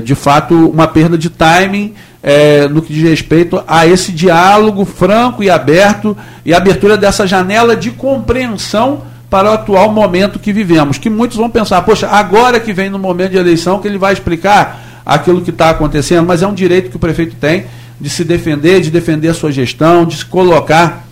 de 0.03 0.15
fato, 0.15 0.69
uma 0.69 0.87
perda 0.87 1.17
de 1.17 1.29
timing 1.29 1.93
é, 2.23 2.69
no 2.69 2.81
que 2.81 2.93
diz 2.93 3.03
respeito 3.03 3.61
a 3.67 3.85
esse 3.85 4.13
diálogo 4.13 4.85
franco 4.85 5.43
e 5.43 5.49
aberto 5.49 6.15
e 6.45 6.53
abertura 6.53 6.95
dessa 6.95 7.27
janela 7.27 7.75
de 7.75 7.91
compreensão 7.91 9.01
para 9.29 9.49
o 9.49 9.53
atual 9.53 9.91
momento 9.91 10.39
que 10.39 10.53
vivemos. 10.53 10.97
Que 10.97 11.09
muitos 11.09 11.35
vão 11.35 11.49
pensar, 11.49 11.81
poxa, 11.81 12.07
agora 12.07 12.61
que 12.61 12.71
vem 12.71 12.89
no 12.89 12.97
momento 12.97 13.31
de 13.31 13.37
eleição 13.37 13.79
que 13.79 13.87
ele 13.87 13.97
vai 13.97 14.13
explicar 14.13 14.92
aquilo 15.05 15.41
que 15.41 15.49
está 15.49 15.69
acontecendo, 15.69 16.25
mas 16.25 16.41
é 16.41 16.47
um 16.47 16.53
direito 16.53 16.89
que 16.89 16.95
o 16.95 16.99
prefeito 16.99 17.35
tem 17.35 17.65
de 17.99 18.09
se 18.09 18.23
defender, 18.23 18.81
de 18.81 18.91
defender 18.91 19.29
a 19.29 19.33
sua 19.33 19.51
gestão, 19.51 20.05
de 20.05 20.17
se 20.17 20.25
colocar 20.25 21.05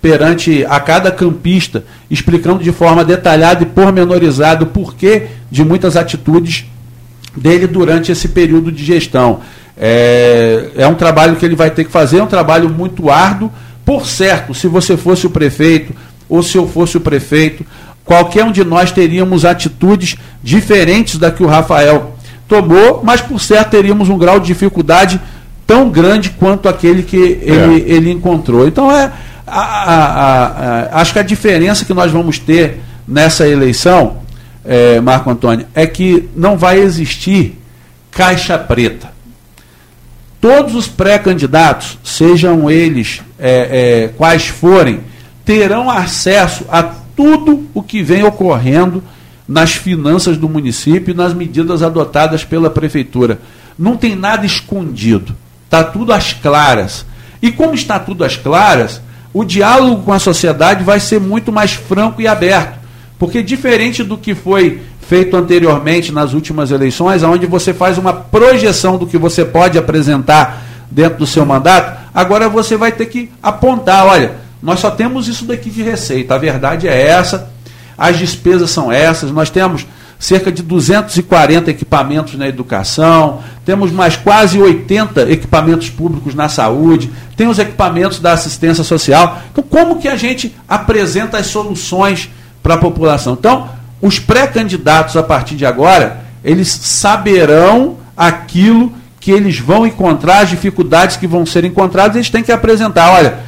perante 0.00 0.64
a 0.68 0.78
cada 0.78 1.10
campista, 1.10 1.84
explicando 2.10 2.62
de 2.62 2.72
forma 2.72 3.04
detalhada 3.04 3.62
e 3.62 3.66
pormenorizada 3.66 4.64
o 4.64 4.66
porquê 4.66 5.26
de 5.50 5.64
muitas 5.64 5.96
atitudes 5.96 6.66
dele 7.36 7.66
durante 7.66 8.12
esse 8.12 8.28
período 8.28 8.70
de 8.70 8.84
gestão. 8.84 9.40
É, 9.76 10.70
é 10.76 10.86
um 10.86 10.94
trabalho 10.94 11.36
que 11.36 11.44
ele 11.44 11.56
vai 11.56 11.70
ter 11.70 11.84
que 11.84 11.90
fazer, 11.90 12.18
é 12.18 12.22
um 12.22 12.28
trabalho 12.28 12.68
muito 12.68 13.10
árduo. 13.10 13.50
Por 13.84 14.06
certo, 14.06 14.54
se 14.54 14.68
você 14.68 14.96
fosse 14.96 15.26
o 15.26 15.30
prefeito, 15.30 15.94
ou 16.28 16.42
se 16.42 16.56
eu 16.56 16.68
fosse 16.68 16.96
o 16.96 17.00
prefeito, 17.00 17.64
qualquer 18.04 18.44
um 18.44 18.52
de 18.52 18.64
nós 18.64 18.92
teríamos 18.92 19.44
atitudes 19.44 20.16
diferentes 20.42 21.18
da 21.18 21.30
que 21.30 21.42
o 21.42 21.46
Rafael 21.46 22.17
tomou, 22.48 23.02
mas 23.04 23.20
por 23.20 23.38
certo 23.38 23.70
teríamos 23.70 24.08
um 24.08 24.18
grau 24.18 24.40
de 24.40 24.46
dificuldade 24.46 25.20
tão 25.66 25.90
grande 25.90 26.30
quanto 26.30 26.68
aquele 26.68 27.02
que 27.02 27.16
ele, 27.16 27.82
é. 27.82 27.94
ele 27.94 28.10
encontrou. 28.10 28.66
Então 28.66 28.90
é 28.90 29.12
a, 29.46 29.60
a, 29.60 30.46
a, 30.46 31.00
acho 31.00 31.12
que 31.12 31.18
a 31.18 31.22
diferença 31.22 31.84
que 31.84 31.94
nós 31.94 32.10
vamos 32.10 32.38
ter 32.38 32.80
nessa 33.06 33.46
eleição, 33.46 34.18
é, 34.64 35.00
Marco 35.00 35.30
Antônio, 35.30 35.66
é 35.74 35.86
que 35.86 36.28
não 36.34 36.56
vai 36.56 36.78
existir 36.78 37.58
caixa 38.10 38.58
preta 38.58 39.18
todos 40.40 40.74
os 40.74 40.86
pré-candidatos, 40.86 41.98
sejam 42.04 42.70
eles 42.70 43.22
é, 43.38 44.04
é, 44.04 44.08
quais 44.16 44.46
forem, 44.46 45.00
terão 45.44 45.90
acesso 45.90 46.64
a 46.70 46.82
tudo 46.82 47.66
o 47.74 47.82
que 47.82 48.02
vem 48.02 48.22
ocorrendo 48.22 49.02
nas 49.48 49.72
finanças 49.72 50.36
do 50.36 50.48
município 50.48 51.12
e 51.12 51.16
nas 51.16 51.32
medidas 51.32 51.82
adotadas 51.82 52.44
pela 52.44 52.68
prefeitura. 52.68 53.40
Não 53.78 53.96
tem 53.96 54.14
nada 54.14 54.44
escondido, 54.44 55.34
está 55.64 55.82
tudo 55.82 56.12
às 56.12 56.34
claras. 56.34 57.06
E 57.40 57.50
como 57.50 57.74
está 57.74 57.98
tudo 57.98 58.24
às 58.24 58.36
claras, 58.36 59.00
o 59.32 59.44
diálogo 59.44 60.02
com 60.02 60.12
a 60.12 60.18
sociedade 60.18 60.84
vai 60.84 61.00
ser 61.00 61.20
muito 61.20 61.50
mais 61.50 61.72
franco 61.72 62.20
e 62.20 62.26
aberto. 62.26 62.78
Porque 63.18 63.42
diferente 63.42 64.04
do 64.04 64.18
que 64.18 64.34
foi 64.34 64.82
feito 65.00 65.36
anteriormente 65.36 66.12
nas 66.12 66.34
últimas 66.34 66.70
eleições, 66.70 67.22
onde 67.22 67.46
você 67.46 67.72
faz 67.72 67.96
uma 67.96 68.12
projeção 68.12 68.98
do 68.98 69.06
que 69.06 69.16
você 69.16 69.44
pode 69.44 69.78
apresentar 69.78 70.62
dentro 70.90 71.18
do 71.18 71.26
seu 71.26 71.46
mandato, 71.46 71.98
agora 72.14 72.48
você 72.48 72.76
vai 72.76 72.92
ter 72.92 73.06
que 73.06 73.30
apontar, 73.42 74.06
olha, 74.06 74.32
nós 74.62 74.80
só 74.80 74.90
temos 74.90 75.26
isso 75.26 75.44
daqui 75.46 75.70
de 75.70 75.82
receita, 75.82 76.34
a 76.34 76.38
verdade 76.38 76.86
é 76.86 77.06
essa, 77.08 77.50
as 77.98 78.16
despesas 78.16 78.70
são 78.70 78.92
essas, 78.92 79.32
nós 79.32 79.50
temos 79.50 79.84
cerca 80.18 80.50
de 80.50 80.62
240 80.62 81.70
equipamentos 81.70 82.34
na 82.34 82.48
educação, 82.48 83.40
temos 83.64 83.92
mais 83.92 84.16
quase 84.16 84.60
80 84.60 85.30
equipamentos 85.30 85.90
públicos 85.90 86.34
na 86.34 86.48
saúde, 86.48 87.10
tem 87.36 87.46
os 87.46 87.58
equipamentos 87.58 88.18
da 88.18 88.32
assistência 88.32 88.82
social. 88.82 89.40
Então, 89.52 89.62
como 89.62 90.00
que 90.00 90.08
a 90.08 90.16
gente 90.16 90.54
apresenta 90.68 91.38
as 91.38 91.46
soluções 91.46 92.30
para 92.62 92.74
a 92.74 92.78
população? 92.78 93.34
Então, 93.34 93.68
os 94.00 94.18
pré-candidatos, 94.18 95.16
a 95.16 95.22
partir 95.22 95.54
de 95.54 95.66
agora, 95.66 96.24
eles 96.44 96.68
saberão 96.68 97.96
aquilo 98.16 98.92
que 99.20 99.30
eles 99.30 99.58
vão 99.58 99.86
encontrar, 99.86 100.40
as 100.40 100.50
dificuldades 100.50 101.16
que 101.16 101.26
vão 101.26 101.44
ser 101.44 101.64
encontradas, 101.64 102.16
eles 102.16 102.30
têm 102.30 102.42
que 102.42 102.52
apresentar. 102.52 103.12
Olha, 103.12 103.38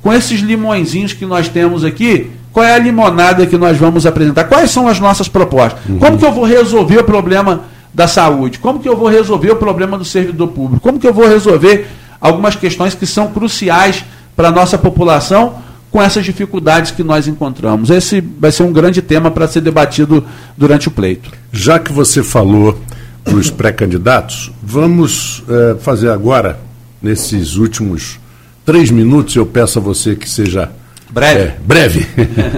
com 0.00 0.12
esses 0.12 0.40
limõezinhos 0.40 1.12
que 1.12 1.24
nós 1.26 1.48
temos 1.48 1.84
aqui, 1.84 2.30
qual 2.54 2.64
é 2.64 2.72
a 2.72 2.78
limonada 2.78 3.44
que 3.46 3.58
nós 3.58 3.76
vamos 3.76 4.06
apresentar? 4.06 4.44
Quais 4.44 4.70
são 4.70 4.86
as 4.86 5.00
nossas 5.00 5.26
propostas? 5.26 5.80
Uhum. 5.88 5.98
Como 5.98 6.16
que 6.16 6.24
eu 6.24 6.32
vou 6.32 6.44
resolver 6.44 6.98
o 6.98 7.04
problema 7.04 7.62
da 7.92 8.06
saúde? 8.06 8.60
Como 8.60 8.78
que 8.78 8.88
eu 8.88 8.96
vou 8.96 9.08
resolver 9.08 9.50
o 9.50 9.56
problema 9.56 9.98
do 9.98 10.04
servidor 10.04 10.46
público? 10.48 10.80
Como 10.80 11.00
que 11.00 11.06
eu 11.06 11.12
vou 11.12 11.26
resolver 11.26 11.88
algumas 12.20 12.54
questões 12.54 12.94
que 12.94 13.06
são 13.06 13.32
cruciais 13.32 14.04
para 14.36 14.48
a 14.48 14.52
nossa 14.52 14.78
população 14.78 15.56
com 15.90 16.00
essas 16.00 16.24
dificuldades 16.24 16.92
que 16.92 17.02
nós 17.02 17.26
encontramos. 17.26 17.90
Esse 17.90 18.20
vai 18.20 18.52
ser 18.52 18.62
um 18.62 18.72
grande 18.72 19.02
tema 19.02 19.32
para 19.32 19.48
ser 19.48 19.60
debatido 19.60 20.24
durante 20.56 20.86
o 20.86 20.90
pleito. 20.92 21.30
Já 21.52 21.80
que 21.80 21.92
você 21.92 22.22
falou 22.22 22.78
dos 23.24 23.50
pré-candidatos, 23.50 24.52
vamos 24.62 25.42
é, 25.48 25.76
fazer 25.80 26.10
agora, 26.10 26.60
nesses 27.02 27.56
últimos 27.56 28.18
três 28.64 28.92
minutos, 28.92 29.34
eu 29.34 29.44
peço 29.44 29.80
a 29.80 29.82
você 29.82 30.14
que 30.14 30.28
seja 30.30 30.70
breve, 31.14 31.40
é, 31.40 31.56
breve 31.64 32.06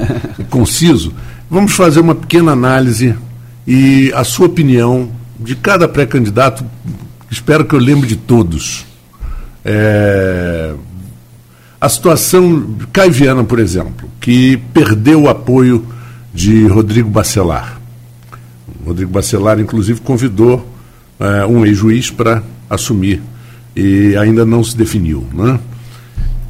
conciso. 0.48 1.12
Vamos 1.50 1.72
fazer 1.72 2.00
uma 2.00 2.14
pequena 2.14 2.52
análise 2.52 3.14
e 3.66 4.10
a 4.14 4.24
sua 4.24 4.46
opinião 4.46 5.10
de 5.38 5.54
cada 5.54 5.86
pré-candidato. 5.86 6.64
Espero 7.30 7.66
que 7.66 7.74
eu 7.74 7.78
lembre 7.78 8.08
de 8.08 8.16
todos. 8.16 8.86
É, 9.64 10.74
a 11.78 11.88
situação 11.88 12.76
Caiviana, 12.92 13.44
por 13.44 13.58
exemplo, 13.58 14.08
que 14.18 14.56
perdeu 14.72 15.22
o 15.22 15.28
apoio 15.28 15.86
de 16.32 16.66
Rodrigo 16.66 17.10
Bacelar. 17.10 17.78
Rodrigo 18.84 19.10
Bacelar, 19.10 19.60
inclusive, 19.60 20.00
convidou 20.00 20.66
é, 21.20 21.44
um 21.44 21.66
ex-juiz 21.66 22.10
para 22.10 22.42
assumir 22.70 23.20
e 23.74 24.16
ainda 24.16 24.46
não 24.46 24.64
se 24.64 24.76
definiu. 24.76 25.26
Né? 25.32 25.60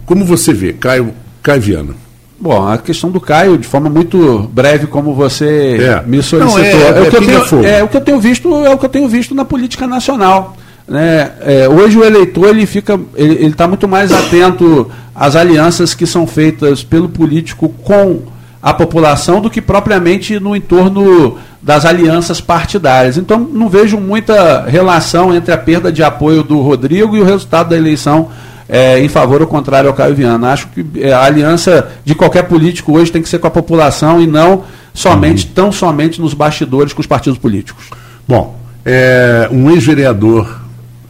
Como 0.04 0.24
você 0.24 0.52
vê, 0.52 0.72
Caio, 0.72 1.12
Caio 1.46 1.60
Viana? 1.60 1.94
Bom, 2.40 2.68
a 2.68 2.76
questão 2.76 3.08
do 3.08 3.20
Caio, 3.20 3.56
de 3.56 3.68
forma 3.68 3.88
muito 3.88 4.50
breve, 4.52 4.88
como 4.88 5.14
você 5.14 5.78
é. 5.80 6.02
me 6.04 6.20
solicitou. 6.20 6.58
Não, 6.58 6.64
é, 6.64 6.98
é, 6.98 7.02
o 7.02 7.10
que 7.10 7.16
eu 7.16 7.20
tenho, 7.20 7.64
é, 7.64 7.84
o 7.84 7.88
que 7.88 7.96
eu 7.96 8.00
tenho 8.00 8.20
visto 8.20 8.66
é 8.66 8.74
o 8.74 8.76
que 8.76 8.84
eu 8.84 8.88
tenho 8.88 9.08
visto 9.08 9.32
na 9.32 9.44
política 9.44 9.86
nacional. 9.86 10.56
Né? 10.88 11.30
É, 11.40 11.68
hoje 11.68 11.96
o 11.96 12.04
eleitor 12.04 12.48
ele 12.48 12.66
fica, 12.66 12.98
ele 13.14 13.46
está 13.46 13.68
muito 13.68 13.86
mais 13.86 14.10
atento 14.12 14.90
às 15.14 15.36
alianças 15.36 15.94
que 15.94 16.04
são 16.04 16.26
feitas 16.26 16.82
pelo 16.82 17.08
político 17.08 17.68
com 17.84 18.22
a 18.60 18.74
população 18.74 19.40
do 19.40 19.48
que 19.48 19.62
propriamente 19.62 20.40
no 20.40 20.56
entorno 20.56 21.38
das 21.62 21.84
alianças 21.84 22.40
partidárias. 22.40 23.16
Então 23.16 23.38
não 23.38 23.68
vejo 23.68 23.98
muita 23.98 24.64
relação 24.66 25.32
entre 25.32 25.54
a 25.54 25.58
perda 25.58 25.92
de 25.92 26.02
apoio 26.02 26.42
do 26.42 26.60
Rodrigo 26.60 27.16
e 27.16 27.20
o 27.20 27.24
resultado 27.24 27.70
da 27.70 27.76
eleição 27.76 28.30
é, 28.68 28.98
em 29.00 29.08
favor 29.08 29.40
ou 29.40 29.46
contrário 29.46 29.88
ao 29.88 29.94
Caio 29.94 30.14
Viana. 30.14 30.52
Acho 30.52 30.68
que 30.68 30.84
é, 31.00 31.12
a 31.12 31.22
aliança 31.22 31.88
de 32.04 32.14
qualquer 32.14 32.44
político 32.44 32.96
hoje 32.96 33.12
tem 33.12 33.22
que 33.22 33.28
ser 33.28 33.38
com 33.38 33.46
a 33.46 33.50
população 33.50 34.20
e 34.20 34.26
não 34.26 34.64
somente, 34.92 35.46
uhum. 35.46 35.52
tão 35.54 35.72
somente 35.72 36.20
nos 36.20 36.34
bastidores 36.34 36.92
com 36.92 37.00
os 37.00 37.06
partidos 37.06 37.38
políticos. 37.38 37.86
Bom, 38.26 38.58
é, 38.84 39.48
um 39.52 39.70
ex-vereador 39.70 40.60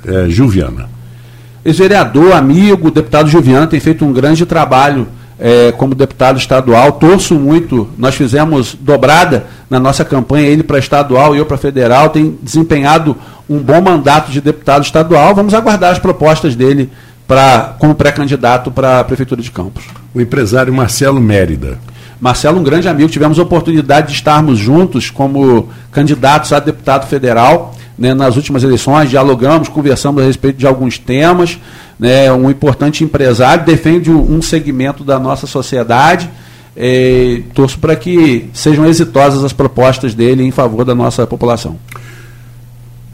é, 0.04 0.28
Gil 0.28 0.48
Viana. 0.48 0.88
Ex-vereador, 1.64 2.32
amigo, 2.32 2.90
deputado 2.90 3.28
Gil 3.28 3.42
Viana, 3.42 3.66
tem 3.66 3.80
feito 3.80 4.04
um 4.04 4.12
grande 4.12 4.46
trabalho 4.46 5.08
é, 5.38 5.72
como 5.72 5.94
deputado 5.94 6.38
estadual. 6.38 6.92
Torço 6.92 7.34
muito, 7.34 7.88
nós 7.98 8.14
fizemos 8.14 8.76
dobrada 8.80 9.46
na 9.68 9.80
nossa 9.80 10.04
campanha, 10.04 10.46
ele 10.46 10.62
para 10.62 10.78
estadual 10.78 11.34
e 11.34 11.38
eu 11.38 11.46
para 11.46 11.56
federal, 11.56 12.10
tem 12.10 12.38
desempenhado 12.42 13.16
um 13.48 13.58
bom 13.58 13.80
mandato 13.80 14.30
de 14.30 14.40
deputado 14.40 14.84
estadual. 14.84 15.34
Vamos 15.34 15.54
aguardar 15.54 15.92
as 15.92 15.98
propostas 15.98 16.54
dele 16.54 16.90
pra, 17.26 17.76
como 17.78 17.94
pré-candidato 17.94 18.70
para 18.70 19.00
a 19.00 19.04
Prefeitura 19.04 19.42
de 19.42 19.50
Campos. 19.50 19.84
O 20.14 20.20
empresário 20.20 20.72
Marcelo 20.72 21.20
Mérida. 21.20 21.78
Marcelo, 22.20 22.58
um 22.58 22.62
grande 22.62 22.88
amigo, 22.88 23.10
tivemos 23.10 23.38
a 23.38 23.42
oportunidade 23.42 24.08
de 24.08 24.14
estarmos 24.14 24.58
juntos 24.58 25.10
como 25.10 25.68
candidatos 25.90 26.52
a 26.52 26.58
deputado 26.58 27.06
federal 27.06 27.74
né, 27.98 28.14
nas 28.14 28.36
últimas 28.36 28.62
eleições, 28.62 29.10
dialogamos, 29.10 29.68
conversamos 29.68 30.22
a 30.22 30.26
respeito 30.26 30.56
de 30.56 30.66
alguns 30.66 30.98
temas. 30.98 31.58
Né, 31.98 32.30
um 32.30 32.50
importante 32.50 33.02
empresário, 33.02 33.64
defende 33.64 34.10
um 34.10 34.42
segmento 34.42 35.02
da 35.02 35.18
nossa 35.18 35.46
sociedade. 35.46 36.28
É, 36.78 37.40
torço 37.54 37.78
para 37.78 37.96
que 37.96 38.50
sejam 38.52 38.84
exitosas 38.84 39.42
as 39.42 39.52
propostas 39.54 40.14
dele 40.14 40.44
em 40.44 40.50
favor 40.50 40.84
da 40.84 40.94
nossa 40.94 41.26
população. 41.26 41.78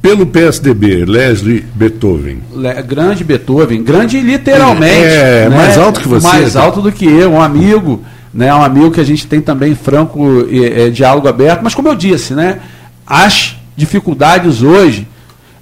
Pelo 0.03 0.27
PSDB, 0.27 1.05
Leslie 1.05 1.65
Beethoven. 1.75 2.43
Le, 2.53 2.83
grande 2.83 3.23
Beethoven, 3.23 3.85
grande 3.85 4.21
literalmente. 4.21 5.05
É, 5.05 5.49
né? 5.49 5.57
mais 5.57 5.79
alto 5.79 6.01
que 6.01 6.09
você. 6.09 6.27
Mais 6.27 6.57
alto 6.57 6.83
do 6.83 6.91
que 6.91 7.07
eu, 7.07 7.35
um 7.35 7.41
amigo, 7.41 8.03
né, 8.35 8.53
um 8.53 8.65
amigo 8.65 8.91
que 8.91 9.01
a 9.01 9.05
gente 9.05 9.29
tem 9.29 9.41
também 9.41 9.77
franco 9.77 10.45
é, 10.51 10.91
diálogo 10.91 11.29
aberto. 11.29 11.61
Mas 11.63 11.73
como 11.73 11.87
eu 11.87 11.95
disse, 11.95 12.35
né, 12.35 12.59
as 13.07 13.57
dificuldades 13.77 14.61
hoje, 14.61 15.07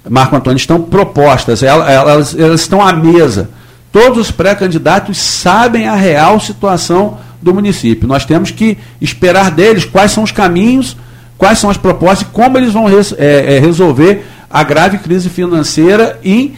Marco 0.09 0.35
Antônio, 0.35 0.57
estão 0.57 0.81
propostas, 0.81 1.61
elas, 1.61 2.35
elas 2.35 2.61
estão 2.61 2.81
à 2.81 2.91
mesa. 2.91 3.47
Todos 3.91 4.17
os 4.17 4.31
pré-candidatos 4.31 5.19
sabem 5.19 5.87
a 5.87 5.93
real 5.93 6.39
situação 6.39 7.19
do 7.39 7.53
município. 7.53 8.07
Nós 8.07 8.25
temos 8.25 8.49
que 8.49 8.75
esperar 8.99 9.51
deles 9.51 9.85
quais 9.85 10.11
são 10.11 10.23
os 10.23 10.31
caminhos 10.31 10.97
quais 11.41 11.57
são 11.57 11.71
as 11.71 11.77
propostas 11.77 12.21
e 12.21 12.25
como 12.25 12.55
eles 12.55 12.71
vão 12.71 12.85
res, 12.85 13.15
é, 13.17 13.55
é, 13.55 13.59
resolver 13.59 14.23
a 14.47 14.63
grave 14.63 14.99
crise 14.99 15.27
financeira 15.27 16.19
e, 16.23 16.53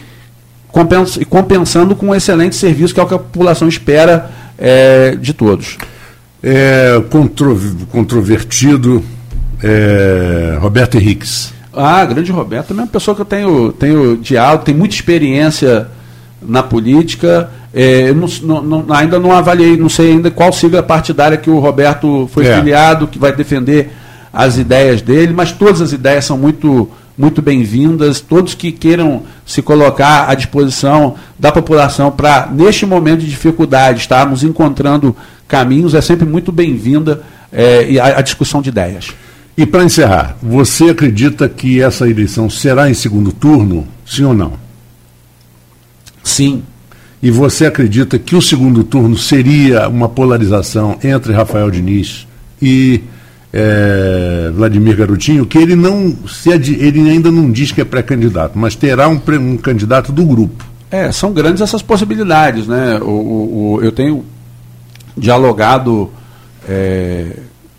compens, 0.68 1.18
compensando 1.30 1.96
com 1.96 2.08
um 2.08 2.14
excelente 2.14 2.54
serviço, 2.54 2.92
que 2.92 3.00
é 3.00 3.02
o 3.02 3.06
que 3.06 3.14
a 3.14 3.18
população 3.18 3.66
espera 3.66 4.30
é, 4.58 5.16
de 5.16 5.32
todos. 5.32 5.78
É, 6.42 7.02
contro, 7.08 7.58
controvertido 7.90 9.02
é, 9.62 10.58
Roberto 10.60 10.98
Henriques. 10.98 11.54
Ah, 11.72 12.04
grande 12.04 12.30
Roberto, 12.30 12.72
é 12.72 12.74
uma 12.74 12.86
pessoa 12.86 13.14
que 13.14 13.22
eu 13.22 13.24
tenho, 13.24 13.72
tenho 13.72 14.18
diálogo, 14.18 14.64
tem 14.64 14.74
muita 14.74 14.94
experiência 14.94 15.88
na 16.42 16.62
política. 16.62 17.48
É, 17.72 18.12
não, 18.12 18.62
não, 18.62 18.84
ainda 18.94 19.18
não 19.18 19.32
avaliei, 19.32 19.78
não 19.78 19.88
sei 19.88 20.10
ainda 20.10 20.30
qual 20.30 20.52
sigla 20.52 20.82
partidária 20.82 21.38
que 21.38 21.48
o 21.48 21.58
Roberto 21.58 22.28
foi 22.30 22.46
é. 22.46 22.54
filiado, 22.54 23.06
que 23.06 23.18
vai 23.18 23.34
defender 23.34 23.90
as 24.34 24.58
ideias 24.58 25.00
dele, 25.00 25.32
mas 25.32 25.52
todas 25.52 25.80
as 25.80 25.92
ideias 25.92 26.24
são 26.24 26.36
muito, 26.36 26.90
muito 27.16 27.40
bem-vindas. 27.40 28.20
Todos 28.20 28.52
que 28.52 28.72
queiram 28.72 29.22
se 29.46 29.62
colocar 29.62 30.28
à 30.28 30.34
disposição 30.34 31.14
da 31.38 31.52
população 31.52 32.10
para, 32.10 32.48
neste 32.52 32.84
momento 32.84 33.20
de 33.20 33.30
dificuldade, 33.30 34.00
estarmos 34.00 34.42
encontrando 34.42 35.16
caminhos, 35.46 35.94
é 35.94 36.00
sempre 36.00 36.26
muito 36.26 36.50
bem-vinda 36.50 37.22
é, 37.52 37.96
a, 38.00 38.18
a 38.18 38.22
discussão 38.22 38.60
de 38.60 38.70
ideias. 38.70 39.14
E 39.56 39.64
para 39.64 39.84
encerrar, 39.84 40.36
você 40.42 40.90
acredita 40.90 41.48
que 41.48 41.80
essa 41.80 42.08
eleição 42.08 42.50
será 42.50 42.90
em 42.90 42.94
segundo 42.94 43.30
turno, 43.30 43.86
sim 44.04 44.24
ou 44.24 44.34
não? 44.34 44.54
Sim. 46.24 46.64
E 47.22 47.30
você 47.30 47.66
acredita 47.66 48.18
que 48.18 48.34
o 48.34 48.42
segundo 48.42 48.82
turno 48.82 49.16
seria 49.16 49.88
uma 49.88 50.08
polarização 50.08 50.98
entre 51.04 51.32
Rafael 51.32 51.70
Diniz 51.70 52.26
e 52.60 53.00
é, 53.56 54.50
Vladimir 54.52 54.96
Garotinho, 54.96 55.46
que 55.46 55.56
ele 55.56 55.76
não 55.76 56.12
se 56.26 56.50
ele 56.50 57.08
ainda 57.08 57.30
não 57.30 57.52
diz 57.52 57.70
que 57.70 57.80
é 57.80 57.84
pré-candidato, 57.84 58.58
mas 58.58 58.74
terá 58.74 59.08
um, 59.08 59.20
um, 59.40 59.56
candidato 59.56 60.10
do 60.10 60.24
grupo. 60.24 60.64
É, 60.90 61.12
são 61.12 61.32
grandes 61.32 61.62
essas 61.62 61.80
possibilidades, 61.80 62.66
né? 62.66 62.98
O, 63.00 63.10
o, 63.10 63.74
o 63.74 63.82
eu 63.82 63.92
tenho 63.92 64.24
dialogado 65.16 66.10
é, 66.68 67.36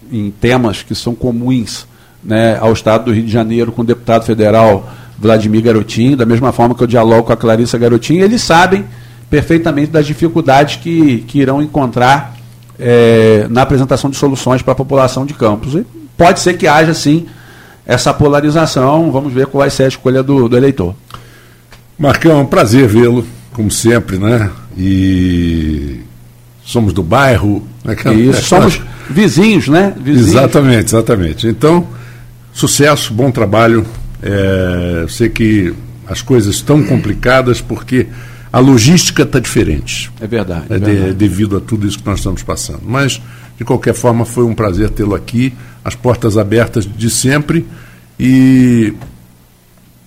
em 0.10 0.32
temas 0.32 0.82
que 0.82 0.96
são 0.96 1.14
comuns 1.14 1.86
né, 2.24 2.58
ao 2.58 2.72
Estado 2.72 3.06
do 3.06 3.14
Rio 3.14 3.26
de 3.26 3.32
Janeiro 3.32 3.74
com 3.74 3.82
o 3.82 3.86
deputado 3.86 4.24
federal 4.24 4.90
Vladimir 5.20 5.62
Garotinho, 5.62 6.16
da 6.16 6.26
mesma 6.26 6.54
forma 6.54 6.74
que 6.74 6.84
eu 6.84 6.88
dialogo 6.88 7.24
com 7.24 7.34
a 7.34 7.38
Clarissa 7.38 7.78
Garotinho, 7.78 8.24
eles 8.24 8.42
sabem 8.42 8.86
perfeitamente 9.30 9.92
das 9.92 10.06
dificuldades 10.06 10.78
que, 10.78 11.20
que 11.28 11.40
irão 11.40 11.62
encontrar 11.62 12.35
é, 12.80 13.48
na 13.50 13.62
apresentação 13.62 14.10
de 14.10 14.18
soluções 14.18 14.62
para 14.62 14.74
a 14.74 14.76
população 14.76 15.26
de 15.26 15.34
Campos. 15.34 15.76
E 15.76 15.86
pode 16.18 16.40
ser 16.40 16.56
que 16.56 16.68
haja, 16.68 16.94
sim, 16.94 17.26
essa 17.86 18.14
polarização. 18.14 19.12
Vamos 19.12 19.34
ver 19.34 19.48
qual 19.48 19.62
vai 19.62 19.70
ser 19.70 19.84
a 19.84 19.88
escolha 19.88 20.22
do, 20.22 20.48
do 20.48 20.58
eleitor. 20.58 20.96
Marcão, 21.98 22.40
é 22.40 22.42
um 22.42 22.46
prazer 22.46 22.88
vê-lo, 22.88 23.26
como 23.54 23.72
sempre, 23.72 24.18
né? 24.18 24.50
E 24.78 26.02
somos 26.64 26.92
do 26.92 27.02
bairro. 27.02 27.66
Né? 27.84 27.96
Isso, 28.16 28.44
somos 28.44 28.82
vizinhos, 29.10 29.68
né? 29.68 29.94
Vizinhos. 29.98 30.30
Exatamente, 30.30 30.86
exatamente. 30.86 31.48
Então, 31.48 31.88
sucesso, 32.52 33.14
bom 33.14 33.32
trabalho. 33.32 33.86
É, 34.22 35.06
sei 35.08 35.30
que 35.30 35.74
as 36.08 36.22
coisas 36.22 36.56
estão 36.56 36.84
complicadas 36.84 37.62
porque 37.62 38.08
a 38.56 38.60
logística 38.60 39.24
está 39.24 39.38
diferente. 39.38 40.10
É 40.22 40.26
verdade. 40.26 40.68
É, 40.70 40.76
é 40.78 40.80
verdade. 40.80 41.08
De, 41.08 41.14
devido 41.14 41.58
a 41.58 41.60
tudo 41.60 41.86
isso 41.86 42.00
que 42.00 42.06
nós 42.06 42.20
estamos 42.20 42.42
passando. 42.42 42.84
Mas, 42.86 43.22
de 43.58 43.66
qualquer 43.66 43.94
forma, 43.94 44.24
foi 44.24 44.46
um 44.46 44.56
prazer 44.56 44.90
tê-lo 44.92 45.14
aqui, 45.14 45.54
as 45.84 45.94
portas 45.94 46.38
abertas 46.38 46.86
de 46.86 47.10
sempre 47.10 47.68
e 48.18 48.94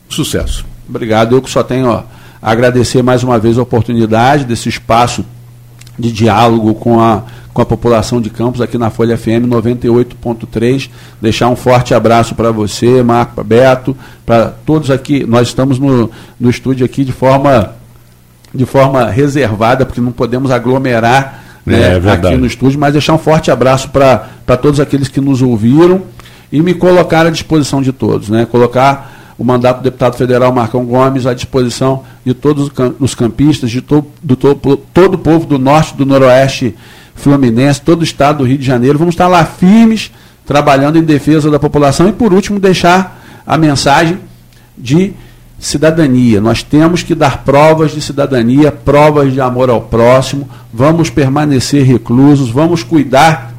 sucesso. 0.09 0.65
Obrigado. 0.89 1.37
Eu 1.37 1.43
que 1.43 1.51
só 1.51 1.63
tenho 1.63 1.89
ó, 1.89 2.05
a 2.41 2.51
agradecer 2.51 3.03
mais 3.03 3.23
uma 3.23 3.39
vez 3.39 3.59
a 3.59 3.63
oportunidade 3.63 4.47
desse 4.47 4.71
espaço 4.71 5.27
de 5.99 6.11
diálogo 6.11 6.73
com 6.73 7.03
a, 7.03 7.25
com 7.53 7.61
a 7.61 7.67
população 7.67 8.19
de 8.19 8.31
Campos 8.31 8.63
aqui 8.63 8.79
na 8.79 8.89
Folha 8.89 9.19
FM 9.19 9.45
98.3. 9.47 10.89
Deixar 11.21 11.51
um 11.51 11.57
forte 11.57 11.93
abraço 11.93 12.35
para 12.35 12.51
você, 12.51 13.03
Marco, 13.03 13.45
Beto, 13.45 13.95
para 14.25 14.47
todos 14.65 14.91
aqui. 14.91 15.27
Nós 15.27 15.49
estamos 15.49 15.79
no, 15.79 16.11
no 16.41 16.49
estúdio 16.49 16.87
aqui 16.87 17.05
de 17.05 17.13
forma 17.13 17.77
de 18.55 18.65
forma 18.65 19.09
reservada, 19.11 19.85
porque 19.85 20.01
não 20.01 20.13
podemos 20.13 20.51
aglomerar 20.51 21.45
né, 21.69 22.01
é 22.03 22.11
aqui 22.11 22.37
no 22.37 22.47
estúdio, 22.47 22.81
mas 22.81 22.93
deixar 22.93 23.13
um 23.13 23.19
forte 23.19 23.51
abraço 23.51 23.91
para 23.91 24.57
todos 24.57 24.81
aqueles 24.81 25.09
que 25.09 25.21
nos 25.21 25.43
ouviram 25.43 26.03
e 26.51 26.63
me 26.63 26.73
colocar 26.73 27.27
à 27.27 27.31
disposição 27.31 27.83
de 27.83 27.93
todos, 27.93 28.31
né? 28.31 28.47
Colocar 28.47 29.35
o 29.37 29.45
mandato 29.45 29.79
do 29.79 29.83
deputado 29.85 30.17
federal 30.17 30.53
Marcão 30.53 30.85
Gomes 30.85 31.27
à 31.27 31.35
disposição 31.35 32.03
de 32.25 32.35
todos 32.35 32.71
os 32.99 33.15
campistas, 33.15 33.71
de 33.71 33.81
to, 33.81 34.05
do 34.23 34.35
to, 34.35 34.55
todo 34.93 35.15
o 35.15 35.19
povo 35.19 35.47
do 35.47 35.59
norte, 35.59 35.95
do 35.95 36.05
noroeste 36.05 36.75
fluminense, 37.15 37.81
todo 37.81 38.01
o 38.01 38.05
estado 38.05 38.39
do 38.39 38.45
Rio 38.45 38.59
de 38.59 38.65
Janeiro. 38.65 38.99
Vamos 38.99 39.15
estar 39.15 39.29
lá 39.29 39.45
firmes, 39.45 40.11
trabalhando 40.47 40.97
em 40.99 41.03
defesa 41.03 41.51
da 41.51 41.59
população 41.59 42.09
e, 42.09 42.13
por 42.13 42.33
último, 42.33 42.59
deixar 42.59 43.23
a 43.47 43.57
mensagem 43.57 44.19
de 44.77 45.13
cidadania. 45.59 46.41
Nós 46.41 46.63
temos 46.63 47.03
que 47.03 47.15
dar 47.15 47.45
provas 47.45 47.91
de 47.93 48.01
cidadania, 48.01 48.71
provas 48.71 49.33
de 49.33 49.41
amor 49.41 49.71
ao 49.71 49.83
próximo. 49.83 50.49
Vamos 50.73 51.11
permanecer 51.11 51.85
reclusos, 51.85 52.51
vamos 52.51 52.83
cuidar 52.83 53.55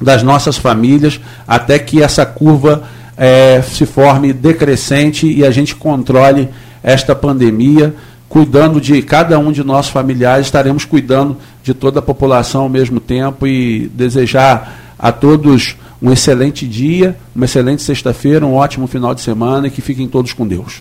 das 0.00 0.22
nossas 0.22 0.56
famílias 0.56 1.20
até 1.46 1.78
que 1.78 2.02
essa 2.02 2.24
curva 2.24 2.84
é, 3.16 3.62
se 3.62 3.84
forme 3.84 4.32
decrescente 4.32 5.30
e 5.30 5.44
a 5.44 5.50
gente 5.50 5.74
controle 5.74 6.48
esta 6.82 7.14
pandemia, 7.14 7.94
cuidando 8.28 8.80
de 8.80 9.02
cada 9.02 9.38
um 9.38 9.52
de 9.52 9.62
nossos 9.62 9.92
familiares, 9.92 10.46
estaremos 10.46 10.84
cuidando 10.84 11.36
de 11.62 11.74
toda 11.74 11.98
a 11.98 12.02
população 12.02 12.62
ao 12.62 12.68
mesmo 12.68 12.98
tempo 12.98 13.46
e 13.46 13.90
desejar 13.94 14.94
a 14.98 15.12
todos 15.12 15.76
um 16.00 16.10
excelente 16.10 16.66
dia, 16.66 17.16
uma 17.34 17.44
excelente 17.44 17.82
sexta-feira, 17.82 18.46
um 18.46 18.54
ótimo 18.54 18.86
final 18.86 19.14
de 19.14 19.20
semana 19.20 19.66
e 19.66 19.70
que 19.70 19.82
fiquem 19.82 20.08
todos 20.08 20.32
com 20.32 20.46
Deus. 20.46 20.78